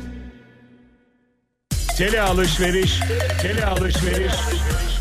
Tele 1.97 2.21
alışveriş, 2.21 2.99
tele 3.41 3.65
alışveriş 3.65 4.33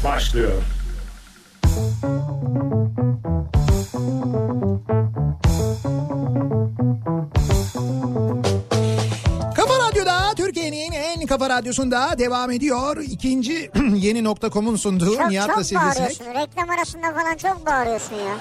başlıyor. 0.04 0.62
Kafa 9.56 9.78
Radyo'da 9.88 10.34
Türkiye'nin 10.36 10.92
en 10.92 11.26
kafa 11.26 11.50
radyosunda 11.50 12.18
devam 12.18 12.50
ediyor. 12.50 12.96
İkinci 12.96 13.70
yeni 13.94 14.24
nokta.com'un 14.24 14.76
sunduğu 14.76 15.16
Çok 15.16 15.28
Nihat'la 15.30 15.54
çok 15.54 15.64
Sivrisinek. 15.66 15.96
bağırıyorsun. 15.98 16.24
Reklam 16.26 16.70
arasında 16.70 17.12
falan 17.14 17.36
çok 17.36 17.66
bağırıyorsun 17.66 18.14
ya. 18.16 18.34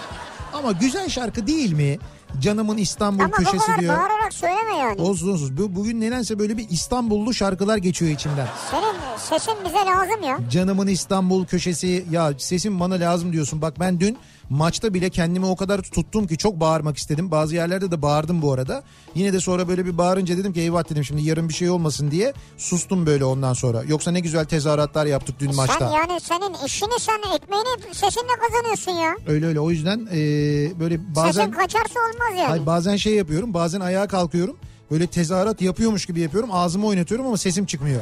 Ama 0.54 0.72
güzel 0.72 1.10
şarkı 1.10 1.48
değil 1.48 1.74
mi? 1.74 1.98
Canımın 2.40 2.78
İstanbul 2.78 3.24
Ama 3.24 3.32
bu 3.32 3.36
köşesi 3.36 3.58
kadar 3.66 3.80
diyor. 3.80 3.94
bağırarak 3.98 4.34
söyleme 4.34 4.76
yani. 4.80 5.02
Olsun 5.02 5.32
olsun. 5.34 5.58
Bu, 5.58 5.76
bugün 5.76 6.02
nedense 6.02 6.40
böyle 6.40 6.58
bir 6.58 6.70
İstanbullu 6.70 7.34
şarkılar 7.34 7.78
geçiyor 7.78 8.12
içimden. 8.12 8.48
Senin 8.72 9.18
sesin 9.18 9.54
bize 9.66 9.78
lazım 9.78 10.24
ya. 10.24 10.40
Canımın 10.52 10.88
İstanbul 10.88 11.46
köşesi 11.46 12.06
ya 12.12 12.34
sesim 12.38 12.80
bana 12.80 12.94
lazım 12.96 13.34
diyorsun. 13.34 13.62
Bak 13.62 13.80
ben 13.80 14.00
dün 14.00 14.18
maçta 14.52 14.94
bile 14.94 15.10
kendimi 15.10 15.46
o 15.46 15.56
kadar 15.56 15.82
tuttum 15.82 16.28
ki 16.28 16.38
çok 16.38 16.60
bağırmak 16.60 16.98
istedim. 16.98 17.32
Bazı 17.32 17.56
yerlerde 17.56 17.92
de 17.92 18.02
bağırdım 18.02 18.42
bu 18.42 18.54
arada. 18.54 18.84
Yine 19.16 19.34
de 19.34 19.40
sonra 19.40 19.68
böyle 19.68 19.86
bir 19.86 19.98
bağırınca 19.98 20.38
dedim 20.38 20.54
ki 20.54 20.62
eyvah 20.62 20.90
dedim 20.90 21.04
şimdi 21.04 21.22
yarın 21.22 21.50
bir 21.50 21.54
şey 21.54 21.70
olmasın 21.70 22.12
diye 22.12 22.34
sustum 22.58 23.06
böyle 23.06 23.26
ondan 23.26 23.54
sonra. 23.54 23.84
Yoksa 23.88 24.12
ne 24.12 24.20
güzel 24.20 24.46
tezahüratlar 24.46 25.06
yaptık 25.06 25.36
dün 25.40 25.56
maçta. 25.56 25.80
Sen 25.80 25.92
yani 25.92 26.20
senin 26.20 26.66
işini 26.66 27.00
sen 27.00 27.36
ekmeğini 27.36 27.94
sesinle 27.94 28.36
kazanıyorsun 28.48 28.92
ya. 28.92 29.16
Öyle 29.28 29.46
öyle 29.46 29.60
o 29.60 29.72
yüzden 29.72 30.08
e, 30.12 30.20
böyle 30.80 31.16
bazen 31.16 31.32
Sesin 31.32 31.52
kaçarsa 31.52 32.00
olmaz 32.00 32.40
yani. 32.40 32.48
Hayır, 32.48 32.66
bazen 32.66 32.96
şey 32.96 33.14
yapıyorum 33.16 33.54
bazen 33.54 33.80
ayağa 33.80 34.08
kalkıyorum. 34.08 34.58
Böyle 34.92 35.08
tezahürat 35.08 35.62
yapıyormuş 35.62 36.06
gibi 36.06 36.20
yapıyorum 36.20 36.50
ağzımı 36.54 36.88
oynatıyorum 36.88 37.26
ama 37.28 37.38
sesim 37.38 37.66
çıkmıyor. 37.66 38.02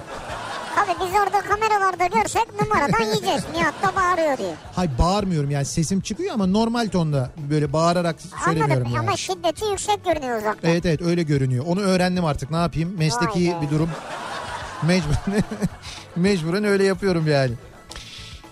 Tabii 0.75 0.95
biz 1.07 1.15
orada 1.19 1.41
kameralarda 1.41 2.05
görsek 2.07 2.61
numaradan 2.61 3.03
yiyeceğiz. 3.03 3.43
Nihat 3.53 3.73
da 3.83 3.95
bağırıyor 3.95 4.37
diye. 4.37 4.53
Hay 4.75 4.89
bağırmıyorum 4.99 5.51
yani 5.51 5.65
sesim 5.65 6.01
çıkıyor 6.01 6.33
ama 6.33 6.45
normal 6.45 6.87
tonda 6.87 7.31
böyle 7.49 7.73
bağırarak 7.73 8.15
söylemiyorum 8.45 8.73
Anladım 8.77 8.95
yani. 8.95 9.07
ama 9.07 9.17
şiddeti 9.17 9.65
yüksek 9.65 10.05
görünüyor 10.05 10.37
uzaktan. 10.39 10.71
Evet 10.71 10.85
evet 10.85 11.01
öyle 11.01 11.23
görünüyor. 11.23 11.65
Onu 11.67 11.79
öğrendim 11.81 12.25
artık 12.25 12.51
ne 12.51 12.57
yapayım 12.57 12.95
mesleki 12.97 13.51
Vay 13.53 13.61
be. 13.61 13.65
bir 13.65 13.69
durum. 13.75 13.89
Mecburen, 14.83 15.43
mecburen 16.15 16.63
öyle 16.63 16.83
yapıyorum 16.83 17.27
yani. 17.27 17.51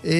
Ee, 0.04 0.10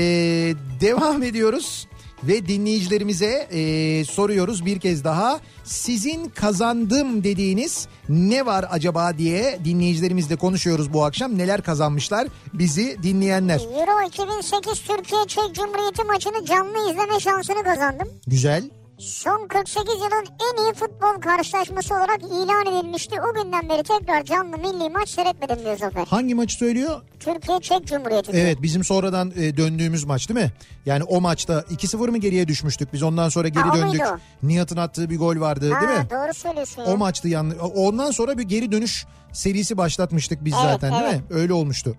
devam 0.80 1.22
ediyoruz 1.22 1.87
ve 2.22 2.48
dinleyicilerimize 2.48 3.48
e, 3.52 4.04
soruyoruz 4.04 4.66
bir 4.66 4.80
kez 4.80 5.04
daha. 5.04 5.40
Sizin 5.64 6.28
kazandım 6.28 7.24
dediğiniz 7.24 7.88
ne 8.08 8.46
var 8.46 8.64
acaba 8.70 9.18
diye 9.18 9.58
dinleyicilerimizle 9.64 10.36
konuşuyoruz 10.36 10.92
bu 10.92 11.04
akşam. 11.04 11.38
Neler 11.38 11.62
kazanmışlar 11.62 12.28
bizi 12.54 13.02
dinleyenler. 13.02 13.60
Euro 13.60 14.08
2008 14.08 14.82
Türkiye 14.82 15.24
Çek 15.26 15.54
Cumhuriyeti 15.54 16.04
maçını 16.04 16.44
canlı 16.44 16.90
izleme 16.90 17.20
şansını 17.20 17.62
kazandım. 17.64 18.08
Güzel. 18.26 18.70
Son 18.98 19.48
48 19.48 19.94
yılın 19.94 20.26
en 20.40 20.62
iyi 20.64 20.74
futbol 20.74 21.20
karşılaşması 21.20 21.94
olarak 21.94 22.20
ilan 22.22 22.66
edilmişti. 22.66 23.14
O 23.30 23.34
günden 23.42 23.68
beri 23.68 23.82
tekrar 23.82 24.24
canlı 24.24 24.58
milli 24.58 24.90
maç 24.90 25.08
seyretmedim 25.08 25.58
diyor 25.64 25.76
Zafer. 25.78 26.06
Hangi 26.06 26.34
maçı 26.34 26.54
söylüyor? 26.56 27.00
Türkiye 27.20 27.60
Çek 27.60 27.86
Cumhuriyeti. 27.86 28.32
diyor. 28.32 28.44
Evet 28.44 28.62
bizim 28.62 28.84
sonradan 28.84 29.32
e, 29.36 29.56
döndüğümüz 29.56 30.04
maç 30.04 30.28
değil 30.28 30.40
mi? 30.40 30.52
Yani 30.86 31.02
o 31.04 31.20
maçta 31.20 31.60
2-0 31.60 32.10
mı 32.10 32.18
geriye 32.18 32.48
düşmüştük? 32.48 32.92
Biz 32.92 33.02
ondan 33.02 33.28
sonra 33.28 33.48
geri 33.48 33.62
Ha, 33.64 33.76
döndük. 33.76 34.00
muydu 34.00 34.20
Nihat'ın 34.42 34.76
attığı 34.76 35.10
bir 35.10 35.18
gol 35.18 35.40
vardı 35.40 35.72
Ha, 35.72 35.80
değil 35.80 35.98
mi? 36.00 36.06
Doğru 36.10 36.34
söylüyorsun 36.34 36.82
ya. 36.82 36.88
O 36.88 36.96
maçtı 36.96 37.28
yanlış. 37.28 37.58
Ondan 37.74 38.10
sonra 38.10 38.38
bir 38.38 38.42
geri 38.42 38.72
dönüş 38.72 39.06
serisi 39.32 39.76
başlatmıştık 39.76 40.44
biz 40.44 40.54
Evet, 40.54 40.64
zaten 40.64 40.90
değil 40.92 41.02
evet. 41.04 41.30
mi? 41.30 41.36
Öyle 41.36 41.52
olmuştu. 41.52 41.96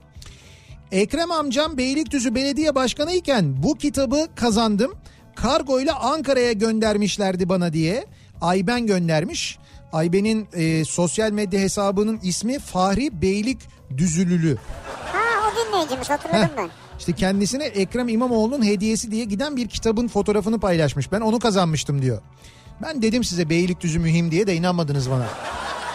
Ekrem 0.92 1.32
amcam 1.32 1.78
Beylikdüzü 1.78 2.36
Belediye 2.36 2.76
Başkanı 2.76 3.12
iken 3.14 3.64
bu 3.64 3.76
kitabı 3.76 4.28
kazandım. 4.36 4.92
Kargo 5.42 5.80
ile 5.80 5.92
Ankara'ya 5.92 6.52
göndermişlerdi 6.52 7.50
bana 7.50 7.74
diye. 7.74 8.06
Ayben 8.42 8.86
göndermiş. 8.88 9.58
Ayben'in 9.94 10.48
e, 10.54 10.86
sosyal 10.86 11.32
medya 11.32 11.60
hesabının 11.60 12.20
ismi 12.24 12.60
Fahri 12.60 13.22
Beylik 13.22 13.58
Düzülülü. 13.98 14.58
Ha 15.14 15.20
o 15.48 15.68
dinleyicimiz 15.68 16.10
hatırladım 16.10 16.50
ben. 16.58 16.70
İşte 17.00 17.14
kendisine 17.14 17.64
Ekrem 17.66 18.10
İmamoğlu'nun 18.10 18.66
hediyesi 18.66 19.12
diye 19.12 19.26
giden 19.26 19.58
bir 19.58 19.68
kitabın 19.68 20.08
fotoğrafını 20.08 20.60
paylaşmış. 20.60 21.12
Ben 21.12 21.22
onu 21.22 21.40
kazanmıştım 21.40 22.02
diyor. 22.02 22.22
Ben 22.84 23.02
dedim 23.02 23.24
size 23.24 23.50
Beylikdüzü 23.50 24.00
mühim 24.00 24.32
diye 24.32 24.48
de 24.48 24.56
inanmadınız 24.56 25.10
bana. 25.12 25.26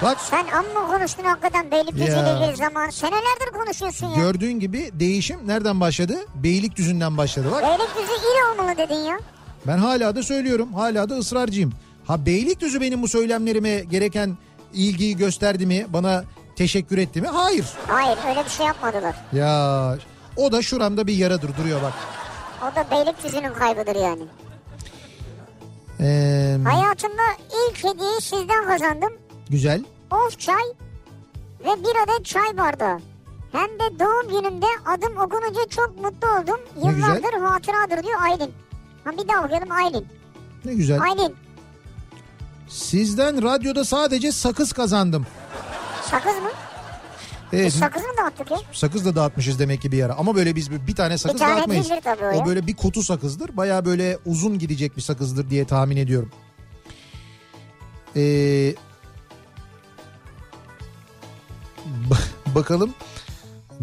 Bak 0.02 0.18
Sen 0.20 0.46
amma 0.46 0.96
konuştun 0.96 1.24
hakikaten 1.24 1.70
Beylikdüzü 1.70 2.04
ile 2.04 2.38
ilgili 2.40 2.56
zaman. 2.56 2.90
Senelerdir 2.90 3.52
konuşuyorsun 3.58 4.06
ya. 4.06 4.14
gördüğün 4.16 4.60
gibi 4.60 4.90
değişim 4.92 5.38
nereden 5.46 5.80
başladı? 5.80 6.16
Beylikdüzü'nden 6.34 7.16
başladı. 7.16 7.48
Bak 7.52 7.62
Beylikdüzü 7.62 8.12
il 8.20 8.52
olmalı 8.52 8.76
dedin 8.78 8.94
ya. 9.04 9.18
Ben 9.66 9.78
hala 9.78 10.16
da 10.16 10.22
söylüyorum. 10.22 10.72
Hala 10.74 11.08
da 11.08 11.14
ısrarcıyım. 11.18 11.72
Ha 12.06 12.26
Beylikdüzü 12.26 12.80
benim 12.80 13.02
bu 13.02 13.08
söylemlerime 13.08 13.80
gereken 13.80 14.36
ilgiyi 14.74 15.16
gösterdi 15.16 15.66
mi? 15.66 15.86
Bana 15.88 16.24
teşekkür 16.56 16.98
etti 16.98 17.20
mi? 17.20 17.28
Hayır. 17.28 17.66
Hayır 17.86 18.18
öyle 18.28 18.44
bir 18.44 18.50
şey 18.50 18.66
yapmadılar. 18.66 19.14
Ya 19.32 19.96
o 20.36 20.52
da 20.52 20.62
şuramda 20.62 21.06
bir 21.06 21.14
yaradır 21.14 21.56
duruyor 21.56 21.82
bak. 21.82 21.92
O 22.62 22.76
da 22.76 22.90
Beylikdüzü'nün 22.90 23.52
kaybıdır 23.54 23.96
yani. 23.96 24.22
Ee, 26.00 26.56
Hayatımda 26.64 27.22
ilk 27.68 27.84
hediyeyi 27.84 28.20
sizden 28.20 28.64
kazandım. 28.66 29.12
güzel. 29.50 29.84
Of 30.10 30.38
çay 30.40 30.62
ve 31.60 31.68
bir 31.84 32.02
adet 32.04 32.24
çay 32.26 32.56
bardağı. 32.56 32.98
Hem 33.52 33.68
de 33.68 33.98
doğum 34.00 34.28
günümde 34.40 34.66
adım 34.86 35.16
okununca 35.16 35.68
çok 35.70 36.02
mutlu 36.02 36.28
oldum. 36.28 36.60
Yıllardır 36.84 37.32
hatıradır 37.42 38.02
diyor 38.02 38.22
Aylin. 38.22 38.52
Ha 39.05 39.10
bir 39.12 39.28
daha 39.28 39.44
okuyalım 39.44 39.70
Aylin. 39.70 40.06
Ne 40.64 40.74
güzel. 40.74 41.01
Aylin 41.02 41.35
Sizden 42.68 43.43
radyoda 43.43 43.85
sadece 43.85 44.32
sakız 44.32 44.72
kazandım. 44.72 45.26
sakız 46.10 46.32
mı? 46.43 46.51
Evet. 47.52 47.66
Biz 47.66 47.74
sakız 47.74 48.02
mı 48.02 48.09
dağıttık 48.18 48.51
ya? 48.51 48.59
Sakız 48.72 49.05
da 49.05 49.16
dağıtmışız 49.16 49.59
demek 49.59 49.82
ki 49.82 49.93
bir 49.93 50.02
ara. 50.02 50.14
Ama 50.14 50.35
böyle 50.36 50.56
biz 50.56 50.70
bir 50.70 50.94
tane 50.94 51.18
sakız 51.18 51.35
Bir 51.35 51.47
tane 51.47 51.56
dağıtmayız. 51.59 51.89
tabii 52.05 52.24
o 52.24 52.39
ya. 52.39 52.47
böyle 52.47 52.66
bir 52.66 52.76
kutu 52.76 53.02
sakızdır. 53.02 53.56
Baya 53.56 53.85
böyle 53.85 54.18
uzun 54.26 54.59
gidecek 54.59 54.97
bir 54.97 55.02
sakızdır 55.02 55.51
diye 55.51 55.64
tahmin 55.66 55.97
ediyorum. 55.97 56.31
Ee, 58.16 58.20
ba- 62.10 62.55
bakalım. 62.55 62.94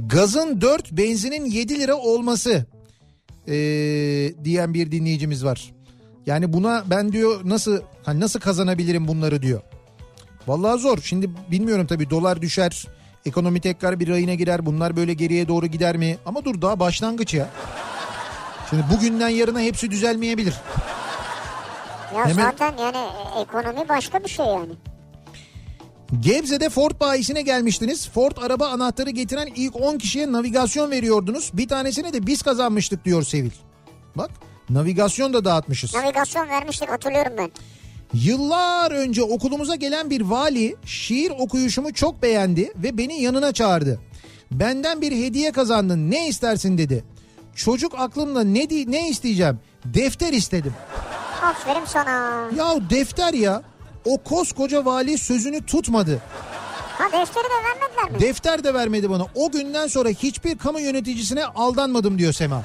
Gazın 0.08 0.62
4 0.62 0.92
benzinin 0.92 1.46
7 1.46 1.80
lira 1.80 1.96
olması 1.96 2.66
ee, 3.48 3.54
diyen 4.44 4.74
bir 4.74 4.92
dinleyicimiz 4.92 5.46
var. 5.46 5.72
Yani 6.26 6.54
buna 6.54 6.84
ben 6.86 7.12
diyor 7.12 7.42
nasıl 7.44 7.82
hani 8.04 8.20
nasıl 8.20 8.40
kazanabilirim 8.40 9.08
bunları 9.08 9.42
diyor. 9.42 9.62
Vallahi 10.48 10.80
zor. 10.80 10.98
Şimdi 11.04 11.30
bilmiyorum 11.52 11.88
tabii 11.88 12.10
dolar 12.10 12.42
düşer. 12.42 12.88
Ekonomi 13.26 13.60
tekrar 13.60 14.00
bir 14.00 14.08
rayına 14.08 14.34
girer. 14.34 14.66
Bunlar 14.66 14.96
böyle 14.96 15.14
geriye 15.14 15.48
doğru 15.48 15.68
gider 15.68 15.98
mi? 15.98 16.18
Ama 16.26 16.46
dur 16.46 16.62
daha 16.62 16.80
başlangıç 16.80 17.34
ya. 17.34 17.50
Şimdi 18.70 18.84
bugünden 18.94 19.30
yarına 19.30 19.60
hepsi 19.60 19.92
düzelmeyebilir. 19.92 20.54
Ya 22.16 22.26
Hemen- 22.28 22.44
zaten 22.44 22.74
yani 22.78 22.98
e, 22.98 23.42
ekonomi 23.42 23.90
başka 23.90 24.24
bir 24.24 24.30
şey 24.30 24.46
yani. 24.46 24.74
Gebze'de 26.20 26.70
Ford 26.70 27.00
bayisine 27.00 27.42
gelmiştiniz. 27.42 28.10
Ford 28.10 28.38
araba 28.42 28.68
anahtarı 28.68 29.10
getiren 29.10 29.48
ilk 29.56 29.76
10 29.76 29.98
kişiye 29.98 30.32
navigasyon 30.32 30.92
veriyordunuz. 30.92 31.52
Bir 31.54 31.68
tanesini 31.68 32.14
de 32.14 32.28
biz 32.28 32.42
kazanmıştık 32.42 33.06
diyor 33.06 33.24
Sevil. 33.24 33.52
Bak 34.16 34.32
navigasyon 34.70 35.34
da 35.34 35.46
dağıtmışız. 35.46 35.94
Navigasyon 35.94 36.50
vermiştik 36.50 36.90
hatırlıyorum 36.90 37.34
ben. 37.38 37.52
Yıllar 38.14 38.92
önce 38.92 39.24
okulumuza 39.24 39.76
gelen 39.76 40.10
bir 40.10 40.22
vali 40.22 40.76
şiir 40.86 41.32
okuyuşumu 41.40 41.94
çok 41.94 42.22
beğendi 42.22 42.74
ve 42.76 42.98
beni 42.98 43.22
yanına 43.22 43.52
çağırdı. 43.52 44.00
Benden 44.52 45.02
bir 45.02 45.12
hediye 45.12 45.52
kazandın 45.52 46.12
ne 46.12 46.28
istersin 46.28 46.78
dedi. 46.78 47.04
Çocuk 47.56 47.94
aklımda 48.00 48.44
ne 48.44 48.68
ne 48.88 49.10
isteyeceğim? 49.10 49.60
Defter 49.86 50.34
istedim. 50.34 50.74
Aferin 51.42 51.86
sana. 51.86 52.50
Ya 52.58 52.90
defter 52.90 53.34
ya. 53.34 53.71
O 54.06 54.18
koskoca 54.18 54.86
vali 54.86 55.18
sözünü 55.18 55.66
tutmadı. 55.66 56.22
Ha 56.98 57.04
defteri 57.12 57.44
de 57.44 57.50
vermediler 57.50 58.12
mi? 58.12 58.20
Defter 58.20 58.64
de 58.64 58.74
vermedi 58.74 59.10
bana. 59.10 59.26
O 59.36 59.52
günden 59.52 59.88
sonra 59.88 60.10
hiçbir 60.10 60.58
kamu 60.58 60.80
yöneticisine 60.80 61.46
aldanmadım 61.46 62.18
diyor 62.20 62.34
Sema. 62.34 62.64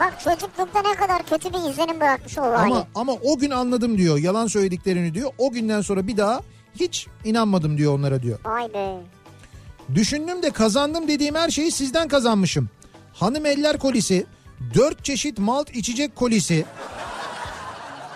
Bak 0.00 0.20
çocuklukta 0.24 0.82
ne 0.82 0.94
kadar 0.94 1.22
kötü 1.26 1.52
bir 1.52 1.70
izlenim 1.70 2.00
bırakmış 2.00 2.38
o 2.38 2.42
vali. 2.42 2.56
Ama 2.56 2.86
ama 2.94 3.12
o 3.12 3.38
gün 3.38 3.50
anladım 3.50 3.98
diyor. 3.98 4.18
Yalan 4.18 4.46
söylediklerini 4.46 5.14
diyor. 5.14 5.30
O 5.38 5.50
günden 5.52 5.80
sonra 5.80 6.06
bir 6.06 6.16
daha 6.16 6.40
hiç 6.80 7.06
inanmadım 7.24 7.78
diyor 7.78 7.98
onlara 7.98 8.22
diyor. 8.22 8.38
Vay 8.44 8.74
be. 8.74 8.96
Düşündüm 9.94 10.42
de 10.42 10.50
kazandım 10.50 11.08
dediğim 11.08 11.34
her 11.34 11.50
şeyi 11.50 11.72
sizden 11.72 12.08
kazanmışım. 12.08 12.68
Hanım 13.12 13.46
eller 13.46 13.78
kolisi, 13.78 14.26
dört 14.74 15.04
çeşit 15.04 15.38
malt 15.38 15.70
içecek 15.74 16.16
kolisi. 16.16 16.64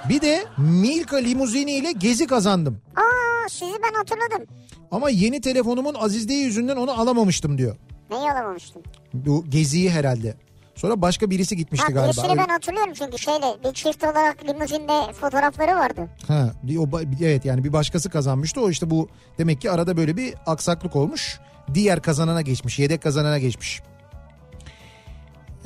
Bir 0.09 0.21
de 0.21 0.45
Milka 0.59 1.17
limuzini 1.17 1.73
ile 1.73 1.93
gezi 1.93 2.27
kazandım. 2.27 2.81
Aa 2.97 3.49
sizi 3.49 3.73
ben 3.83 3.95
hatırladım. 3.99 4.57
Ama 4.91 5.11
yeni 5.11 5.41
telefonumun 5.41 5.95
azizliği 5.95 6.45
yüzünden 6.45 6.77
onu 6.77 7.01
alamamıştım 7.01 7.59
diyor. 7.59 7.77
Neyi 8.11 8.31
alamamıştım? 8.33 8.83
Bu 9.15 9.45
geziyi 9.49 9.91
herhalde. 9.91 10.35
Sonra 10.75 11.03
başka 11.03 11.31
birisi 11.31 11.57
gitmişti 11.57 11.87
Ha 11.87 11.93
galiba. 11.93 12.13
birisini 12.13 12.39
ben 12.39 12.49
hatırlıyorum 12.49 12.93
çünkü 12.95 13.19
şeyle 13.19 13.57
bir 13.65 13.73
çift 13.75 14.05
olarak 14.05 14.45
limuzinde 14.49 15.13
fotoğrafları 15.13 15.71
vardı. 15.77 16.09
Ha, 16.29 16.53
o, 16.79 17.01
evet 17.23 17.45
yani 17.45 17.65
bir 17.65 17.73
başkası 17.73 18.11
kazanmıştı. 18.11 18.61
O 18.61 18.71
işte 18.71 18.91
bu 18.91 19.09
demek 19.39 19.61
ki 19.61 19.71
arada 19.71 19.97
böyle 19.97 20.17
bir 20.17 20.35
aksaklık 20.47 20.97
olmuş. 20.97 21.39
Diğer 21.75 22.03
kazanana 22.03 22.43
geçmiş. 22.43 22.79
Yedek 22.79 23.03
kazanana 23.03 23.39
geçmiş. 23.39 23.83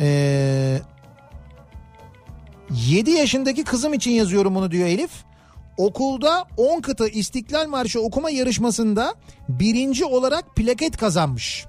Ee, 0.01 0.81
7 2.75 3.11
yaşındaki 3.11 3.65
kızım 3.65 3.95
için 3.95 4.11
yazıyorum 4.11 4.55
bunu 4.55 4.71
diyor 4.71 4.89
Elif. 4.89 5.11
Okulda 5.77 6.45
10 6.57 6.81
kıta 6.81 7.09
İstiklal 7.09 7.67
Marşı 7.69 8.01
okuma 8.01 8.31
yarışmasında 8.31 9.15
birinci 9.49 10.05
olarak 10.05 10.57
plaket 10.57 10.97
kazanmış. 10.97 11.67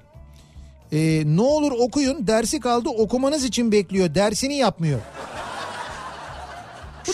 Ee, 0.92 1.22
ne 1.26 1.40
olur 1.40 1.72
okuyun 1.72 2.26
dersi 2.26 2.60
kaldı 2.60 2.88
okumanız 2.88 3.44
için 3.44 3.72
bekliyor 3.72 4.14
dersini 4.14 4.56
yapmıyor. 4.56 5.00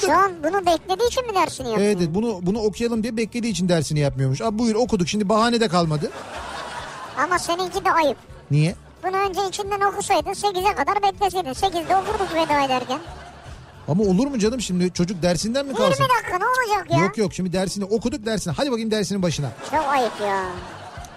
Şu 0.01 0.12
an 0.12 0.32
bunu 0.44 0.66
beklediği 0.66 1.06
için 1.06 1.27
mi 1.27 1.35
dersini 1.35 1.69
yapıyor? 1.69 1.86
Evet 1.86 1.97
evet, 2.01 2.15
bunu 2.15 2.39
bunu 2.43 2.59
okuyalım 2.59 3.02
diye 3.02 3.16
beklediği 3.16 3.52
için 3.52 3.69
dersini 3.69 4.01
yapmıyormuş. 4.01 4.40
Abi 4.40 4.59
buyur 4.59 4.74
okuduk 4.74 5.09
şimdi 5.09 5.28
bahane 5.28 5.60
de 5.60 5.69
kalmadı. 5.69 6.10
Ama 7.24 7.39
seninki 7.39 7.85
de 7.85 7.90
ayıp. 7.90 8.16
Niye? 8.51 8.74
Bunu 9.05 9.16
önce 9.16 9.40
içinden 9.48 9.81
okusaydın 9.81 10.31
8'e 10.31 10.74
kadar 10.74 11.02
bekleseydin. 11.02 11.51
8'de 11.51 11.97
okurduk 11.97 12.35
veda 12.35 12.65
ederken. 12.65 12.98
Ama 13.89 14.02
olur 14.02 14.27
mu 14.27 14.39
canım 14.39 14.60
şimdi 14.60 14.93
çocuk 14.93 15.23
dersinden 15.23 15.66
mi 15.66 15.73
20 15.73 15.78
kalsın? 15.78 16.05
dakika 16.19 16.39
ne 16.39 16.44
olacak 16.44 16.90
ya? 16.90 17.05
Yok 17.05 17.19
yok 17.19 17.35
şimdi 17.35 17.52
dersini 17.52 17.85
okuduk 17.85 18.27
dersini. 18.27 18.55
Hadi 18.56 18.70
bakayım 18.70 18.90
dersinin 18.90 19.23
başına. 19.23 19.51
Çok 19.70 19.85
ayıp 19.89 20.12
ya. 20.23 20.44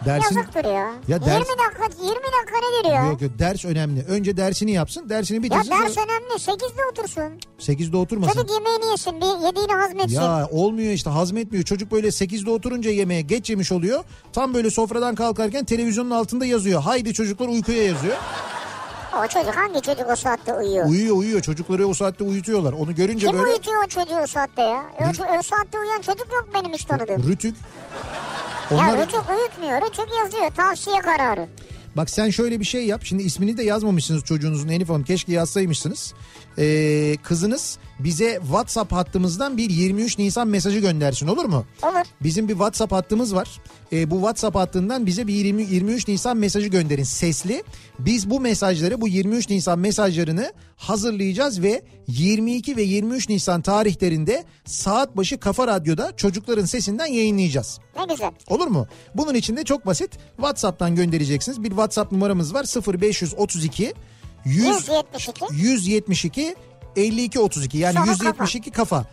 Dersin 0.06 0.36
Yazıktır 0.36 0.66
ya. 0.66 0.72
Ya 0.72 0.94
20 1.08 1.26
ders- 1.26 1.40
dakika 1.40 2.04
20 2.04 2.16
dakika 2.16 2.58
nedir 2.58 2.96
ya? 2.96 3.06
Yok 3.06 3.22
yok 3.22 3.32
ders 3.40 3.66
önemli. 3.66 4.04
Önce 4.10 4.38
dersini 4.38 4.72
yapsın. 4.72 5.10
Dersini 5.10 5.36
Ya 5.38 5.44
bitirsin. 5.44 5.72
ders 5.72 5.94
sonra- 5.94 6.06
önemli. 6.06 6.40
8'de 6.40 6.82
otursun. 6.92 7.24
8'de 7.60 7.98
oturmasın. 7.98 8.34
Çocuk 8.34 8.52
yemeğini 8.52 8.86
yesin. 8.86 9.22
Bir 9.22 9.46
yediğini 9.48 9.72
hazmetsin. 9.74 10.16
Ya 10.16 10.48
olmuyor 10.52 10.94
işte 10.94 11.10
hazmetmiyor. 11.10 11.64
Çocuk 11.66 11.92
böyle 11.92 12.08
8'de 12.12 12.52
oturunca 12.52 12.92
yemeğe 12.92 13.22
geç 13.22 13.50
yemiş 13.50 13.72
oluyor. 13.72 14.04
Tam 14.34 14.54
böyle 14.54 14.70
sofradan 14.70 15.16
kalkarken 15.16 15.66
televizyonun 15.66 16.12
altında 16.12 16.46
yazıyor. 16.46 16.82
Haydi 16.82 17.14
çocuklar 17.14 17.48
uykuya 17.48 17.84
yazıyor. 17.84 18.16
O 19.18 19.28
çocuk 19.28 19.56
hangi 19.56 19.82
çocuk 19.82 20.10
o 20.12 20.16
saatte 20.16 20.54
uyuyor? 20.54 20.86
Uyuyor 20.90 21.16
uyuyor. 21.16 21.42
Çocukları 21.42 21.88
o 21.88 21.94
saatte 21.94 22.24
uyutuyorlar. 22.24 22.74
Onu 22.74 22.96
görünce 22.96 23.28
Kim 23.28 23.38
böyle 23.38 23.52
uyutuyor 23.52 23.84
o 23.86 23.88
çocuğu 23.88 24.16
o 24.24 24.28
saatte 24.28 24.62
ya? 24.62 24.84
O, 25.00 25.38
o 25.40 25.42
saatte 25.42 25.80
uyuyan 25.80 26.02
çocuk 26.02 26.28
yok 26.34 26.50
benim 26.54 26.74
hiç 26.74 26.86
tanıdığım. 26.86 27.24
rütük. 27.24 27.56
Ya 28.72 28.78
Onlar 28.78 28.98
Rütük 29.02 29.30
uyutmuyor. 29.30 29.82
Rütük 29.82 30.08
yazıyor. 30.24 30.52
Tavsiye 30.58 31.00
kararı. 31.00 31.48
Bak 31.96 32.10
sen 32.10 32.30
şöyle 32.30 32.60
bir 32.60 32.66
şey 32.66 32.86
yap. 32.86 33.02
Şimdi 33.04 33.24
ismini 33.24 33.58
de 33.58 33.64
yazmamışsınız 33.64 34.24
çocuğunuzun 34.24 34.68
Elif 34.68 34.90
Hanım. 34.90 35.04
Keşke 35.04 35.32
yazsaymışsınız. 35.32 36.14
Ee, 36.58 37.18
kızınız 37.24 37.78
bize 38.00 38.40
WhatsApp 38.42 38.92
hattımızdan 38.92 39.58
bir 39.58 39.70
23 39.70 40.18
Nisan 40.18 40.48
mesajı 40.48 40.80
göndersin 40.80 41.28
olur 41.28 41.46
mu? 41.46 41.66
Olur. 41.84 42.06
Bizim 42.24 42.48
bir 42.48 42.54
WhatsApp 42.54 42.92
hattımız 42.92 43.36
var. 43.36 43.62
Ee, 43.94 44.12
bu 44.12 44.16
WhatsApp 44.16 44.56
hattından 44.56 45.06
bize 45.06 45.28
bir 45.28 45.34
20, 45.34 45.64
23 45.64 46.08
Nisan 46.08 46.38
mesajı 46.38 46.68
gönderin 46.68 47.04
sesli. 47.04 47.64
Biz 48.00 48.30
bu 48.30 48.40
mesajları 48.40 49.02
bu 49.02 49.08
23 49.08 49.50
Nisan 49.50 49.80
mesajlarını 49.80 50.54
hazırlayacağız 50.76 51.62
ve 51.62 51.82
22 52.08 52.78
ve 52.78 52.82
23 52.82 53.30
Nisan 53.30 53.62
tarihlerinde 53.62 54.44
saat 54.66 55.18
başı 55.18 55.40
Kafa 55.40 55.68
Radyo'da 55.68 56.16
çocukların 56.18 56.66
sesinden 56.66 57.06
yayınlayacağız. 57.06 57.80
Ne 57.98 58.06
güzel. 58.06 58.32
Olur 58.50 58.68
mu? 58.68 58.88
Bunun 59.16 59.34
için 59.34 59.58
de 59.58 59.64
çok 59.64 59.86
basit. 59.86 60.18
WhatsApp'tan 60.36 60.96
göndereceksiniz. 60.96 61.64
Bir 61.64 61.70
WhatsApp 61.70 62.12
numaramız 62.12 62.54
var 62.54 62.66
0532 63.00 63.94
100 64.46 64.82
172. 64.82 65.48
172 65.52 66.56
52 66.96 67.40
32 67.40 67.78
yani 67.78 67.94
Sonra 67.94 68.12
172 68.12 68.72
kafa. 68.72 69.06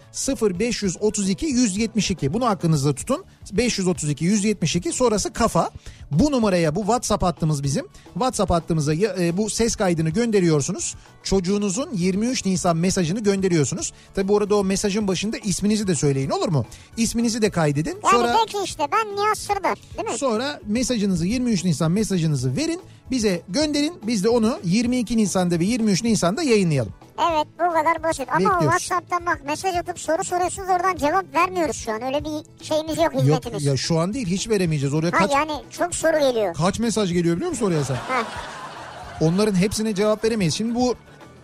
0532 0.42 1.46
172 1.46 2.32
bunu 2.32 2.44
aklınızda 2.44 2.94
tutun. 2.94 3.24
532 3.52 4.24
172 4.24 4.92
sonrası 4.92 5.32
kafa. 5.32 5.70
Bu 6.10 6.32
numaraya 6.32 6.74
bu 6.74 6.80
WhatsApp 6.80 7.22
hattımız 7.22 7.62
bizim. 7.62 7.86
WhatsApp 8.12 8.50
hattımıza 8.50 8.94
e, 8.94 9.36
bu 9.36 9.50
ses 9.50 9.76
kaydını 9.76 10.10
gönderiyorsunuz. 10.10 10.94
Çocuğunuzun 11.22 11.88
23 11.92 12.44
Nisan 12.44 12.76
mesajını 12.76 13.20
gönderiyorsunuz. 13.20 13.92
Tabi 14.14 14.28
bu 14.28 14.38
arada 14.38 14.56
o 14.56 14.64
mesajın 14.64 15.09
başında 15.09 15.38
isminizi 15.38 15.86
de 15.86 15.94
söyleyin 15.94 16.30
olur 16.30 16.48
mu? 16.48 16.66
İsminizi 16.96 17.42
de 17.42 17.50
kaydedin. 17.50 17.98
Yani 18.05 18.12
sonra 18.12 18.36
peki 18.46 18.64
işte 18.64 18.86
ben 18.92 19.16
Nihat 19.16 19.38
Sırdar 19.38 19.78
değil 19.96 20.09
mi? 20.09 20.18
Sonra 20.18 20.60
mesajınızı 20.66 21.26
23 21.26 21.64
Nisan 21.64 21.90
mesajınızı 21.92 22.56
verin 22.56 22.80
bize 23.10 23.42
gönderin. 23.48 23.94
Biz 24.02 24.24
de 24.24 24.28
onu 24.28 24.59
22 24.64 25.16
Nisan'da 25.16 25.60
ve 25.60 25.64
23 25.64 26.05
Nisan'da 26.05 26.42
yayınlayalım. 26.42 26.92
Evet 27.19 27.47
bu 27.55 27.73
kadar 27.73 28.03
basit. 28.03 28.28
Ama 28.28 28.39
Bekliyoruz. 28.39 28.65
WhatsApp'tan 28.65 29.27
bak 29.27 29.40
mesaj 29.47 29.77
atıp 29.77 29.99
soru 30.01 30.24
soruyorsunuz 30.24 30.69
oradan 30.70 30.97
cevap 30.97 31.35
vermiyoruz 31.35 31.77
şu 31.77 31.93
an. 31.93 32.03
Öyle 32.03 32.24
bir 32.24 32.65
şeyimiz 32.65 32.97
yok 32.99 33.15
Yok 33.15 33.23
hizmetimiz. 33.23 33.65
ya 33.65 33.77
şu 33.77 33.99
an 34.01 34.15
değil 34.15 34.27
hiç 34.27 34.49
veremeyeceğiz 34.49 34.95
oraya 34.95 35.07
ha 35.12 35.19
kaç 35.19 35.32
yani 35.32 35.53
çok 35.70 35.95
soru 35.95 36.19
geliyor. 36.19 36.55
kaç 36.55 36.78
mesaj 36.78 37.12
geliyor 37.12 37.36
biliyor 37.36 37.51
musun 37.51 37.66
oraya 37.66 37.85
sen? 37.85 37.95
Ha. 37.95 38.23
Onların 39.20 39.55
hepsine 39.55 39.95
cevap 39.95 40.24
veremeyiz. 40.24 40.55
Şimdi 40.55 40.74
bu 40.74 40.95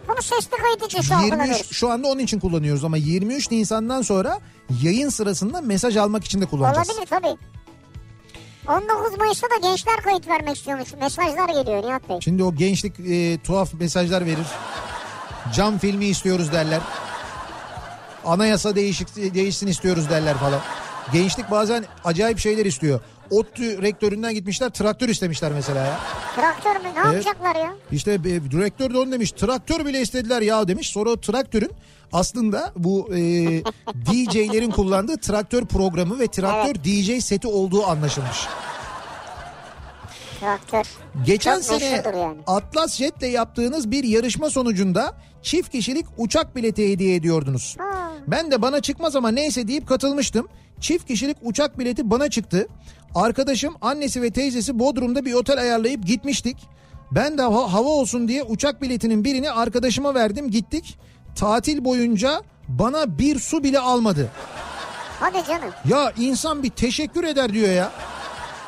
Bunu 0.09 0.23
sesli 0.23 0.51
kayıt 0.63 0.85
için 0.87 1.01
şu 1.01 1.15
an 1.15 1.21
23 1.21 1.39
kullanıyoruz. 1.41 1.71
şu 1.73 1.91
anda 1.91 2.09
onun 2.09 2.19
için 2.21 2.41
kullanıyoruz 2.41 2.85
ama 2.85 2.97
23 2.97 3.51
Nisan'dan 3.51 4.03
sonra 4.03 4.39
yayın 4.83 5.09
sırasında 5.09 5.61
mesaj 5.61 5.97
almak 5.97 6.25
için 6.25 6.41
de 6.41 6.47
kullanacağız. 6.47 6.91
Olabilir 6.91 7.07
tabii. 7.07 7.37
19 8.69 9.19
Mayıs'ta 9.19 9.47
da 9.51 9.57
gençler 9.69 9.97
kayıt 9.97 10.29
vermek 10.29 10.57
istiyormuş. 10.57 10.89
Mesajlar 11.01 11.49
geliyor 11.49 11.83
Nihat 11.83 12.09
Bey. 12.09 12.19
Şimdi 12.21 12.43
o 12.45 12.55
gençlik 12.55 13.01
e, 13.01 13.39
tuhaf 13.39 13.75
mesajlar 13.75 14.27
verir. 14.27 14.47
Cam 15.53 15.79
filmi 15.79 16.05
istiyoruz 16.07 16.53
derler. 16.53 16.81
Anayasa 18.25 18.77
değişik 18.77 19.17
değişsin 19.35 19.67
istiyoruz 19.67 20.11
derler 20.11 20.35
falan. 20.37 20.61
Gençlik 21.13 21.51
bazen 21.51 21.85
acayip 22.05 22.39
şeyler 22.39 22.67
istiyor. 22.67 23.01
ODTÜ 23.31 23.83
rektöründen 23.83 24.35
gitmişler 24.35 24.71
traktör 24.71 25.09
istemişler 25.09 25.53
mesela 25.53 25.85
ya. 25.87 25.99
Traktör 26.37 26.77
mü? 26.77 26.95
Ne 26.95 26.99
yapacaklar 26.99 27.57
ya? 27.57 27.75
İşte 27.93 28.13
e, 28.13 28.21
direktör 28.25 28.95
de 28.95 28.99
onu 28.99 29.13
demiş. 29.13 29.33
Traktör 29.33 29.87
bile 29.87 30.01
istediler 30.01 30.43
ya 30.43 30.69
demiş. 30.69 30.89
Sonra 30.89 31.11
o 31.11 31.21
traktörün 31.21 31.71
aslında 32.13 32.73
bu 32.77 33.09
e, 33.15 33.19
DJ'lerin 33.95 34.71
kullandığı 34.71 35.17
traktör 35.17 35.65
programı 35.65 36.19
ve 36.19 36.29
traktör 36.29 36.75
DJ 36.75 37.25
seti 37.25 37.49
olduğu 37.49 37.87
anlaşılmış. 37.87 38.47
Traktör. 40.45 40.87
Geçen 41.27 41.55
Çok 41.55 41.65
sene 41.65 42.19
yani. 42.19 42.37
Atlas 42.47 42.97
Jet'le 42.97 43.23
yaptığınız 43.23 43.91
bir 43.91 44.05
yarışma 44.05 44.51
sonucunda 44.51 45.15
çift 45.43 45.71
kişilik 45.71 46.07
uçak 46.19 46.57
bileti 46.57 46.93
hediye 46.93 47.15
ediyordunuz. 47.15 47.77
Ha. 47.79 48.11
Ben 48.27 48.51
de 48.51 48.63
bana 48.63 48.81
çıkmaz 48.81 49.17
ama 49.17 49.29
neyse 49.29 49.69
deyip 49.69 49.89
katılmıştım. 49.89 50.49
Çift 50.81 51.07
kişilik 51.07 51.37
uçak 51.43 51.79
bileti 51.79 52.11
bana 52.11 52.31
çıktı. 52.31 52.69
Arkadaşım, 53.15 53.75
annesi 53.81 54.23
ve 54.23 54.31
teyzesi 54.31 54.79
Bodrum'da 54.79 55.25
bir 55.25 55.35
otel 55.35 55.61
ayarlayıp 55.61 56.07
gitmiştik. 56.07 56.57
Ben 57.13 57.39
de 57.39 57.43
hava, 57.43 57.73
hava 57.73 57.89
olsun 57.89 58.29
diye 58.29 58.43
uçak 58.43 58.83
biletinin 58.83 59.25
birini 59.25 59.51
arkadaşıma 59.51 60.15
verdim 60.15 60.51
gittik. 60.51 60.99
Tatil 61.37 61.85
boyunca 61.85 62.43
bana 62.69 63.19
bir 63.19 63.39
su 63.39 63.65
bile 63.65 63.79
almadı. 63.79 64.31
Hadi 65.21 65.47
canım. 65.49 65.71
Ya 65.89 66.13
insan 66.19 66.63
bir 66.63 66.71
teşekkür 66.71 67.25
eder 67.25 67.53
diyor 67.53 67.69
ya. 67.69 67.91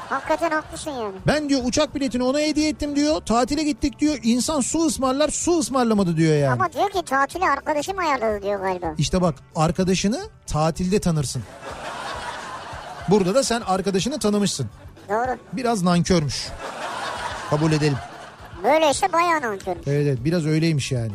Hakikaten 0.09 0.51
haklısın 0.51 0.91
yani. 0.91 1.15
Ben 1.27 1.49
diyor 1.49 1.61
uçak 1.65 1.95
biletini 1.95 2.23
ona 2.23 2.39
hediye 2.39 2.69
ettim 2.69 2.97
diyor. 2.97 3.21
Tatile 3.21 3.63
gittik 3.63 3.99
diyor. 3.99 4.19
İnsan 4.23 4.61
su 4.61 4.87
ısmarlar 4.87 5.29
su 5.29 5.59
ısmarlamadı 5.59 6.17
diyor 6.17 6.37
yani. 6.37 6.53
Ama 6.53 6.73
diyor 6.73 6.91
ki 6.91 7.03
tatili 7.03 7.45
arkadaşım 7.45 7.99
ayarladı 7.99 8.43
diyor 8.43 8.61
galiba. 8.61 8.95
İşte 8.99 9.23
bak 9.23 9.35
arkadaşını 9.57 10.21
tatilde 10.47 11.01
tanırsın. 11.01 11.43
Burada 13.09 13.35
da 13.35 13.43
sen 13.43 13.61
arkadaşını 13.61 14.19
tanımışsın. 14.19 14.67
Doğru. 15.09 15.37
Biraz 15.53 15.83
nankörmüş. 15.83 16.49
Kabul 17.51 17.73
edelim. 17.73 17.97
Böyleyse 18.65 19.13
bayağı 19.13 19.41
nankör. 19.43 19.73
Evet, 19.73 19.87
evet 19.87 20.19
biraz 20.25 20.47
öyleymiş 20.47 20.93
yani. 20.93 21.13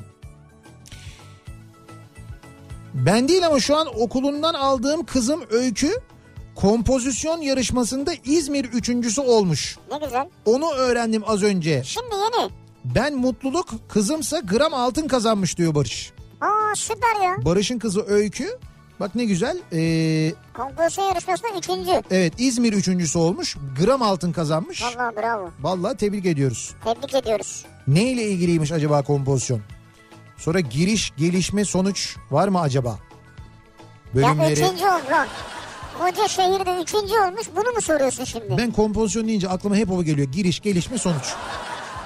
Ben 2.93 3.27
değil 3.27 3.47
ama 3.47 3.59
şu 3.59 3.77
an 3.77 3.87
okulundan 3.99 4.53
aldığım 4.53 5.05
kızım 5.05 5.41
Öykü 5.51 5.91
kompozisyon 6.61 7.41
yarışmasında 7.41 8.11
İzmir 8.25 8.65
üçüncüsü 8.65 9.21
olmuş. 9.21 9.77
Ne 9.91 10.05
güzel. 10.05 10.29
Onu 10.45 10.71
öğrendim 10.71 11.23
az 11.27 11.43
önce. 11.43 11.83
Şimdi 11.83 12.15
yeni. 12.15 12.51
Ben 12.85 13.15
mutluluk 13.15 13.89
kızımsa 13.89 14.39
gram 14.39 14.73
altın 14.73 15.07
kazanmış 15.07 15.57
diyor 15.57 15.75
Barış. 15.75 16.11
Aa 16.41 16.75
süper 16.75 17.21
ya. 17.25 17.45
Barış'ın 17.45 17.79
kızı 17.79 18.05
Öykü 18.07 18.57
bak 18.99 19.15
ne 19.15 19.25
güzel 19.25 19.57
ee, 19.73 20.33
Kompozisyon 20.53 21.05
yarışmasında 21.05 21.49
üçüncü. 21.57 21.91
evet 22.11 22.33
İzmir 22.37 22.73
üçüncüsü 22.73 23.17
olmuş 23.19 23.57
gram 23.79 24.01
altın 24.01 24.31
kazanmış. 24.31 24.83
Vallahi 24.83 25.15
bravo. 25.15 25.49
Vallahi 25.61 25.97
tebrik 25.97 26.25
ediyoruz. 26.25 26.75
Tebrik 26.83 27.13
ediyoruz. 27.13 27.65
Neyle 27.87 28.23
ilgiliymiş 28.23 28.71
acaba 28.71 29.01
kompozisyon? 29.01 29.61
Sonra 30.37 30.59
giriş, 30.59 31.13
gelişme, 31.17 31.65
sonuç 31.65 32.15
var 32.31 32.47
mı 32.47 32.59
acaba? 32.61 32.89
Ya 32.89 32.99
Bölümleri. 34.15 34.53
üçüncü 34.53 34.85
oldu. 34.85 35.27
Koca 36.01 36.27
şehirde 36.27 36.81
üçüncü 36.81 37.13
olmuş 37.13 37.47
bunu 37.55 37.71
mu 37.75 37.81
soruyorsun 37.81 38.23
şimdi? 38.23 38.57
Ben 38.57 38.71
kompozisyon 38.71 39.27
deyince 39.27 39.49
aklıma 39.49 39.75
hep 39.75 39.91
o 39.91 40.03
geliyor. 40.03 40.27
Giriş, 40.31 40.59
gelişme, 40.59 40.97
sonuç. 40.97 41.33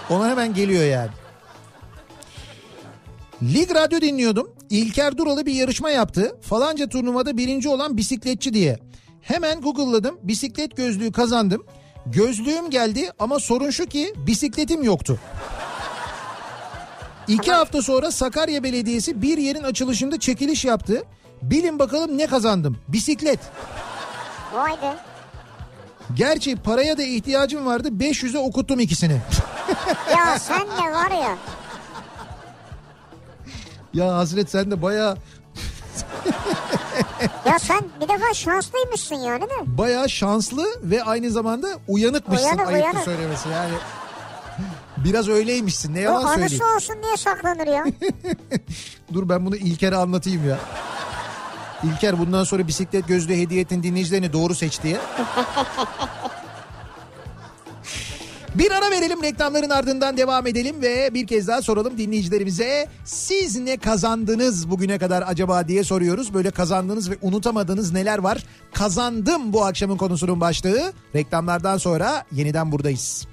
Ona 0.09 0.29
hemen 0.29 0.53
geliyor 0.53 0.83
yani. 0.83 1.09
Lig 3.43 3.75
Radyo 3.75 4.01
dinliyordum. 4.01 4.51
İlker 4.69 5.17
Duralı 5.17 5.45
bir 5.45 5.53
yarışma 5.53 5.89
yaptı. 5.89 6.37
Falanca 6.41 6.89
turnuvada 6.89 7.37
birinci 7.37 7.69
olan 7.69 7.97
bisikletçi 7.97 8.53
diye. 8.53 8.79
Hemen 9.21 9.61
Google'ladım. 9.61 10.19
Bisiklet 10.23 10.77
gözlüğü 10.77 11.11
kazandım. 11.11 11.65
Gözlüğüm 12.05 12.69
geldi 12.69 13.11
ama 13.19 13.39
sorun 13.39 13.69
şu 13.69 13.85
ki 13.85 14.13
bisikletim 14.17 14.83
yoktu. 14.83 15.19
İki 17.27 17.51
hafta 17.51 17.81
sonra 17.81 18.11
Sakarya 18.11 18.63
Belediyesi 18.63 19.21
bir 19.21 19.37
yerin 19.37 19.63
açılışında 19.63 20.19
çekiliş 20.19 20.65
yaptı. 20.65 21.03
Bilin 21.41 21.79
bakalım 21.79 22.17
ne 22.17 22.27
kazandım? 22.27 22.77
Bisiklet. 22.87 23.39
Vay 24.55 24.71
be. 24.81 24.95
Gerçi 26.13 26.55
paraya 26.55 26.97
da 26.97 27.03
ihtiyacım 27.03 27.65
vardı. 27.65 27.87
500'e 27.87 28.39
okuttum 28.39 28.79
ikisini. 28.79 29.21
Ya 30.17 30.39
sen 30.39 30.61
de 30.61 30.91
var 30.93 31.11
ya. 31.11 31.37
ya 33.93 34.15
Hasret 34.17 34.49
sen 34.51 34.71
de 34.71 34.81
baya 34.81 35.17
Ya 37.45 37.59
sen 37.59 37.79
bir 38.01 38.07
defa 38.09 38.33
şanslıymışsın 38.33 39.15
yani 39.15 39.41
de. 39.43 39.53
baya 39.77 40.07
şanslı 40.07 40.65
ve 40.83 41.03
aynı 41.03 41.31
zamanda 41.31 41.67
uyanıkmışsın 41.87 42.45
Uyanık, 42.45 42.67
ayıptır 42.67 42.83
uyanık. 42.83 43.03
söylemesi 43.03 43.49
yani. 43.49 43.73
Biraz 44.97 45.29
öyleymişsin 45.29 45.95
ne 45.95 45.99
O 45.99 46.01
yalan 46.13 46.35
söyleyeyim. 46.35 46.63
anısı 46.63 46.75
olsun 46.75 47.03
diye 47.03 47.17
saklanır 47.17 47.67
ya. 47.67 47.85
Dur 49.13 49.29
ben 49.29 49.45
bunu 49.45 49.55
İlker'e 49.55 49.95
anlatayım 49.95 50.49
ya. 50.49 50.57
İlker 51.85 52.19
bundan 52.19 52.43
sonra 52.43 52.67
bisiklet 52.67 53.07
gözlüğü 53.07 53.35
hediye 53.35 53.61
ettin 53.61 53.83
dinleyicilerini 53.83 54.33
doğru 54.33 54.55
seç 54.55 54.83
diye. 54.83 54.97
Bir 58.55 58.71
ara 58.71 58.91
verelim 58.91 59.23
reklamların 59.23 59.69
ardından 59.69 60.17
devam 60.17 60.47
edelim 60.47 60.81
ve 60.81 61.13
bir 61.13 61.27
kez 61.27 61.47
daha 61.47 61.61
soralım 61.61 61.97
dinleyicilerimize. 61.97 62.87
Siz 63.05 63.55
ne 63.55 63.77
kazandınız 63.77 64.69
bugüne 64.69 64.97
kadar 64.97 65.23
acaba 65.27 65.67
diye 65.67 65.83
soruyoruz. 65.83 66.33
Böyle 66.33 66.51
kazandığınız 66.51 67.11
ve 67.11 67.17
unutamadığınız 67.21 67.93
neler 67.93 68.17
var? 68.17 68.43
Kazandım 68.73 69.53
bu 69.53 69.65
akşamın 69.65 69.97
konusunun 69.97 70.41
başlığı. 70.41 70.93
Reklamlardan 71.15 71.77
sonra 71.77 72.25
yeniden 72.31 72.71
buradayız. 72.71 73.27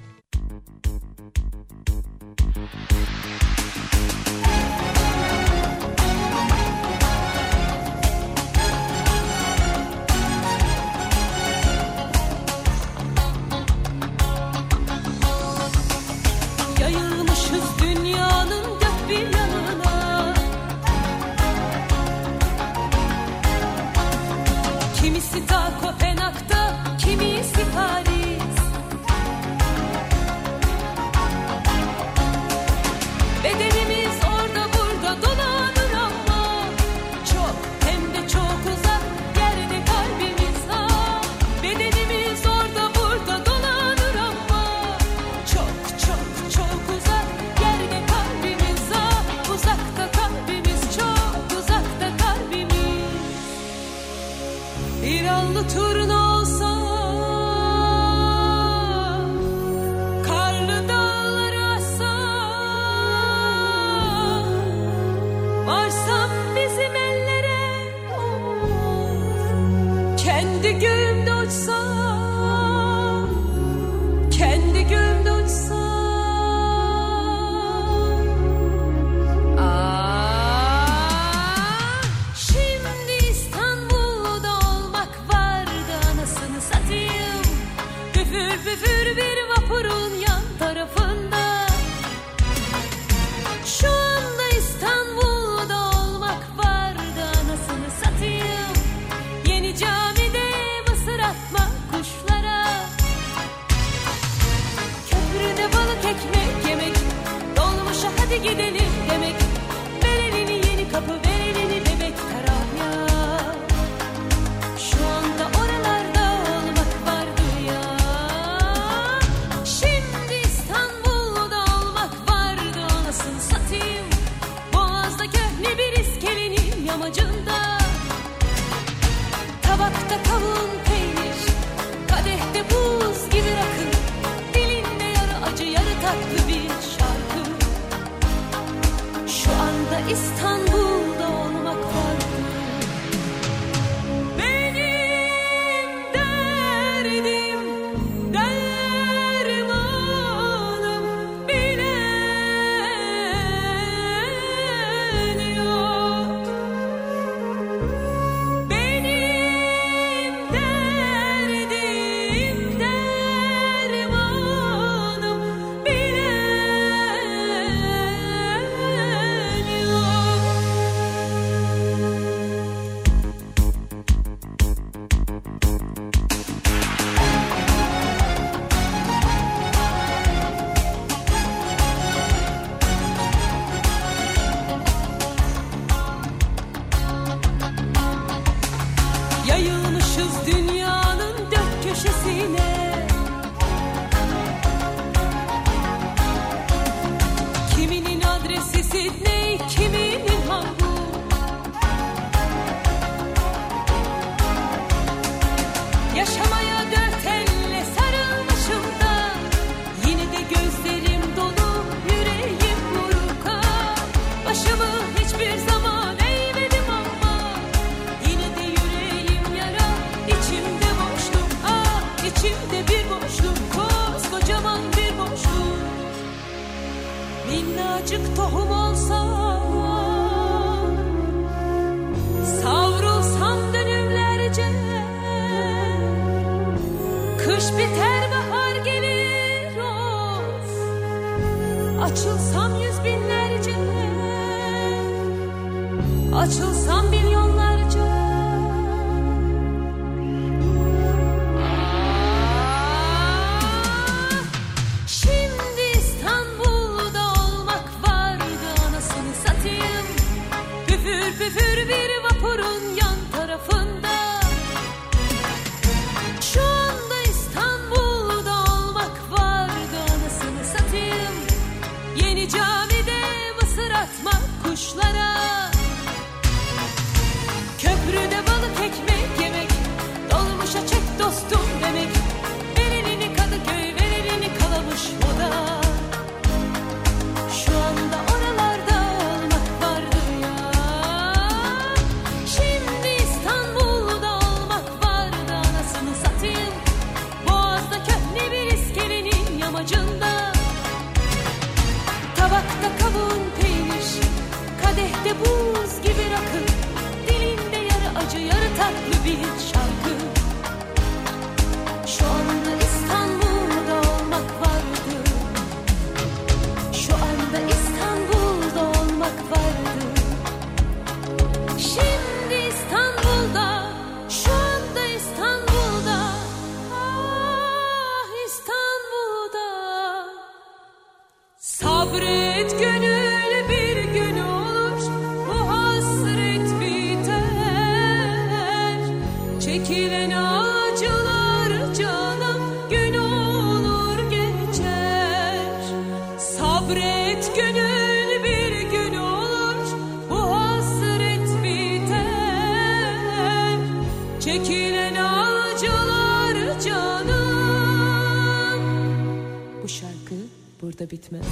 Bitmez 361.22 361.46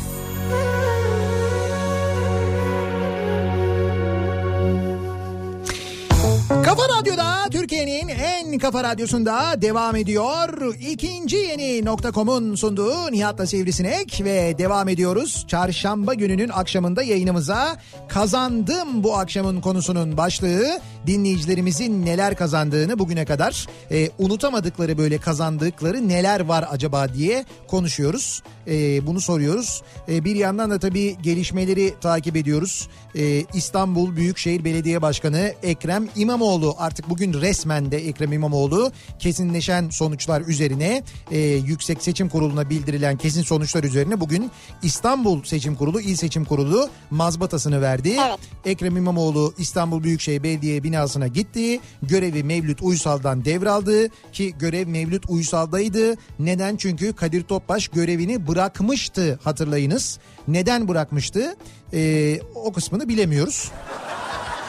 Kafa 6.65 6.83
Radyo'da 6.99 7.49
Türkiye'nin 7.51 8.09
en 8.09 8.59
kafa 8.59 8.85
radyosunda 8.85 9.63
devam 9.63 9.97
ediyor. 9.97 10.75
İkinci 10.81 11.37
yeni 11.37 11.85
nokta.com'un 11.85 12.55
sunduğu 12.55 13.13
Nihat'la 13.13 13.47
Sivrisinek 13.47 14.21
ve 14.25 14.59
devam 14.59 14.89
ediyoruz. 14.89 15.45
Çarşamba 15.49 16.15
gününün 16.15 16.49
akşamında 16.49 17.03
yayınımıza 17.03 17.77
kazandım 18.13 19.03
bu 19.05 19.17
akşamın 19.17 19.61
konusunun 19.61 20.17
başlığı. 20.17 20.81
Dinleyicilerimizin 21.07 22.07
neler 22.07 22.37
kazandığını 22.37 22.99
bugüne 22.99 23.25
kadar 23.25 23.67
e, 23.91 24.11
unutamadıkları 24.19 24.99
böyle 24.99 25.19
kazandıkları 25.19 26.09
neler 26.09 26.41
var 26.41 26.65
acaba 26.71 27.15
diye 27.15 27.45
konuşuyoruz. 27.69 28.43
E, 28.67 29.07
bunu 29.07 29.21
soruyoruz. 29.21 29.83
E, 30.09 30.25
bir 30.25 30.37
yandan 30.37 30.71
da 30.71 30.79
tabii 30.79 31.17
gelişmeleri 31.23 31.95
takip 32.01 32.37
ediyoruz. 32.37 32.89
E, 33.15 33.45
İstanbul 33.55 34.17
Büyükşehir 34.17 34.65
Belediye 34.65 35.03
Başkanı 35.03 35.53
Ekrem 35.63 36.09
İmamoğlu 36.17 36.75
artık 36.79 37.11
bugün 37.11 37.33
resmen 37.33 37.91
de 37.91 38.09
Ekrem 38.09 38.33
İmamoğlu 38.33 38.93
kesinleşen 39.19 39.91
sonuçlar 39.91 40.41
üzerine 40.41 41.03
e, 41.31 41.39
Yüksek 41.39 42.03
Seçim 42.03 42.29
Kurulu'na 42.29 42.71
bildirilen 42.71 43.17
kesin 43.17 43.43
sonuçlar 43.43 43.85
üzerine 43.85 44.21
bugün 44.21 44.51
İstanbul 44.83 45.43
Seçim 45.43 45.75
Kurulu 45.75 46.01
İl 46.01 46.17
Seçim 46.17 46.45
Kurulu 46.45 46.89
mazbatasını 47.11 47.83
verdi. 47.83 48.00
Evet. 48.09 48.39
Ekrem 48.65 48.97
İmamoğlu 48.97 49.55
İstanbul 49.59 50.03
Büyükşehir 50.03 50.43
Belediye 50.43 50.83
binasına 50.83 51.27
gitti. 51.27 51.81
Görevi 52.03 52.45
Mevlüt 52.45 52.83
Uysal'dan 52.83 53.45
devraldı 53.45 54.09
ki 54.33 54.55
görev 54.59 54.89
Mevlüt 54.89 55.25
Uysal'daydı. 55.29 56.15
Neden? 56.39 56.77
Çünkü 56.77 57.13
Kadir 57.13 57.43
Topbaş 57.43 57.89
görevini 57.89 58.49
bırakmıştı 58.49 59.39
hatırlayınız. 59.45 60.19
Neden 60.49 60.89
bırakmıştı? 60.89 61.57
Ee, 61.93 62.41
o 62.55 62.73
kısmını 62.73 63.09
bilemiyoruz. 63.09 63.71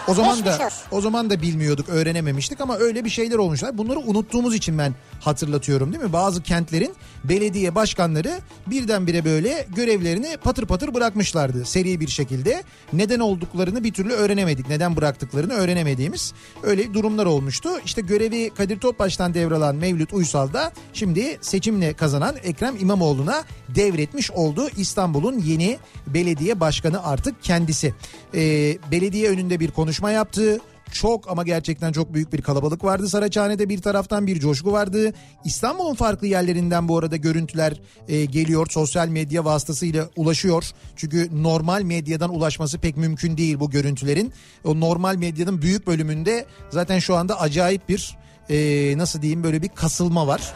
O 0.07 0.13
zaman 0.13 0.45
da 0.45 0.69
o 0.91 1.01
zaman 1.01 1.29
da 1.29 1.41
bilmiyorduk, 1.41 1.89
öğrenememiştik 1.89 2.61
ama 2.61 2.77
öyle 2.77 3.05
bir 3.05 3.09
şeyler 3.09 3.35
olmuşlar. 3.35 3.77
Bunları 3.77 3.99
unuttuğumuz 3.99 4.55
için 4.55 4.77
ben 4.77 4.93
hatırlatıyorum 5.21 5.93
değil 5.93 6.03
mi? 6.03 6.13
Bazı 6.13 6.43
kentlerin 6.43 6.93
belediye 7.23 7.75
başkanları 7.75 8.39
birdenbire 8.67 9.25
böyle 9.25 9.67
görevlerini 9.75 10.37
patır 10.43 10.65
patır 10.65 10.93
bırakmışlardı 10.93 11.65
seri 11.65 11.99
bir 11.99 12.07
şekilde. 12.07 12.63
Neden 12.93 13.19
olduklarını 13.19 13.83
bir 13.83 13.93
türlü 13.93 14.13
öğrenemedik. 14.13 14.69
Neden 14.69 14.95
bıraktıklarını 14.95 15.53
öğrenemediğimiz 15.53 16.33
öyle 16.63 16.93
durumlar 16.93 17.25
olmuştu. 17.25 17.69
İşte 17.85 18.01
görevi 18.01 18.49
Kadir 18.49 18.79
Topbaş'tan 18.79 19.33
devralan 19.33 19.75
Mevlüt 19.75 20.13
Uysal 20.13 20.53
da 20.53 20.71
şimdi 20.93 21.37
seçimle 21.41 21.93
kazanan 21.93 22.35
Ekrem 22.43 22.75
İmamoğlu'na 22.79 23.43
devretmiş 23.75 24.31
oldu. 24.31 24.69
İstanbul'un 24.77 25.39
yeni 25.39 25.77
belediye 26.07 26.59
başkanı 26.59 27.03
artık 27.03 27.43
kendisi. 27.43 27.93
Ee, 28.35 28.77
belediye 28.91 29.29
önünde 29.29 29.59
bir 29.59 29.71
konuşma 29.71 30.11
yaptı. 30.11 30.59
Çok 30.91 31.31
ama 31.31 31.43
gerçekten 31.43 31.91
çok 31.91 32.13
büyük 32.13 32.33
bir 32.33 32.41
kalabalık 32.41 32.83
vardı 32.83 33.09
Saraçhane'de 33.09 33.69
bir 33.69 33.81
taraftan 33.81 34.27
bir 34.27 34.39
coşku 34.39 34.71
vardı. 34.71 35.13
İstanbul'un 35.45 35.93
farklı 35.93 36.27
yerlerinden 36.27 36.87
bu 36.87 36.97
arada 36.97 37.15
görüntüler 37.15 37.81
e, 38.07 38.25
geliyor 38.25 38.67
sosyal 38.69 39.07
medya 39.07 39.45
vasıtasıyla 39.45 40.09
ulaşıyor. 40.15 40.71
Çünkü 40.95 41.43
normal 41.43 41.81
medyadan 41.81 42.35
ulaşması 42.35 42.79
pek 42.79 42.97
mümkün 42.97 43.37
değil 43.37 43.59
bu 43.59 43.69
görüntülerin. 43.69 44.33
O 44.63 44.79
normal 44.79 45.15
medyanın 45.15 45.61
büyük 45.61 45.87
bölümünde 45.87 46.45
zaten 46.69 46.99
şu 46.99 47.15
anda 47.15 47.39
acayip 47.39 47.89
bir 47.89 48.17
e, 48.49 48.97
nasıl 48.97 49.21
diyeyim 49.21 49.43
böyle 49.43 49.61
bir 49.61 49.69
kasılma 49.69 50.27
var. 50.27 50.53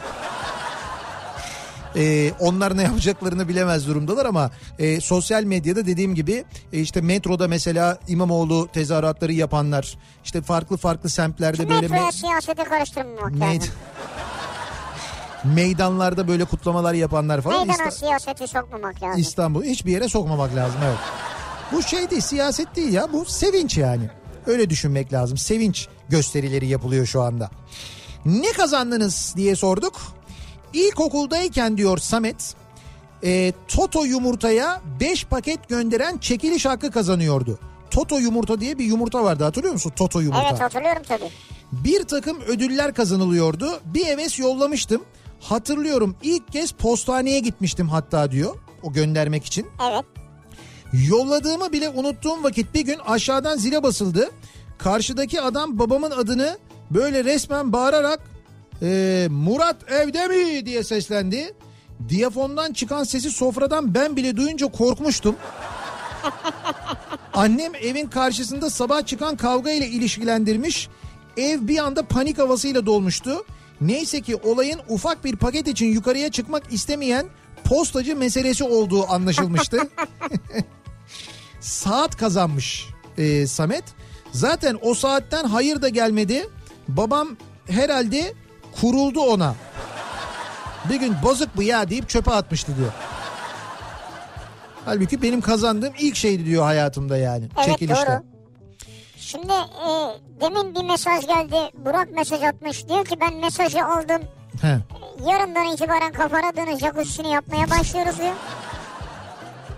Ee, 1.96 2.32
onlar 2.40 2.76
ne 2.76 2.82
yapacaklarını 2.82 3.48
bilemez 3.48 3.86
durumdalar 3.88 4.26
ama 4.26 4.50
e, 4.78 5.00
sosyal 5.00 5.42
medyada 5.44 5.86
dediğim 5.86 6.14
gibi 6.14 6.44
e, 6.72 6.78
işte 6.80 7.00
metroda 7.00 7.48
mesela 7.48 7.98
İmamoğlu 8.08 8.68
tezahüratları 8.72 9.32
yapanlar 9.32 9.98
işte 10.24 10.42
farklı 10.42 10.76
farklı 10.76 11.08
semtlerde 11.10 11.68
böyle 11.68 11.80
Metroya 11.80 12.02
me- 12.08 12.12
siyasete 12.12 12.64
karıştırmamak 12.64 13.32
lazım. 13.40 13.72
meydanlarda 15.44 16.28
böyle 16.28 16.44
kutlamalar 16.44 16.94
yapanlar 16.94 17.40
falan 17.40 17.66
Meydana 17.66 17.86
İsta- 17.88 17.98
siyaseti 17.98 18.48
sokmamak 18.48 19.02
lazım. 19.02 19.20
İstanbul 19.20 19.64
hiçbir 19.64 19.92
yere 19.92 20.08
sokmamak 20.08 20.54
lazım 20.56 20.80
evet. 20.84 20.98
Bu 21.72 21.82
şey 21.82 22.10
değil 22.10 22.22
siyaset 22.22 22.76
değil 22.76 22.92
ya 22.92 23.12
bu 23.12 23.24
sevinç 23.24 23.78
yani. 23.78 24.10
Öyle 24.46 24.70
düşünmek 24.70 25.12
lazım. 25.12 25.38
Sevinç 25.38 25.88
gösterileri 26.08 26.66
yapılıyor 26.66 27.06
şu 27.06 27.22
anda. 27.22 27.50
Ne 28.24 28.52
kazandınız 28.52 29.34
diye 29.36 29.56
sorduk. 29.56 30.00
İlkokuldayken 30.72 31.76
diyor 31.76 31.98
Samet 31.98 32.54
e, 33.24 33.52
Toto 33.68 34.04
yumurtaya 34.04 34.80
5 35.00 35.24
paket 35.24 35.68
gönderen 35.68 36.18
çekiliş 36.18 36.66
hakkı 36.66 36.90
kazanıyordu. 36.90 37.58
Toto 37.90 38.18
yumurta 38.18 38.60
diye 38.60 38.78
bir 38.78 38.84
yumurta 38.84 39.24
vardı 39.24 39.44
hatırlıyor 39.44 39.72
musun? 39.72 39.92
Toto 39.96 40.20
yumurta. 40.20 40.48
Evet 40.50 40.60
hatırlıyorum 40.60 41.02
tabii. 41.08 41.30
Bir 41.72 42.02
takım 42.02 42.40
ödüller 42.40 42.94
kazanılıyordu. 42.94 43.80
Bir 43.84 44.04
heves 44.04 44.38
yollamıştım. 44.38 45.02
Hatırlıyorum 45.40 46.16
ilk 46.22 46.52
kez 46.52 46.72
postaneye 46.72 47.40
gitmiştim 47.40 47.88
hatta 47.88 48.30
diyor. 48.30 48.56
O 48.82 48.92
göndermek 48.92 49.44
için. 49.44 49.66
Evet. 49.90 50.04
Yolladığımı 50.92 51.72
bile 51.72 51.88
unuttuğum 51.88 52.42
vakit 52.42 52.74
bir 52.74 52.80
gün 52.80 52.98
aşağıdan 53.06 53.56
zile 53.56 53.82
basıldı. 53.82 54.30
Karşıdaki 54.78 55.40
adam 55.40 55.78
babamın 55.78 56.10
adını 56.10 56.58
böyle 56.90 57.24
resmen 57.24 57.72
bağırarak 57.72 58.20
"Ee, 58.82 59.28
Murat 59.30 59.92
evde 59.92 60.26
mi 60.28 60.66
diye 60.66 60.84
seslendi. 60.84 61.54
Diyafondan 62.08 62.72
çıkan 62.72 63.04
sesi 63.04 63.30
sofradan 63.30 63.94
ben 63.94 64.16
bile 64.16 64.36
duyunca 64.36 64.66
korkmuştum. 64.66 65.36
Annem 67.34 67.74
evin 67.74 68.06
karşısında 68.06 68.70
sabah 68.70 69.06
çıkan 69.06 69.36
kavga 69.36 69.70
ile 69.70 69.86
ilişkilendirmiş. 69.86 70.88
Ev 71.36 71.68
bir 71.68 71.78
anda 71.78 72.02
panik 72.02 72.38
havasıyla 72.38 72.86
dolmuştu. 72.86 73.44
Neyse 73.80 74.20
ki 74.20 74.36
olayın 74.36 74.80
ufak 74.88 75.24
bir 75.24 75.36
paket 75.36 75.68
için 75.68 75.86
yukarıya 75.86 76.30
çıkmak 76.30 76.72
istemeyen 76.72 77.26
postacı 77.64 78.16
meselesi 78.16 78.64
olduğu 78.64 79.10
anlaşılmıştı. 79.10 79.78
Saat 81.60 82.16
kazanmış 82.16 82.86
e, 83.18 83.46
Samet. 83.46 83.84
Zaten 84.32 84.78
o 84.82 84.94
saatten 84.94 85.44
hayır 85.44 85.82
da 85.82 85.88
gelmedi. 85.88 86.48
Babam 86.88 87.36
herhalde 87.68 88.34
kuruldu 88.80 89.20
ona. 89.20 89.54
Bir 90.90 90.96
gün 90.96 91.14
bozuk 91.22 91.56
bu 91.56 91.62
ya 91.62 91.90
deyip 91.90 92.08
çöpe 92.08 92.30
atmıştı 92.30 92.76
diyor. 92.76 92.92
Halbuki 94.84 95.22
benim 95.22 95.40
kazandığım 95.40 95.94
ilk 95.98 96.16
şeydi 96.16 96.46
diyor 96.46 96.64
hayatımda 96.64 97.16
yani. 97.16 97.48
Evet 97.56 97.66
çekilişte. 97.66 98.06
doğru. 98.06 98.22
Şimdi 99.16 99.52
e, 99.52 99.88
demin 100.40 100.74
bir 100.74 100.84
mesaj 100.84 101.26
geldi. 101.26 101.56
Burak 101.84 102.10
mesaj 102.10 102.42
atmış. 102.42 102.88
Diyor 102.88 103.04
ki 103.04 103.16
ben 103.20 103.34
mesajı 103.34 103.84
aldım. 103.84 104.22
He. 104.62 104.78
Yarından 105.30 105.66
itibaren 105.66 106.12
kafa 106.12 106.42
radyonun 106.42 106.78
jacuzzi'sini 106.78 107.30
yapmaya 107.30 107.70
başlıyoruz 107.70 108.18
diyor. 108.18 108.34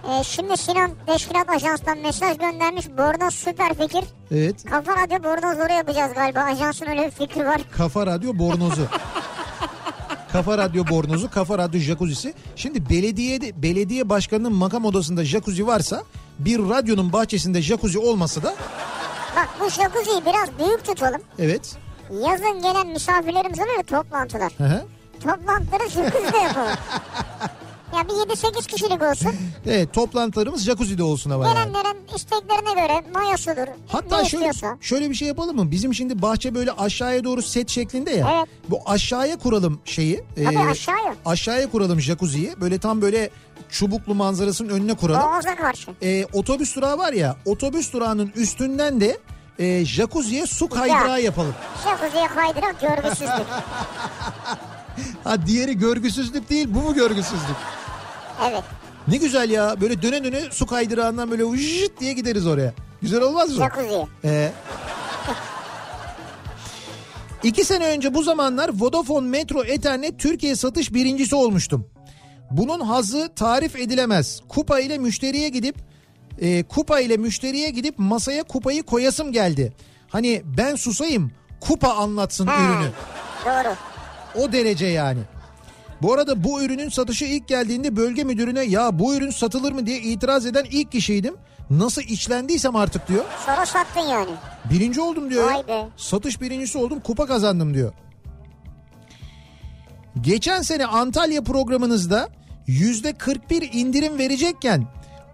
E, 0.05 0.25
şimdi 0.25 0.57
Sinan 0.57 0.91
Teşkilat 1.07 1.51
Ajans'tan 1.51 1.99
mesaj 1.99 2.39
göndermiş. 2.39 2.89
Bornoz 2.99 3.35
süper 3.35 3.75
fikir. 3.75 4.05
Evet. 4.31 4.65
Kafa 4.71 4.97
radyo 4.97 5.23
bornozları 5.25 5.73
yapacağız 5.73 6.15
galiba. 6.15 6.41
Ajansın 6.41 6.87
öyle 6.87 7.07
bir 7.07 7.11
fikri 7.11 7.47
var. 7.47 7.61
Kafa 7.77 8.07
Radyo 8.07 8.39
Bornozu. 8.39 8.87
Kafa 10.33 10.59
Radyo 10.59 10.85
Bornozu, 10.91 11.31
Kafa 11.31 11.59
Radyo 11.59 11.81
Jacuzzi'si. 11.81 12.35
Şimdi 12.57 12.91
belediye 12.91 13.41
belediye 13.63 14.09
başkanının 14.09 14.53
makam 14.53 14.85
odasında 14.85 15.25
jacuzzi 15.25 15.67
varsa 15.67 16.03
bir 16.39 16.59
radyonun 16.59 17.13
bahçesinde 17.13 17.63
jacuzzi 17.63 17.99
olmasa 17.99 18.43
da 18.43 18.55
Bak 19.37 19.49
bu 19.61 19.71
jacuzziyi 19.71 20.23
biraz 20.27 20.59
büyük 20.59 20.85
tutalım. 20.85 21.21
evet. 21.39 21.77
Yazın 22.11 22.63
gelen 22.63 22.87
misafirlerimiz 22.87 23.59
oluyor 23.61 23.83
toplantılar. 23.83 24.53
Hı 24.59 24.65
hı. 24.65 24.85
Toplantıları 25.25 25.89
jacuzzi'de 25.89 26.39
yapalım. 26.39 26.69
ya 27.97 28.09
bir 28.09 28.13
7-8 28.35 28.67
kişilik 28.67 29.03
olsun. 29.03 29.33
Evet 29.67 29.93
toplantılarımız 29.93 30.65
jacuzzi'de 30.65 31.03
olsun 31.03 31.31
ama 31.31 31.47
yani. 31.47 31.55
Gelenlerin 31.55 31.97
isteklerine 32.17 32.73
göre 32.83 33.03
mayasıdır. 33.15 33.69
Hatta 33.89 34.25
şöyle 34.25 34.49
istiyorsa. 34.49 34.79
şöyle 34.81 35.11
bir 35.11 35.15
şey 35.15 35.29
yapalım 35.29 35.57
mı? 35.57 35.71
Bizim 35.71 35.95
şimdi 35.95 36.23
bahçe 36.23 36.55
böyle 36.55 36.73
aşağıya 36.73 37.25
doğru 37.25 37.43
set 37.43 37.69
şeklinde 37.71 38.11
ya. 38.11 38.31
Evet. 38.37 38.49
Bu 38.69 38.81
aşağıya 38.87 39.37
kuralım 39.39 39.81
şeyi. 39.85 40.25
Tabii 40.37 40.55
e, 40.55 40.59
aşağıya. 40.59 41.15
Aşağıya 41.25 41.71
kuralım 41.71 42.01
jacuzziyi. 42.01 42.55
Böyle 42.61 42.79
tam 42.79 43.03
böyle 43.03 43.31
çubuklu 43.71 44.15
manzarasının 44.15 44.69
önüne 44.69 44.95
kuralım. 44.95 45.23
Boğaz'a 45.23 45.57
karşı. 45.57 45.91
E, 46.03 46.25
otobüs 46.33 46.77
durağı 46.77 46.99
var 46.99 47.13
ya 47.13 47.37
otobüs 47.45 47.93
durağının 47.93 48.33
üstünden 48.37 49.01
de 49.01 49.19
e, 49.59 49.85
jacuzziye 49.85 50.47
su 50.47 50.69
kaydırağı 50.69 51.21
yapalım. 51.23 51.55
Jacuzziye 51.85 52.27
kaydırak 52.27 52.81
görgüsüzlük. 52.81 53.47
Ha 55.29 55.47
diğeri 55.47 55.79
görgüsüzlük 55.79 56.51
değil 56.51 56.67
bu 56.75 56.79
mu 56.83 56.95
görgüsüzlük? 56.95 57.57
Evet. 58.51 58.63
Ne 59.09 59.17
güzel 59.17 59.51
ya 59.51 59.81
böyle 59.81 60.03
döne 60.03 60.25
döne 60.25 60.41
su 60.51 60.67
kaydırağından 60.67 61.31
böyle 61.31 61.45
vıжıt 61.45 62.01
diye 62.01 62.13
gideriz 62.13 62.47
oraya. 62.47 62.73
Güzel 63.03 63.21
olmaz 63.21 63.49
mı? 63.51 63.55
Jacuzziye. 63.57 64.07
Ee, 64.25 64.53
iki 67.43 67.65
sene 67.65 67.87
önce 67.87 68.15
bu 68.15 68.23
zamanlar 68.23 68.71
Vodafone 68.75 69.29
Metro 69.29 69.65
Ethernet 69.65 70.21
Türkiye 70.21 70.57
satış 70.57 70.95
birincisi 70.95 71.35
olmuştum. 71.35 71.87
Bunun 72.51 72.81
hazı 72.81 73.29
tarif 73.37 73.77
edilemez. 73.77 74.41
Kupa 74.49 74.81
ile 74.81 74.99
müşteriye 74.99 75.49
gidip 75.49 75.77
e, 76.41 76.63
kupa 76.63 77.01
ile 77.01 77.17
müşteriye 77.17 77.71
gidip 77.71 77.95
masaya 77.99 78.43
kupayı 78.43 78.83
koyasım 78.83 79.33
geldi. 79.33 79.73
Hani 80.09 80.43
ben 80.57 80.77
susayım 80.77 81.31
kupa 81.61 81.89
anlatsın 81.89 82.47
Ha, 82.47 82.63
ürünü. 82.65 82.91
Doğru. 83.45 83.75
O 84.35 84.53
derece 84.53 84.87
yani. 84.87 85.21
Bu 86.03 86.13
arada 86.13 86.45
bu 86.45 86.63
ürünün 86.63 86.89
satışı 86.89 87.25
ilk 87.25 87.49
geldiğinde 87.49 87.97
bölge 87.97 88.25
müdürüne 88.25 88.63
ya 88.63 88.99
bu 88.99 89.15
ürün 89.15 89.31
satılır 89.31 89.73
mı 89.73 89.87
diye 89.87 89.99
itiraz 89.99 90.47
eden 90.47 90.65
ilk 90.71 90.93
kişiydim. 90.93 91.37
Nasıl 91.71 92.03
içlendiysem 92.03 92.77
artık 92.77 93.09
diyor. 93.09 93.25
Sonra 93.47 93.67
sattın 93.67 94.01
yani. 94.01 94.31
Birinci 94.73 95.01
oldum 95.01 95.31
diyor. 95.31 95.53
Vay 95.53 95.69
be. 95.69 95.89
Satış 95.97 96.41
birincisi 96.41 96.79
oldum 96.79 97.01
kupa 97.01 97.27
kazandım 97.27 97.75
diyor. 97.75 97.93
Geçen 100.21 100.63
sene 100.63 100.87
Antalya 100.87 101.43
programınızda 101.43 102.29
yüzde 102.67 103.13
41 103.13 103.71
indirim 103.73 104.19
verecekken 104.19 104.87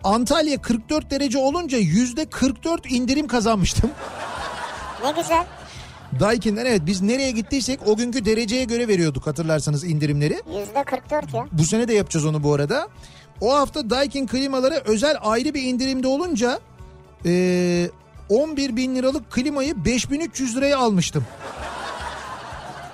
Antalya 0.05 0.63
44 0.63 1.11
derece 1.11 1.39
olunca 1.39 1.79
yüzde 1.79 2.25
44 2.27 2.93
indirim 2.93 3.27
kazanmıştım. 3.29 3.91
Ne 5.05 5.11
güzel. 5.23 5.45
Daikin'den 6.21 6.67
evet 6.67 6.83
biz 6.87 7.03
nereye 7.03 7.31
gittiysek 7.31 7.81
o 7.87 7.97
günkü 7.97 8.25
dereceye 8.25 8.65
göre 8.65 8.89
veriyorduk 8.89 9.27
hatırlarsanız 9.27 9.85
indirimleri. 9.85 10.43
Yüzde 10.59 10.85
44 10.87 11.35
ya. 11.35 11.47
Bu 11.53 11.65
sene 11.65 11.89
de 11.89 11.95
yapacağız 11.95 12.27
onu 12.27 12.43
bu 12.43 12.55
arada. 12.55 12.89
O 13.41 13.55
hafta 13.55 13.91
Daikin 13.91 14.27
klimaları 14.27 14.83
özel 14.87 15.17
ayrı 15.23 15.55
bir 15.55 15.63
indirimde 15.63 16.07
olunca 16.07 16.59
eee 17.25 17.91
11 18.29 18.77
bin 18.77 18.95
liralık 18.95 19.31
klimayı 19.33 19.85
5300 19.85 20.57
liraya 20.57 20.79
almıştım. 20.79 21.25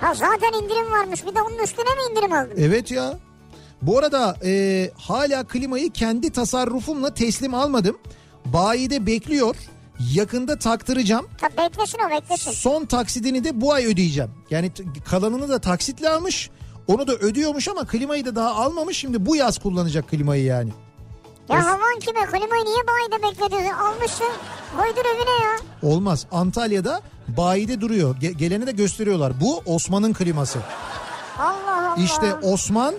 Ha 0.00 0.14
zaten 0.14 0.62
indirim 0.64 0.92
varmış. 0.92 1.26
Bir 1.26 1.34
de 1.34 1.42
onun 1.42 1.58
üstüne 1.64 1.84
mi 1.84 2.00
indirim 2.12 2.32
aldın? 2.32 2.54
Evet 2.58 2.90
ya. 2.90 3.18
Bu 3.82 3.98
arada 3.98 4.36
eee, 4.44 4.90
hala 4.96 5.44
klimayı 5.44 5.90
kendi 5.90 6.30
tasarrufumla 6.30 7.14
teslim 7.14 7.54
almadım. 7.54 7.98
Bayide 8.44 9.06
bekliyor. 9.06 9.56
Yakında 10.14 10.58
taktıracağım. 10.58 11.26
Tabii 11.38 11.56
beklesin 11.56 11.98
o 12.06 12.10
beklesin. 12.10 12.50
Son 12.52 12.84
taksidini 12.84 13.44
de 13.44 13.60
bu 13.60 13.72
ay 13.72 13.86
ödeyeceğim. 13.86 14.30
Yani 14.50 14.72
kalanını 15.10 15.48
da 15.48 15.58
taksitle 15.58 16.08
almış. 16.08 16.50
Onu 16.86 17.06
da 17.06 17.12
ödüyormuş 17.12 17.68
ama 17.68 17.86
klimayı 17.86 18.24
da 18.24 18.36
daha 18.36 18.54
almamış. 18.54 18.96
Şimdi 18.96 19.26
bu 19.26 19.36
yaz 19.36 19.58
kullanacak 19.58 20.08
klimayı 20.08 20.44
yani. 20.44 20.70
Ya 21.48 21.64
havan 21.66 21.98
kime? 22.00 22.26
Klimayı 22.26 22.64
niye 22.64 22.76
bayide 22.86 23.22
bekletiyorsun? 23.22 23.78
Almışsın. 23.78 24.26
Koydur 24.76 25.04
evine 25.14 25.44
ya. 25.44 25.56
Olmaz. 25.82 26.26
Antalya'da 26.32 27.00
bayide 27.28 27.80
duruyor. 27.80 28.16
Ge- 28.16 28.32
gelene 28.36 28.66
de 28.66 28.72
gösteriyorlar. 28.72 29.40
Bu 29.40 29.62
Osman'ın 29.66 30.12
kliması. 30.12 30.58
Allah 31.38 31.92
Allah. 31.92 32.02
İşte 32.04 32.34
Osman 32.34 32.94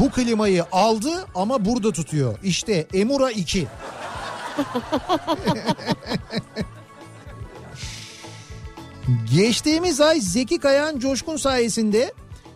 bu 0.00 0.10
klimayı 0.10 0.64
aldı 0.72 1.26
ama 1.34 1.64
burada 1.64 1.92
tutuyor. 1.92 2.38
İşte 2.42 2.86
Emura 2.94 3.30
2. 3.30 3.66
Geçtiğimiz 9.34 10.00
ay 10.00 10.20
Zeki 10.20 10.58
Kayan 10.58 10.98
Coşkun 10.98 11.36
sayesinde 11.36 12.12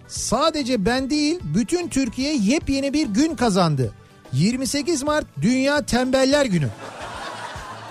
sadece 0.08 0.84
ben 0.84 1.10
değil 1.10 1.38
bütün 1.42 1.88
Türkiye 1.88 2.36
yepyeni 2.36 2.92
bir 2.92 3.06
gün 3.06 3.36
kazandı. 3.36 3.92
28 4.32 5.02
Mart 5.02 5.26
Dünya 5.42 5.86
Tembeller 5.86 6.46
Günü. 6.46 6.68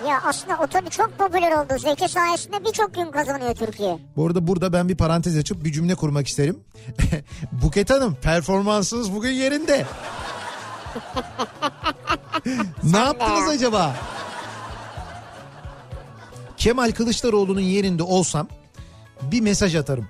Ya 0.07 0.21
aslında 0.23 0.57
o 0.63 0.67
tabii 0.67 0.89
çok 0.89 1.17
popüler 1.17 1.51
oldu. 1.51 1.73
Zeki 1.77 2.09
sayesinde 2.09 2.65
birçok 2.65 2.95
gün 2.95 3.11
kazanıyor 3.11 3.55
Türkiye. 3.55 3.97
Bu 4.15 4.25
arada 4.25 4.47
burada 4.47 4.73
ben 4.73 4.89
bir 4.89 4.97
parantez 4.97 5.37
açıp 5.37 5.63
bir 5.63 5.71
cümle 5.71 5.95
kurmak 5.95 6.27
isterim. 6.27 6.59
Buket 7.51 7.89
Hanım 7.89 8.15
performansınız 8.21 9.13
bugün 9.13 9.31
yerinde. 9.31 9.85
ne 12.83 12.97
yaptınız 12.97 13.39
ya. 13.47 13.49
acaba? 13.49 13.95
Kemal 16.57 16.91
Kılıçdaroğlu'nun 16.91 17.59
yerinde 17.59 18.03
olsam 18.03 18.47
bir 19.21 19.41
mesaj 19.41 19.75
atarım. 19.75 20.07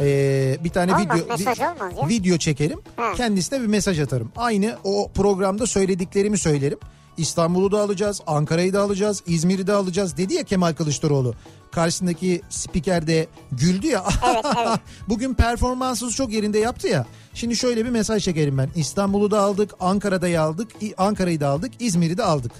Ee, 0.00 0.56
bir 0.64 0.70
tane 0.70 0.94
Olmaz, 0.94 1.06
video 1.20 1.26
vi- 1.26 2.08
video 2.08 2.36
çekerim. 2.38 2.80
Ha. 2.96 3.12
Kendisine 3.16 3.60
bir 3.60 3.66
mesaj 3.66 4.00
atarım. 4.00 4.32
Aynı 4.36 4.76
o 4.84 5.10
programda 5.14 5.66
söylediklerimi 5.66 6.38
söylerim. 6.38 6.78
İstanbul'u 7.16 7.72
da 7.72 7.80
alacağız, 7.80 8.20
Ankara'yı 8.26 8.72
da 8.72 8.82
alacağız, 8.82 9.22
İzmir'i 9.26 9.66
de 9.66 9.72
alacağız 9.72 10.16
dedi 10.16 10.34
ya 10.34 10.42
Kemal 10.42 10.74
Kılıçdaroğlu. 10.74 11.34
Karşısındaki 11.72 12.42
spiker 12.50 13.06
de 13.06 13.26
güldü 13.52 13.86
ya. 13.86 14.04
Evet, 14.30 14.44
evet. 14.58 14.80
Bugün 15.08 15.34
performansınız 15.34 16.14
çok 16.14 16.32
yerinde 16.32 16.58
yaptı 16.58 16.88
ya. 16.88 17.06
Şimdi 17.34 17.56
şöyle 17.56 17.84
bir 17.84 17.90
mesaj 17.90 18.24
çekerim 18.24 18.58
ben. 18.58 18.68
İstanbul'u 18.74 19.30
da 19.30 19.40
aldık, 19.40 19.70
Ankara'da 19.80 20.40
aldık, 20.40 20.68
Ankara'yı 20.98 21.40
da 21.40 21.48
aldık, 21.48 21.72
İzmir'i 21.80 22.18
de 22.18 22.24
aldık. 22.24 22.52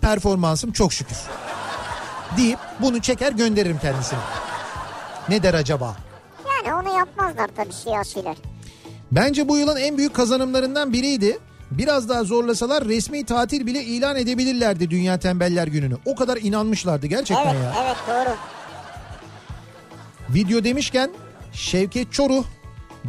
Performansım 0.00 0.72
çok 0.72 0.92
şükür. 0.92 1.16
Deyip 2.36 2.58
bunu 2.80 3.00
çeker 3.00 3.32
gönderirim 3.32 3.78
kendisine. 3.78 4.18
Ne 5.28 5.42
der 5.42 5.54
acaba? 5.54 5.96
Yani 6.46 6.74
onu 6.74 6.98
yapmazlar 6.98 7.50
tabii 7.56 7.72
siyasiler. 7.72 8.36
Bence 9.12 9.48
bu 9.48 9.58
yılın 9.58 9.76
en 9.76 9.98
büyük 9.98 10.14
kazanımlarından 10.14 10.92
biriydi. 10.92 11.38
Biraz 11.70 12.08
daha 12.08 12.24
zorlasalar 12.24 12.84
resmi 12.84 13.24
tatil 13.26 13.66
bile 13.66 13.84
ilan 13.84 14.16
edebilirlerdi 14.16 14.90
Dünya 14.90 15.18
Tembeller 15.18 15.66
Günü'nü. 15.66 15.96
O 16.04 16.14
kadar 16.14 16.36
inanmışlardı 16.36 17.06
gerçekten 17.06 17.54
Evet, 17.54 17.64
ya. 17.64 17.74
evet 17.84 17.96
doğru. 18.08 18.36
Video 20.34 20.64
demişken 20.64 21.10
Şevket 21.52 22.12
Çoruh 22.12 22.44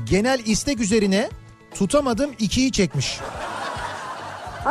genel 0.06 0.40
istek 0.46 0.80
üzerine 0.80 1.30
tutamadım 1.76 2.32
ikiyi 2.40 2.72
çekmiş. 2.72 3.20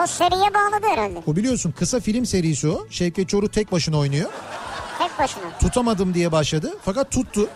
O 0.02 0.06
seriye 0.06 0.54
bağladı 0.54 0.86
herhalde. 0.86 1.22
O 1.26 1.36
biliyorsun 1.36 1.72
kısa 1.78 2.00
film 2.00 2.26
serisi 2.26 2.68
o. 2.68 2.86
Şevket 2.90 3.28
Çoruh 3.28 3.48
tek 3.48 3.72
başına 3.72 3.98
oynuyor. 3.98 4.30
Tek 4.98 5.18
başına. 5.18 5.42
Tutamadım 5.60 6.14
diye 6.14 6.32
başladı 6.32 6.74
fakat 6.82 7.10
tuttu. 7.10 7.48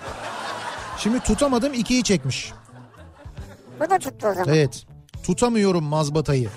Şimdi 0.98 1.20
tutamadım 1.20 1.74
ikiyi 1.74 2.02
çekmiş. 2.02 2.52
Bu 3.80 3.90
da 3.90 3.98
tuttu 3.98 4.28
o 4.28 4.34
zaman. 4.34 4.54
Evet. 4.54 4.86
Tutamıyorum 5.24 5.84
mazbatayı. 5.84 6.48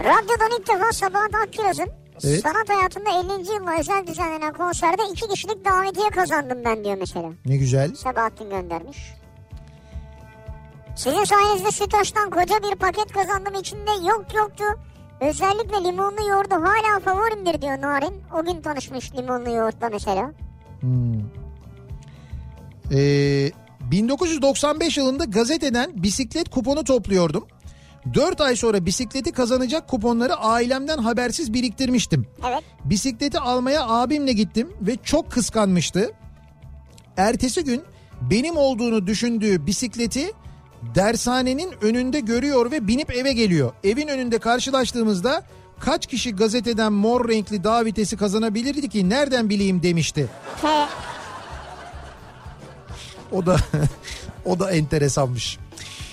Radyodan 0.00 0.50
ilk 0.60 0.68
defa 0.68 0.92
Sabahat 0.92 1.34
Akkiraz'ın 1.34 1.88
Evet. 2.24 2.40
sanat 2.42 2.68
hayatında 2.68 3.10
50. 3.10 3.52
yılla 3.54 3.78
özel 3.80 4.06
düzenlenen 4.06 4.52
konserde 4.52 5.02
iki 5.12 5.28
kişilik 5.28 5.64
davetiye 5.64 6.10
kazandım 6.10 6.58
ben 6.64 6.84
diyor 6.84 6.96
mesela. 7.00 7.28
Ne 7.46 7.56
güzel. 7.56 7.94
Sabahattin 7.94 8.50
göndermiş. 8.50 9.12
Sizin 10.96 11.24
sayenizde 11.24 11.70
Sütaş'tan 11.70 12.30
koca 12.30 12.54
bir 12.62 12.74
paket 12.76 13.12
kazandım 13.12 13.54
içinde 13.54 13.90
yok 14.08 14.24
yoktu. 14.34 14.64
Özellikle 15.20 15.84
limonlu 15.84 16.28
yoğurdu 16.30 16.54
hala 16.54 17.00
favorimdir 17.00 17.62
diyor 17.62 17.80
Narin. 17.80 18.22
O 18.40 18.44
gün 18.44 18.62
tanışmış 18.62 19.14
limonlu 19.14 19.50
yoğurtla 19.50 19.88
mesela. 19.88 20.30
Ee, 22.92 23.50
1995 23.92 24.98
yılında 24.98 25.24
gazeteden 25.24 26.02
bisiklet 26.02 26.48
kuponu 26.48 26.84
topluyordum. 26.84 27.46
4 28.14 28.40
ay 28.40 28.56
sonra 28.56 28.86
bisikleti 28.86 29.32
kazanacak 29.32 29.88
kuponları 29.88 30.34
ailemden 30.34 30.98
habersiz 30.98 31.52
biriktirmiştim. 31.52 32.26
Evet. 32.48 32.62
Bisikleti 32.84 33.38
almaya 33.38 33.88
abimle 33.88 34.32
gittim 34.32 34.72
ve 34.80 34.96
çok 35.04 35.30
kıskanmıştı. 35.32 36.12
Ertesi 37.16 37.64
gün 37.64 37.82
benim 38.30 38.56
olduğunu 38.56 39.06
düşündüğü 39.06 39.66
bisikleti 39.66 40.32
dershanenin 40.94 41.70
önünde 41.82 42.20
görüyor 42.20 42.70
ve 42.70 42.88
binip 42.88 43.16
eve 43.16 43.32
geliyor. 43.32 43.72
Evin 43.84 44.08
önünde 44.08 44.38
karşılaştığımızda 44.38 45.42
kaç 45.80 46.06
kişi 46.06 46.36
gazeteden 46.36 46.92
mor 46.92 47.28
renkli 47.28 47.64
dağ 47.64 47.84
vitesi 47.84 48.16
kazanabilirdi 48.16 48.88
ki 48.88 49.08
nereden 49.08 49.50
bileyim 49.50 49.82
demişti. 49.82 50.28
O 53.32 53.46
da 53.46 53.56
o 54.44 54.58
da 54.58 54.70
enteresanmış. 54.70 55.58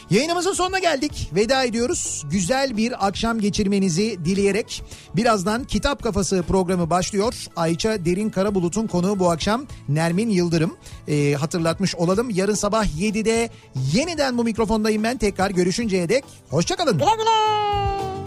Yayınımızın 0.09 0.53
sonuna 0.53 0.79
geldik. 0.79 1.29
Veda 1.35 1.63
ediyoruz. 1.63 2.25
Güzel 2.31 2.77
bir 2.77 3.07
akşam 3.07 3.39
geçirmenizi 3.39 4.25
dileyerek 4.25 4.83
birazdan 5.15 5.63
Kitap 5.63 6.03
Kafası 6.03 6.43
programı 6.47 6.89
başlıyor. 6.89 7.33
Ayça 7.55 8.05
Derin 8.05 8.29
Karabulut'un 8.29 8.87
konuğu 8.87 9.19
bu 9.19 9.31
akşam 9.31 9.65
Nermin 9.89 10.29
Yıldırım. 10.29 10.77
Ee, 11.07 11.33
hatırlatmış 11.33 11.95
olalım. 11.95 12.29
Yarın 12.29 12.53
sabah 12.53 12.85
7'de 12.85 13.49
yeniden 13.93 14.37
bu 14.37 14.43
mikrofondayım 14.43 15.03
ben. 15.03 15.17
Tekrar 15.17 15.51
görüşünceye 15.51 16.09
dek 16.09 16.23
hoşçakalın. 16.49 16.97
Güle 16.97 17.15
güle. 17.17 18.18